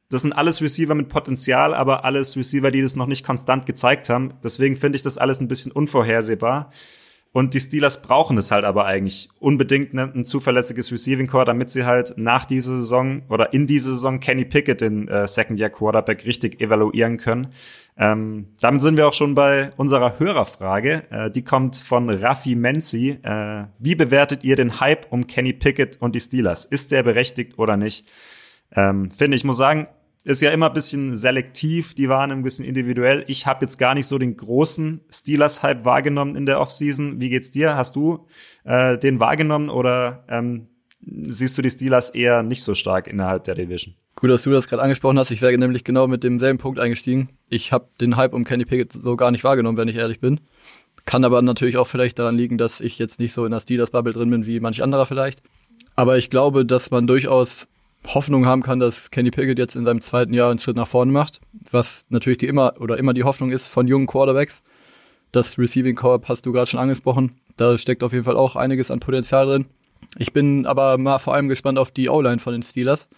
das 0.09 0.21
sind 0.21 0.33
alles 0.33 0.61
Receiver 0.61 0.95
mit 0.95 1.09
Potenzial, 1.09 1.73
aber 1.73 2.05
alles 2.05 2.37
Receiver, 2.37 2.71
die 2.71 2.81
das 2.81 2.95
noch 2.95 3.07
nicht 3.07 3.25
konstant 3.25 3.65
gezeigt 3.65 4.09
haben. 4.09 4.33
Deswegen 4.43 4.75
finde 4.75 4.97
ich 4.97 5.01
das 5.01 5.17
alles 5.17 5.39
ein 5.39 5.47
bisschen 5.47 5.71
unvorhersehbar. 5.71 6.69
Und 7.35 7.53
die 7.53 7.59
Steelers 7.59 8.01
brauchen 8.01 8.37
es 8.37 8.49
halt 8.51 8.63
aber 8.63 8.85
eigentlich 8.85 9.27
unbedingt 9.39 9.93
ne, 9.93 10.09
ein 10.15 10.23
zuverlässiges 10.23 10.89
Receiving 10.93 11.27
Core, 11.27 11.43
damit 11.43 11.69
sie 11.69 11.83
halt 11.83 12.13
nach 12.15 12.45
dieser 12.45 12.77
Saison 12.77 13.23
oder 13.27 13.51
in 13.51 13.67
dieser 13.67 13.91
Saison 13.91 14.21
Kenny 14.21 14.45
Pickett, 14.45 14.79
den 14.79 15.09
äh, 15.09 15.27
Second 15.27 15.59
Year 15.59 15.69
Quarterback, 15.69 16.25
richtig 16.25 16.61
evaluieren 16.61 17.17
können. 17.17 17.49
Ähm, 17.97 18.47
damit 18.61 18.81
sind 18.81 18.95
wir 18.95 19.05
auch 19.05 19.13
schon 19.13 19.35
bei 19.35 19.73
unserer 19.75 20.17
Hörerfrage. 20.17 21.03
Äh, 21.09 21.29
die 21.29 21.43
kommt 21.43 21.75
von 21.75 22.09
Raffi 22.09 22.55
Menzi. 22.55 23.19
Äh, 23.21 23.65
wie 23.79 23.95
bewertet 23.95 24.45
ihr 24.45 24.55
den 24.55 24.79
Hype 24.79 25.11
um 25.11 25.27
Kenny 25.27 25.51
Pickett 25.51 25.97
und 25.99 26.15
die 26.15 26.21
Steelers? 26.21 26.63
Ist 26.63 26.93
der 26.93 27.03
berechtigt 27.03 27.59
oder 27.59 27.75
nicht? 27.75 28.07
Ähm, 28.71 29.11
finde 29.11 29.35
ich, 29.35 29.43
muss 29.43 29.57
sagen, 29.57 29.87
ist 30.26 30.41
ja 30.41 30.49
immer 30.49 30.67
ein 30.67 30.73
bisschen 30.73 31.15
selektiv, 31.17 31.93
die 31.93 32.09
waren 32.09 32.32
ein 32.32 32.41
bisschen 32.41 32.65
individuell. 32.65 33.23
Ich 33.28 33.45
habe 33.45 33.63
jetzt 33.63 33.78
gar 33.78 33.93
nicht 33.93 34.07
so 34.07 34.17
den 34.17 34.36
großen 34.36 35.01
Steelers-Hype 35.09 35.86
wahrgenommen 35.86 36.36
in 36.36 36.47
der 36.47 36.59
Offseason. 36.59 37.21
Wie 37.21 37.30
geht's 37.30 37.51
dir? 37.51 37.76
Hast 37.76 37.95
du 37.95 38.26
äh, 38.63 38.97
den 38.97 39.19
wahrgenommen 39.19 39.69
oder 39.69 40.26
ähm, 40.28 40.67
siehst 40.99 41.57
du 41.57 41.61
die 41.61 41.69
Steelers 41.69 42.09
eher 42.09 42.41
nicht 42.41 42.63
so 42.63 42.73
stark 42.73 43.07
innerhalb 43.07 43.43
der 43.43 43.53
Division? 43.53 43.93
Gut, 44.15 44.32
dass 44.32 44.43
du 44.43 44.51
das 44.51 44.67
gerade 44.67 44.82
angesprochen 44.82 45.19
hast. 45.19 45.30
Ich 45.30 45.43
wäre 45.43 45.55
nämlich 45.57 45.84
genau 45.84 46.07
mit 46.07 46.23
demselben 46.23 46.57
Punkt 46.57 46.80
eingestiegen. 46.80 47.30
Ich 47.49 47.71
habe 47.71 47.89
den 48.01 48.17
Hype 48.17 48.34
um 48.34 48.45
Kenny 48.45 48.65
Pickett 48.65 48.93
so 48.93 49.15
gar 49.15 49.30
nicht 49.30 49.43
wahrgenommen, 49.43 49.78
wenn 49.78 49.89
ich 49.89 49.95
ehrlich 49.97 50.19
bin. 50.19 50.39
Kann 51.05 51.23
aber 51.23 51.43
natürlich 51.43 51.78
auch 51.78 51.86
vielleicht 51.86 52.17
daran 52.17 52.36
liegen, 52.36 52.57
dass 52.57 52.82
ich 52.82 52.97
jetzt 52.97 53.19
nicht 53.19 53.34
so 53.34 53.45
in 53.45 53.51
der 53.51 53.59
Steelers-Bubble 53.59 54.13
drin 54.13 54.32
bin 54.32 54.47
wie 54.47 54.59
manch 54.59 54.82
anderer 54.82 55.05
vielleicht. 55.05 55.43
Aber 55.95 56.17
ich 56.17 56.32
glaube, 56.32 56.65
dass 56.65 56.89
man 56.89 57.05
durchaus 57.05 57.67
Hoffnung 58.07 58.45
haben 58.45 58.61
kann, 58.61 58.79
dass 58.79 59.11
Kenny 59.11 59.31
Pickett 59.31 59.57
jetzt 59.57 59.75
in 59.75 59.85
seinem 59.85 60.01
zweiten 60.01 60.33
Jahr 60.33 60.49
einen 60.49 60.59
Schritt 60.59 60.75
nach 60.75 60.87
vorne 60.87 61.11
macht, 61.11 61.41
was 61.71 62.05
natürlich 62.09 62.37
die 62.37 62.47
immer 62.47 62.75
oder 62.79 62.97
immer 62.97 63.13
die 63.13 63.23
Hoffnung 63.23 63.51
ist 63.51 63.67
von 63.67 63.87
jungen 63.87 64.07
Quarterbacks. 64.07 64.63
Das 65.31 65.57
Receiving 65.57 65.95
Corp 65.95 66.29
hast 66.29 66.45
du 66.45 66.51
gerade 66.51 66.67
schon 66.67 66.79
angesprochen. 66.79 67.39
Da 67.57 67.77
steckt 67.77 68.03
auf 68.03 68.13
jeden 68.13 68.23
Fall 68.23 68.37
auch 68.37 68.55
einiges 68.55 68.91
an 68.91 68.99
Potenzial 68.99 69.45
drin. 69.47 69.65
Ich 70.17 70.33
bin 70.33 70.65
aber 70.65 70.97
mal 70.97 71.19
vor 71.19 71.33
allem 71.33 71.49
gespannt 71.49 71.79
auf 71.79 71.91
die 71.91 72.09
O-Line 72.09 72.39
von 72.39 72.53
den 72.53 72.63
Steelers. 72.63 73.09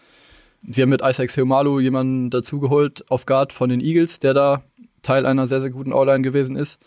Sie 0.68 0.82
haben 0.82 0.90
mit 0.90 1.02
Isaac 1.04 1.30
Seomalu 1.30 1.80
jemanden 1.80 2.30
dazugeholt 2.30 3.10
auf 3.12 3.26
Guard 3.26 3.54
von 3.54 3.70
den 3.70 3.82
Eagles, 3.82 4.20
der 4.20 4.34
da 4.34 4.64
Teil 5.02 5.26
einer 5.26 5.48
sehr, 5.48 5.62
sehr 5.62 5.70
guten 5.70 5.94
O-Line 5.94 6.22
gewesen 6.22 6.56
ist. 6.56 6.80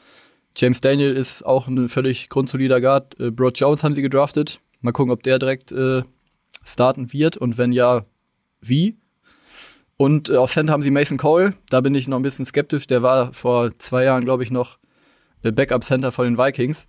James 0.56 0.80
Daniel 0.80 1.16
ist 1.16 1.46
auch 1.46 1.68
ein 1.68 1.88
völlig 1.88 2.28
grundsolider 2.28 2.80
Guard. 2.80 3.18
Äh, 3.20 3.30
Broad 3.30 3.58
Jones 3.58 3.84
haben 3.84 3.94
sie 3.94 4.02
gedraftet. 4.02 4.60
Mal 4.80 4.92
gucken, 4.92 5.12
ob 5.12 5.22
der 5.22 5.38
direkt 5.38 5.70
äh, 5.72 6.02
starten 6.64 7.12
wird 7.12 7.36
und 7.36 7.58
wenn 7.58 7.72
ja, 7.72 8.04
wie. 8.60 8.98
Und 9.96 10.30
äh, 10.30 10.36
auf 10.36 10.50
Center 10.50 10.72
haben 10.72 10.82
sie 10.82 10.90
Mason 10.90 11.18
Cole. 11.18 11.54
Da 11.68 11.80
bin 11.80 11.94
ich 11.94 12.08
noch 12.08 12.18
ein 12.18 12.22
bisschen 12.22 12.44
skeptisch. 12.44 12.86
Der 12.86 13.02
war 13.02 13.32
vor 13.32 13.76
zwei 13.78 14.04
Jahren, 14.04 14.24
glaube 14.24 14.42
ich, 14.42 14.50
noch 14.50 14.78
äh, 15.42 15.52
Backup 15.52 15.84
Center 15.84 16.12
von 16.12 16.24
den 16.24 16.38
Vikings. 16.38 16.88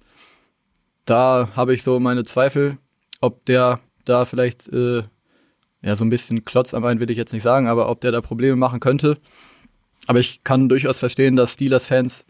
Da 1.05 1.49
habe 1.55 1.73
ich 1.73 1.83
so 1.83 1.99
meine 1.99 2.23
Zweifel, 2.23 2.77
ob 3.19 3.45
der 3.45 3.79
da 4.05 4.25
vielleicht 4.25 4.67
äh, 4.69 5.03
ja 5.81 5.95
so 5.95 6.05
ein 6.05 6.09
bisschen 6.09 6.45
Klotz 6.45 6.73
am 6.73 6.85
einen 6.85 6.99
will 6.99 7.09
ich 7.09 7.17
jetzt 7.17 7.33
nicht 7.33 7.43
sagen, 7.43 7.67
aber 7.67 7.89
ob 7.89 8.01
der 8.01 8.11
da 8.11 8.21
Probleme 8.21 8.55
machen 8.55 8.79
könnte. 8.79 9.17
Aber 10.07 10.19
ich 10.19 10.43
kann 10.43 10.69
durchaus 10.69 10.97
verstehen, 10.97 11.35
dass 11.35 11.53
Steelers-Fans 11.53 12.25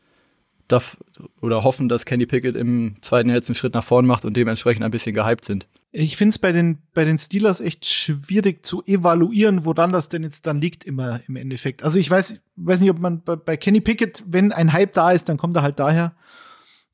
oder 1.42 1.64
hoffen, 1.64 1.90
dass 1.90 2.06
Kenny 2.06 2.26
Pickett 2.26 2.56
im 2.56 2.96
zweiten 3.02 3.30
einen 3.30 3.56
Schritt 3.56 3.74
nach 3.74 3.84
vorn 3.84 4.06
macht 4.06 4.24
und 4.24 4.38
dementsprechend 4.38 4.84
ein 4.84 4.92
bisschen 4.92 5.14
gehypt 5.14 5.44
sind. 5.44 5.68
Ich 5.94 6.16
finde 6.16 6.32
es 6.32 6.40
bei 6.40 6.54
den, 6.54 6.78
bei 6.94 7.04
den 7.04 7.18
Steelers 7.18 7.60
echt 7.60 7.86
schwierig 7.86 8.66
zu 8.66 8.82
evaluieren, 8.86 9.66
woran 9.66 9.92
das 9.92 10.08
denn 10.08 10.24
jetzt 10.24 10.48
dann 10.48 10.62
liegt 10.62 10.86
immer 10.86 11.20
im 11.28 11.36
Endeffekt. 11.36 11.84
Also 11.84 12.00
ich 12.00 12.10
weiß, 12.10 12.42
weiß 12.56 12.80
nicht, 12.80 12.90
ob 12.90 13.00
man 13.00 13.22
bei, 13.24 13.36
bei 13.36 13.58
Kenny 13.58 13.82
Pickett, 13.82 14.24
wenn 14.26 14.54
ein 14.54 14.72
Hype 14.72 14.94
da 14.94 15.12
ist, 15.12 15.28
dann 15.28 15.38
kommt 15.38 15.58
er 15.58 15.64
halt 15.64 15.80
daher, 15.80 16.14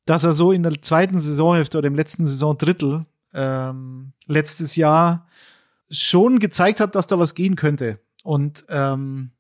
dass 0.06 0.24
er 0.24 0.34
so 0.34 0.52
in 0.52 0.64
der 0.64 0.82
zweiten 0.82 1.20
Saisonhälfte 1.20 1.78
oder 1.78 1.88
im 1.88 1.96
letzten 1.96 2.26
Saisondrittel 2.26 3.06
ähm, 3.34 4.14
letztes 4.26 4.76
Jahr 4.76 5.28
schon 5.92 6.40
gezeigt 6.40 6.80
hat, 6.80 6.96
dass 6.96 7.08
da 7.08 7.20
was 7.20 7.36
gehen 7.36 7.56
könnte. 7.56 8.00
Und 8.24 8.66
ähm, 8.70 9.32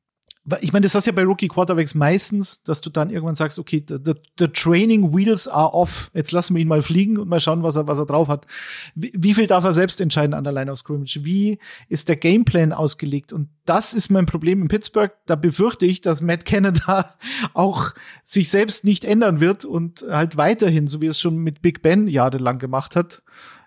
ich 0.61 0.71
meine, 0.71 0.83
das 0.83 0.95
hast 0.95 1.05
ja 1.05 1.11
bei 1.11 1.23
Rookie 1.23 1.49
Quarterbacks 1.49 1.93
meistens, 1.93 2.63
dass 2.63 2.79
du 2.79 2.89
dann 2.89 3.09
irgendwann 3.09 3.35
sagst, 3.35 3.59
okay, 3.59 3.83
the, 3.85 3.97
the, 4.03 4.13
the 4.39 4.47
training 4.47 5.13
wheels 5.13 5.47
are 5.47 5.73
off. 5.73 6.09
Jetzt 6.13 6.31
lassen 6.31 6.55
wir 6.55 6.61
ihn 6.61 6.69
mal 6.69 6.81
fliegen 6.81 7.17
und 7.17 7.27
mal 7.27 7.41
schauen, 7.41 7.63
was 7.63 7.75
er, 7.75 7.87
was 7.87 7.99
er 7.99 8.05
drauf 8.05 8.29
hat. 8.29 8.47
Wie, 8.95 9.11
wie 9.13 9.33
viel 9.33 9.47
darf 9.47 9.65
er 9.65 9.73
selbst 9.73 9.99
entscheiden 9.99 10.33
an 10.33 10.45
der 10.45 10.53
Line 10.53 10.71
of 10.71 10.79
Scrimmage? 10.79 11.25
Wie 11.25 11.59
ist 11.89 12.07
der 12.07 12.15
Gameplan 12.15 12.71
ausgelegt? 12.71 13.33
Und 13.33 13.49
das 13.65 13.93
ist 13.93 14.09
mein 14.09 14.25
Problem 14.25 14.61
in 14.61 14.69
Pittsburgh. 14.69 15.11
Da 15.25 15.35
befürchte 15.35 15.85
ich, 15.85 15.99
dass 15.99 16.21
Matt 16.21 16.45
Canada 16.45 17.15
auch 17.53 17.91
sich 18.23 18.49
selbst 18.49 18.85
nicht 18.85 19.03
ändern 19.03 19.41
wird 19.41 19.65
und 19.65 20.05
halt 20.09 20.37
weiterhin, 20.37 20.87
so 20.87 21.01
wie 21.01 21.07
es 21.07 21.19
schon 21.19 21.37
mit 21.37 21.61
Big 21.61 21.81
Ben 21.81 22.07
jahrelang 22.07 22.57
gemacht 22.57 22.95
hat, 22.95 23.21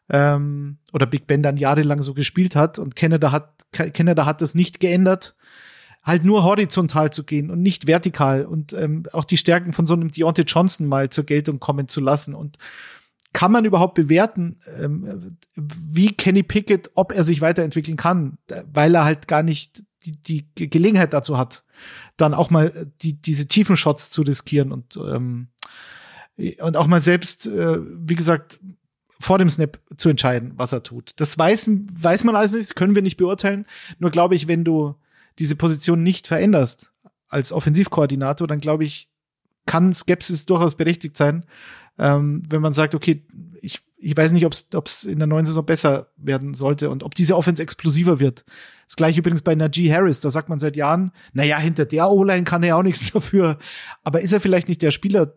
ähm, 0.08 0.78
oder 0.92 1.06
Big 1.06 1.26
Ben 1.26 1.42
dann 1.42 1.58
jahrelang 1.58 2.02
so 2.02 2.14
gespielt 2.14 2.56
hat 2.56 2.78
und 2.78 2.96
Canada 2.96 3.32
hat, 3.32 3.52
Canada 3.72 4.24
hat 4.24 4.40
das 4.40 4.54
nicht 4.54 4.80
geändert 4.80 5.34
halt 6.02 6.24
nur 6.24 6.44
horizontal 6.44 7.12
zu 7.12 7.24
gehen 7.24 7.50
und 7.50 7.60
nicht 7.60 7.86
vertikal 7.86 8.46
und 8.46 8.72
ähm, 8.72 9.04
auch 9.12 9.24
die 9.24 9.36
Stärken 9.36 9.72
von 9.72 9.86
so 9.86 9.94
einem 9.94 10.10
Deontay 10.10 10.42
Johnson 10.42 10.86
mal 10.86 11.10
zur 11.10 11.24
Geltung 11.24 11.60
kommen 11.60 11.88
zu 11.88 12.00
lassen. 12.00 12.34
Und 12.34 12.58
kann 13.32 13.52
man 13.52 13.64
überhaupt 13.64 13.94
bewerten, 13.94 14.58
ähm, 14.80 15.36
wie 15.54 16.12
Kenny 16.12 16.42
Pickett, 16.42 16.90
ob 16.94 17.12
er 17.12 17.22
sich 17.22 17.40
weiterentwickeln 17.40 17.96
kann, 17.96 18.38
weil 18.72 18.94
er 18.94 19.04
halt 19.04 19.28
gar 19.28 19.42
nicht 19.42 19.82
die, 20.04 20.42
die 20.42 20.70
Gelegenheit 20.70 21.12
dazu 21.12 21.38
hat, 21.38 21.62
dann 22.16 22.34
auch 22.34 22.50
mal 22.50 22.90
die, 23.02 23.20
diese 23.20 23.46
tiefen 23.46 23.76
Shots 23.76 24.10
zu 24.10 24.22
riskieren 24.22 24.72
und, 24.72 24.96
ähm, 24.96 25.48
und 26.36 26.76
auch 26.76 26.86
mal 26.86 27.00
selbst, 27.00 27.46
äh, 27.46 27.78
wie 27.80 28.14
gesagt, 28.14 28.58
vor 29.20 29.38
dem 29.38 29.50
Snap 29.50 29.78
zu 29.98 30.08
entscheiden, 30.08 30.52
was 30.56 30.72
er 30.72 30.82
tut. 30.82 31.12
Das 31.16 31.36
weiß, 31.36 31.70
weiß 31.92 32.24
man 32.24 32.36
also 32.36 32.56
nicht, 32.56 32.74
können 32.74 32.94
wir 32.94 33.02
nicht 33.02 33.18
beurteilen. 33.18 33.66
Nur 33.98 34.10
glaube 34.10 34.34
ich, 34.34 34.48
wenn 34.48 34.64
du 34.64 34.94
diese 35.40 35.56
Position 35.56 36.02
nicht 36.02 36.26
veränderst 36.26 36.92
als 37.28 37.52
Offensivkoordinator, 37.52 38.46
dann 38.46 38.60
glaube 38.60 38.84
ich, 38.84 39.08
kann 39.66 39.92
Skepsis 39.92 40.46
durchaus 40.46 40.76
berechtigt 40.76 41.16
sein, 41.16 41.44
ähm, 41.98 42.42
wenn 42.48 42.62
man 42.62 42.72
sagt, 42.72 42.94
okay, 42.94 43.24
ich, 43.60 43.80
ich 43.96 44.16
weiß 44.16 44.32
nicht, 44.32 44.46
ob 44.46 44.86
es 44.86 45.04
in 45.04 45.18
der 45.18 45.26
neuen 45.26 45.46
Saison 45.46 45.64
besser 45.64 46.08
werden 46.16 46.54
sollte 46.54 46.90
und 46.90 47.02
ob 47.02 47.14
diese 47.14 47.36
Offense 47.36 47.62
explosiver 47.62 48.20
wird. 48.20 48.44
Das 48.86 48.96
gleiche 48.96 49.20
übrigens 49.20 49.42
bei 49.42 49.54
Najee 49.54 49.92
Harris, 49.92 50.20
da 50.20 50.30
sagt 50.30 50.48
man 50.48 50.58
seit 50.58 50.76
Jahren, 50.76 51.12
naja, 51.32 51.58
hinter 51.58 51.84
der 51.84 52.10
O-Line 52.10 52.44
kann 52.44 52.62
er 52.62 52.76
auch 52.76 52.82
nichts 52.82 53.10
dafür. 53.12 53.58
Aber 54.02 54.20
ist 54.20 54.32
er 54.32 54.40
vielleicht 54.40 54.68
nicht 54.68 54.82
der 54.82 54.90
Spieler, 54.90 55.34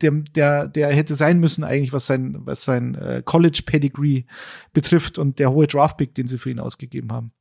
der, 0.00 0.12
der, 0.12 0.68
der 0.68 0.88
hätte 0.88 1.14
sein 1.14 1.40
müssen 1.40 1.64
eigentlich, 1.64 1.92
was 1.92 2.06
sein, 2.06 2.36
was 2.40 2.64
sein 2.64 2.94
äh, 2.94 3.22
College 3.24 3.62
Pedigree 3.66 4.24
betrifft 4.72 5.18
und 5.18 5.38
der 5.38 5.50
hohe 5.50 5.66
Draftpick, 5.66 6.14
den 6.14 6.26
sie 6.26 6.38
für 6.38 6.50
ihn 6.50 6.60
ausgegeben 6.60 7.12
haben. 7.12 7.32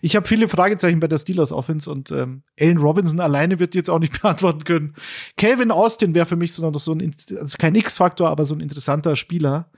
Ich 0.00 0.16
habe 0.16 0.26
viele 0.26 0.48
Fragezeichen 0.48 1.00
bei 1.00 1.08
der 1.08 1.18
Steelers 1.18 1.52
Offense 1.52 1.90
und 1.90 2.10
ähm, 2.10 2.42
Allen 2.58 2.78
Robinson 2.78 3.20
alleine 3.20 3.58
wird 3.58 3.74
jetzt 3.74 3.90
auch 3.90 3.98
nicht 3.98 4.20
beantworten 4.22 4.64
können. 4.64 4.94
Calvin 5.36 5.70
Austin 5.70 6.14
wäre 6.14 6.26
für 6.26 6.36
mich 6.36 6.52
so 6.52 6.68
noch 6.70 6.80
so 6.80 6.92
ein, 6.92 7.14
also 7.38 7.58
kein 7.58 7.74
X-Faktor, 7.74 8.30
aber 8.30 8.44
so 8.44 8.54
ein 8.54 8.60
interessanter 8.60 9.16
Spieler. 9.16 9.70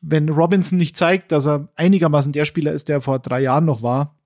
Wenn 0.00 0.28
Robinson 0.28 0.78
nicht 0.78 0.96
zeigt, 0.96 1.32
dass 1.32 1.46
er 1.46 1.68
einigermaßen 1.74 2.32
der 2.32 2.44
Spieler 2.44 2.72
ist, 2.72 2.88
der 2.88 3.00
vor 3.00 3.18
drei 3.18 3.40
Jahren 3.40 3.64
noch 3.64 3.82
war, 3.82 4.17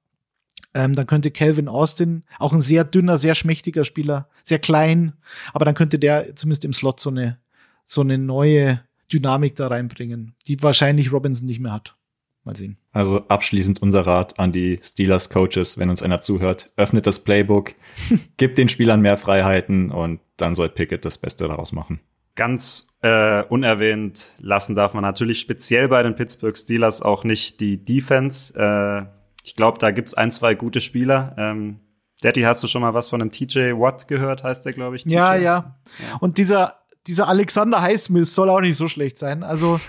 ähm, 0.75 0.95
dann 0.95 1.07
könnte 1.07 1.31
Calvin 1.31 1.69
Austin, 1.69 2.25
auch 2.39 2.53
ein 2.53 2.61
sehr 2.61 2.85
dünner, 2.85 3.19
sehr 3.19 3.35
schmächtiger 3.35 3.85
Spieler, 3.85 4.29
sehr 4.43 4.59
klein, 4.59 5.13
aber 5.53 5.65
dann 5.65 5.75
könnte 5.75 5.99
der 5.99 6.35
zumindest 6.37 6.65
im 6.65 6.73
Slot 6.73 7.01
so 7.01 7.11
eine, 7.11 7.39
so 7.85 8.01
eine 8.01 8.19
neue 8.19 8.81
Dynamik 9.13 9.57
da 9.57 9.69
reinbringen, 9.69 10.35
die 10.47 10.63
wahrscheinlich 10.63 11.13
Robinson 11.13 11.47
nicht 11.47 11.61
mehr 11.61 11.73
hat. 11.73 11.97
Mal 12.45 12.57
sehen. 12.57 12.77
Also 12.91 13.29
abschließend 13.29 13.81
unser 13.83 14.05
Rat 14.05 14.41
an 14.41 14.51
die 14.51 14.81
Steelers 14.83 15.31
Coaches, 15.31 15.79
wenn 15.79 15.91
uns 15.91 16.03
einer 16.03 16.23
zuhört, 16.23 16.73
öffnet 16.77 17.07
das 17.07 17.21
Playbook, 17.21 17.75
gibt 18.37 18.59
den 18.59 18.69
Spielern 18.69 19.01
mehr 19.01 19.17
Freiheiten 19.17 19.93
und 19.93 20.21
dann 20.39 20.57
soll 20.57 20.69
Pickett 20.69 21.05
das 21.05 21.19
Beste 21.19 21.47
daraus 21.47 21.71
machen. 21.71 22.01
Ganz 22.35 22.89
äh, 23.03 23.45
unerwähnt 23.45 24.35
lassen 24.39 24.75
darf 24.75 24.95
man 24.95 25.03
natürlich 25.03 25.39
speziell 25.39 25.87
bei 25.87 26.03
den 26.03 26.17
Pittsburgh 26.17 26.57
Steelers 26.57 27.03
auch 27.03 27.23
nicht 27.23 27.61
die 27.61 27.85
Defense. 27.85 28.55
Äh, 28.59 29.22
ich 29.43 29.57
glaube, 29.57 29.79
da 29.79 29.91
gibt's 29.91 30.15
ein, 30.15 30.31
zwei 30.31 30.55
gute 30.55 30.81
Spieler. 30.81 31.35
Ähm, 31.37 31.81
Daddy, 32.23 32.43
hast 32.43 32.63
du 32.63 32.69
schon 32.69 32.83
mal 32.83 32.95
was 32.95 33.09
von 33.09 33.21
einem 33.21 33.33
TJ 33.33 33.73
Watt 33.73 34.07
gehört, 34.07 34.45
heißt 34.45 34.65
der, 34.65 34.73
glaube 34.73 34.97
ich? 34.97 35.05
Ja, 35.05 35.35
ja, 35.35 35.77
ja. 35.99 36.17
Und 36.21 36.39
dieser, 36.39 36.75
dieser 37.07 37.29
Alexander 37.29 37.83
Highsmith 37.83 38.33
soll 38.33 38.49
auch 38.49 38.61
nicht 38.61 38.77
so 38.77 38.87
schlecht 38.87 39.19
sein. 39.19 39.43
Also 39.43 39.81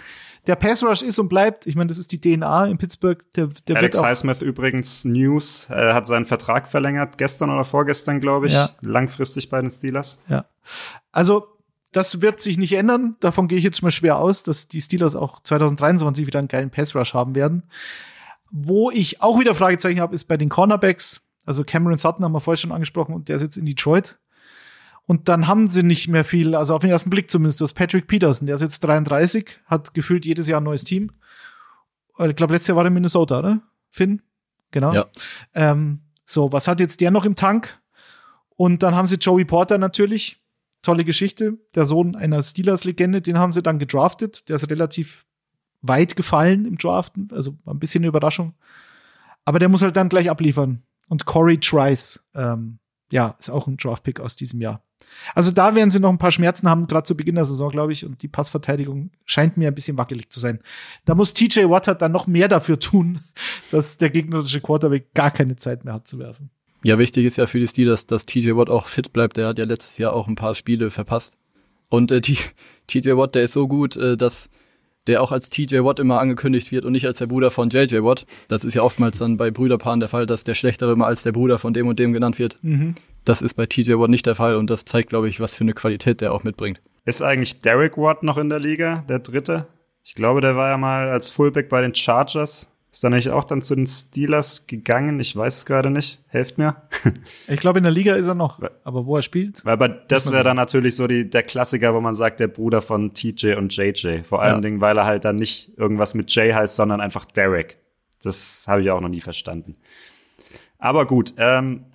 der 0.47 0.55
Pass 0.55 0.83
Rush 0.83 1.03
ist 1.03 1.19
und 1.19 1.29
bleibt, 1.29 1.67
ich 1.67 1.75
meine, 1.75 1.87
das 1.87 1.97
ist 1.97 2.11
die 2.11 2.19
DNA 2.19 2.65
in 2.65 2.77
Pittsburgh. 2.77 3.23
Der, 3.35 3.49
der 3.67 3.77
Alex 3.77 4.01
Highsmith 4.01 4.41
übrigens 4.41 5.05
News, 5.05 5.69
äh, 5.69 5.93
hat 5.93 6.07
seinen 6.07 6.25
Vertrag 6.25 6.67
verlängert, 6.67 7.17
gestern 7.17 7.49
oder 7.49 7.63
vorgestern, 7.63 8.19
glaube 8.19 8.47
ich, 8.47 8.53
ja. 8.53 8.71
langfristig 8.81 9.49
bei 9.49 9.61
den 9.61 9.71
Steelers. 9.71 10.19
Ja. 10.27 10.45
Also 11.11 11.47
das 11.91 12.21
wird 12.21 12.41
sich 12.41 12.57
nicht 12.57 12.73
ändern. 12.73 13.15
Davon 13.19 13.47
gehe 13.47 13.57
ich 13.57 13.63
jetzt 13.63 13.83
mal 13.83 13.91
schwer 13.91 14.17
aus, 14.17 14.43
dass 14.43 14.67
die 14.67 14.81
Steelers 14.81 15.15
auch 15.15 15.41
2023 15.43 16.25
wieder 16.25 16.39
einen 16.39 16.47
geilen 16.47 16.71
Pass 16.71 16.95
Rush 16.95 17.13
haben 17.13 17.35
werden. 17.35 17.63
Wo 18.55 18.91
ich 18.91 19.19
auch 19.19 19.39
wieder 19.39 19.55
Fragezeichen 19.55 19.99
habe, 19.99 20.13
ist 20.13 20.25
bei 20.25 20.37
den 20.37 20.47
Cornerbacks. 20.47 21.21
Also 21.43 21.63
Cameron 21.63 21.97
Sutton 21.97 22.23
haben 22.23 22.33
wir 22.33 22.39
vorher 22.39 22.59
schon 22.59 22.71
angesprochen 22.71 23.15
und 23.15 23.27
der 23.27 23.39
sitzt 23.39 23.57
in 23.57 23.65
Detroit. 23.65 24.19
Und 25.07 25.27
dann 25.27 25.47
haben 25.47 25.69
sie 25.69 25.81
nicht 25.81 26.07
mehr 26.07 26.23
viel, 26.23 26.53
also 26.53 26.75
auf 26.75 26.81
den 26.81 26.91
ersten 26.91 27.09
Blick 27.09 27.31
zumindest, 27.31 27.59
du 27.59 27.65
hast 27.65 27.73
Patrick 27.73 28.05
Peterson, 28.05 28.45
der 28.45 28.57
ist 28.57 28.61
jetzt 28.61 28.81
33, 28.81 29.59
hat 29.65 29.95
gefühlt 29.95 30.23
jedes 30.23 30.47
Jahr 30.47 30.61
ein 30.61 30.65
neues 30.65 30.83
Team. 30.83 31.11
Äh, 32.19 32.29
ich 32.29 32.35
glaube, 32.35 32.53
letztes 32.53 32.67
Jahr 32.67 32.77
war 32.77 32.85
er 32.85 32.89
in 32.89 32.93
Minnesota, 32.93 33.39
oder? 33.39 33.61
Finn? 33.89 34.21
Genau. 34.69 34.93
Ja. 34.93 35.07
Ähm, 35.55 36.01
so, 36.23 36.51
was 36.51 36.67
hat 36.67 36.79
jetzt 36.79 37.01
der 37.01 37.09
noch 37.09 37.25
im 37.25 37.35
Tank? 37.35 37.81
Und 38.55 38.83
dann 38.83 38.95
haben 38.95 39.07
sie 39.07 39.15
Joey 39.15 39.45
Porter 39.45 39.79
natürlich. 39.79 40.39
Tolle 40.83 41.03
Geschichte. 41.03 41.57
Der 41.73 41.85
Sohn 41.85 42.15
einer 42.15 42.43
Steelers-Legende, 42.43 43.21
den 43.21 43.39
haben 43.39 43.51
sie 43.51 43.63
dann 43.63 43.79
gedraftet. 43.79 44.47
Der 44.47 44.57
ist 44.57 44.69
relativ 44.69 45.25
weit 45.83 46.15
gefallen 46.15 46.65
im 46.65 46.77
Draften, 46.77 47.29
also 47.31 47.55
ein 47.65 47.77
bisschen 47.77 48.01
eine 48.01 48.07
Überraschung. 48.07 48.55
Aber 49.45 49.59
der 49.59 49.69
muss 49.69 49.81
halt 49.81 49.95
dann 49.95 50.09
gleich 50.09 50.29
abliefern. 50.29 50.81
Und 51.09 51.25
Corey 51.25 51.59
Trice, 51.59 52.21
ähm, 52.33 52.79
ja, 53.11 53.35
ist 53.37 53.51
auch 53.51 53.67
ein 53.67 53.77
Draftpick 53.77 54.19
aus 54.19 54.35
diesem 54.35 54.61
Jahr. 54.61 54.81
Also 55.35 55.51
da 55.51 55.75
werden 55.75 55.91
sie 55.91 55.99
noch 55.99 56.09
ein 56.09 56.17
paar 56.17 56.31
Schmerzen 56.31 56.67
haben, 56.67 56.87
gerade 56.87 57.05
zu 57.05 57.15
Beginn 57.15 57.35
der 57.35 57.45
Saison, 57.45 57.69
glaube 57.69 57.93
ich. 57.93 58.05
Und 58.05 58.21
die 58.23 58.27
Passverteidigung 58.27 59.11
scheint 59.25 59.57
mir 59.57 59.67
ein 59.67 59.75
bisschen 59.75 59.97
wackelig 59.97 60.29
zu 60.29 60.39
sein. 60.39 60.59
Da 61.05 61.13
muss 61.13 61.33
TJ 61.33 61.69
Watt 61.69 62.01
dann 62.01 62.11
noch 62.11 62.25
mehr 62.25 62.47
dafür 62.47 62.79
tun, 62.79 63.19
dass 63.71 63.97
der 63.97 64.09
gegnerische 64.09 64.61
Quarterback 64.61 65.13
gar 65.13 65.29
keine 65.29 65.57
Zeit 65.57 65.85
mehr 65.85 65.93
hat 65.93 66.07
zu 66.07 66.17
werfen. 66.17 66.49
Ja, 66.83 66.97
wichtig 66.97 67.25
ist 67.25 67.37
ja 67.37 67.45
für 67.45 67.59
die 67.59 67.67
Steelers, 67.67 68.07
dass 68.07 68.25
TJ 68.25 68.55
Watt 68.55 68.69
auch 68.69 68.87
fit 68.87 69.13
bleibt. 69.13 69.37
Der 69.37 69.47
hat 69.47 69.59
ja 69.59 69.65
letztes 69.65 69.97
Jahr 69.97 70.13
auch 70.13 70.27
ein 70.27 70.35
paar 70.35 70.55
Spiele 70.55 70.89
verpasst. 70.89 71.37
Und 71.89 72.11
äh, 72.11 72.21
TJ 72.21 73.11
Watt, 73.11 73.35
der 73.35 73.43
ist 73.43 73.53
so 73.53 73.67
gut, 73.67 73.95
äh, 73.97 74.17
dass 74.17 74.49
der 75.07 75.21
auch 75.21 75.31
als 75.31 75.49
TJ 75.49 75.79
Watt 75.83 75.99
immer 75.99 76.19
angekündigt 76.19 76.71
wird 76.71 76.85
und 76.85 76.93
nicht 76.93 77.05
als 77.05 77.17
der 77.17 77.27
Bruder 77.27 77.51
von 77.51 77.69
JJ 77.69 78.03
Watt. 78.03 78.25
Das 78.47 78.63
ist 78.63 78.73
ja 78.73 78.81
oftmals 78.81 79.19
dann 79.19 79.37
bei 79.37 79.51
Brüderpaaren 79.51 79.99
der 79.99 80.09
Fall, 80.09 80.25
dass 80.25 80.43
der 80.43 80.55
Schlechtere 80.55 80.93
immer 80.93 81.07
als 81.07 81.23
der 81.23 81.31
Bruder 81.31 81.59
von 81.59 81.73
dem 81.73 81.87
und 81.87 81.99
dem 81.99 82.13
genannt 82.13 82.39
wird. 82.39 82.57
Mhm. 82.61 82.95
Das 83.25 83.41
ist 83.41 83.55
bei 83.55 83.65
TJ 83.65 83.93
Watt 83.93 84.09
nicht 84.09 84.25
der 84.25 84.35
Fall 84.35 84.55
und 84.55 84.69
das 84.69 84.85
zeigt, 84.85 85.09
glaube 85.09 85.29
ich, 85.29 85.39
was 85.39 85.55
für 85.55 85.63
eine 85.63 85.73
Qualität 85.73 86.21
der 86.21 86.33
auch 86.33 86.43
mitbringt. 86.43 86.81
Ist 87.05 87.21
eigentlich 87.21 87.61
Derek 87.61 87.97
Watt 87.97 88.23
noch 88.23 88.37
in 88.37 88.49
der 88.49 88.59
Liga, 88.59 89.03
der 89.09 89.19
Dritte? 89.19 89.67
Ich 90.03 90.15
glaube, 90.15 90.41
der 90.41 90.55
war 90.55 90.69
ja 90.69 90.77
mal 90.77 91.09
als 91.09 91.29
Fullback 91.29 91.69
bei 91.69 91.81
den 91.81 91.95
Chargers. 91.95 92.72
Ist 92.93 93.03
er 93.03 93.09
nicht 93.09 93.31
auch 93.31 93.43
dann 93.43 93.63
zu 93.63 93.73
den 93.73 93.87
Steelers 93.87 94.67
gegangen? 94.67 95.19
Ich 95.19 95.35
weiß 95.35 95.57
es 95.57 95.65
gerade 95.65 95.89
nicht. 95.89 96.21
Helft 96.27 96.59
mir. 96.59 96.75
ich 97.47 97.59
glaube, 97.59 97.79
in 97.79 97.83
der 97.83 97.91
Liga 97.91 98.13
ist 98.13 98.27
er 98.27 98.35
noch. 98.35 98.59
Aber 98.83 99.07
wo 99.07 99.15
er 99.15 99.23
spielt? 99.23 99.65
Weil 99.65 99.73
aber 99.73 99.89
das 99.89 100.31
wäre 100.31 100.43
dann 100.43 100.57
natürlich 100.57 100.95
so 100.95 101.07
die, 101.07 101.27
der 101.27 101.41
Klassiker, 101.41 101.95
wo 101.95 102.01
man 102.01 102.13
sagt, 102.13 102.39
der 102.39 102.49
Bruder 102.49 102.83
von 102.83 103.15
TJ 103.15 103.55
und 103.55 103.75
JJ. 103.75 104.21
Vor 104.21 104.43
allen 104.43 104.57
ja. 104.57 104.61
Dingen, 104.61 104.79
weil 104.79 104.95
er 104.95 105.05
halt 105.05 105.25
dann 105.25 105.37
nicht 105.37 105.75
irgendwas 105.75 106.13
mit 106.13 106.29
J 106.35 106.53
heißt, 106.53 106.75
sondern 106.75 107.01
einfach 107.01 107.25
Derek. 107.25 107.79
Das 108.21 108.65
habe 108.67 108.83
ich 108.83 108.91
auch 108.91 109.01
noch 109.01 109.09
nie 109.09 109.21
verstanden. 109.21 109.75
Aber 110.77 111.07
gut, 111.07 111.33
ähm, 111.37 111.85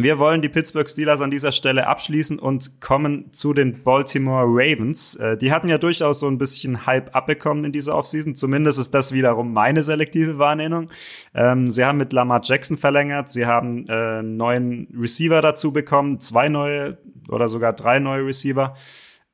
Wir 0.00 0.20
wollen 0.20 0.42
die 0.42 0.48
Pittsburgh 0.48 0.88
Steelers 0.88 1.20
an 1.20 1.32
dieser 1.32 1.50
Stelle 1.50 1.88
abschließen 1.88 2.38
und 2.38 2.80
kommen 2.80 3.32
zu 3.32 3.52
den 3.52 3.82
Baltimore 3.82 4.44
Ravens. 4.46 5.16
Äh, 5.16 5.36
die 5.36 5.50
hatten 5.50 5.66
ja 5.66 5.76
durchaus 5.76 6.20
so 6.20 6.28
ein 6.28 6.38
bisschen 6.38 6.86
Hype 6.86 7.16
abbekommen 7.16 7.64
in 7.64 7.72
dieser 7.72 7.96
Offseason. 7.96 8.36
Zumindest 8.36 8.78
ist 8.78 8.94
das 8.94 9.10
wiederum 9.10 9.52
meine 9.52 9.82
selektive 9.82 10.38
Wahrnehmung. 10.38 10.88
Ähm, 11.34 11.68
sie 11.68 11.84
haben 11.84 11.98
mit 11.98 12.12
Lamar 12.12 12.42
Jackson 12.44 12.76
verlängert. 12.76 13.28
Sie 13.28 13.44
haben 13.44 13.88
äh, 13.88 13.92
einen 13.92 14.36
neuen 14.36 14.86
Receiver 14.96 15.42
dazu 15.42 15.72
bekommen. 15.72 16.20
Zwei 16.20 16.48
neue 16.48 16.98
oder 17.28 17.48
sogar 17.48 17.72
drei 17.72 17.98
neue 17.98 18.24
Receiver. 18.24 18.74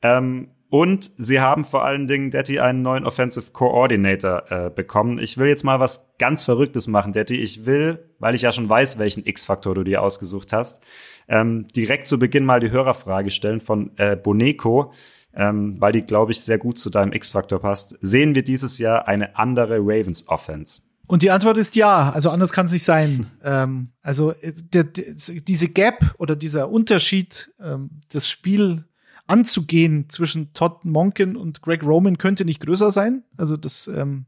Ähm, 0.01 0.49
und 0.75 1.12
sie 1.18 1.39
haben 1.39 1.64
vor 1.64 1.85
allen 1.85 2.09
Dingen, 2.09 2.31
Detti, 2.33 2.59
einen 2.59 2.83
neuen 2.83 3.07
Offensive 3.07 3.53
Coordinator 3.53 4.51
äh, 4.51 4.70
bekommen. 4.70 5.20
Ich 5.20 5.39
will 5.39 5.47
jetzt 5.47 5.62
mal 5.62 5.79
was 5.79 6.11
ganz 6.18 6.43
Verrücktes 6.43 6.89
machen, 6.89 7.12
Detti. 7.12 7.37
Ich 7.37 7.64
will, 7.64 8.11
weil 8.18 8.35
ich 8.35 8.43
ja 8.43 8.51
schon 8.51 8.68
weiß, 8.68 8.99
welchen 8.99 9.25
X-Faktor 9.25 9.77
du 9.77 9.85
dir 9.85 10.03
ausgesucht 10.03 10.53
hast, 10.53 10.83
ähm, 11.29 11.68
direkt 11.77 12.09
zu 12.09 12.18
Beginn 12.18 12.45
mal 12.45 12.59
die 12.59 12.72
Hörerfrage 12.72 13.31
stellen 13.31 13.61
von 13.61 13.93
äh, 13.99 14.16
Boneco, 14.16 14.93
ähm, 15.33 15.81
weil 15.81 15.93
die, 15.93 16.03
glaube 16.03 16.33
ich, 16.33 16.41
sehr 16.41 16.59
gut 16.59 16.77
zu 16.77 16.91
deinem 16.91 17.12
X-Faktor 17.12 17.61
passt. 17.61 17.97
Sehen 18.01 18.35
wir 18.35 18.43
dieses 18.43 18.79
Jahr 18.79 19.07
eine 19.07 19.37
andere 19.37 19.79
Ravens-Offense? 19.79 20.83
Und 21.07 21.22
die 21.22 21.31
Antwort 21.31 21.57
ist 21.57 21.77
ja, 21.77 22.11
also 22.11 22.31
anders 22.31 22.53
kann 22.53 22.66
es 22.66 22.72
nicht 22.72 22.83
sein. 22.83 23.31
ähm, 23.45 23.93
also 24.03 24.33
äh, 24.33 24.53
der, 24.57 24.83
der, 24.83 25.14
diese 25.14 25.68
Gap 25.68 26.16
oder 26.18 26.35
dieser 26.35 26.68
Unterschied, 26.68 27.53
ähm, 27.61 27.91
das 28.09 28.29
Spiel 28.29 28.87
anzugehen 29.27 30.09
zwischen 30.09 30.53
Todd 30.53 30.85
Monken 30.85 31.37
und 31.37 31.62
Greg 31.62 31.83
Roman 31.83 32.18
könnte 32.18 32.45
nicht 32.45 32.61
größer 32.61 32.91
sein. 32.91 33.25
Also 33.37 33.57
das, 33.57 33.87
ähm, 33.89 34.27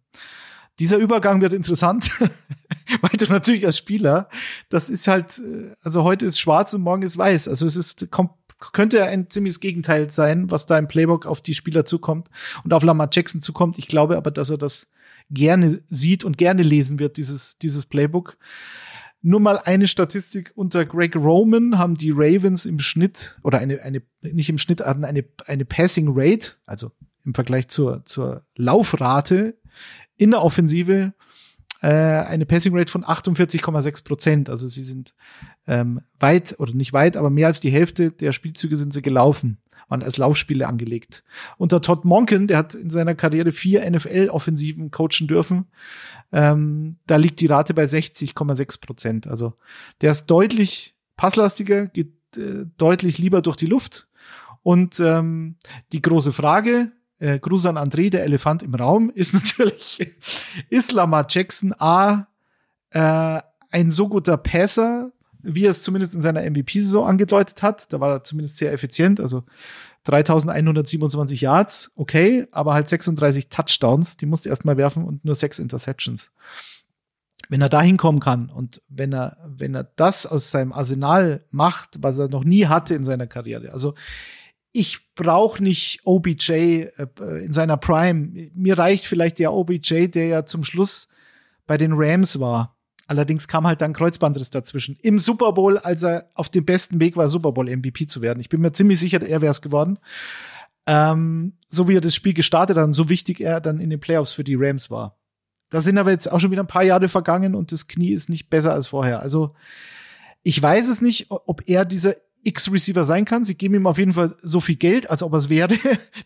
dieser 0.78 0.98
Übergang 0.98 1.40
wird 1.40 1.52
interessant, 1.52 2.10
weil 3.00 3.16
du 3.18 3.26
natürlich 3.26 3.66
als 3.66 3.78
Spieler, 3.78 4.28
das 4.68 4.90
ist 4.90 5.08
halt, 5.08 5.38
äh, 5.38 5.74
also 5.82 6.04
heute 6.04 6.26
ist 6.26 6.38
schwarz 6.38 6.74
und 6.74 6.82
morgen 6.82 7.02
ist 7.02 7.18
weiß. 7.18 7.48
Also 7.48 7.66
es 7.66 7.76
ist 7.76 8.08
könnte 8.72 9.04
ein 9.04 9.28
ziemliches 9.28 9.60
Gegenteil 9.60 10.10
sein, 10.10 10.50
was 10.50 10.66
da 10.66 10.78
im 10.78 10.88
Playbook 10.88 11.26
auf 11.26 11.42
die 11.42 11.54
Spieler 11.54 11.84
zukommt 11.84 12.28
und 12.64 12.72
auf 12.72 12.82
Lamar 12.82 13.08
Jackson 13.12 13.42
zukommt. 13.42 13.78
Ich 13.78 13.86
glaube 13.86 14.16
aber, 14.16 14.30
dass 14.30 14.50
er 14.50 14.58
das 14.58 14.90
gerne 15.30 15.78
sieht 15.86 16.24
und 16.24 16.38
gerne 16.38 16.62
lesen 16.62 16.98
wird, 16.98 17.16
dieses, 17.16 17.58
dieses 17.58 17.84
Playbook. 17.84 18.38
Nur 19.26 19.40
mal 19.40 19.58
eine 19.58 19.88
Statistik. 19.88 20.52
Unter 20.54 20.84
Greg 20.84 21.16
Roman 21.16 21.78
haben 21.78 21.96
die 21.96 22.12
Ravens 22.12 22.64
im 22.64 22.78
Schnitt, 22.78 23.36
oder 23.42 23.58
eine, 23.58 23.82
eine, 23.82 24.00
nicht 24.22 24.48
im 24.48 24.56
Schnitt, 24.56 24.80
hatten 24.80 25.02
eine, 25.02 25.24
eine 25.46 25.64
Passing 25.64 26.10
Rate, 26.12 26.52
also 26.64 26.92
im 27.24 27.34
Vergleich 27.34 27.66
zur, 27.66 28.04
zur 28.04 28.44
Laufrate 28.54 29.58
in 30.16 30.30
der 30.30 30.42
Offensive, 30.42 31.12
äh, 31.82 31.88
eine 31.88 32.46
Passing 32.46 32.72
Rate 32.72 32.92
von 32.92 33.02
48,6 33.02 34.04
Prozent. 34.04 34.48
Also 34.48 34.68
sie 34.68 34.84
sind 34.84 35.12
ähm, 35.66 36.02
weit, 36.20 36.60
oder 36.60 36.72
nicht 36.72 36.92
weit, 36.92 37.16
aber 37.16 37.28
mehr 37.28 37.48
als 37.48 37.58
die 37.58 37.72
Hälfte 37.72 38.12
der 38.12 38.32
Spielzüge 38.32 38.76
sind 38.76 38.92
sie 38.92 39.02
gelaufen 39.02 39.58
waren 39.88 40.02
als 40.02 40.16
Laufspiele 40.16 40.66
angelegt. 40.66 41.22
Unter 41.58 41.80
Todd 41.80 42.04
Monken, 42.04 42.46
der 42.46 42.58
hat 42.58 42.74
in 42.74 42.90
seiner 42.90 43.14
Karriere 43.14 43.52
vier 43.52 43.88
NFL-Offensiven 43.88 44.90
coachen 44.90 45.26
dürfen, 45.28 45.66
ähm, 46.32 46.96
da 47.06 47.16
liegt 47.16 47.40
die 47.40 47.46
Rate 47.46 47.74
bei 47.74 47.84
60,6 47.84 48.80
Prozent. 48.80 49.26
Also 49.26 49.54
der 50.00 50.10
ist 50.10 50.26
deutlich 50.26 50.94
passlastiger, 51.16 51.86
geht 51.86 52.12
äh, 52.36 52.66
deutlich 52.76 53.18
lieber 53.18 53.42
durch 53.42 53.56
die 53.56 53.66
Luft. 53.66 54.08
Und 54.62 54.98
ähm, 54.98 55.56
die 55.92 56.02
große 56.02 56.32
Frage, 56.32 56.90
äh, 57.18 57.38
Gruß 57.38 57.66
an 57.66 57.78
André, 57.78 58.10
der 58.10 58.24
Elefant 58.24 58.62
im 58.62 58.74
Raum, 58.74 59.10
ist 59.14 59.34
natürlich, 59.34 60.14
ist 60.68 60.92
Lamar 60.92 61.26
Jackson 61.28 61.72
A 61.78 62.26
äh, 62.90 63.40
ein 63.70 63.90
so 63.90 64.08
guter 64.08 64.36
Passer, 64.36 65.12
wie 65.46 65.64
er 65.64 65.70
es 65.70 65.82
zumindest 65.82 66.14
in 66.14 66.20
seiner 66.20 66.42
MVP-Saison 66.42 67.06
angedeutet 67.06 67.62
hat. 67.62 67.92
Da 67.92 68.00
war 68.00 68.10
er 68.10 68.24
zumindest 68.24 68.58
sehr 68.58 68.72
effizient. 68.72 69.20
Also 69.20 69.44
3127 70.04 71.40
Yards, 71.40 71.90
okay, 71.96 72.46
aber 72.52 72.74
halt 72.74 72.88
36 72.88 73.48
Touchdowns, 73.48 74.16
die 74.16 74.26
musste 74.26 74.48
er 74.48 74.52
erstmal 74.52 74.76
werfen 74.76 75.04
und 75.04 75.24
nur 75.24 75.34
sechs 75.34 75.58
Interceptions. 75.58 76.30
Wenn 77.48 77.60
er 77.60 77.68
da 77.68 77.80
hinkommen 77.80 78.20
kann 78.20 78.50
und 78.50 78.82
wenn 78.88 79.12
er, 79.12 79.36
wenn 79.44 79.74
er 79.74 79.84
das 79.84 80.26
aus 80.26 80.50
seinem 80.50 80.72
Arsenal 80.72 81.44
macht, 81.50 81.96
was 81.98 82.18
er 82.18 82.28
noch 82.28 82.44
nie 82.44 82.66
hatte 82.66 82.94
in 82.94 83.04
seiner 83.04 83.26
Karriere, 83.26 83.72
also 83.72 83.94
ich 84.72 85.14
brauche 85.14 85.62
nicht 85.62 86.00
OBJ 86.04 86.52
äh, 86.52 86.88
in 87.42 87.52
seiner 87.52 87.78
Prime. 87.78 88.50
Mir 88.54 88.78
reicht 88.78 89.06
vielleicht 89.06 89.38
der 89.38 89.54
OBJ, 89.54 90.08
der 90.08 90.26
ja 90.26 90.44
zum 90.44 90.64
Schluss 90.64 91.08
bei 91.66 91.78
den 91.78 91.92
Rams 91.94 92.38
war. 92.40 92.75
Allerdings 93.06 93.46
kam 93.46 93.66
halt 93.66 93.80
dann 93.80 93.92
Kreuzbandriss 93.92 94.50
dazwischen. 94.50 94.96
Im 95.00 95.18
Super 95.18 95.52
Bowl, 95.52 95.78
als 95.78 96.02
er 96.02 96.30
auf 96.34 96.48
dem 96.48 96.64
besten 96.64 97.00
Weg 97.00 97.16
war, 97.16 97.28
Super 97.28 97.52
Bowl 97.52 97.74
MVP 97.74 98.06
zu 98.06 98.20
werden. 98.20 98.40
Ich 98.40 98.48
bin 98.48 98.60
mir 98.60 98.72
ziemlich 98.72 98.98
sicher, 98.98 99.22
er 99.22 99.42
wäre 99.42 99.52
es 99.52 99.62
geworden. 99.62 99.98
Ähm, 100.86 101.54
so 101.68 101.88
wie 101.88 101.96
er 101.96 102.00
das 102.00 102.14
Spiel 102.14 102.34
gestartet 102.34 102.76
hat 102.76 102.84
und 102.84 102.94
so 102.94 103.08
wichtig 103.08 103.40
er 103.40 103.60
dann 103.60 103.80
in 103.80 103.90
den 103.90 104.00
Playoffs 104.00 104.32
für 104.32 104.44
die 104.44 104.56
Rams 104.56 104.90
war. 104.90 105.18
Da 105.68 105.80
sind 105.80 105.98
aber 105.98 106.10
jetzt 106.10 106.30
auch 106.30 106.40
schon 106.40 106.50
wieder 106.50 106.62
ein 106.62 106.68
paar 106.68 106.84
Jahre 106.84 107.08
vergangen 107.08 107.54
und 107.54 107.72
das 107.72 107.88
Knie 107.88 108.12
ist 108.12 108.28
nicht 108.28 108.50
besser 108.50 108.72
als 108.72 108.88
vorher. 108.88 109.20
Also 109.20 109.54
ich 110.42 110.60
weiß 110.62 110.88
es 110.88 111.00
nicht, 111.00 111.26
ob 111.28 111.68
er 111.68 111.84
dieser 111.84 112.14
X-Receiver 112.44 113.02
sein 113.02 113.24
kann. 113.24 113.44
Sie 113.44 113.56
geben 113.56 113.74
ihm 113.74 113.86
auf 113.88 113.98
jeden 113.98 114.12
Fall 114.12 114.36
so 114.42 114.60
viel 114.60 114.76
Geld, 114.76 115.10
als 115.10 115.22
ob 115.22 115.32
er 115.32 115.38
es 115.38 115.48
wäre. 115.50 115.74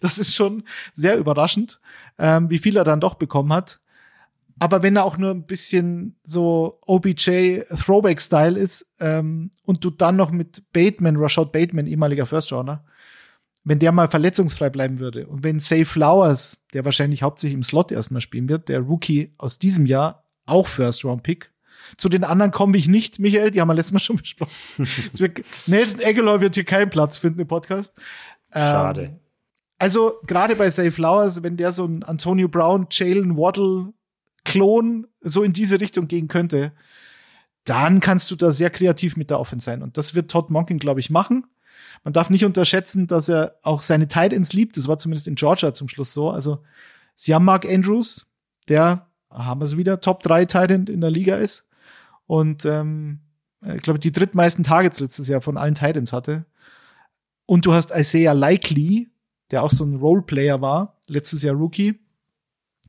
Das 0.01 0.19
ist 0.19 0.35
schon 0.35 0.65
sehr 0.93 1.17
überraschend, 1.17 1.81
ähm, 2.19 2.51
wie 2.51 2.59
viel 2.59 2.77
er 2.77 2.85
dann 2.85 3.01
doch 3.01 3.15
bekommen 3.15 3.53
hat. 3.53 3.81
Aber 4.61 4.83
wenn 4.83 4.95
er 4.95 5.05
auch 5.05 5.17
nur 5.17 5.31
ein 5.31 5.47
bisschen 5.47 6.17
so 6.23 6.79
OBJ 6.87 7.63
Throwback-Style 7.75 8.59
ist 8.59 8.93
ähm, 9.01 9.51
und 9.65 9.83
du 9.83 9.89
dann 9.89 10.17
noch 10.17 10.31
mit 10.31 10.71
Bateman, 10.75 11.17
Rashad 11.17 11.51
Bateman, 11.51 11.87
ehemaliger 11.87 12.27
First 12.27 12.53
Rounder, 12.53 12.85
wenn 13.65 13.79
der 13.79 13.91
mal 13.91 14.09
verletzungsfrei 14.09 14.69
bleiben 14.69 14.99
würde 14.99 15.27
und 15.27 15.45
wenn 15.45 15.61
Say 15.61 15.87
Flowers, 15.87 16.63
der 16.75 16.85
wahrscheinlich 16.85 17.23
hauptsächlich 17.23 17.55
im 17.55 17.63
Slot 17.63 17.91
erstmal 17.91 18.21
spielen 18.21 18.51
wird, 18.51 18.69
der 18.69 18.81
Rookie 18.81 19.33
aus 19.39 19.59
diesem 19.59 19.87
Jahr, 19.87 20.25
auch 20.45 20.67
First 20.67 21.07
Round 21.07 21.23
Pick. 21.23 21.51
Zu 21.97 22.11
den 22.11 22.23
anderen 22.23 22.51
komme 22.51 22.77
ich 22.77 22.87
nicht, 22.87 23.19
Michael, 23.19 23.51
die 23.51 23.63
haben 23.63 23.69
wir 23.69 23.75
letztes 23.75 23.93
Mal 23.95 23.99
schon 23.99 24.17
besprochen. 24.19 24.53
wird, 25.15 25.41
Nelson 25.67 26.03
Aguilar 26.05 26.43
wird 26.43 26.55
hier 26.55 26.65
keinen 26.65 26.91
Platz 26.91 27.17
finden 27.17 27.41
im 27.41 27.49
Podcast. 27.49 27.99
Schade. 28.53 29.03
Ähm, 29.03 29.21
also 29.79 30.17
gerade 30.27 30.55
bei 30.55 30.69
Say 30.69 30.91
Flowers, 30.91 31.43
wenn 31.43 31.57
der 31.57 31.73
so 31.73 31.87
ein 31.87 32.03
Antonio 32.03 32.49
Brown, 32.49 32.89
Jalen 32.91 33.39
Waddle 33.39 33.95
Klon 34.45 35.07
so 35.21 35.43
in 35.43 35.53
diese 35.53 35.81
Richtung 35.81 36.09
gehen 36.09 36.29
könnte, 36.29 36.73
dann 37.65 38.01
kannst 38.01 38.31
du 38.31 38.37
da 38.37 38.51
sehr 38.53 38.71
kreativ 38.71 39.17
mit 39.17 39.31
der 39.31 39.41
Offense 39.41 39.65
sein. 39.65 39.83
Und 39.83 39.97
das 39.97 40.15
wird 40.15 40.31
Todd 40.31 40.51
Monken, 40.51 40.79
glaube 40.79 41.01
ich, 41.01 41.11
machen. 41.11 41.47
Man 42.05 42.13
darf 42.13 42.31
nicht 42.31 42.45
unterschätzen, 42.45 43.07
dass 43.07 43.29
er 43.29 43.57
auch 43.63 43.83
seine 43.83 44.09
Tight 44.09 44.33
Ends 44.33 44.53
liebt. 44.53 44.77
Das 44.77 44.89
war 44.89 44.99
zumindest 44.99 45.29
in 45.29 45.35
Georgia 45.35 45.75
zum 45.75 45.89
Schluss 45.89 46.13
so. 46.13 46.31
Also, 46.31 46.63
sie 47.15 47.35
haben 47.35 47.45
Mark 47.45 47.67
Andrews, 47.67 48.27
der, 48.69 49.07
haben 49.31 49.61
wir 49.61 49.67
es 49.67 49.77
wieder, 49.77 50.01
Top 50.01 50.23
3 50.23 50.47
Tight 50.47 50.71
End 50.71 50.89
in 50.89 51.01
der 51.01 51.11
Liga 51.11 51.37
ist. 51.37 51.69
Und 52.27 52.65
ähm, 52.65 53.21
ich 53.75 53.83
glaube, 53.83 53.99
die 53.99 54.13
drittmeisten 54.13 54.65
Targets 54.65 55.01
letztes 55.01 55.29
Jahr 55.29 55.41
von 55.41 55.57
allen 55.57 55.75
Tight 55.75 55.97
Ends 55.97 56.13
hatte. 56.13 56.47
Und 57.47 57.67
du 57.67 57.75
hast 57.75 57.91
Isaiah 57.91 58.33
Likely, 58.33 59.09
der 59.51 59.63
auch 59.63 59.71
so 59.73 59.85
ein 59.85 59.97
Roleplayer 59.97 60.61
war, 60.61 60.99
letztes 61.09 61.43
Jahr 61.43 61.57
Rookie 61.57 61.99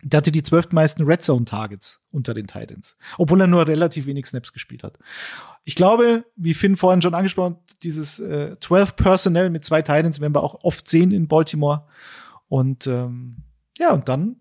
der 0.04 0.18
hatte 0.18 0.32
die 0.32 0.44
zwölftmeisten 0.44 1.06
Red 1.06 1.24
Zone 1.24 1.46
Targets 1.46 2.02
unter 2.12 2.34
den 2.34 2.48
Titans, 2.48 2.98
obwohl 3.18 3.42
er 3.42 3.48
nur 3.48 3.68
relativ 3.68 4.06
wenig 4.06 4.26
Snaps 4.26 4.54
gespielt 4.54 4.84
hat. 4.84 4.98
Ich 5.64 5.76
glaube, 5.76 6.26
wie 6.36 6.54
Finn 6.54 6.78
vorhin 6.78 7.02
schon 7.02 7.14
angesprochen, 7.14 7.58
dieses 7.84 8.20
äh, 8.20 8.56
12 8.60 8.96
Personnel 8.96 9.50
mit 9.50 9.64
zwei 9.64 9.82
Titans 9.82 10.20
werden 10.20 10.36
wir 10.36 10.44
auch 10.44 10.64
oft 10.64 10.90
sehen 10.90 11.12
in 11.12 11.28
Baltimore. 11.28 11.88
Und 12.48 12.88
ähm, 12.88 13.44
ja, 13.78 13.94
und 13.94 14.10
dann 14.10 14.38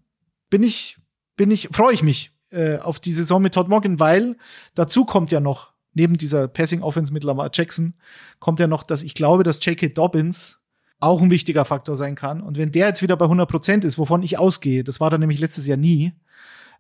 bin 0.49 0.63
ich, 0.63 0.99
bin 1.37 1.51
ich, 1.51 1.69
freue 1.73 1.95
ich 1.95 2.03
mich 2.03 2.33
äh, 2.51 2.79
auf 2.79 2.99
die 2.99 3.13
Saison 3.13 3.43
mit 3.43 3.55
Todd 3.55 3.69
Morgan, 3.69 4.01
weil 4.01 4.37
dazu 4.75 5.05
kommt 5.05 5.31
ja 5.31 5.41
noch, 5.41 5.73
neben 5.93 6.17
dieser 6.17 6.49
Passing 6.49 6.83
Offense 6.83 7.13
mit 7.13 7.25
Lamar 7.25 7.51
Jackson, 7.53 7.95
kommt 8.39 8.61
ja 8.61 8.67
noch, 8.67 8.83
dass 8.83 9.03
ich 9.03 9.15
glaube, 9.15 9.43
dass 9.43 9.65
J.K. 9.65 9.89
Dobbins 9.89 10.60
auch 11.01 11.23
ein 11.23 11.31
wichtiger 11.31 11.65
Faktor 11.65 11.97
sein 11.97 12.15
kann. 12.15 12.43
Und 12.43 12.59
wenn 12.59 12.73
der 12.73 12.89
jetzt 12.89 13.03
wieder 13.03 13.17
bei 13.17 13.25
100 13.25 13.49
Prozent 13.49 13.85
ist, 13.85 13.99
wovon 13.99 14.23
ich 14.23 14.39
ausgehe, 14.39 14.85
das 14.85 15.01
war 15.01 15.11
dann 15.11 15.21
nämlich 15.21 15.41
letztes 15.41 15.67
Jahr 15.67 15.79
nie, 15.79 16.13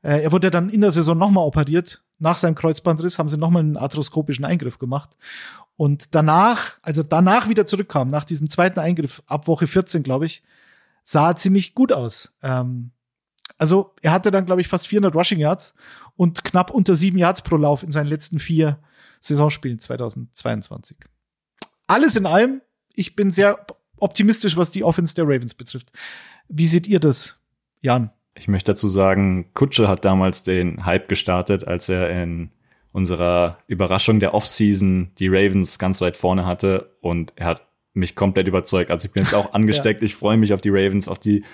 äh, 0.02 0.22
er 0.22 0.32
wurde 0.32 0.50
dann 0.50 0.68
in 0.68 0.82
der 0.82 0.90
Saison 0.90 1.16
nochmal 1.16 1.44
operiert. 1.46 2.02
Nach 2.18 2.36
seinem 2.36 2.54
Kreuzbandriss 2.54 3.18
haben 3.18 3.28
sie 3.28 3.38
nochmal 3.38 3.62
einen 3.62 3.76
arthroskopischen 3.76 4.44
Eingriff 4.44 4.78
gemacht. 4.78 5.10
Und 5.76 6.14
danach, 6.14 6.78
also 6.82 7.02
danach 7.02 7.48
wieder 7.48 7.66
zurückkam, 7.66 8.08
nach 8.08 8.24
diesem 8.24 8.50
zweiten 8.50 8.78
Eingriff, 8.78 9.22
ab 9.26 9.48
Woche 9.48 9.66
14, 9.66 10.02
glaube 10.02 10.26
ich, 10.26 10.42
sah 11.02 11.34
ziemlich 11.34 11.74
gut 11.74 11.92
aus. 11.92 12.34
Ähm, 12.42 12.90
also 13.56 13.94
er 14.02 14.12
hatte 14.12 14.30
dann, 14.30 14.46
glaube 14.46 14.60
ich, 14.60 14.68
fast 14.68 14.86
400 14.86 15.14
Rushing 15.14 15.38
Yards 15.38 15.74
und 16.16 16.44
knapp 16.44 16.70
unter 16.70 16.94
sieben 16.94 17.18
Yards 17.18 17.42
pro 17.42 17.56
Lauf 17.56 17.82
in 17.82 17.90
seinen 17.90 18.06
letzten 18.06 18.38
vier 18.38 18.78
Saisonspielen 19.20 19.80
2022. 19.80 20.96
Alles 21.86 22.16
in 22.16 22.26
allem, 22.26 22.60
ich 22.94 23.16
bin 23.16 23.30
sehr 23.30 23.66
optimistisch, 24.00 24.56
was 24.56 24.70
die 24.70 24.84
Offense 24.84 25.14
der 25.14 25.24
Ravens 25.24 25.54
betrifft. 25.54 25.90
Wie 26.48 26.66
seht 26.66 26.86
ihr 26.86 27.00
das, 27.00 27.38
Jan? 27.80 28.10
Ich 28.34 28.48
möchte 28.48 28.72
dazu 28.72 28.88
sagen, 28.88 29.50
Kutsche 29.54 29.88
hat 29.88 30.04
damals 30.04 30.42
den 30.42 30.84
Hype 30.86 31.08
gestartet, 31.08 31.66
als 31.66 31.88
er 31.88 32.10
in 32.10 32.50
unserer 32.92 33.58
Überraschung 33.66 34.20
der 34.20 34.34
Offseason 34.34 35.10
die 35.18 35.28
Ravens 35.28 35.78
ganz 35.78 36.00
weit 36.00 36.16
vorne 36.16 36.46
hatte 36.46 36.96
und 37.00 37.32
er 37.36 37.46
hat 37.46 37.66
mich 37.92 38.16
komplett 38.16 38.48
überzeugt. 38.48 38.90
Also 38.90 39.06
ich 39.06 39.12
bin 39.12 39.24
jetzt 39.24 39.34
auch 39.34 39.52
angesteckt. 39.52 40.00
ja. 40.00 40.06
Ich 40.06 40.14
freue 40.14 40.36
mich 40.36 40.52
auf 40.52 40.60
die 40.60 40.70
Ravens, 40.70 41.08
auf 41.08 41.18
die 41.18 41.44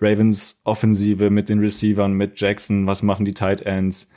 Ravens 0.00 0.60
Offensive 0.64 1.30
mit 1.30 1.48
den 1.48 1.60
Receivern, 1.60 2.12
mit 2.12 2.40
Jackson. 2.40 2.86
Was 2.86 3.02
machen 3.02 3.24
die 3.24 3.34
Tight 3.34 3.62
Ends? 3.62 4.10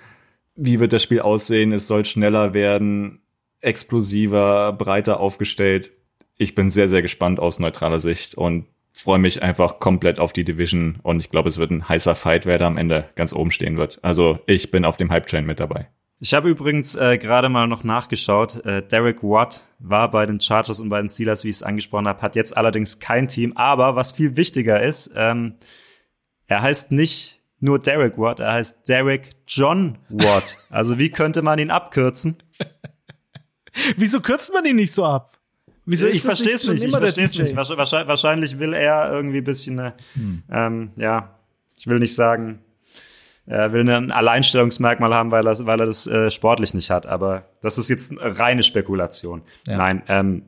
Wie 0.56 0.80
wird 0.80 0.94
das 0.94 1.04
Spiel 1.04 1.22
aussehen? 1.22 1.72
Es 1.72 1.88
soll 1.88 2.06
schneller 2.06 2.54
werden, 2.54 3.22
explosiver, 3.62 4.74
breiter 4.74 5.20
aufgestellt. 5.20 5.92
Ich 6.38 6.56
bin 6.56 6.70
sehr, 6.70 6.88
sehr 6.88 7.02
gespannt 7.02 7.40
aus 7.40 7.60
neutraler 7.60 8.00
Sicht 8.00 8.36
und 8.36 8.66
freue 8.94 9.20
mich 9.20 9.42
einfach 9.44 9.80
komplett 9.80 10.20
auf 10.20 10.34
die 10.34 10.46
Division 10.46 11.00
und 11.04 11.20
ich 11.20 11.30
glaube, 11.30 11.50
es 11.50 11.58
wird 11.58 11.72
ein 11.72 11.88
heißer 11.88 12.16
Fight, 12.16 12.46
wer 12.46 12.58
da 12.58 12.68
am 12.68 12.78
Ende 12.78 13.10
ganz 13.16 13.34
oben 13.34 13.52
stehen 13.52 13.78
wird. 13.78 14.00
Also 14.02 14.40
ich 14.48 14.72
bin 14.72 14.86
auf 14.86 14.98
dem 14.98 15.12
Hype-Train 15.12 15.46
mit 15.46 15.60
dabei. 15.60 15.90
Ich 16.20 16.34
habe 16.34 16.50
übrigens 16.50 16.96
äh, 16.96 17.18
gerade 17.18 17.50
mal 17.50 17.68
noch 17.68 17.84
nachgeschaut. 17.84 18.66
Äh, 18.66 18.82
Derek 18.88 19.22
Watt 19.22 19.68
war 19.80 20.10
bei 20.10 20.26
den 20.26 20.40
Chargers 20.40 20.80
und 20.80 20.88
bei 20.88 21.00
den 21.00 21.10
Steelers, 21.10 21.44
wie 21.44 21.50
ich 21.50 21.58
es 21.58 21.64
angesprochen 21.64 22.08
habe, 22.08 22.22
hat 22.22 22.36
jetzt 22.36 22.56
allerdings 22.56 23.00
kein 23.00 23.28
Team. 23.28 23.58
Aber 23.58 23.98
was 23.98 24.14
viel 24.14 24.38
wichtiger 24.38 24.82
ist, 24.82 25.12
ähm, 25.14 25.56
er 26.48 26.62
heißt 26.62 26.94
nicht 26.94 27.42
nur 27.60 27.80
Derek 27.80 28.18
Watt, 28.18 28.40
er 28.40 28.54
heißt 28.54 28.88
Derek 28.88 29.32
John 29.46 29.98
Watt. 30.08 30.58
Also 30.70 30.98
wie 31.00 31.10
könnte 31.10 31.42
man 31.42 31.60
ihn 31.60 31.70
abkürzen? 31.70 32.38
Wieso 33.98 34.22
kürzt 34.22 34.54
man 34.54 34.66
ihn 34.66 34.78
nicht 34.78 34.94
so 34.94 35.04
ab? 35.04 35.35
Wieso 35.86 36.08
ich 36.08 36.22
verstehe 36.22 36.56
es 36.56 36.68
nicht. 36.68 36.84
Ich 36.84 36.92
verstehe 36.92 37.26
es 37.26 37.38
nicht. 37.38 37.56
Wahrscheinlich, 37.56 38.08
wahrscheinlich 38.08 38.60
will 38.60 38.74
er 38.74 39.12
irgendwie 39.12 39.38
ein 39.38 39.44
bisschen, 39.44 39.80
äh, 39.80 39.92
hm. 40.14 40.44
ähm, 40.52 40.92
ja, 40.96 41.36
ich 41.78 41.88
will 41.88 42.00
nicht 42.00 42.16
sagen, 42.16 42.60
er 43.48 43.72
will 43.74 43.88
ein 43.88 44.12
Alleinstellungsmerkmal 44.12 45.14
haben, 45.14 45.30
weil 45.30 45.48
er, 45.48 45.66
weil 45.66 45.80
er 45.80 45.86
das 45.86 46.08
äh, 46.08 46.32
sportlich 46.32 46.74
nicht 46.74 46.90
hat. 46.90 47.06
Aber 47.06 47.44
das 47.62 47.78
ist 47.78 47.90
jetzt 47.90 48.12
eine 48.12 48.40
reine 48.40 48.64
Spekulation. 48.64 49.44
Ja. 49.68 49.78
Nein, 49.78 50.02
ähm, 50.08 50.44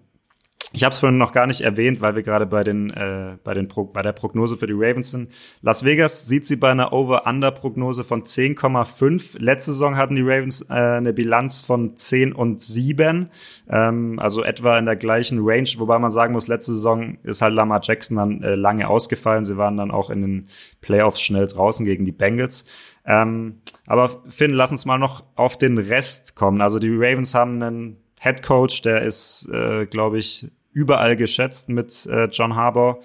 ich 0.73 0.83
habe 0.83 0.91
es 0.91 0.99
vorhin 0.99 1.17
noch 1.17 1.31
gar 1.31 1.47
nicht 1.47 1.61
erwähnt, 1.61 2.01
weil 2.01 2.15
wir 2.15 2.23
gerade 2.23 2.45
bei 2.45 2.63
den 2.63 2.89
äh, 2.89 3.37
bei 3.41 3.53
den 3.53 3.69
Pro 3.69 3.85
bei 3.85 4.01
der 4.01 4.11
Prognose 4.11 4.57
für 4.57 4.67
die 4.67 4.73
Ravens 4.75 5.11
sind. 5.11 5.31
Las 5.61 5.85
Vegas 5.85 6.27
sieht 6.27 6.45
sie 6.45 6.57
bei 6.57 6.69
einer 6.69 6.91
Over-Under-Prognose 6.91 8.03
von 8.03 8.23
10,5. 8.23 9.41
Letzte 9.41 9.71
Saison 9.71 9.95
hatten 9.95 10.15
die 10.15 10.23
Ravens 10.23 10.61
äh, 10.69 10.73
eine 10.73 11.13
Bilanz 11.13 11.61
von 11.61 11.95
10 11.95 12.33
und 12.33 12.61
7, 12.61 13.29
ähm, 13.69 14.19
also 14.19 14.43
etwa 14.43 14.77
in 14.77 14.85
der 14.85 14.97
gleichen 14.97 15.39
Range. 15.41 15.69
Wobei 15.77 15.99
man 15.99 16.11
sagen 16.11 16.33
muss, 16.33 16.49
letzte 16.49 16.73
Saison 16.75 17.17
ist 17.23 17.41
halt 17.41 17.53
Lamar 17.53 17.79
Jackson 17.81 18.17
dann 18.17 18.43
äh, 18.43 18.55
lange 18.55 18.89
ausgefallen. 18.89 19.45
Sie 19.45 19.55
waren 19.55 19.77
dann 19.77 19.89
auch 19.89 20.09
in 20.09 20.21
den 20.21 20.47
Playoffs 20.81 21.21
schnell 21.21 21.47
draußen 21.47 21.85
gegen 21.85 22.03
die 22.03 22.11
Bengals. 22.11 22.65
Ähm, 23.05 23.61
aber 23.85 24.09
Finn, 24.27 24.51
lass 24.51 24.71
uns 24.71 24.85
mal 24.85 24.97
noch 24.97 25.23
auf 25.35 25.57
den 25.57 25.77
Rest 25.77 26.35
kommen. 26.35 26.59
Also 26.59 26.77
die 26.77 26.93
Ravens 26.93 27.33
haben 27.33 27.63
einen 27.63 27.97
Head 28.19 28.43
Coach, 28.43 28.81
der 28.81 29.03
ist, 29.03 29.47
äh, 29.51 29.85
glaube 29.85 30.17
ich, 30.17 30.51
überall 30.77 31.15
geschätzt 31.15 31.69
mit 31.69 32.05
äh, 32.05 32.25
John 32.25 32.55
Harbour. 32.55 32.99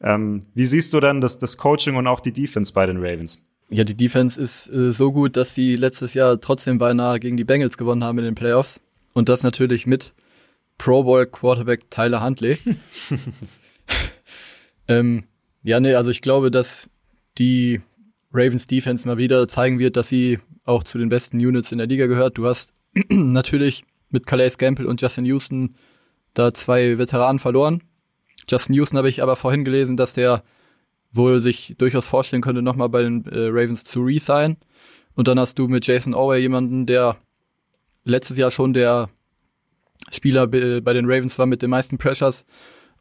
Ähm, 0.00 0.46
wie 0.54 0.64
siehst 0.64 0.92
du 0.92 1.00
denn 1.00 1.20
das, 1.20 1.38
das 1.38 1.56
Coaching 1.56 1.96
und 1.96 2.06
auch 2.06 2.20
die 2.20 2.32
Defense 2.32 2.72
bei 2.72 2.86
den 2.86 2.98
Ravens? 2.98 3.44
Ja, 3.68 3.82
die 3.82 3.96
Defense 3.96 4.40
ist 4.40 4.68
äh, 4.68 4.92
so 4.92 5.10
gut, 5.10 5.36
dass 5.36 5.52
sie 5.52 5.74
letztes 5.74 6.14
Jahr 6.14 6.40
trotzdem 6.40 6.78
beinahe 6.78 7.18
gegen 7.18 7.36
die 7.36 7.42
Bengals 7.42 7.76
gewonnen 7.76 8.04
haben 8.04 8.18
in 8.18 8.24
den 8.24 8.36
Playoffs. 8.36 8.80
Und 9.12 9.28
das 9.28 9.42
natürlich 9.42 9.86
mit 9.86 10.14
Pro 10.78 11.02
Bowl 11.02 11.26
Quarterback 11.26 11.90
Tyler 11.90 12.22
Huntley. 12.22 12.58
ähm, 14.88 15.24
ja, 15.64 15.80
nee, 15.80 15.94
also 15.94 16.10
ich 16.10 16.22
glaube, 16.22 16.52
dass 16.52 16.90
die 17.38 17.80
Ravens 18.32 18.68
Defense 18.68 19.08
mal 19.08 19.18
wieder 19.18 19.48
zeigen 19.48 19.80
wird, 19.80 19.96
dass 19.96 20.08
sie 20.08 20.38
auch 20.64 20.84
zu 20.84 20.98
den 20.98 21.08
besten 21.08 21.38
Units 21.38 21.72
in 21.72 21.78
der 21.78 21.88
Liga 21.88 22.06
gehört. 22.06 22.38
Du 22.38 22.46
hast 22.46 22.72
natürlich 23.08 23.84
mit 24.10 24.26
Calais 24.26 24.58
Gamble 24.58 24.86
und 24.86 25.02
Justin 25.02 25.24
Houston 25.24 25.74
da 26.38 26.52
zwei 26.52 26.98
Veteranen 26.98 27.38
verloren. 27.38 27.82
Justin 28.48 28.74
Houston 28.74 28.98
habe 28.98 29.08
ich 29.08 29.22
aber 29.22 29.36
vorhin 29.36 29.64
gelesen, 29.64 29.96
dass 29.96 30.14
der 30.14 30.42
wohl 31.12 31.40
sich 31.40 31.74
durchaus 31.78 32.06
vorstellen 32.06 32.42
könnte, 32.42 32.62
nochmal 32.62 32.88
bei 32.88 33.02
den 33.02 33.24
äh, 33.26 33.48
Ravens 33.48 33.84
zu 33.84 34.02
re-sign. 34.02 34.56
Und 35.14 35.28
dann 35.28 35.40
hast 35.40 35.58
du 35.58 35.66
mit 35.66 35.86
Jason 35.86 36.14
Orwell 36.14 36.40
jemanden, 36.40 36.86
der 36.86 37.16
letztes 38.04 38.36
Jahr 38.36 38.50
schon 38.50 38.74
der 38.74 39.08
Spieler 40.12 40.46
bei 40.46 40.92
den 40.92 41.10
Ravens 41.10 41.38
war 41.38 41.46
mit 41.46 41.62
den 41.62 41.70
meisten 41.70 41.98
Pressures 41.98 42.44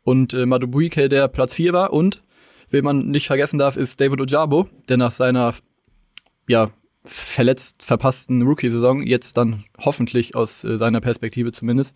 und 0.03 0.33
äh, 0.33 0.45
Madubuike, 0.45 1.09
der 1.09 1.27
Platz 1.27 1.53
4 1.55 1.73
war. 1.73 1.93
Und, 1.93 2.23
wen 2.69 2.85
man 2.85 3.07
nicht 3.07 3.27
vergessen 3.27 3.59
darf, 3.59 3.75
ist 3.75 3.99
David 3.99 4.21
Ojabo, 4.21 4.69
der 4.87 4.97
nach 4.97 5.11
seiner 5.11 5.53
ja, 6.47 6.71
verletzt 7.03 7.83
verpassten 7.83 8.43
Rookie-Saison 8.43 9.03
jetzt 9.03 9.37
dann 9.37 9.65
hoffentlich 9.77 10.35
aus 10.35 10.63
äh, 10.63 10.77
seiner 10.77 11.01
Perspektive 11.01 11.51
zumindest 11.51 11.95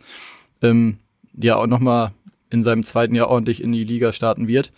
ähm, 0.61 0.99
ja 1.45 1.55
auch 1.55 1.67
nochmal 1.67 2.11
in 2.49 2.63
seinem 2.63 2.83
zweiten 2.83 3.15
Jahr 3.15 3.29
ordentlich 3.29 3.61
in 3.61 3.71
die 3.71 3.83
Liga 3.83 4.11
starten 4.11 4.47
wird. 4.47 4.71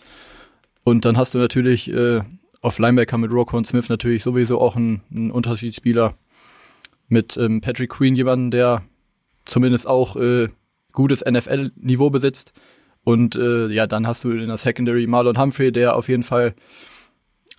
Und 0.84 1.04
dann 1.04 1.16
hast 1.16 1.34
du 1.34 1.38
natürlich 1.38 1.90
äh, 1.92 2.20
auf 2.60 2.78
Linebacker 2.78 3.18
mit 3.18 3.32
Roquan 3.32 3.64
Smith 3.64 3.88
natürlich 3.88 4.22
sowieso 4.22 4.60
auch 4.60 4.76
einen, 4.76 5.02
einen 5.10 5.30
Unterschiedsspieler 5.30 6.14
mit 7.08 7.36
ähm, 7.36 7.60
Patrick 7.60 7.90
Queen, 7.90 8.14
jemanden, 8.14 8.50
der 8.50 8.82
zumindest 9.44 9.86
auch 9.86 10.16
äh, 10.16 10.48
gutes 10.92 11.24
NFL-Niveau 11.24 12.10
besitzt. 12.10 12.52
Und 13.04 13.34
äh, 13.34 13.68
ja, 13.68 13.86
dann 13.86 14.06
hast 14.06 14.24
du 14.24 14.30
in 14.30 14.46
der 14.46 14.56
Secondary 14.56 15.06
Marlon 15.06 15.38
Humphrey, 15.38 15.72
der 15.72 15.96
auf 15.96 16.08
jeden 16.08 16.22
Fall 16.22 16.54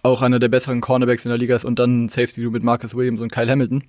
auch 0.01 0.21
einer 0.21 0.39
der 0.39 0.49
besseren 0.49 0.81
Cornerbacks 0.81 1.25
in 1.25 1.29
der 1.29 1.37
Liga 1.37 1.55
ist 1.55 1.65
und 1.65 1.79
dann 1.79 2.09
Safety 2.09 2.41
mit 2.49 2.63
Marcus 2.63 2.95
Williams 2.95 3.21
und 3.21 3.31
Kyle 3.31 3.49
Hamilton. 3.49 3.83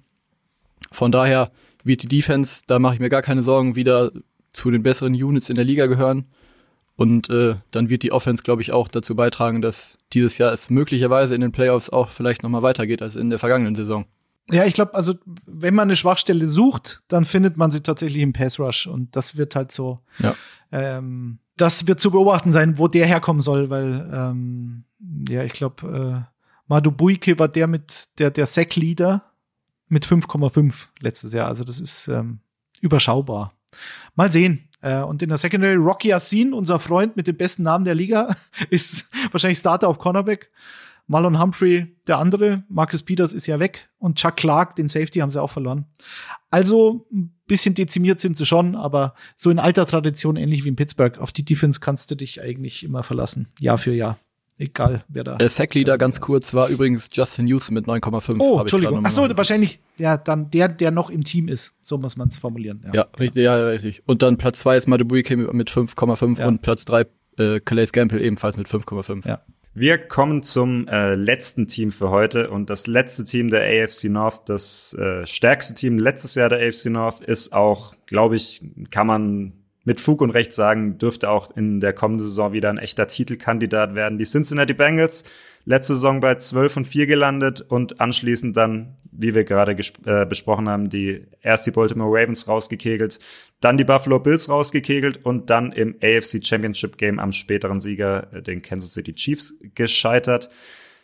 Von 0.92 1.12
daher 1.12 1.50
wird 1.82 2.02
die 2.02 2.08
Defense, 2.08 2.62
da 2.66 2.78
mache 2.78 2.94
ich 2.94 3.00
mir 3.00 3.08
gar 3.08 3.22
keine 3.22 3.42
Sorgen, 3.42 3.76
wieder 3.76 4.12
zu 4.54 4.70
den 4.70 4.82
besseren 4.82 5.14
Units 5.14 5.50
in 5.50 5.56
der 5.56 5.64
Liga 5.64 5.86
gehören. 5.86 6.26
Und 6.96 7.28
äh, 7.28 7.56
dann 7.72 7.90
wird 7.90 8.04
die 8.04 8.12
Offense, 8.12 8.42
glaube 8.44 8.62
ich, 8.62 8.72
auch 8.72 8.88
dazu 8.88 9.16
beitragen, 9.16 9.60
dass 9.60 9.98
dieses 10.12 10.38
Jahr 10.38 10.52
es 10.52 10.70
möglicherweise 10.70 11.34
in 11.34 11.40
den 11.40 11.50
Playoffs 11.50 11.90
auch 11.90 12.10
vielleicht 12.10 12.42
nochmal 12.44 12.62
weitergeht 12.62 13.02
als 13.02 13.16
in 13.16 13.30
der 13.30 13.40
vergangenen 13.40 13.74
Saison. 13.74 14.06
Ja, 14.50 14.64
ich 14.64 14.74
glaube, 14.74 14.94
also 14.94 15.14
wenn 15.46 15.74
man 15.74 15.88
eine 15.88 15.96
Schwachstelle 15.96 16.48
sucht, 16.48 17.02
dann 17.08 17.24
findet 17.24 17.56
man 17.56 17.72
sie 17.72 17.80
tatsächlich 17.80 18.22
im 18.22 18.32
Pass 18.32 18.60
Rush. 18.60 18.86
Und 18.86 19.16
das 19.16 19.36
wird 19.36 19.56
halt 19.56 19.72
so, 19.72 20.00
ja. 20.18 20.36
ähm, 20.70 21.38
das 21.56 21.88
wird 21.88 22.00
zu 22.00 22.10
beobachten 22.10 22.52
sein, 22.52 22.78
wo 22.78 22.86
der 22.86 23.06
herkommen 23.06 23.40
soll, 23.40 23.70
weil 23.70 24.08
ähm, 24.12 24.84
ja, 25.28 25.42
ich 25.42 25.52
glaube, 25.52 26.24
äh, 26.28 26.34
Madu 26.68 26.92
Buike 26.92 27.38
war 27.38 27.48
der 27.48 27.66
mit 27.66 28.08
der 28.18 28.30
der 28.30 28.46
Sack 28.46 28.76
Leader 28.76 29.24
mit 29.88 30.06
5,5 30.06 30.88
letztes 31.00 31.32
Jahr. 31.32 31.48
Also 31.48 31.64
das 31.64 31.80
ist 31.80 32.08
ähm, 32.08 32.40
überschaubar. 32.80 33.52
Mal 34.14 34.30
sehen. 34.30 34.68
Äh, 34.80 35.00
und 35.00 35.22
in 35.22 35.28
der 35.28 35.38
Secondary 35.38 35.74
Rocky 35.74 36.08
Yassin, 36.08 36.52
unser 36.52 36.78
Freund 36.78 37.16
mit 37.16 37.26
dem 37.26 37.36
besten 37.36 37.62
Namen 37.62 37.84
der 37.84 37.94
Liga, 37.94 38.36
ist 38.70 39.08
wahrscheinlich 39.30 39.58
Starter 39.58 39.88
auf 39.88 39.98
Cornerback. 39.98 40.50
Marlon 41.06 41.40
Humphrey, 41.40 41.94
der 42.06 42.18
andere, 42.18 42.64
Marcus 42.68 43.02
Peters 43.02 43.34
ist 43.34 43.46
ja 43.46 43.60
weg 43.60 43.90
und 43.98 44.16
Chuck 44.16 44.36
Clark, 44.36 44.74
den 44.76 44.88
Safety, 44.88 45.18
haben 45.18 45.30
sie 45.30 45.42
auch 45.42 45.50
verloren. 45.50 45.84
Also 46.50 47.06
ein 47.12 47.34
bisschen 47.46 47.74
dezimiert 47.74 48.20
sind 48.20 48.38
sie 48.38 48.46
schon, 48.46 48.74
aber 48.74 49.14
so 49.36 49.50
in 49.50 49.58
alter 49.58 49.86
Tradition, 49.86 50.36
ähnlich 50.36 50.64
wie 50.64 50.68
in 50.68 50.76
Pittsburgh, 50.76 51.18
auf 51.18 51.30
die 51.30 51.44
Defense 51.44 51.80
kannst 51.80 52.10
du 52.10 52.14
dich 52.14 52.40
eigentlich 52.40 52.84
immer 52.84 53.02
verlassen, 53.02 53.48
Jahr 53.60 53.76
für 53.76 53.92
Jahr. 53.92 54.18
Egal, 54.56 55.04
wer 55.08 55.24
da. 55.24 55.36
Der 55.36 55.48
Sackleader 55.48 55.98
ganz 55.98 56.20
kurz 56.20 56.54
war 56.54 56.68
übrigens 56.68 57.08
Justin 57.12 57.48
Houston 57.48 57.74
mit 57.74 57.86
9,5. 57.86 58.36
Oh, 58.38 58.60
Entschuldigung. 58.60 59.02
Ach 59.04 59.10
so, 59.10 59.28
wahrscheinlich 59.36 59.80
ja 59.98 60.16
dann 60.16 60.50
der, 60.50 60.68
der 60.68 60.92
noch 60.92 61.10
im 61.10 61.24
Team 61.24 61.48
ist. 61.48 61.74
So 61.82 61.98
muss 61.98 62.16
man 62.16 62.28
es 62.28 62.38
formulieren. 62.38 62.80
Ja. 62.86 62.94
ja, 62.94 63.06
richtig, 63.18 63.42
ja, 63.42 63.56
richtig. 63.56 64.02
Und 64.06 64.22
dann 64.22 64.36
Platz 64.38 64.60
zwei 64.60 64.76
ist 64.76 64.86
Madubuike 64.86 65.36
mit 65.36 65.70
5,5 65.70 66.38
ja. 66.38 66.46
und 66.46 66.62
Platz 66.62 66.84
drei 66.84 67.06
äh, 67.36 67.58
Calais 67.58 67.90
Gamble 67.92 68.22
ebenfalls 68.22 68.56
mit 68.56 68.68
5,5. 68.68 69.26
Ja. 69.26 69.40
Wir 69.76 69.98
kommen 69.98 70.44
zum 70.44 70.86
äh, 70.86 71.16
letzten 71.16 71.66
Team 71.66 71.90
für 71.90 72.10
heute 72.10 72.48
und 72.48 72.70
das 72.70 72.86
letzte 72.86 73.24
Team 73.24 73.50
der 73.50 73.62
AFC 73.62 74.04
North, 74.04 74.48
das 74.48 74.94
äh, 74.94 75.26
stärkste 75.26 75.74
Team 75.74 75.98
letztes 75.98 76.36
Jahr 76.36 76.48
der 76.48 76.60
AFC 76.60 76.86
North, 76.86 77.20
ist 77.22 77.52
auch, 77.52 77.92
glaube 78.06 78.36
ich, 78.36 78.64
kann 78.92 79.08
man 79.08 79.63
mit 79.84 80.00
Fug 80.00 80.20
und 80.22 80.30
Recht 80.30 80.54
sagen, 80.54 80.98
dürfte 80.98 81.28
auch 81.30 81.54
in 81.56 81.80
der 81.80 81.92
kommenden 81.92 82.26
Saison 82.26 82.52
wieder 82.52 82.70
ein 82.70 82.78
echter 82.78 83.06
Titelkandidat 83.06 83.94
werden. 83.94 84.18
Die 84.18 84.24
Cincinnati 84.24 84.72
Bengals, 84.72 85.24
letzte 85.66 85.94
Saison 85.94 86.20
bei 86.20 86.34
12 86.36 86.78
und 86.78 86.84
4 86.86 87.06
gelandet 87.06 87.60
und 87.60 88.00
anschließend 88.00 88.56
dann, 88.56 88.96
wie 89.12 89.34
wir 89.34 89.44
gerade 89.44 89.76
äh, 90.06 90.26
besprochen 90.26 90.68
haben, 90.68 90.88
die 90.88 91.26
erst 91.42 91.66
die 91.66 91.70
Baltimore 91.70 92.10
Ravens 92.10 92.48
rausgekegelt, 92.48 93.18
dann 93.60 93.76
die 93.76 93.84
Buffalo 93.84 94.18
Bills 94.18 94.48
rausgekegelt 94.48 95.24
und 95.24 95.50
dann 95.50 95.70
im 95.72 95.96
AFC 96.02 96.44
Championship 96.44 96.96
Game 96.96 97.18
am 97.18 97.32
späteren 97.32 97.80
Sieger, 97.80 98.32
äh, 98.32 98.42
den 98.42 98.62
Kansas 98.62 98.94
City 98.94 99.14
Chiefs, 99.14 99.54
gescheitert. 99.74 100.48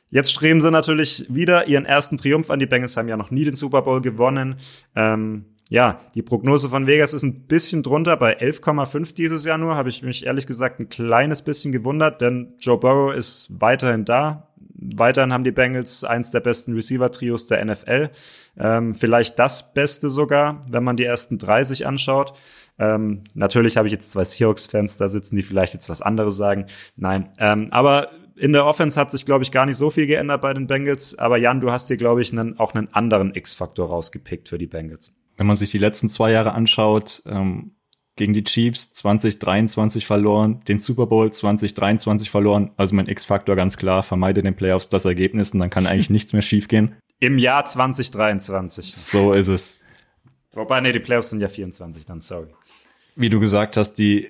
Jetzt 0.08 0.32
streben 0.32 0.60
sie 0.60 0.70
natürlich 0.70 1.26
wieder 1.28 1.68
ihren 1.68 1.84
ersten 1.84 2.16
Triumph 2.16 2.50
an. 2.50 2.58
Die 2.58 2.66
Bengals 2.66 2.96
haben 2.96 3.08
ja 3.08 3.16
noch 3.16 3.30
nie 3.30 3.44
den 3.44 3.54
Super 3.54 3.82
Bowl 3.82 4.00
gewonnen. 4.00 4.56
Ähm, 4.96 5.44
ja, 5.70 6.00
die 6.16 6.22
Prognose 6.22 6.68
von 6.68 6.88
Vegas 6.88 7.14
ist 7.14 7.22
ein 7.22 7.46
bisschen 7.46 7.84
drunter, 7.84 8.16
bei 8.16 8.36
11,5 8.40 9.14
dieses 9.14 9.44
Jahr 9.44 9.56
nur, 9.56 9.76
habe 9.76 9.88
ich 9.88 10.02
mich 10.02 10.26
ehrlich 10.26 10.48
gesagt 10.48 10.80
ein 10.80 10.88
kleines 10.88 11.42
bisschen 11.42 11.70
gewundert, 11.70 12.20
denn 12.20 12.54
Joe 12.58 12.76
Burrow 12.76 13.14
ist 13.14 13.48
weiterhin 13.60 14.04
da. 14.04 14.48
Weiterhin 14.74 15.32
haben 15.32 15.44
die 15.44 15.52
Bengals 15.52 16.02
eins 16.02 16.32
der 16.32 16.40
besten 16.40 16.74
Receiver-Trios 16.74 17.46
der 17.46 17.64
NFL. 17.64 18.10
Ähm, 18.58 18.94
vielleicht 18.94 19.38
das 19.38 19.72
Beste 19.72 20.10
sogar, 20.10 20.66
wenn 20.68 20.82
man 20.82 20.96
die 20.96 21.04
ersten 21.04 21.38
drei 21.38 21.62
sich 21.62 21.86
anschaut. 21.86 22.32
Ähm, 22.80 23.22
natürlich 23.34 23.76
habe 23.76 23.86
ich 23.86 23.92
jetzt 23.92 24.10
zwei 24.10 24.24
Seahawks-Fans 24.24 24.96
da 24.96 25.06
sitzen, 25.06 25.36
die 25.36 25.44
vielleicht 25.44 25.74
jetzt 25.74 25.88
was 25.88 26.02
anderes 26.02 26.36
sagen. 26.36 26.66
Nein, 26.96 27.28
ähm, 27.38 27.68
aber 27.70 28.10
in 28.34 28.52
der 28.52 28.66
Offense 28.66 28.98
hat 28.98 29.12
sich, 29.12 29.24
glaube 29.24 29.44
ich, 29.44 29.52
gar 29.52 29.66
nicht 29.66 29.76
so 29.76 29.90
viel 29.90 30.08
geändert 30.08 30.40
bei 30.40 30.52
den 30.52 30.66
Bengals. 30.66 31.16
Aber 31.16 31.36
Jan, 31.36 31.60
du 31.60 31.70
hast 31.70 31.88
dir, 31.90 31.96
glaube 31.96 32.22
ich, 32.22 32.32
einen, 32.32 32.58
auch 32.58 32.74
einen 32.74 32.92
anderen 32.92 33.34
X-Faktor 33.36 33.88
rausgepickt 33.88 34.48
für 34.48 34.58
die 34.58 34.66
Bengals. 34.66 35.14
Wenn 35.40 35.46
man 35.46 35.56
sich 35.56 35.70
die 35.70 35.78
letzten 35.78 36.10
zwei 36.10 36.32
Jahre 36.32 36.52
anschaut, 36.52 37.22
ähm, 37.24 37.70
gegen 38.16 38.34
die 38.34 38.44
Chiefs 38.44 38.92
2023 38.92 40.04
verloren, 40.04 40.60
den 40.68 40.80
Super 40.80 41.06
Bowl 41.06 41.32
2023 41.32 42.28
verloren. 42.28 42.72
Also 42.76 42.94
mein 42.94 43.08
X-Faktor 43.08 43.56
ganz 43.56 43.78
klar, 43.78 44.02
vermeide 44.02 44.42
den 44.42 44.54
Playoffs 44.54 44.90
das 44.90 45.06
Ergebnis 45.06 45.52
und 45.52 45.60
dann 45.60 45.70
kann 45.70 45.86
eigentlich 45.86 46.10
nichts 46.10 46.34
mehr 46.34 46.42
schiefgehen. 46.42 46.94
Im 47.20 47.38
Jahr 47.38 47.64
2023. 47.64 48.94
So 48.94 49.32
ist 49.32 49.48
es. 49.48 49.76
Wobei, 50.52 50.82
nee, 50.82 50.92
die 50.92 51.00
Playoffs 51.00 51.30
sind 51.30 51.40
ja 51.40 51.48
24 51.48 52.04
dann, 52.04 52.20
sorry. 52.20 52.48
Wie 53.16 53.30
du 53.30 53.40
gesagt 53.40 53.78
hast, 53.78 53.94
die 53.94 54.28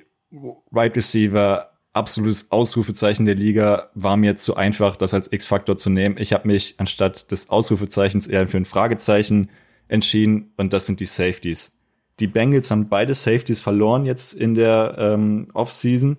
Right 0.71 0.95
Receiver, 0.95 1.73
absolutes 1.93 2.53
Ausrufezeichen 2.53 3.25
der 3.25 3.35
Liga, 3.35 3.91
war 3.95 4.17
mir 4.17 4.37
zu 4.37 4.55
einfach, 4.55 4.95
das 4.95 5.13
als 5.13 5.33
X-Faktor 5.33 5.77
zu 5.77 5.91
nehmen. 5.91 6.19
Ich 6.19 6.33
habe 6.33 6.47
mich 6.47 6.77
anstatt 6.79 7.33
des 7.33 7.51
Ausrufezeichens 7.51 8.29
eher 8.29 8.47
für 8.47 8.59
ein 8.59 8.65
Fragezeichen 8.65 9.51
entschieden 9.91 10.53
und 10.57 10.73
das 10.73 10.87
sind 10.87 11.01
die 11.01 11.07
Safeties. 11.07 11.77
Die 12.21 12.27
Bengals 12.27 12.71
haben 12.71 12.89
beide 12.89 13.15
Safeties 13.15 13.61
verloren 13.61 14.05
jetzt 14.05 14.33
in 14.35 14.55
der 14.55 14.95
ähm, 14.99 15.47
Offseason. 15.55 16.19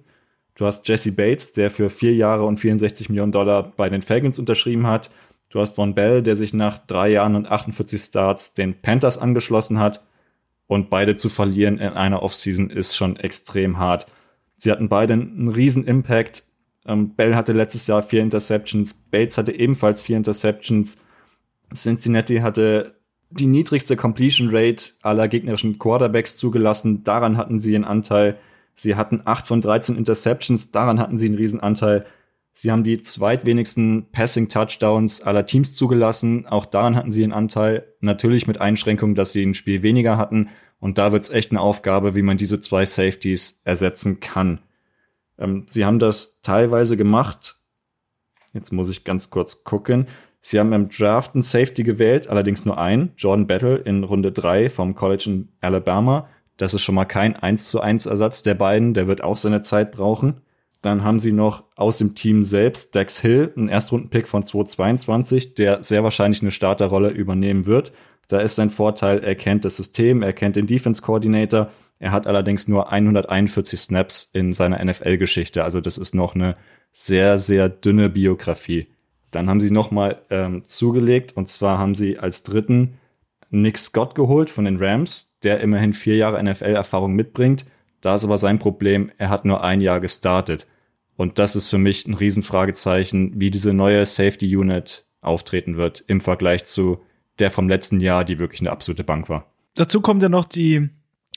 Du 0.56 0.66
hast 0.66 0.88
Jesse 0.88 1.12
Bates, 1.12 1.54
der 1.54 1.70
für 1.70 1.90
vier 1.90 2.14
Jahre 2.16 2.46
und 2.46 2.58
64 2.58 3.10
Millionen 3.10 3.32
Dollar 3.32 3.72
bei 3.76 3.90
den 3.90 4.02
Falcons 4.02 4.40
unterschrieben 4.40 4.88
hat. 4.88 5.10
Du 5.50 5.60
hast 5.60 5.76
Von 5.76 5.96
Bell, 5.96 6.24
der 6.24 6.36
sich 6.36 6.54
nach 6.54 6.80
drei 6.80 7.10
Jahren 7.10 7.36
und 7.36 7.48
48 7.48 8.02
Starts 8.02 8.54
den 8.54 8.82
Panthers 8.82 9.18
angeschlossen 9.18 9.80
hat. 9.80 10.04
Und 10.68 10.90
beide 10.90 11.18
zu 11.18 11.30
verlieren 11.30 11.78
in 11.78 11.90
einer 11.90 12.24
Offseason 12.24 12.70
ist 12.70 12.96
schon 12.96 13.18
extrem 13.18 13.78
hart. 13.78 14.08
Sie 14.56 14.72
hatten 14.72 14.90
beide 14.90 15.14
einen 15.14 15.50
riesen 15.50 15.86
Impact. 15.86 16.44
Ähm, 16.86 17.16
Bell 17.16 17.36
hatte 17.36 17.54
letztes 17.54 17.88
Jahr 17.88 18.02
vier 18.02 18.22
Interceptions. 18.22 18.94
Bates 18.94 19.38
hatte 19.38 19.52
ebenfalls 19.52 20.02
vier 20.02 20.18
Interceptions. 20.18 20.98
Cincinnati 21.74 22.38
hatte 22.38 22.96
die 23.32 23.48
niedrigste 23.48 23.96
Completion 23.96 24.50
Rate 24.52 24.92
aller 25.02 25.28
gegnerischen 25.28 25.80
Quarterbacks 25.80 26.36
zugelassen. 26.36 27.04
Daran 27.04 27.38
hatten 27.38 27.60
sie 27.60 27.76
einen 27.76 27.86
Anteil. 27.86 28.38
Sie 28.76 28.96
hatten 28.96 29.22
8 29.26 29.48
von 29.48 29.62
13 29.62 29.96
Interceptions. 29.96 30.72
Daran 30.72 31.00
hatten 31.00 31.18
sie 31.18 31.28
einen 31.28 31.38
Riesenanteil. 31.38 32.06
Sie 32.54 32.72
haben 32.72 32.84
die 32.84 33.02
zweitwenigsten 33.02 34.12
Passing 34.12 34.50
Touchdowns 34.50 35.22
aller 35.22 35.46
Teams 35.46 35.74
zugelassen. 35.74 36.48
Auch 36.48 36.66
daran 36.66 36.96
hatten 36.96 37.12
sie 37.12 37.24
einen 37.24 37.34
Anteil. 37.34 37.88
Natürlich 38.02 38.48
mit 38.48 38.60
Einschränkung, 38.60 39.16
dass 39.16 39.32
sie 39.32 39.44
ein 39.44 39.54
Spiel 39.54 39.84
weniger 39.84 40.18
hatten. 40.18 40.50
Und 40.80 40.98
da 40.98 41.12
wird 41.12 41.24
es 41.24 41.30
echt 41.30 41.52
eine 41.52 41.62
Aufgabe, 41.62 42.16
wie 42.16 42.24
man 42.24 42.38
diese 42.38 42.60
zwei 42.60 42.86
Safeties 42.86 43.62
ersetzen 43.64 44.20
kann. 44.20 44.60
Ähm, 45.38 45.64
sie 45.68 45.86
haben 45.86 46.00
das 46.00 46.42
teilweise 46.42 46.98
gemacht. 46.98 47.58
Jetzt 48.54 48.74
muss 48.74 48.90
ich 48.90 49.04
ganz 49.04 49.30
kurz 49.30 49.64
gucken. 49.64 50.08
Sie 50.42 50.60
haben 50.60 50.74
im 50.74 50.90
Draft 50.90 51.36
einen 51.36 51.44
Safety 51.44 51.84
gewählt, 51.84 52.28
allerdings 52.28 52.66
nur 52.66 52.80
einen, 52.80 53.12
Jordan 53.16 53.46
Battle 53.46 53.78
in 53.78 54.04
Runde 54.04 54.32
3 54.32 54.70
vom 54.70 54.96
College 54.96 55.26
in 55.28 55.50
Alabama. 55.62 56.28
Das 56.58 56.74
ist 56.74 56.82
schon 56.82 56.96
mal 56.96 57.06
kein 57.06 57.36
1 57.36 57.68
zu 57.68 57.80
1 57.80 58.08
Ersatz 58.08 58.42
der 58.42 58.56
beiden, 58.56 58.96
der 58.96 59.08
wird 59.08 59.24
auch 59.24 59.36
seine 59.36 59.62
Zeit 59.62 59.92
brauchen. 59.92 60.42
Dann 60.82 61.04
haben 61.04 61.20
sie 61.20 61.32
noch 61.32 61.66
aus 61.76 62.00
dem 62.00 62.16
Team 62.16 62.42
selbst 62.42 62.96
Dex 62.96 63.20
Hill, 63.20 63.54
einen 63.56 63.70
Erstrundenpick 63.70 64.28
von 64.28 64.44
2022, 64.44 65.54
der 65.54 65.84
sehr 65.84 66.04
wahrscheinlich 66.04 66.42
eine 66.42 66.50
Starterrolle 66.50 67.10
übernehmen 67.10 67.68
wird. 67.68 67.92
Da 68.28 68.40
ist 68.40 68.56
sein 68.56 68.72
Vorteil, 68.72 69.24
er 69.24 69.36
kennt 69.36 69.64
das 69.64 69.78
System, 69.78 70.24
er 70.24 70.34
kennt 70.34 70.56
den 70.56 70.66
Defense 70.66 71.04
Coordinator. 71.04 71.70
Er 72.00 72.12
hat 72.12 72.26
allerdings 72.26 72.68
nur 72.68 72.92
141 72.92 73.80
Snaps 73.80 74.32
in 74.34 74.54
seiner 74.54 74.84
NFL-Geschichte. 74.84 75.64
Also 75.64 75.82
das 75.82 76.00
ist 76.00 76.16
noch 76.16 76.34
eine 76.34 76.56
sehr, 76.92 77.38
sehr 77.38 77.70
dünne 77.70 78.10
Biografie. 78.10 78.88
Dann 79.32 79.50
haben 79.50 79.62
sie 79.62 79.72
nochmal 79.72 80.22
ähm, 80.30 80.64
zugelegt 80.66 81.36
und 81.36 81.48
zwar 81.48 81.78
haben 81.78 81.96
sie 81.96 82.20
als 82.20 82.44
dritten 82.44 82.98
Nick 83.50 83.78
Scott 83.78 84.16
geholt 84.16 84.50
von 84.50 84.66
den 84.66 84.78
Rams, 84.78 85.36
der 85.44 85.60
immerhin 85.60 85.94
vier 85.94 86.16
Jahre 86.16 86.42
NFL-Erfahrung 86.44 87.14
mitbringt. 87.14 87.66
Da 88.00 88.16
ist 88.16 88.24
aber 88.24 88.38
sein 88.38 88.60
Problem, 88.60 89.12
er 89.18 89.30
hat 89.30 89.46
nur 89.46 89.64
ein 89.64 89.82
Jahr 89.82 90.00
gestartet. 90.00 90.68
Und 91.18 91.38
das 91.38 91.56
ist 91.56 91.68
für 91.68 91.78
mich 91.78 92.08
ein 92.08 92.14
Riesenfragezeichen, 92.14 93.40
wie 93.40 93.52
diese 93.52 93.74
neue 93.74 94.06
Safety 94.06 94.56
Unit 94.56 95.06
auftreten 95.22 95.78
wird 95.78 96.04
im 96.08 96.20
Vergleich 96.20 96.66
zu 96.66 97.02
der 97.40 97.52
vom 97.52 97.70
letzten 97.70 98.00
Jahr, 98.00 98.26
die 98.26 98.40
wirklich 98.40 98.62
eine 98.62 98.72
absolute 98.72 99.04
Bank 99.04 99.30
war. 99.30 99.46
Dazu 99.76 100.02
kommt 100.02 100.22
ja 100.24 100.30
noch 100.30 100.46
die, 100.46 100.90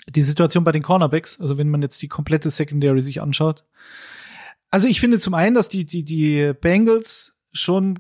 die 0.09 0.23
Situation 0.23 0.65
bei 0.65 0.73
den 0.73 0.83
Cornerbacks, 0.83 1.41
also 1.41 1.59
wenn 1.59 1.69
man 1.69 1.83
jetzt 1.83 2.01
die 2.03 2.09
komplette 2.09 2.51
Secondary 2.51 3.03
sich 3.03 3.21
anschaut. 3.21 3.65
Also 4.71 4.89
ich 4.89 5.01
finde 5.01 5.19
zum 5.19 5.35
einen, 5.35 5.55
dass 5.55 5.69
die, 5.69 5.85
die, 5.85 6.03
die 6.03 6.53
Bengals 6.61 7.34
schon 7.55 7.99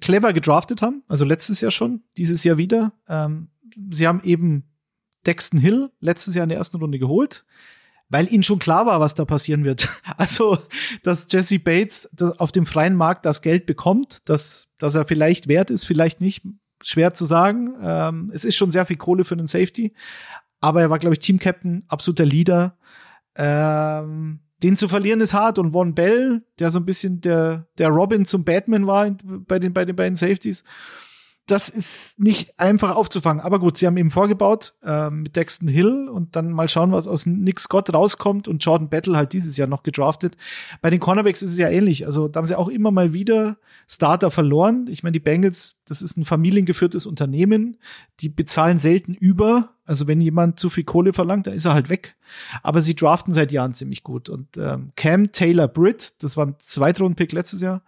clever 0.00 0.32
gedraftet 0.32 0.82
haben, 0.82 1.02
also 1.08 1.24
letztes 1.24 1.60
Jahr 1.60 1.70
schon, 1.70 2.02
dieses 2.16 2.44
Jahr 2.44 2.58
wieder. 2.58 2.92
Ähm, 3.08 3.48
sie 3.90 4.06
haben 4.06 4.22
eben 4.24 4.64
Dexton 5.26 5.60
Hill 5.60 5.90
letztes 6.00 6.34
Jahr 6.34 6.42
in 6.42 6.48
der 6.48 6.58
ersten 6.58 6.78
Runde 6.78 6.98
geholt, 6.98 7.44
weil 8.08 8.32
ihnen 8.32 8.42
schon 8.42 8.58
klar 8.58 8.86
war, 8.86 9.00
was 9.00 9.14
da 9.14 9.24
passieren 9.24 9.64
wird. 9.64 9.88
Also, 10.16 10.58
dass 11.04 11.28
Jesse 11.30 11.60
Bates 11.60 12.10
auf 12.38 12.50
dem 12.50 12.66
freien 12.66 12.96
Markt 12.96 13.24
das 13.24 13.40
Geld 13.40 13.66
bekommt, 13.66 14.28
dass, 14.28 14.68
dass 14.78 14.96
er 14.96 15.04
vielleicht 15.04 15.46
wert 15.46 15.70
ist, 15.70 15.84
vielleicht 15.84 16.20
nicht, 16.20 16.42
schwer 16.82 17.14
zu 17.14 17.24
sagen. 17.24 17.76
Ähm, 17.80 18.30
es 18.34 18.44
ist 18.44 18.56
schon 18.56 18.72
sehr 18.72 18.84
viel 18.84 18.96
Kohle 18.96 19.24
für 19.24 19.34
einen 19.34 19.46
Safety, 19.46 19.94
aber 20.60 20.80
er 20.80 20.90
war, 20.90 20.98
glaube 20.98 21.14
ich, 21.14 21.20
Team-Captain, 21.20 21.84
absoluter 21.86 22.24
Leader. 22.24 22.76
Ähm, 23.36 24.40
den 24.62 24.76
zu 24.76 24.88
verlieren 24.88 25.20
ist 25.20 25.34
hart. 25.34 25.58
Und 25.58 25.72
Von 25.72 25.94
Bell, 25.94 26.42
der 26.58 26.70
so 26.70 26.78
ein 26.78 26.84
bisschen 26.84 27.20
der, 27.20 27.66
der 27.78 27.88
Robin 27.88 28.26
zum 28.26 28.44
Batman 28.44 28.86
war 28.86 29.10
bei 29.26 29.58
den, 29.58 29.72
bei 29.72 29.84
den 29.84 29.96
beiden 29.96 30.16
Safeties, 30.16 30.64
das 31.48 31.70
ist 31.70 32.20
nicht 32.20 32.60
einfach 32.60 32.94
aufzufangen. 32.94 33.42
Aber 33.42 33.58
gut, 33.58 33.78
sie 33.78 33.86
haben 33.86 33.96
eben 33.96 34.10
vorgebaut 34.10 34.74
äh, 34.84 35.08
mit 35.08 35.34
Dexton 35.34 35.66
Hill 35.66 36.08
und 36.08 36.36
dann 36.36 36.52
mal 36.52 36.68
schauen, 36.68 36.92
was 36.92 37.08
aus 37.08 37.24
Nick 37.24 37.58
Scott 37.58 37.92
rauskommt 37.92 38.48
und 38.48 38.62
Jordan 38.62 38.90
Battle 38.90 39.16
halt 39.16 39.32
dieses 39.32 39.56
Jahr 39.56 39.66
noch 39.66 39.82
gedraftet. 39.82 40.36
Bei 40.82 40.90
den 40.90 41.00
Cornerbacks 41.00 41.40
ist 41.40 41.52
es 41.52 41.58
ja 41.58 41.70
ähnlich. 41.70 42.04
Also 42.04 42.28
da 42.28 42.38
haben 42.38 42.46
sie 42.46 42.56
auch 42.56 42.68
immer 42.68 42.90
mal 42.90 43.14
wieder 43.14 43.56
Starter 43.86 44.30
verloren. 44.30 44.86
Ich 44.90 45.02
meine, 45.02 45.12
die 45.12 45.20
Bengals, 45.20 45.80
das 45.86 46.02
ist 46.02 46.18
ein 46.18 46.26
familiengeführtes 46.26 47.06
Unternehmen. 47.06 47.78
Die 48.20 48.28
bezahlen 48.28 48.78
selten 48.78 49.14
über. 49.14 49.70
Also 49.86 50.06
wenn 50.06 50.20
jemand 50.20 50.60
zu 50.60 50.68
viel 50.68 50.84
Kohle 50.84 51.14
verlangt, 51.14 51.46
dann 51.46 51.54
ist 51.54 51.64
er 51.64 51.72
halt 51.72 51.88
weg. 51.88 52.16
Aber 52.62 52.82
sie 52.82 52.94
draften 52.94 53.32
seit 53.32 53.52
Jahren 53.52 53.72
ziemlich 53.72 54.02
gut. 54.02 54.28
Und 54.28 54.58
ähm, 54.58 54.92
Cam 54.96 55.32
Taylor 55.32 55.66
Britt, 55.66 56.22
das 56.22 56.36
war 56.36 56.44
ein 56.44 56.56
Zweitrunden-Pick 56.58 57.32
letztes 57.32 57.62
Jahr, 57.62 57.80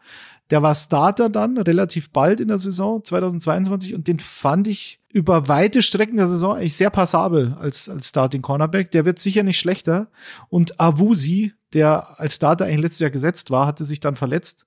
der 0.51 0.63
war 0.63 0.75
Starter 0.75 1.29
dann 1.29 1.57
relativ 1.59 2.11
bald 2.11 2.41
in 2.41 2.49
der 2.49 2.59
Saison 2.59 3.05
2022 3.05 3.95
und 3.95 4.09
den 4.09 4.19
fand 4.19 4.67
ich 4.67 5.01
über 5.13 5.49
weite 5.49 5.83
Strecken 5.83 6.17
der 6.17 6.27
Saison 6.27 6.57
eigentlich 6.57 6.77
sehr 6.77 6.91
passabel 6.91 7.57
als, 7.61 7.89
als 7.89 8.09
Starting 8.09 8.43
Cornerback. 8.43 8.91
Der 8.91 9.05
wird 9.05 9.19
sicher 9.19 9.43
nicht 9.43 9.59
schlechter. 9.59 10.09
Und 10.49 10.81
Awusi, 10.81 11.53
der 11.73 12.21
als 12.21 12.37
Starter 12.37 12.65
eigentlich 12.65 12.83
letztes 12.83 13.01
Jahr 13.01 13.11
gesetzt 13.11 13.51
war, 13.51 13.67
hatte 13.67 13.85
sich 13.85 14.01
dann 14.01 14.17
verletzt. 14.17 14.67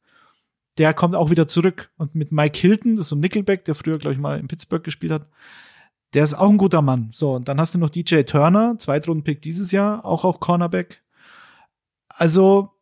Der 0.78 0.94
kommt 0.94 1.16
auch 1.16 1.30
wieder 1.30 1.48
zurück. 1.48 1.92
Und 1.98 2.16
mit 2.16 2.32
Mike 2.32 2.60
Hilton, 2.60 2.96
das 2.96 3.06
ist 3.06 3.10
so 3.10 3.16
ein 3.16 3.22
Nickelback, 3.22 3.66
der 3.66 3.76
früher, 3.76 4.00
glaube 4.00 4.14
ich, 4.14 4.20
mal 4.20 4.40
in 4.40 4.48
Pittsburgh 4.48 4.84
gespielt 4.84 5.14
hat, 5.14 5.28
der 6.14 6.24
ist 6.24 6.34
auch 6.34 6.50
ein 6.50 6.58
guter 6.58 6.82
Mann. 6.82 7.10
So, 7.12 7.34
und 7.34 7.48
dann 7.48 7.60
hast 7.60 7.74
du 7.74 7.80
noch 7.80 7.90
DJ 7.90 8.22
Turner, 8.24 8.76
Zweitrunden-Pick 8.78 9.42
dieses 9.42 9.72
Jahr, 9.72 10.06
auch 10.06 10.26
auch 10.26 10.40
Cornerback. 10.40 11.02
Also, 12.10 12.73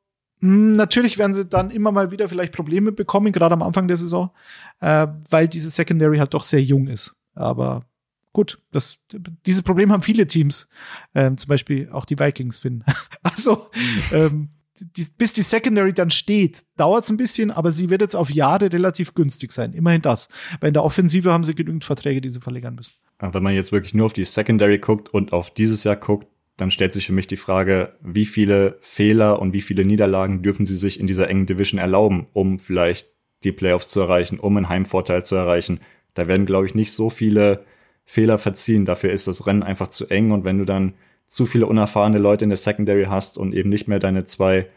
natürlich 0.41 1.17
werden 1.17 1.33
sie 1.33 1.45
dann 1.45 1.71
immer 1.71 1.91
mal 1.91 2.11
wieder 2.11 2.27
vielleicht 2.27 2.53
Probleme 2.53 2.91
bekommen, 2.91 3.31
gerade 3.31 3.53
am 3.53 3.61
Anfang 3.61 3.87
der 3.87 3.97
Saison, 3.97 4.31
äh, 4.79 5.07
weil 5.29 5.47
diese 5.47 5.69
Secondary 5.69 6.17
halt 6.17 6.33
doch 6.33 6.43
sehr 6.43 6.61
jung 6.61 6.87
ist. 6.87 7.15
Aber 7.35 7.85
gut, 8.33 8.59
das, 8.71 8.97
dieses 9.45 9.61
Problem 9.61 9.91
haben 9.91 10.01
viele 10.01 10.27
Teams, 10.27 10.67
ähm, 11.15 11.37
zum 11.37 11.49
Beispiel 11.49 11.89
auch 11.91 12.05
die 12.05 12.19
Vikings 12.19 12.59
finden. 12.59 12.83
also, 13.23 13.69
ähm, 14.11 14.49
die, 14.79 15.05
bis 15.15 15.33
die 15.33 15.43
Secondary 15.43 15.93
dann 15.93 16.09
steht, 16.09 16.63
dauert 16.75 17.05
es 17.05 17.11
ein 17.11 17.17
bisschen, 17.17 17.51
aber 17.51 17.71
sie 17.71 17.91
wird 17.91 18.01
jetzt 18.01 18.15
auf 18.15 18.31
Jahre 18.31 18.71
relativ 18.71 19.13
günstig 19.13 19.51
sein. 19.51 19.73
Immerhin 19.73 20.01
das. 20.01 20.27
Weil 20.59 20.69
in 20.69 20.73
der 20.73 20.83
Offensive 20.83 21.31
haben 21.31 21.43
sie 21.43 21.53
genügend 21.53 21.85
Verträge, 21.85 22.19
die 22.19 22.29
sie 22.29 22.41
verlängern 22.41 22.75
müssen. 22.75 22.95
Wenn 23.19 23.43
man 23.43 23.53
jetzt 23.53 23.71
wirklich 23.71 23.93
nur 23.93 24.07
auf 24.07 24.13
die 24.13 24.25
Secondary 24.25 24.79
guckt 24.79 25.09
und 25.09 25.33
auf 25.33 25.51
dieses 25.51 25.83
Jahr 25.83 25.97
guckt, 25.97 26.27
dann 26.61 26.69
stellt 26.69 26.93
sich 26.93 27.07
für 27.07 27.13
mich 27.13 27.25
die 27.25 27.37
Frage, 27.37 27.95
wie 28.01 28.25
viele 28.25 28.77
Fehler 28.81 29.39
und 29.39 29.51
wie 29.51 29.61
viele 29.61 29.83
Niederlagen 29.83 30.43
dürfen 30.43 30.67
sie 30.67 30.77
sich 30.77 30.99
in 30.99 31.07
dieser 31.07 31.27
engen 31.27 31.47
Division 31.47 31.79
erlauben, 31.79 32.27
um 32.33 32.59
vielleicht 32.59 33.07
die 33.43 33.51
Playoffs 33.51 33.89
zu 33.89 33.99
erreichen, 33.99 34.39
um 34.39 34.55
einen 34.55 34.69
Heimvorteil 34.69 35.25
zu 35.25 35.35
erreichen. 35.35 35.79
Da 36.13 36.27
werden, 36.27 36.45
glaube 36.45 36.67
ich, 36.67 36.75
nicht 36.75 36.91
so 36.93 37.09
viele 37.09 37.65
Fehler 38.05 38.37
verziehen. 38.37 38.85
Dafür 38.85 39.11
ist 39.11 39.27
das 39.27 39.47
Rennen 39.47 39.63
einfach 39.63 39.87
zu 39.87 40.07
eng 40.09 40.29
und 40.29 40.43
wenn 40.43 40.59
du 40.59 40.65
dann 40.65 40.93
zu 41.25 41.47
viele 41.47 41.65
unerfahrene 41.65 42.19
Leute 42.19 42.43
in 42.43 42.51
der 42.51 42.57
Secondary 42.57 43.05
hast 43.05 43.39
und 43.39 43.55
eben 43.55 43.69
nicht 43.69 43.87
mehr 43.87 43.99
deine 43.99 44.25
zwei 44.25 44.67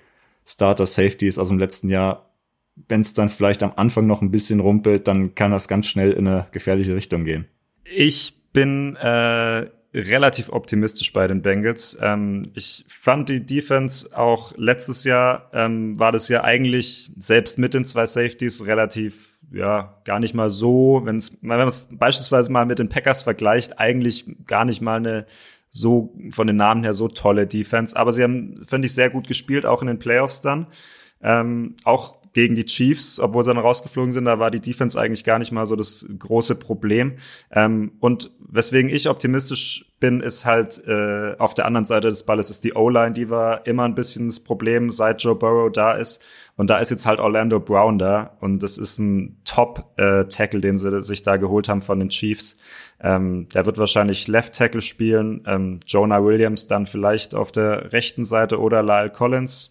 Starter 0.46 0.86
Safeties 0.86 1.38
aus 1.38 1.48
dem 1.48 1.58
letzten 1.58 1.90
Jahr, 1.90 2.30
wenn 2.88 3.02
es 3.02 3.12
dann 3.12 3.28
vielleicht 3.28 3.62
am 3.62 3.72
Anfang 3.76 4.06
noch 4.06 4.22
ein 4.22 4.30
bisschen 4.30 4.60
rumpelt, 4.60 5.06
dann 5.06 5.34
kann 5.34 5.50
das 5.50 5.68
ganz 5.68 5.86
schnell 5.86 6.12
in 6.12 6.26
eine 6.26 6.46
gefährliche 6.50 6.94
Richtung 6.94 7.24
gehen. 7.24 7.44
Ich 7.84 8.34
bin 8.54 8.96
äh, 8.96 9.66
relativ 9.94 10.48
optimistisch 10.50 11.12
bei 11.12 11.28
den 11.28 11.40
Bengals. 11.40 11.96
Ähm, 12.00 12.50
ich 12.54 12.84
fand 12.88 13.28
die 13.28 13.46
Defense 13.46 14.16
auch 14.16 14.52
letztes 14.56 15.04
Jahr 15.04 15.50
ähm, 15.52 15.98
war 15.98 16.10
das 16.10 16.28
ja 16.28 16.42
eigentlich 16.42 17.12
selbst 17.16 17.58
mit 17.58 17.74
den 17.74 17.84
zwei 17.84 18.06
Safeties 18.06 18.66
relativ 18.66 19.38
ja 19.52 20.00
gar 20.04 20.18
nicht 20.18 20.34
mal 20.34 20.50
so, 20.50 21.02
wenn 21.04 21.16
es 21.16 21.38
wenn 21.42 21.58
man 21.58 21.68
es 21.68 21.88
beispielsweise 21.92 22.50
mal 22.50 22.66
mit 22.66 22.80
den 22.80 22.88
Packers 22.88 23.22
vergleicht, 23.22 23.78
eigentlich 23.78 24.26
gar 24.46 24.64
nicht 24.64 24.80
mal 24.80 24.96
eine 24.96 25.26
so 25.70 26.12
von 26.30 26.46
den 26.46 26.56
Namen 26.56 26.82
her 26.82 26.94
so 26.94 27.08
tolle 27.08 27.46
Defense. 27.46 27.96
Aber 27.96 28.12
sie 28.12 28.24
haben 28.24 28.64
finde 28.66 28.86
ich 28.86 28.94
sehr 28.94 29.10
gut 29.10 29.28
gespielt, 29.28 29.64
auch 29.64 29.80
in 29.80 29.88
den 29.88 29.98
Playoffs 29.98 30.42
dann. 30.42 30.66
Ähm, 31.22 31.76
auch 31.84 32.16
gegen 32.34 32.56
die 32.56 32.64
Chiefs, 32.64 33.20
obwohl 33.20 33.44
sie 33.44 33.54
dann 33.54 33.62
rausgeflogen 33.62 34.12
sind, 34.12 34.26
da 34.26 34.38
war 34.38 34.50
die 34.50 34.60
Defense 34.60 35.00
eigentlich 35.00 35.24
gar 35.24 35.38
nicht 35.38 35.52
mal 35.52 35.66
so 35.66 35.76
das 35.76 36.06
große 36.18 36.56
Problem. 36.56 37.14
Ähm, 37.50 37.92
und 38.00 38.32
weswegen 38.40 38.90
ich 38.90 39.08
optimistisch 39.08 39.86
bin, 40.00 40.20
ist 40.20 40.44
halt 40.44 40.82
äh, 40.86 41.36
auf 41.38 41.54
der 41.54 41.64
anderen 41.64 41.84
Seite 41.84 42.08
des 42.08 42.24
Balles 42.24 42.50
ist 42.50 42.64
die 42.64 42.74
O-Line, 42.74 43.12
die 43.12 43.30
war 43.30 43.66
immer 43.66 43.84
ein 43.84 43.94
bisschen 43.94 44.26
das 44.26 44.40
Problem, 44.40 44.90
seit 44.90 45.22
Joe 45.22 45.36
Burrow 45.36 45.70
da 45.72 45.92
ist. 45.92 46.22
Und 46.56 46.68
da 46.70 46.78
ist 46.78 46.90
jetzt 46.90 47.06
halt 47.06 47.20
Orlando 47.20 47.58
Brown 47.58 47.98
da 47.98 48.36
und 48.40 48.62
das 48.62 48.78
ist 48.78 48.98
ein 48.98 49.40
Top-Tackle, 49.44 50.58
äh, 50.58 50.62
den 50.62 50.76
sie 50.76 51.02
sich 51.02 51.22
da 51.22 51.36
geholt 51.36 51.68
haben 51.68 51.82
von 51.82 52.00
den 52.00 52.10
Chiefs. 52.10 52.58
Ähm, 53.00 53.48
der 53.54 53.64
wird 53.66 53.78
wahrscheinlich 53.78 54.26
Left 54.28 54.54
Tackle 54.54 54.80
spielen, 54.80 55.42
ähm, 55.46 55.80
Jonah 55.86 56.24
Williams 56.24 56.66
dann 56.66 56.86
vielleicht 56.86 57.34
auf 57.34 57.52
der 57.52 57.92
rechten 57.92 58.24
Seite 58.24 58.60
oder 58.60 58.82
Lyle 58.82 59.10
Collins 59.10 59.70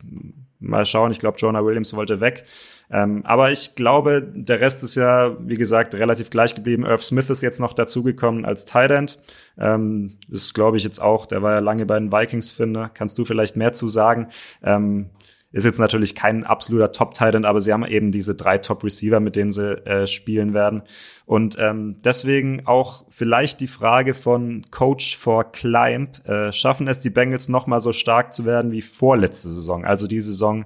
Mal 0.63 0.85
schauen, 0.85 1.11
ich 1.11 1.19
glaube, 1.19 1.37
Jonah 1.37 1.63
Williams 1.63 1.93
wollte 1.93 2.19
weg. 2.21 2.45
Ähm, 2.89 3.25
aber 3.25 3.51
ich 3.51 3.75
glaube, 3.75 4.21
der 4.33 4.61
Rest 4.61 4.83
ist 4.83 4.95
ja, 4.95 5.35
wie 5.39 5.55
gesagt, 5.55 5.95
relativ 5.95 6.29
gleich 6.29 6.55
geblieben. 6.55 6.85
Irv 6.85 7.03
Smith 7.03 7.29
ist 7.29 7.41
jetzt 7.41 7.59
noch 7.59 7.73
dazugekommen 7.73 8.45
als 8.45 8.65
Tight 8.65 8.91
End. 8.91 9.19
Ähm, 9.57 10.17
ist, 10.29 10.53
glaube 10.53 10.77
ich, 10.77 10.83
jetzt 10.83 10.99
auch, 10.99 11.25
der 11.25 11.41
war 11.41 11.53
ja 11.53 11.59
lange 11.59 11.85
bei 11.85 11.99
den 11.99 12.11
Vikings, 12.11 12.51
finde. 12.51 12.91
Kannst 12.93 13.17
du 13.17 13.25
vielleicht 13.25 13.55
mehr 13.55 13.73
zu 13.73 13.87
sagen? 13.87 14.29
Ähm, 14.63 15.09
ist 15.53 15.63
jetzt 15.63 15.79
natürlich 15.79 16.15
kein 16.15 16.43
absoluter 16.43 16.91
Top-Titan, 16.91 17.45
aber 17.45 17.61
sie 17.61 17.71
haben 17.71 17.85
eben 17.85 18.11
diese 18.11 18.33
drei 18.33 18.57
Top-Receiver, 18.57 19.19
mit 19.19 19.35
denen 19.35 19.51
sie 19.51 19.77
äh, 19.85 20.07
spielen 20.07 20.55
werden. 20.55 20.81
Und 21.25 21.57
ähm, 21.59 21.97
deswegen 22.03 22.65
auch 22.65 23.05
vielleicht 23.09 23.59
die 23.59 23.67
Frage 23.67 24.15
von 24.15 24.63
Coach 24.71 25.15
for 25.15 25.51
Climb. 25.51 26.27
Äh, 26.27 26.51
schaffen 26.51 26.87
es 26.87 27.01
die 27.01 27.11
Bengals 27.11 27.49
noch 27.49 27.67
mal 27.67 27.79
so 27.79 27.93
stark 27.93 28.33
zu 28.33 28.45
werden 28.45 28.71
wie 28.71 28.81
vorletzte 28.81 29.49
Saison? 29.49 29.85
Also 29.85 30.07
die 30.07 30.21
Saison, 30.21 30.65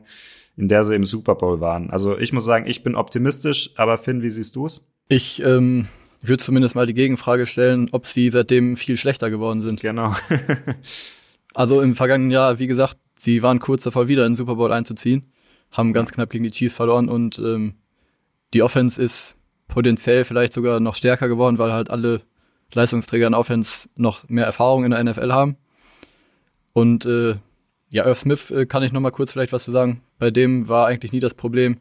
in 0.55 0.69
der 0.69 0.85
sie 0.85 0.95
im 0.95 1.03
Super 1.03 1.35
Bowl 1.35 1.59
waren. 1.59 1.89
Also 1.89 2.17
ich 2.17 2.31
muss 2.31 2.45
sagen, 2.45 2.65
ich 2.65 2.81
bin 2.81 2.95
optimistisch, 2.95 3.71
aber 3.75 3.97
Finn, 3.97 4.21
wie 4.21 4.29
siehst 4.29 4.55
du 4.55 4.67
es? 4.67 4.89
Ich 5.09 5.43
ähm, 5.43 5.87
würde 6.21 6.41
zumindest 6.41 6.75
mal 6.75 6.87
die 6.87 6.93
Gegenfrage 6.93 7.45
stellen, 7.45 7.89
ob 7.91 8.07
sie 8.07 8.29
seitdem 8.29 8.77
viel 8.77 8.95
schlechter 8.95 9.29
geworden 9.29 9.61
sind. 9.61 9.81
Genau. 9.81 10.15
also 11.53 11.81
im 11.81 11.93
vergangenen 11.93 12.31
Jahr, 12.31 12.57
wie 12.59 12.67
gesagt, 12.67 12.97
sie 13.17 13.43
waren 13.43 13.59
kurz 13.59 13.83
davor, 13.83 14.07
wieder 14.07 14.25
in 14.25 14.33
den 14.33 14.37
Super 14.37 14.55
Bowl 14.55 14.71
einzuziehen, 14.71 15.31
haben 15.71 15.93
ganz 15.93 16.11
knapp 16.11 16.29
gegen 16.29 16.43
die 16.43 16.51
Chiefs 16.51 16.75
verloren 16.75 17.09
und 17.09 17.37
ähm, 17.39 17.75
die 18.53 18.63
Offense 18.63 19.01
ist 19.01 19.35
potenziell 19.67 20.23
vielleicht 20.23 20.53
sogar 20.53 20.79
noch 20.79 20.95
stärker 20.95 21.27
geworden, 21.27 21.57
weil 21.57 21.73
halt 21.73 21.89
alle 21.89 22.21
Leistungsträger 22.73 23.27
in 23.27 23.33
Offense 23.33 23.89
noch 23.95 24.27
mehr 24.29 24.45
Erfahrung 24.45 24.85
in 24.85 24.91
der 24.91 25.03
NFL 25.03 25.31
haben. 25.31 25.57
Und 26.73 27.05
äh, 27.05 27.35
ja, 27.89 28.05
Irv 28.05 28.17
Smith 28.17 28.51
äh, 28.51 28.65
kann 28.65 28.83
ich 28.83 28.91
noch 28.91 29.01
mal 29.01 29.11
kurz 29.11 29.31
vielleicht 29.31 29.53
was 29.53 29.63
zu 29.63 29.71
sagen. 29.71 30.01
Bei 30.19 30.31
dem 30.31 30.67
war 30.67 30.87
eigentlich 30.87 31.11
nie 31.11 31.19
das 31.19 31.33
Problem, 31.33 31.77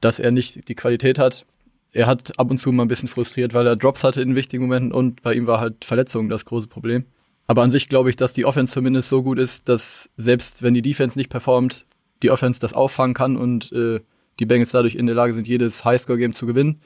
dass 0.00 0.18
er 0.18 0.30
nicht 0.30 0.68
die 0.68 0.74
Qualität 0.74 1.18
hat. 1.18 1.46
Er 1.92 2.06
hat 2.06 2.38
ab 2.38 2.50
und 2.50 2.58
zu 2.58 2.72
mal 2.72 2.84
ein 2.84 2.88
bisschen 2.88 3.08
frustriert, 3.08 3.54
weil 3.54 3.66
er 3.66 3.76
Drops 3.76 4.02
hatte 4.02 4.20
in 4.20 4.34
wichtigen 4.34 4.64
Momenten 4.64 4.92
und 4.92 5.22
bei 5.22 5.34
ihm 5.34 5.46
war 5.46 5.60
halt 5.60 5.84
Verletzungen 5.84 6.28
das 6.28 6.44
große 6.44 6.66
Problem. 6.66 7.04
Aber 7.46 7.62
an 7.62 7.70
sich 7.70 7.88
glaube 7.88 8.10
ich, 8.10 8.16
dass 8.16 8.32
die 8.32 8.46
Offense 8.46 8.72
zumindest 8.72 9.08
so 9.08 9.22
gut 9.22 9.38
ist, 9.38 9.68
dass 9.68 10.08
selbst 10.16 10.62
wenn 10.62 10.74
die 10.74 10.82
Defense 10.82 11.18
nicht 11.18 11.30
performt, 11.30 11.84
die 12.22 12.30
Offense 12.30 12.60
das 12.60 12.72
auffangen 12.72 13.14
kann 13.14 13.36
und 13.36 13.70
äh, 13.72 14.00
die 14.38 14.46
Bengals 14.46 14.72
dadurch 14.72 14.94
in 14.94 15.06
der 15.06 15.14
Lage 15.14 15.34
sind, 15.34 15.46
jedes 15.46 15.84
Highscore-Game 15.84 16.32
zu 16.32 16.46
gewinnen. 16.46 16.80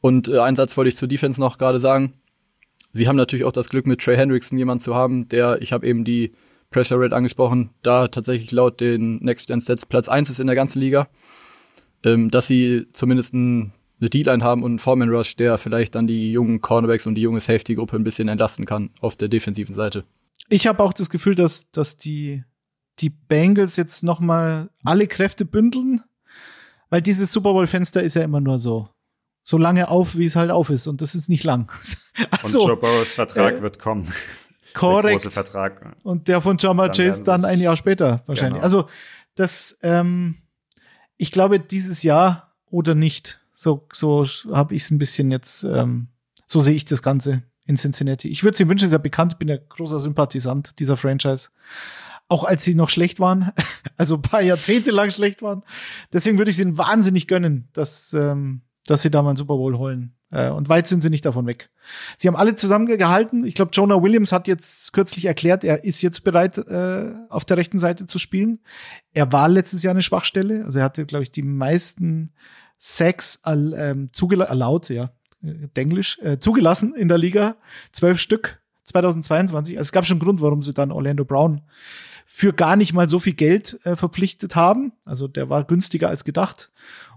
Und 0.00 0.28
äh, 0.28 0.38
einen 0.38 0.56
Satz 0.56 0.76
wollte 0.76 0.88
ich 0.88 0.96
zur 0.96 1.08
Defense 1.08 1.40
noch 1.40 1.58
gerade 1.58 1.80
sagen. 1.80 2.14
Sie 2.92 3.08
haben 3.08 3.16
natürlich 3.16 3.44
auch 3.44 3.52
das 3.52 3.68
Glück, 3.68 3.86
mit 3.86 4.00
Trey 4.00 4.16
Hendrickson 4.16 4.56
jemanden 4.56 4.80
zu 4.80 4.94
haben, 4.94 5.28
der, 5.28 5.60
ich 5.60 5.72
habe 5.72 5.86
eben 5.86 6.04
die 6.04 6.32
Pressure 6.70 7.00
Rate 7.00 7.16
angesprochen, 7.16 7.70
da 7.82 8.08
tatsächlich 8.08 8.52
laut 8.52 8.80
den 8.80 9.16
Next 9.16 9.46
Gen 9.48 9.60
Stats 9.60 9.86
Platz 9.86 10.08
eins 10.08 10.30
ist 10.30 10.40
in 10.40 10.46
der 10.46 10.56
ganzen 10.56 10.80
Liga. 10.80 11.08
Ähm, 12.04 12.30
dass 12.30 12.46
sie 12.46 12.86
zumindest 12.92 13.34
ein 13.34 13.72
eine 14.00 14.10
D-Line 14.10 14.44
haben 14.44 14.62
und 14.62 14.72
einen 14.72 14.78
Foreman 14.78 15.10
Rush, 15.10 15.36
der 15.36 15.58
vielleicht 15.58 15.94
dann 15.94 16.06
die 16.06 16.32
jungen 16.32 16.60
Cornerbacks 16.60 17.06
und 17.06 17.14
die 17.14 17.22
junge 17.22 17.40
Safety-Gruppe 17.40 17.96
ein 17.96 18.04
bisschen 18.04 18.28
entlasten 18.28 18.64
kann 18.64 18.90
auf 19.00 19.16
der 19.16 19.28
defensiven 19.28 19.74
Seite. 19.74 20.04
Ich 20.48 20.66
habe 20.66 20.82
auch 20.82 20.92
das 20.92 21.10
Gefühl, 21.10 21.34
dass, 21.34 21.70
dass 21.70 21.96
die, 21.96 22.44
die 23.00 23.10
Bengals 23.10 23.76
jetzt 23.76 24.02
noch 24.02 24.20
mal 24.20 24.70
alle 24.84 25.06
Kräfte 25.06 25.44
bündeln, 25.44 26.02
weil 26.90 27.02
dieses 27.02 27.32
Super 27.32 27.52
Bowl-Fenster 27.52 28.02
ist 28.02 28.14
ja 28.14 28.22
immer 28.22 28.40
nur 28.40 28.58
so 28.58 28.88
so 29.48 29.56
lange 29.56 29.88
auf, 29.88 30.18
wie 30.18 30.26
es 30.26 30.36
halt 30.36 30.50
auf 30.50 30.68
ist. 30.68 30.86
Und 30.86 31.00
das 31.00 31.14
ist 31.14 31.30
nicht 31.30 31.42
lang. 31.42 31.72
also, 32.42 32.60
und 32.60 32.66
Joe 32.66 32.76
Burrows 32.76 33.14
Vertrag 33.14 33.54
äh, 33.54 33.62
wird 33.62 33.78
kommen. 33.78 34.12
Korrekt. 34.74 35.04
Der 35.04 35.12
große 35.12 35.30
Vertrag. 35.30 35.96
Und 36.02 36.28
der 36.28 36.42
von 36.42 36.58
Jama 36.58 36.90
Chase 36.90 37.22
dann 37.22 37.46
ein 37.46 37.58
Jahr 37.58 37.74
später 37.74 38.22
wahrscheinlich. 38.26 38.56
Genau. 38.56 38.62
Also 38.62 38.88
das, 39.36 39.78
ähm, 39.82 40.42
ich 41.16 41.32
glaube, 41.32 41.60
dieses 41.60 42.02
Jahr 42.02 42.54
oder 42.66 42.94
nicht. 42.94 43.40
So, 43.60 43.88
so 43.92 44.24
habe 44.52 44.76
ich 44.76 44.82
es 44.82 44.92
ein 44.92 45.00
bisschen 45.00 45.32
jetzt, 45.32 45.64
ähm, 45.64 46.06
so 46.46 46.60
sehe 46.60 46.76
ich 46.76 46.84
das 46.84 47.02
Ganze 47.02 47.42
in 47.66 47.74
Cincinnati. 47.74 48.28
Ich 48.28 48.44
würde 48.44 48.56
sie 48.56 48.68
wünschen, 48.68 48.88
sehr 48.88 49.00
bekannt, 49.00 49.32
ich 49.32 49.38
bin 49.38 49.48
ja 49.48 49.56
großer 49.56 49.98
Sympathisant 49.98 50.78
dieser 50.78 50.96
Franchise. 50.96 51.48
Auch 52.28 52.44
als 52.44 52.62
sie 52.62 52.76
noch 52.76 52.88
schlecht 52.88 53.18
waren, 53.18 53.50
also 53.96 54.14
ein 54.14 54.22
paar 54.22 54.42
Jahrzehnte 54.42 54.92
lang 54.92 55.10
schlecht 55.10 55.42
waren. 55.42 55.64
Deswegen 56.12 56.38
würde 56.38 56.52
ich 56.52 56.56
sie 56.56 56.78
wahnsinnig 56.78 57.26
gönnen, 57.26 57.68
dass, 57.72 58.12
ähm, 58.12 58.60
dass 58.86 59.02
sie 59.02 59.10
da 59.10 59.22
mal 59.22 59.30
einen 59.30 59.36
Super 59.36 59.56
Bowl 59.56 59.76
holen. 59.76 60.14
Äh, 60.30 60.50
und 60.50 60.68
weit 60.68 60.86
sind 60.86 61.02
sie 61.02 61.10
nicht 61.10 61.24
davon 61.24 61.46
weg. 61.46 61.70
Sie 62.16 62.28
haben 62.28 62.36
alle 62.36 62.54
zusammengehalten. 62.54 63.44
Ich 63.44 63.56
glaube, 63.56 63.72
Jonah 63.74 64.00
Williams 64.00 64.30
hat 64.30 64.46
jetzt 64.46 64.92
kürzlich 64.92 65.24
erklärt, 65.24 65.64
er 65.64 65.82
ist 65.82 66.00
jetzt 66.00 66.22
bereit, 66.22 66.58
äh, 66.58 67.12
auf 67.28 67.44
der 67.44 67.56
rechten 67.56 67.80
Seite 67.80 68.06
zu 68.06 68.20
spielen. 68.20 68.60
Er 69.14 69.32
war 69.32 69.48
letztes 69.48 69.82
Jahr 69.82 69.94
eine 69.94 70.02
Schwachstelle. 70.02 70.64
Also 70.64 70.78
er 70.78 70.84
hatte, 70.84 71.06
glaube 71.06 71.24
ich, 71.24 71.32
die 71.32 71.42
meisten 71.42 72.32
Sex 72.78 73.42
ähm, 73.44 74.10
erlaubt, 74.20 74.88
ja, 74.88 75.10
Englisch, 75.74 76.18
äh, 76.20 76.38
zugelassen 76.38 76.94
in 76.94 77.08
der 77.08 77.18
Liga. 77.18 77.56
Zwölf 77.92 78.20
Stück 78.20 78.60
2022. 78.84 79.76
Also 79.76 79.88
es 79.88 79.92
gab 79.92 80.06
schon 80.06 80.16
einen 80.16 80.24
Grund, 80.24 80.40
warum 80.40 80.62
sie 80.62 80.74
dann 80.74 80.92
Orlando 80.92 81.24
Brown 81.24 81.62
für 82.30 82.52
gar 82.52 82.76
nicht 82.76 82.92
mal 82.92 83.08
so 83.08 83.18
viel 83.18 83.32
Geld 83.32 83.80
äh, 83.84 83.96
verpflichtet 83.96 84.54
haben. 84.54 84.92
Also 85.04 85.28
der 85.28 85.48
war 85.48 85.64
günstiger 85.64 86.08
als 86.08 86.24
gedacht. 86.24 86.70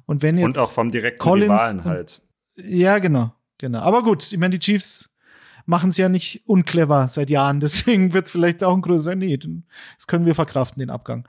Und 0.05 0.21
wenn 0.21 0.37
jetzt 0.37 0.45
und 0.45 0.57
auch 0.57 0.71
vom 0.71 0.91
direkten 0.91 1.19
Collins 1.19 1.51
Rivalen 1.51 1.83
halt. 1.83 2.21
Ja, 2.55 2.99
genau, 2.99 3.33
genau. 3.57 3.79
Aber 3.79 4.03
gut, 4.03 4.31
ich 4.31 4.37
meine, 4.37 4.57
die 4.57 4.59
Chiefs 4.59 5.09
machen 5.65 5.89
es 5.89 5.97
ja 5.97 6.09
nicht 6.09 6.43
unclever 6.45 7.07
seit 7.07 7.29
Jahren. 7.29 7.59
Deswegen 7.61 8.13
wird 8.13 8.27
es 8.27 8.31
vielleicht 8.31 8.63
auch 8.63 8.73
ein 8.73 8.81
größer. 8.81 9.15
Nee, 9.15 9.37
das 9.37 10.07
können 10.07 10.25
wir 10.25 10.35
verkraften, 10.35 10.79
den 10.79 10.89
Abgang. 10.89 11.27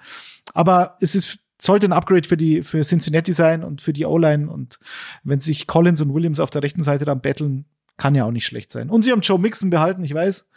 Aber 0.55 0.97
es 1.01 1.15
ist 1.15 1.41
sollte 1.63 1.87
ein 1.87 1.93
Upgrade 1.93 2.27
für 2.27 2.37
die 2.37 2.63
für 2.63 2.83
Cincinnati 2.83 3.33
sein 3.33 3.63
und 3.63 3.81
für 3.81 3.93
die 3.93 4.05
O-Line 4.05 4.51
und 4.51 4.79
wenn 5.23 5.41
sich 5.41 5.67
Collins 5.67 6.01
und 6.01 6.13
Williams 6.13 6.41
auf 6.41 6.51
der 6.51 6.63
rechten 6.63 6.83
Seite 6.83 7.05
dann 7.05 7.21
betteln, 7.21 7.67
kann 7.97 8.15
ja 8.15 8.25
auch 8.25 8.33
nicht 8.33 8.47
schlecht 8.47 8.73
sein. 8.73 8.91
Und 8.91 9.03
sie 9.03 9.13
haben 9.13 9.21
Joe 9.21 9.39
Mixon 9.39 9.71
behalten, 9.71 10.03
ich 10.03 10.13
weiß. 10.13 10.49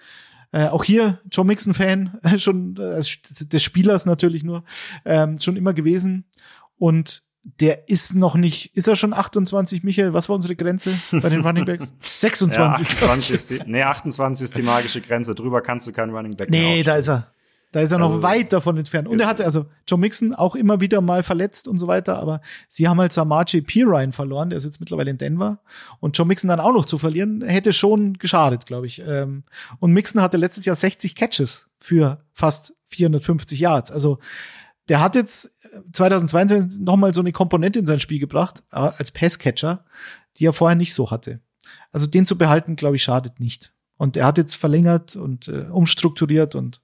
Äh, 0.52 0.68
auch 0.68 0.84
hier 0.84 1.20
Joe 1.32 1.46
Mixon 1.46 1.74
Fan 1.74 2.20
schon 2.38 2.78
äh, 2.78 3.02
des 3.02 3.64
Spielers 3.64 4.06
natürlich 4.06 4.44
nur 4.44 4.64
ähm, 5.06 5.40
schon 5.40 5.58
immer 5.58 5.74
gewesen 5.74 6.26
und 6.78 7.24
der 7.60 7.88
ist 7.90 8.16
noch 8.16 8.34
nicht, 8.34 8.76
ist 8.76 8.88
er 8.88 8.96
schon 8.96 9.14
28, 9.14 9.84
Michael? 9.84 10.14
Was 10.14 10.30
war 10.30 10.36
unsere 10.36 10.56
Grenze 10.56 10.96
bei 11.12 11.30
den 11.30 11.42
Running 11.42 11.66
Backs? 11.66 11.94
26. 12.00 12.58
Ja, 12.58 12.72
28 12.72 13.36
ist 13.36 13.50
die, 13.52 13.60
nee, 13.68 13.84
28 13.84 14.44
ist 14.44 14.58
die 14.58 14.64
magische 14.64 15.00
Grenze. 15.02 15.36
Drüber 15.36 15.62
kannst 15.62 15.86
du 15.86 15.92
keinen 15.92 16.16
Running 16.16 16.36
Back 16.36 16.50
Nee, 16.50 16.82
da 16.82 16.96
ist 16.96 17.08
er. 17.08 17.35
Da 17.76 17.82
ist 17.82 17.92
er 17.92 18.00
noch 18.00 18.12
also, 18.12 18.24
weit 18.24 18.54
davon 18.54 18.78
entfernt. 18.78 19.06
Und 19.06 19.20
er 19.20 19.28
hatte 19.28 19.44
also 19.44 19.66
Joe 19.86 20.00
Mixon 20.00 20.34
auch 20.34 20.56
immer 20.56 20.80
wieder 20.80 21.02
mal 21.02 21.24
verletzt 21.24 21.68
und 21.68 21.78
so 21.78 21.88
weiter, 21.88 22.18
aber 22.20 22.40
sie 22.70 22.88
haben 22.88 23.02
halt 23.02 23.12
Samaje 23.12 23.62
Pirine 23.62 24.14
verloren, 24.14 24.50
der 24.50 24.56
ist 24.56 24.64
jetzt 24.64 24.80
mittlerweile 24.80 25.12
in 25.12 25.18
Denver. 25.18 25.60
Und 26.00 26.18
Joe 26.18 26.26
Mixon 26.26 26.48
dann 26.48 26.62
auch 26.62 26.72
noch 26.72 26.86
zu 26.86 26.98
verlieren, 26.98 27.42
hätte 27.42 27.74
schon 27.74 28.14
geschadet, 28.14 28.66
glaube 28.66 28.88
ich. 28.88 29.02
Ähm, 29.06 29.44
und 29.82 29.92
Mixon 29.92 30.22
hatte 30.22 30.38
letztes 30.38 30.64
Jahr 30.64 30.78
60 30.78 31.16
Catches 31.16 31.68
für 31.78 32.24
fast 32.32 32.74
450 32.86 33.60
Yards. 33.60 33.92
Also 33.92 34.20
der 34.88 35.02
hat 35.02 35.16
jetzt 35.16 35.60
2022 35.92 36.80
noch 36.80 36.96
mal 36.96 37.14
so 37.14 37.20
eine 37.20 37.34
Komponente 37.34 37.80
in 37.80 37.86
sein 37.86 38.00
Spiel 38.00 38.20
gebracht, 38.20 38.64
äh, 38.72 38.78
als 38.78 39.12
Passcatcher, 39.12 39.84
die 40.38 40.46
er 40.46 40.54
vorher 40.54 40.78
nicht 40.78 40.94
so 40.94 41.12
hatte. 41.12 41.42
Also 41.92 42.08
den 42.08 42.26
zu 42.26 42.38
behalten, 42.38 42.78
glaube 42.78 42.96
ich, 42.96 43.04
schadet 43.04 43.42
nicht. 43.42 43.74
Und 43.98 44.16
er 44.16 44.28
hat 44.28 44.38
jetzt 44.38 44.56
verlängert 44.56 45.18
und 45.18 45.50
äh, 45.50 45.66
umstrukturiert 45.70 46.56
und 46.56 46.80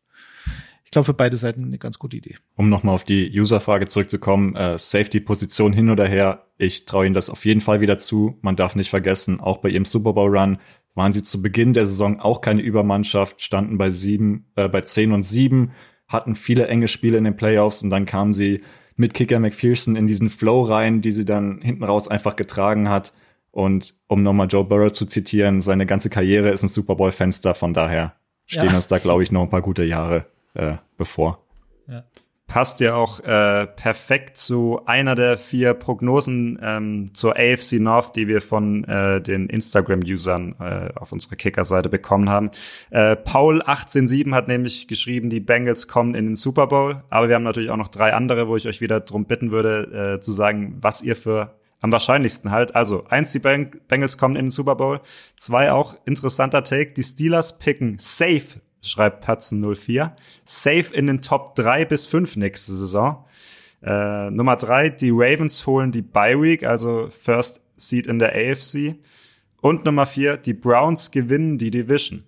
ich 0.91 0.93
glaube, 0.93 1.05
für 1.05 1.13
beide 1.13 1.37
Seiten 1.37 1.63
eine 1.63 1.77
ganz 1.77 1.99
gute 1.99 2.17
Idee. 2.17 2.35
Um 2.57 2.67
nochmal 2.67 2.93
auf 2.93 3.05
die 3.05 3.31
User-Frage 3.33 3.87
zurückzukommen, 3.87 4.57
äh, 4.57 4.77
Safety-Position 4.77 5.71
hin 5.71 5.89
oder 5.89 6.05
her, 6.05 6.47
ich 6.57 6.83
traue 6.83 7.05
ihnen 7.05 7.13
das 7.13 7.29
auf 7.29 7.45
jeden 7.45 7.61
Fall 7.61 7.79
wieder 7.79 7.97
zu. 7.97 8.37
Man 8.41 8.57
darf 8.57 8.75
nicht 8.75 8.89
vergessen, 8.89 9.39
auch 9.39 9.59
bei 9.59 9.69
ihrem 9.69 9.85
Super 9.85 10.11
Bowl-Run 10.11 10.57
waren 10.93 11.13
sie 11.13 11.23
zu 11.23 11.41
Beginn 11.41 11.71
der 11.71 11.85
Saison 11.85 12.19
auch 12.19 12.41
keine 12.41 12.61
Übermannschaft, 12.61 13.41
standen 13.41 13.77
bei 13.77 13.89
sieben, 13.89 14.47
äh, 14.57 14.67
bei 14.67 14.81
zehn 14.81 15.13
und 15.13 15.23
sieben, 15.23 15.71
hatten 16.09 16.35
viele 16.35 16.67
enge 16.67 16.89
Spiele 16.89 17.17
in 17.17 17.23
den 17.23 17.37
Playoffs 17.37 17.81
und 17.81 17.89
dann 17.89 18.05
kamen 18.05 18.33
sie 18.33 18.61
mit 18.97 19.13
Kicker 19.13 19.39
McPherson 19.39 19.95
in 19.95 20.07
diesen 20.07 20.27
Flow 20.27 20.61
rein, 20.61 20.99
die 20.99 21.13
sie 21.13 21.23
dann 21.23 21.61
hinten 21.61 21.85
raus 21.85 22.09
einfach 22.09 22.35
getragen 22.35 22.89
hat. 22.89 23.13
Und 23.51 23.95
um 24.07 24.23
nochmal 24.23 24.47
Joe 24.47 24.65
Burrow 24.65 24.91
zu 24.91 25.05
zitieren, 25.05 25.61
seine 25.61 25.85
ganze 25.85 26.09
Karriere 26.09 26.49
ist 26.49 26.63
ein 26.63 26.67
Super 26.67 26.95
Bowl-Fenster, 26.95 27.53
von 27.53 27.73
daher 27.73 28.13
stehen 28.45 28.71
ja. 28.71 28.75
uns 28.75 28.89
da, 28.89 28.97
glaube 28.97 29.23
ich, 29.23 29.31
noch 29.31 29.43
ein 29.43 29.49
paar 29.49 29.61
gute 29.61 29.85
Jahre 29.85 30.25
äh, 30.53 30.77
bevor. 30.97 31.43
Ja. 31.87 32.03
Passt 32.47 32.81
ja 32.81 32.95
auch 32.95 33.21
äh, 33.21 33.65
perfekt 33.65 34.35
zu 34.35 34.81
einer 34.85 35.15
der 35.15 35.37
vier 35.37 35.73
Prognosen 35.73 36.59
ähm, 36.61 37.11
zur 37.13 37.37
AFC 37.37 37.79
North, 37.79 38.17
die 38.17 38.27
wir 38.27 38.41
von 38.41 38.83
äh, 38.83 39.21
den 39.21 39.47
Instagram-Usern 39.47 40.55
äh, 40.59 40.89
auf 40.99 41.13
unserer 41.13 41.37
Kicker-Seite 41.37 41.87
bekommen 41.87 42.29
haben. 42.29 42.51
Äh, 42.89 43.15
Paul187 43.15 44.33
hat 44.33 44.49
nämlich 44.49 44.89
geschrieben, 44.89 45.29
die 45.29 45.39
Bengals 45.39 45.87
kommen 45.87 46.13
in 46.13 46.25
den 46.25 46.35
Super 46.35 46.67
Bowl, 46.67 47.01
aber 47.09 47.29
wir 47.29 47.35
haben 47.35 47.43
natürlich 47.43 47.69
auch 47.69 47.77
noch 47.77 47.87
drei 47.87 48.13
andere, 48.13 48.49
wo 48.49 48.57
ich 48.57 48.67
euch 48.67 48.81
wieder 48.81 48.99
darum 48.99 49.23
bitten 49.23 49.51
würde, 49.51 50.15
äh, 50.15 50.19
zu 50.19 50.33
sagen, 50.33 50.77
was 50.81 51.01
ihr 51.01 51.15
für 51.15 51.55
am 51.79 51.91
wahrscheinlichsten 51.93 52.51
halt. 52.51 52.75
Also 52.75 53.05
eins, 53.07 53.31
die 53.31 53.39
Bengals 53.39 54.17
kommen 54.17 54.35
in 54.35 54.45
den 54.45 54.51
Super 54.51 54.75
Bowl. 54.75 54.99
Zwei 55.35 55.71
auch 55.71 55.95
interessanter 56.05 56.63
Take. 56.63 56.91
Die 56.91 57.03
Steelers 57.03 57.59
picken 57.59 57.97
safe 57.97 58.59
schreibt 58.81 59.25
Patzen04. 59.25 60.11
Safe 60.43 60.93
in 60.93 61.07
den 61.07 61.21
Top 61.21 61.55
3 61.55 61.85
bis 61.85 62.07
5 62.07 62.35
nächste 62.37 62.73
Saison. 62.73 63.25
Äh, 63.83 64.29
Nummer 64.29 64.55
3, 64.55 64.89
die 64.89 65.11
Ravens 65.11 65.65
holen 65.65 65.91
die 65.91 66.01
Bye 66.01 66.41
Week, 66.41 66.63
also 66.63 67.09
First 67.09 67.63
Seed 67.77 68.07
in 68.07 68.19
der 68.19 68.33
AFC. 68.33 68.95
Und 69.61 69.85
Nummer 69.85 70.05
4, 70.05 70.37
die 70.37 70.53
Browns 70.53 71.11
gewinnen 71.11 71.57
die 71.57 71.71
Division. 71.71 72.23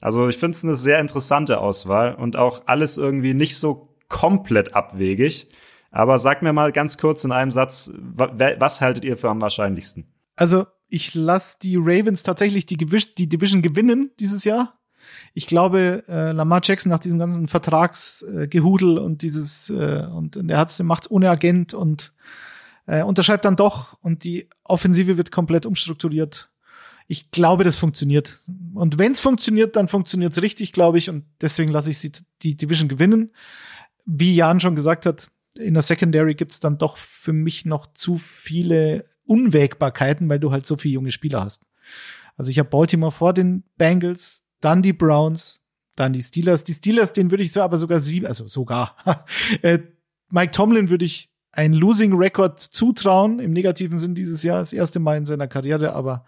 Also 0.00 0.28
ich 0.28 0.36
finde 0.36 0.52
es 0.52 0.64
eine 0.64 0.76
sehr 0.76 1.00
interessante 1.00 1.58
Auswahl 1.58 2.14
und 2.14 2.36
auch 2.36 2.62
alles 2.66 2.98
irgendwie 2.98 3.32
nicht 3.32 3.56
so 3.56 3.94
komplett 4.08 4.74
abwegig. 4.74 5.48
Aber 5.90 6.18
sag 6.18 6.42
mir 6.42 6.52
mal 6.52 6.72
ganz 6.72 6.98
kurz 6.98 7.24
in 7.24 7.32
einem 7.32 7.52
Satz, 7.52 7.90
was 7.94 8.80
haltet 8.80 9.04
ihr 9.04 9.16
für 9.16 9.30
am 9.30 9.40
wahrscheinlichsten? 9.40 10.12
Also 10.36 10.66
ich 10.88 11.14
lasse 11.14 11.58
die 11.62 11.76
Ravens 11.76 12.22
tatsächlich 12.22 12.66
die, 12.66 12.76
die 12.76 13.28
Division 13.28 13.62
gewinnen 13.62 14.10
dieses 14.18 14.44
Jahr 14.44 14.78
ich 15.34 15.46
glaube, 15.46 16.04
äh, 16.08 16.30
Lamar 16.30 16.60
Jackson 16.62 16.90
nach 16.90 17.00
diesem 17.00 17.18
ganzen 17.18 17.48
Vertragsgehudel 17.48 18.96
äh, 18.96 19.00
und 19.00 19.22
dieses 19.22 19.68
äh, 19.68 20.06
und, 20.06 20.36
und 20.36 20.48
er 20.48 20.58
hat's 20.58 20.78
macht 20.78 21.10
ohne 21.10 21.28
Agent 21.28 21.74
und 21.74 22.12
äh, 22.86 23.02
unterschreibt 23.02 23.44
dann 23.44 23.56
doch 23.56 23.98
und 24.00 24.22
die 24.22 24.48
Offensive 24.62 25.16
wird 25.16 25.32
komplett 25.32 25.66
umstrukturiert. 25.66 26.50
Ich 27.06 27.32
glaube, 27.32 27.64
das 27.64 27.76
funktioniert. 27.76 28.38
Und 28.72 28.98
wenn 28.98 29.12
es 29.12 29.20
funktioniert, 29.20 29.76
dann 29.76 29.88
funktioniert 29.88 30.32
es 30.32 30.42
richtig, 30.42 30.72
glaube 30.72 30.96
ich. 30.96 31.10
Und 31.10 31.24
deswegen 31.40 31.70
lasse 31.70 31.90
ich 31.90 31.98
sie 31.98 32.12
die 32.42 32.56
Division 32.56 32.88
gewinnen. 32.88 33.34
Wie 34.06 34.34
Jan 34.34 34.60
schon 34.60 34.74
gesagt 34.74 35.04
hat, 35.04 35.30
in 35.54 35.74
der 35.74 35.82
Secondary 35.82 36.34
gibt's 36.34 36.60
dann 36.60 36.78
doch 36.78 36.96
für 36.96 37.32
mich 37.32 37.66
noch 37.66 37.92
zu 37.92 38.16
viele 38.16 39.04
Unwägbarkeiten, 39.26 40.28
weil 40.28 40.40
du 40.40 40.50
halt 40.50 40.66
so 40.66 40.76
viele 40.76 40.94
junge 40.94 41.12
Spieler 41.12 41.44
hast. 41.44 41.66
Also 42.36 42.50
ich 42.50 42.58
habe 42.58 42.70
Baltimore 42.70 43.12
vor 43.12 43.34
den 43.34 43.64
Bengals, 43.76 44.44
dann 44.64 44.82
die 44.82 44.92
Browns, 44.92 45.60
dann 45.94 46.12
die 46.12 46.22
Steelers. 46.22 46.64
Die 46.64 46.72
Steelers, 46.72 47.12
den 47.12 47.30
würde 47.30 47.44
ich 47.44 47.52
so 47.52 47.62
aber 47.62 47.78
sogar 47.78 48.00
sieben, 48.00 48.26
also 48.26 48.48
sogar. 48.48 48.96
äh, 49.62 49.80
Mike 50.30 50.52
Tomlin 50.52 50.88
würde 50.88 51.04
ich 51.04 51.30
ein 51.52 51.72
Losing 51.72 52.14
Record 52.14 52.58
zutrauen, 52.58 53.38
im 53.38 53.52
negativen 53.52 53.98
Sinn 53.98 54.14
dieses 54.14 54.42
Jahr, 54.42 54.60
das 54.60 54.72
erste 54.72 54.98
Mal 54.98 55.18
in 55.18 55.26
seiner 55.26 55.46
Karriere, 55.46 55.92
aber 55.92 56.24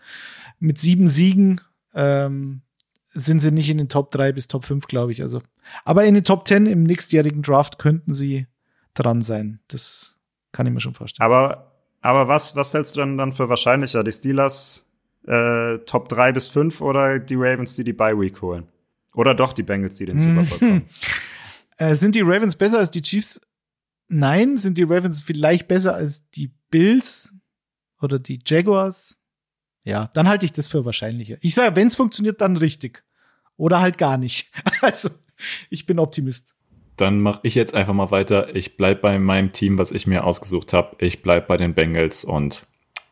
mit 0.61 0.79
sieben 0.79 1.09
Siegen 1.09 1.61
ähm, 1.95 2.63
sind 3.13 3.41
sie 3.41 3.51
nicht 3.51 3.71
in 3.71 3.79
den 3.79 3.89
Top 3.89 4.11
3 4.11 4.33
bis 4.33 4.47
Top 4.47 4.65
5, 4.65 4.87
glaube 4.87 5.13
ich. 5.13 5.23
Also, 5.23 5.43
aber 5.85 6.05
in 6.05 6.15
den 6.15 6.25
Top 6.25 6.47
10 6.47 6.67
im 6.67 6.85
nächstjährigen 6.85 7.43
Draft 7.43 7.79
könnten 7.79 8.13
sie 8.13 8.47
dran 8.95 9.23
sein. 9.23 9.61
Das 9.69 10.15
kann 10.53 10.67
ich 10.67 10.73
mir 10.73 10.81
schon 10.81 10.95
vorstellen. 10.95 11.25
Aber, 11.25 11.73
aber 12.03 12.29
was, 12.29 12.55
was 12.55 12.73
hältst 12.73 12.95
du 12.95 13.01
dann, 13.01 13.19
dann 13.19 13.33
für 13.33 13.49
wahrscheinlicher? 13.49 14.05
Die 14.05 14.13
Steelers 14.13 14.86
äh, 15.27 15.79
Top 15.87 16.09
3 16.09 16.33
bis 16.33 16.49
5 16.49 16.81
oder 16.81 17.19
die 17.19 17.35
Ravens, 17.37 17.77
die 17.77 17.85
die 17.85 17.93
Bye 17.93 18.19
Week 18.19 18.41
holen? 18.43 18.69
Oder 19.15 19.35
doch 19.35 19.53
die 19.53 19.63
Bengals, 19.63 19.97
die 19.97 20.07
den 20.07 20.19
Super 20.19 20.43
Bowl 20.43 20.59
kommen? 20.59 20.83
Äh, 21.79 21.95
sind 21.95 22.15
die 22.15 22.23
Ravens 22.23 22.57
besser 22.57 22.79
als 22.79 22.91
die 22.91 23.03
Chiefs? 23.03 23.39
Nein. 24.09 24.57
Sind 24.57 24.79
die 24.79 24.85
Ravens 24.85 25.21
vielleicht 25.21 25.69
besser 25.69 25.95
als 25.95 26.31
die 26.31 26.51
Bills 26.71 27.35
oder 28.01 28.19
die 28.19 28.41
Jaguars? 28.47 29.19
Ja, 29.85 30.11
dann 30.15 30.29
halte 30.29 30.47
ich 30.47 30.53
das 30.53 30.69
für 30.69 30.85
wahrscheinlicher. 30.85 31.37
Ich 31.41 31.55
sage, 31.55 31.77
wenn 31.77 31.89
es 31.89 31.97
funktioniert, 31.97 32.41
dann 32.41 32.57
richtig. 32.57 33.05
Oder 33.57 33.81
halt 33.81 33.99
gar 33.99 34.17
nicht. 34.19 34.51
Also, 34.81 35.11
ich 35.71 35.87
bin 35.87 35.99
Optimist. 35.99 36.55
Dann 36.97 37.21
mache 37.21 37.41
ich 37.43 37.55
jetzt 37.55 37.75
einfach 37.75 37.93
mal 37.93 38.11
weiter. 38.11 38.55
Ich 38.57 38.77
bleib 38.77 39.03
bei 39.03 39.19
meinem 39.19 39.53
Team, 39.53 39.79
was 39.79 39.91
ich 39.91 40.07
mir 40.07 40.25
ausgesucht 40.25 40.73
habe. 40.73 40.97
Ich 40.99 41.23
bleib 41.23 41.47
bei 41.47 41.57
den 41.57 41.75
Bengals 41.75 42.25
und 42.25 42.67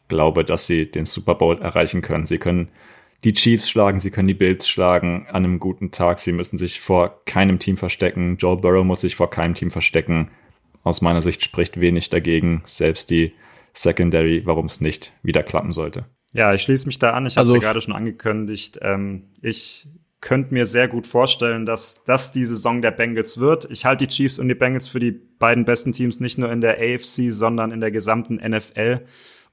glaube, 0.08 0.44
dass 0.44 0.66
sie 0.66 0.90
den 0.90 1.06
Super 1.06 1.34
Bowl 1.34 1.60
erreichen 1.60 2.02
können. 2.02 2.26
Sie 2.26 2.38
können 2.38 2.68
die 3.24 3.32
Chiefs 3.32 3.70
schlagen, 3.70 4.00
sie 4.00 4.10
können 4.10 4.28
die 4.28 4.34
Bills 4.34 4.68
schlagen 4.68 5.26
an 5.28 5.44
einem 5.44 5.58
guten 5.58 5.90
Tag. 5.90 6.18
Sie 6.18 6.32
müssen 6.32 6.58
sich 6.58 6.80
vor 6.80 7.24
keinem 7.24 7.58
Team 7.58 7.76
verstecken. 7.76 8.36
Joe 8.38 8.56
Burrow 8.56 8.84
muss 8.84 9.00
sich 9.00 9.16
vor 9.16 9.30
keinem 9.30 9.54
Team 9.54 9.70
verstecken. 9.70 10.30
Aus 10.82 11.00
meiner 11.00 11.22
Sicht 11.22 11.42
spricht 11.42 11.80
wenig 11.80 12.10
dagegen, 12.10 12.62
selbst 12.66 13.10
die 13.10 13.32
Secondary, 13.72 14.42
warum 14.44 14.66
es 14.66 14.80
nicht 14.80 15.12
wieder 15.22 15.42
klappen 15.42 15.72
sollte. 15.72 16.04
Ja, 16.32 16.52
ich 16.52 16.62
schließe 16.62 16.86
mich 16.86 16.98
da 16.98 17.10
an. 17.10 17.26
Ich 17.26 17.36
habe 17.36 17.46
es 17.46 17.54
also, 17.54 17.62
ja 17.62 17.72
gerade 17.72 17.80
schon 17.80 17.94
angekündigt. 17.94 18.78
Ähm, 18.82 19.24
ich 19.40 19.88
könnte 20.20 20.52
mir 20.52 20.66
sehr 20.66 20.88
gut 20.88 21.06
vorstellen, 21.06 21.66
dass 21.66 22.02
das 22.04 22.32
die 22.32 22.44
Saison 22.44 22.82
der 22.82 22.90
Bengals 22.90 23.38
wird. 23.38 23.70
Ich 23.70 23.84
halte 23.84 24.06
die 24.06 24.12
Chiefs 24.12 24.38
und 24.38 24.48
die 24.48 24.54
Bengals 24.54 24.88
für 24.88 24.98
die 24.98 25.12
beiden 25.12 25.64
besten 25.64 25.92
Teams 25.92 26.18
nicht 26.18 26.38
nur 26.38 26.50
in 26.50 26.60
der 26.60 26.78
AFC, 26.78 27.30
sondern 27.30 27.70
in 27.70 27.80
der 27.80 27.90
gesamten 27.90 28.36
NFL. 28.36 29.02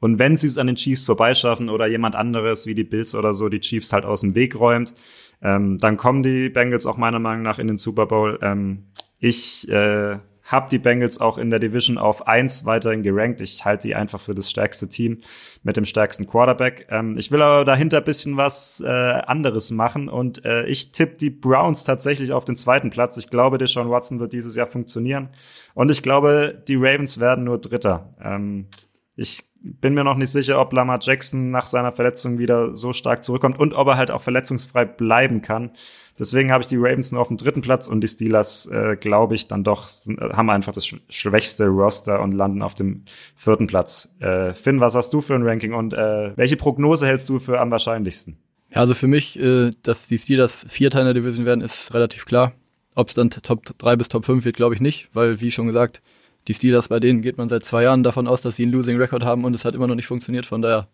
Und 0.01 0.19
wenn 0.19 0.35
sie 0.35 0.47
es 0.47 0.57
an 0.57 0.67
den 0.67 0.75
Chiefs 0.75 1.03
vorbeischaffen 1.03 1.69
oder 1.69 1.87
jemand 1.87 2.15
anderes 2.15 2.65
wie 2.65 2.75
die 2.75 2.83
Bills 2.83 3.15
oder 3.15 3.33
so 3.33 3.47
die 3.47 3.61
Chiefs 3.61 3.93
halt 3.93 4.03
aus 4.03 4.21
dem 4.21 4.35
Weg 4.35 4.59
räumt, 4.59 4.93
ähm, 5.41 5.77
dann 5.77 5.95
kommen 5.95 6.23
die 6.23 6.49
Bengals 6.49 6.85
auch 6.85 6.97
meiner 6.97 7.19
Meinung 7.19 7.43
nach 7.43 7.59
in 7.59 7.67
den 7.67 7.77
Super 7.77 8.07
Bowl. 8.07 8.37
Ähm, 8.41 8.87
ich 9.19 9.69
äh, 9.69 10.17
habe 10.43 10.69
die 10.69 10.79
Bengals 10.79 11.21
auch 11.21 11.37
in 11.37 11.49
der 11.49 11.59
Division 11.59 11.97
auf 11.97 12.27
eins 12.27 12.65
weiterhin 12.65 13.03
gerankt. 13.03 13.41
Ich 13.41 13.63
halte 13.63 13.87
die 13.87 13.95
einfach 13.95 14.19
für 14.19 14.35
das 14.35 14.49
stärkste 14.49 14.89
Team 14.89 15.21
mit 15.63 15.77
dem 15.77 15.85
stärksten 15.85 16.27
Quarterback. 16.27 16.87
Ähm, 16.89 17.17
ich 17.17 17.31
will 17.31 17.41
aber 17.41 17.63
dahinter 17.63 17.97
ein 17.97 18.03
bisschen 18.03 18.37
was 18.37 18.81
äh, 18.81 18.89
anderes 18.89 19.71
machen 19.71 20.09
und 20.09 20.43
äh, 20.45 20.65
ich 20.65 20.91
tippe 20.91 21.15
die 21.15 21.29
Browns 21.29 21.83
tatsächlich 21.83 22.33
auf 22.33 22.45
den 22.45 22.55
zweiten 22.55 22.89
Platz. 22.89 23.17
Ich 23.17 23.29
glaube, 23.29 23.57
Deshaun 23.57 23.89
Watson 23.89 24.19
wird 24.19 24.33
dieses 24.33 24.55
Jahr 24.55 24.67
funktionieren 24.67 25.29
und 25.73 25.91
ich 25.91 26.03
glaube, 26.03 26.61
die 26.67 26.75
Ravens 26.75 27.19
werden 27.19 27.43
nur 27.43 27.59
Dritter. 27.59 28.15
Ähm, 28.21 28.67
ich 29.15 29.50
bin 29.63 29.93
mir 29.93 30.03
noch 30.03 30.17
nicht 30.17 30.31
sicher, 30.31 30.59
ob 30.59 30.73
Lamar 30.73 30.99
Jackson 31.01 31.51
nach 31.51 31.67
seiner 31.67 31.91
Verletzung 31.91 32.39
wieder 32.39 32.75
so 32.75 32.93
stark 32.93 33.23
zurückkommt 33.23 33.59
und 33.59 33.73
ob 33.73 33.87
er 33.87 33.97
halt 33.97 34.09
auch 34.09 34.21
verletzungsfrei 34.21 34.85
bleiben 34.85 35.41
kann. 35.41 35.71
Deswegen 36.17 36.51
habe 36.51 36.61
ich 36.61 36.67
die 36.67 36.77
Ravens 36.77 37.11
nur 37.11 37.21
auf 37.21 37.27
dem 37.27 37.37
dritten 37.37 37.61
Platz 37.61 37.87
und 37.87 38.01
die 38.01 38.07
Steelers, 38.07 38.65
äh, 38.67 38.95
glaube 38.99 39.35
ich, 39.35 39.47
dann 39.47 39.63
doch 39.63 39.87
sind, 39.87 40.19
äh, 40.19 40.29
haben 40.33 40.49
einfach 40.49 40.73
das 40.73 40.91
schwächste 41.09 41.67
Roster 41.67 42.21
und 42.21 42.31
landen 42.31 42.61
auf 42.61 42.75
dem 42.75 43.05
vierten 43.35 43.67
Platz. 43.67 44.15
Äh, 44.19 44.53
Finn, 44.53 44.79
was 44.79 44.95
hast 44.95 45.13
du 45.13 45.21
für 45.21 45.35
ein 45.35 45.43
Ranking 45.43 45.73
und 45.73 45.93
äh, 45.93 46.35
welche 46.35 46.57
Prognose 46.57 47.05
hältst 47.05 47.29
du 47.29 47.39
für 47.39 47.59
am 47.59 47.71
wahrscheinlichsten? 47.71 48.37
Ja, 48.71 48.77
also 48.77 48.93
für 48.93 49.07
mich, 49.07 49.39
äh, 49.39 49.71
dass 49.83 50.07
die 50.07 50.17
Steelers 50.17 50.65
Vierter 50.67 50.99
in 50.99 51.05
der 51.05 51.13
Division 51.13 51.45
werden, 51.45 51.61
ist 51.61 51.93
relativ 51.93 52.25
klar. 52.25 52.53
Ob 52.95 53.09
es 53.09 53.15
dann 53.15 53.29
Top 53.29 53.63
3 53.77 53.95
bis 53.95 54.09
Top 54.09 54.25
5 54.25 54.43
wird, 54.43 54.55
glaube 54.55 54.75
ich 54.75 54.81
nicht, 54.81 55.09
weil, 55.13 55.39
wie 55.39 55.51
schon 55.51 55.67
gesagt, 55.67 56.01
die 56.47 56.53
Steelers, 56.53 56.87
bei 56.87 56.99
denen 56.99 57.21
geht 57.21 57.37
man 57.37 57.49
seit 57.49 57.63
zwei 57.63 57.83
Jahren 57.83 58.03
davon 58.03 58.27
aus, 58.27 58.41
dass 58.41 58.55
sie 58.55 58.63
einen 58.63 58.71
Losing 58.71 58.97
Record 58.97 59.23
haben 59.23 59.45
und 59.45 59.55
es 59.55 59.65
hat 59.65 59.75
immer 59.75 59.87
noch 59.87 59.95
nicht 59.95 60.07
funktioniert. 60.07 60.45
Von 60.45 60.61
daher, 60.61 60.87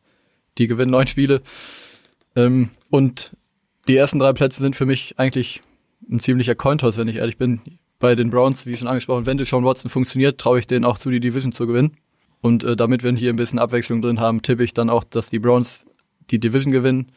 die 0.58 0.68
gewinnen 0.68 0.92
neun 0.92 1.08
Spiele. 1.08 1.42
Ähm, 2.36 2.70
und 2.90 3.36
die 3.88 3.96
ersten 3.96 4.20
drei 4.20 4.34
Plätze 4.34 4.62
sind 4.62 4.76
für 4.76 4.86
mich 4.86 5.18
eigentlich 5.18 5.62
ein 6.10 6.20
ziemlicher 6.20 6.56
Cointoss, 6.56 6.98
wenn 6.98 7.08
ich 7.08 7.18
ehrlich 7.18 7.38
bin. 7.38 7.62
Bei 8.00 8.14
den 8.14 8.30
Browns, 8.30 8.66
wie 8.66 8.78
schon 8.78 8.88
angesprochen, 8.88 9.26
wenn 9.26 9.38
Deshaun 9.38 9.66
Watson 9.66 9.90
funktioniert, 9.90 10.40
traue 10.40 10.60
ich 10.60 10.68
denen 10.68 10.86
auch 10.86 10.98
zu, 10.98 11.10
die 11.10 11.20
Division 11.20 11.52
zu 11.52 11.66
gewinnen. 11.66 11.98
Und 12.42 12.64
äh, 12.64 12.76
damit 12.76 13.04
wir 13.04 13.12
hier 13.14 13.34
ein 13.34 13.38
bisschen 13.38 13.58
Abwechslung 13.58 14.02
drin 14.02 14.20
haben, 14.20 14.42
tippe 14.42 14.64
ich 14.64 14.74
dann 14.74 14.90
auch, 14.90 15.04
dass 15.04 15.30
die 15.30 15.40
Browns 15.40 15.86
die 16.30 16.40
Division 16.40 16.72
gewinnen. 16.72 17.12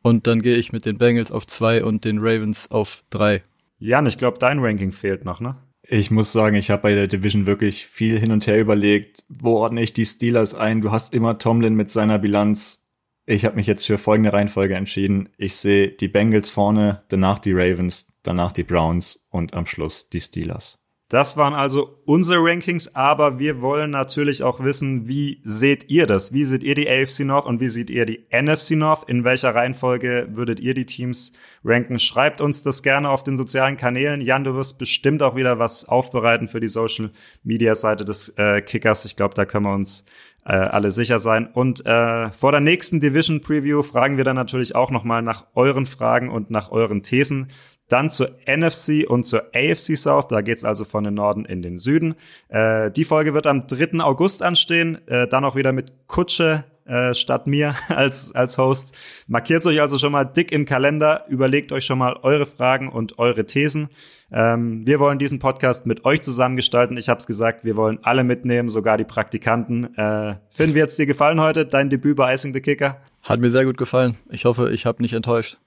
Und 0.00 0.26
dann 0.26 0.40
gehe 0.40 0.56
ich 0.56 0.72
mit 0.72 0.86
den 0.86 0.96
Bengals 0.96 1.30
auf 1.32 1.46
zwei 1.46 1.84
und 1.84 2.04
den 2.04 2.18
Ravens 2.20 2.70
auf 2.70 3.04
drei. 3.10 3.42
Jan, 3.78 4.06
ich 4.06 4.16
glaube, 4.16 4.38
dein 4.38 4.60
Ranking 4.60 4.92
fehlt 4.92 5.24
noch, 5.24 5.40
ne? 5.40 5.56
Ich 5.90 6.10
muss 6.10 6.32
sagen, 6.32 6.54
ich 6.54 6.68
habe 6.68 6.82
bei 6.82 6.94
der 6.94 7.06
Division 7.06 7.46
wirklich 7.46 7.86
viel 7.86 8.18
hin 8.18 8.30
und 8.30 8.46
her 8.46 8.60
überlegt, 8.60 9.24
wo 9.30 9.52
ordne 9.56 9.80
ich 9.80 9.94
die 9.94 10.04
Steelers 10.04 10.54
ein? 10.54 10.82
Du 10.82 10.92
hast 10.92 11.14
immer 11.14 11.38
Tomlin 11.38 11.76
mit 11.76 11.90
seiner 11.90 12.18
Bilanz. 12.18 12.86
Ich 13.24 13.46
habe 13.46 13.56
mich 13.56 13.66
jetzt 13.66 13.86
für 13.86 13.96
folgende 13.96 14.34
Reihenfolge 14.34 14.74
entschieden. 14.74 15.30
Ich 15.38 15.56
sehe 15.56 15.88
die 15.88 16.08
Bengals 16.08 16.50
vorne, 16.50 17.04
danach 17.08 17.38
die 17.38 17.52
Ravens, 17.54 18.12
danach 18.22 18.52
die 18.52 18.64
Browns 18.64 19.26
und 19.30 19.54
am 19.54 19.64
Schluss 19.64 20.10
die 20.10 20.20
Steelers. 20.20 20.77
Das 21.10 21.38
waren 21.38 21.54
also 21.54 22.02
unsere 22.04 22.38
Rankings, 22.42 22.94
aber 22.94 23.38
wir 23.38 23.62
wollen 23.62 23.90
natürlich 23.90 24.42
auch 24.42 24.62
wissen, 24.62 25.08
wie 25.08 25.40
seht 25.42 25.88
ihr 25.88 26.06
das? 26.06 26.34
Wie 26.34 26.44
seht 26.44 26.62
ihr 26.62 26.74
die 26.74 26.86
AFC 26.86 27.20
North 27.20 27.46
und 27.46 27.60
wie 27.60 27.68
seht 27.68 27.88
ihr 27.88 28.04
die 28.04 28.26
NFC 28.30 28.72
North? 28.72 29.08
In 29.08 29.24
welcher 29.24 29.54
Reihenfolge 29.54 30.28
würdet 30.32 30.60
ihr 30.60 30.74
die 30.74 30.84
Teams 30.84 31.32
ranken? 31.64 31.98
Schreibt 31.98 32.42
uns 32.42 32.62
das 32.62 32.82
gerne 32.82 33.08
auf 33.08 33.22
den 33.22 33.38
sozialen 33.38 33.78
Kanälen. 33.78 34.20
Jan, 34.20 34.44
du 34.44 34.54
wirst 34.54 34.78
bestimmt 34.78 35.22
auch 35.22 35.34
wieder 35.34 35.58
was 35.58 35.86
aufbereiten 35.88 36.46
für 36.46 36.60
die 36.60 36.68
Social 36.68 37.10
Media 37.42 37.74
Seite 37.74 38.04
des 38.04 38.28
äh, 38.36 38.60
Kickers. 38.60 39.06
Ich 39.06 39.16
glaube, 39.16 39.34
da 39.34 39.46
können 39.46 39.64
wir 39.64 39.74
uns 39.74 40.04
äh, 40.44 40.52
alle 40.52 40.90
sicher 40.90 41.18
sein. 41.18 41.46
Und 41.46 41.86
äh, 41.86 42.30
vor 42.32 42.52
der 42.52 42.60
nächsten 42.60 43.00
Division 43.00 43.40
Preview 43.40 43.82
fragen 43.82 44.18
wir 44.18 44.24
dann 44.24 44.36
natürlich 44.36 44.74
auch 44.74 44.90
nochmal 44.90 45.22
nach 45.22 45.46
euren 45.54 45.86
Fragen 45.86 46.28
und 46.28 46.50
nach 46.50 46.70
euren 46.70 47.02
Thesen. 47.02 47.48
Dann 47.88 48.10
zur 48.10 48.30
NFC 48.46 49.08
und 49.08 49.24
zur 49.24 49.44
AFC 49.54 49.96
South. 49.96 50.28
Da 50.28 50.42
geht's 50.42 50.64
also 50.64 50.84
von 50.84 51.04
den 51.04 51.14
Norden 51.14 51.44
in 51.44 51.62
den 51.62 51.78
Süden. 51.78 52.14
Äh, 52.48 52.90
die 52.90 53.04
Folge 53.04 53.34
wird 53.34 53.46
am 53.46 53.66
3. 53.66 54.00
August 54.00 54.42
anstehen. 54.42 54.98
Äh, 55.08 55.26
dann 55.26 55.44
auch 55.44 55.56
wieder 55.56 55.72
mit 55.72 55.92
Kutsche 56.06 56.64
äh, 56.88 57.14
statt 57.14 57.46
mir 57.46 57.74
als, 57.88 58.34
als 58.34 58.58
Host. 58.58 58.96
Markiert 59.26 59.64
euch 59.66 59.80
also 59.80 59.98
schon 59.98 60.12
mal 60.12 60.24
dick 60.24 60.52
im 60.52 60.64
Kalender. 60.64 61.24
Überlegt 61.28 61.70
euch 61.72 61.84
schon 61.84 61.98
mal 61.98 62.18
eure 62.22 62.46
Fragen 62.46 62.88
und 62.88 63.18
eure 63.18 63.44
Thesen. 63.44 63.88
Ähm, 64.30 64.86
wir 64.86 65.00
wollen 65.00 65.18
diesen 65.18 65.38
Podcast 65.38 65.86
mit 65.86 66.04
euch 66.04 66.22
zusammen 66.22 66.56
gestalten. 66.56 66.96
Ich 66.96 67.08
habe 67.08 67.18
es 67.18 67.26
gesagt, 67.26 67.64
wir 67.64 67.76
wollen 67.76 67.98
alle 68.02 68.24
mitnehmen, 68.24 68.68
sogar 68.68 68.98
die 68.98 69.04
Praktikanten. 69.04 69.96
Äh, 69.96 70.36
Finn, 70.50 70.74
wie 70.74 70.82
hat's 70.82 70.96
dir 70.96 71.06
gefallen 71.06 71.40
heute, 71.40 71.64
dein 71.64 71.90
Debüt 71.90 72.16
bei 72.16 72.34
Icing 72.34 72.52
the 72.52 72.60
Kicker? 72.60 73.00
Hat 73.22 73.40
mir 73.40 73.50
sehr 73.50 73.64
gut 73.64 73.76
gefallen. 73.76 74.16
Ich 74.30 74.44
hoffe, 74.44 74.70
ich 74.70 74.86
habe 74.86 75.02
nicht 75.02 75.12
enttäuscht. 75.12 75.58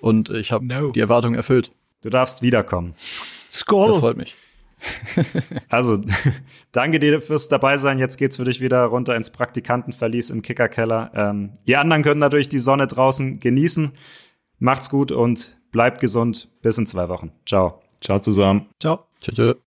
Und 0.00 0.30
ich 0.30 0.52
habe 0.52 0.66
no. 0.66 0.92
die 0.92 1.00
Erwartungen 1.00 1.34
erfüllt. 1.34 1.72
Du 2.02 2.10
darfst 2.10 2.42
wiederkommen. 2.42 2.94
Skoll. 3.50 3.88
Das 3.88 3.98
freut 3.98 4.16
mich. 4.16 4.36
Also, 5.68 5.98
danke 6.72 6.98
dir 6.98 7.20
fürs 7.20 7.48
dabei 7.48 7.76
sein. 7.76 7.98
Jetzt 7.98 8.16
geht's 8.16 8.36
für 8.36 8.44
dich 8.44 8.60
wieder 8.60 8.84
runter 8.84 9.16
ins 9.16 9.30
Praktikantenverlies 9.30 10.30
im 10.30 10.42
Kickerkeller. 10.42 11.10
Ähm, 11.14 11.50
ihr 11.64 11.80
anderen 11.80 12.02
könnt 12.02 12.20
natürlich 12.20 12.48
die 12.48 12.58
Sonne 12.58 12.86
draußen 12.86 13.40
genießen. 13.40 13.92
Macht's 14.58 14.90
gut 14.90 15.12
und 15.12 15.56
bleibt 15.72 16.00
gesund. 16.00 16.48
Bis 16.62 16.78
in 16.78 16.86
zwei 16.86 17.08
Wochen. 17.08 17.32
Ciao. 17.46 17.82
Ciao 18.00 18.18
zusammen. 18.18 18.66
Ciao. 18.80 19.06
Tschüss. 19.20 19.56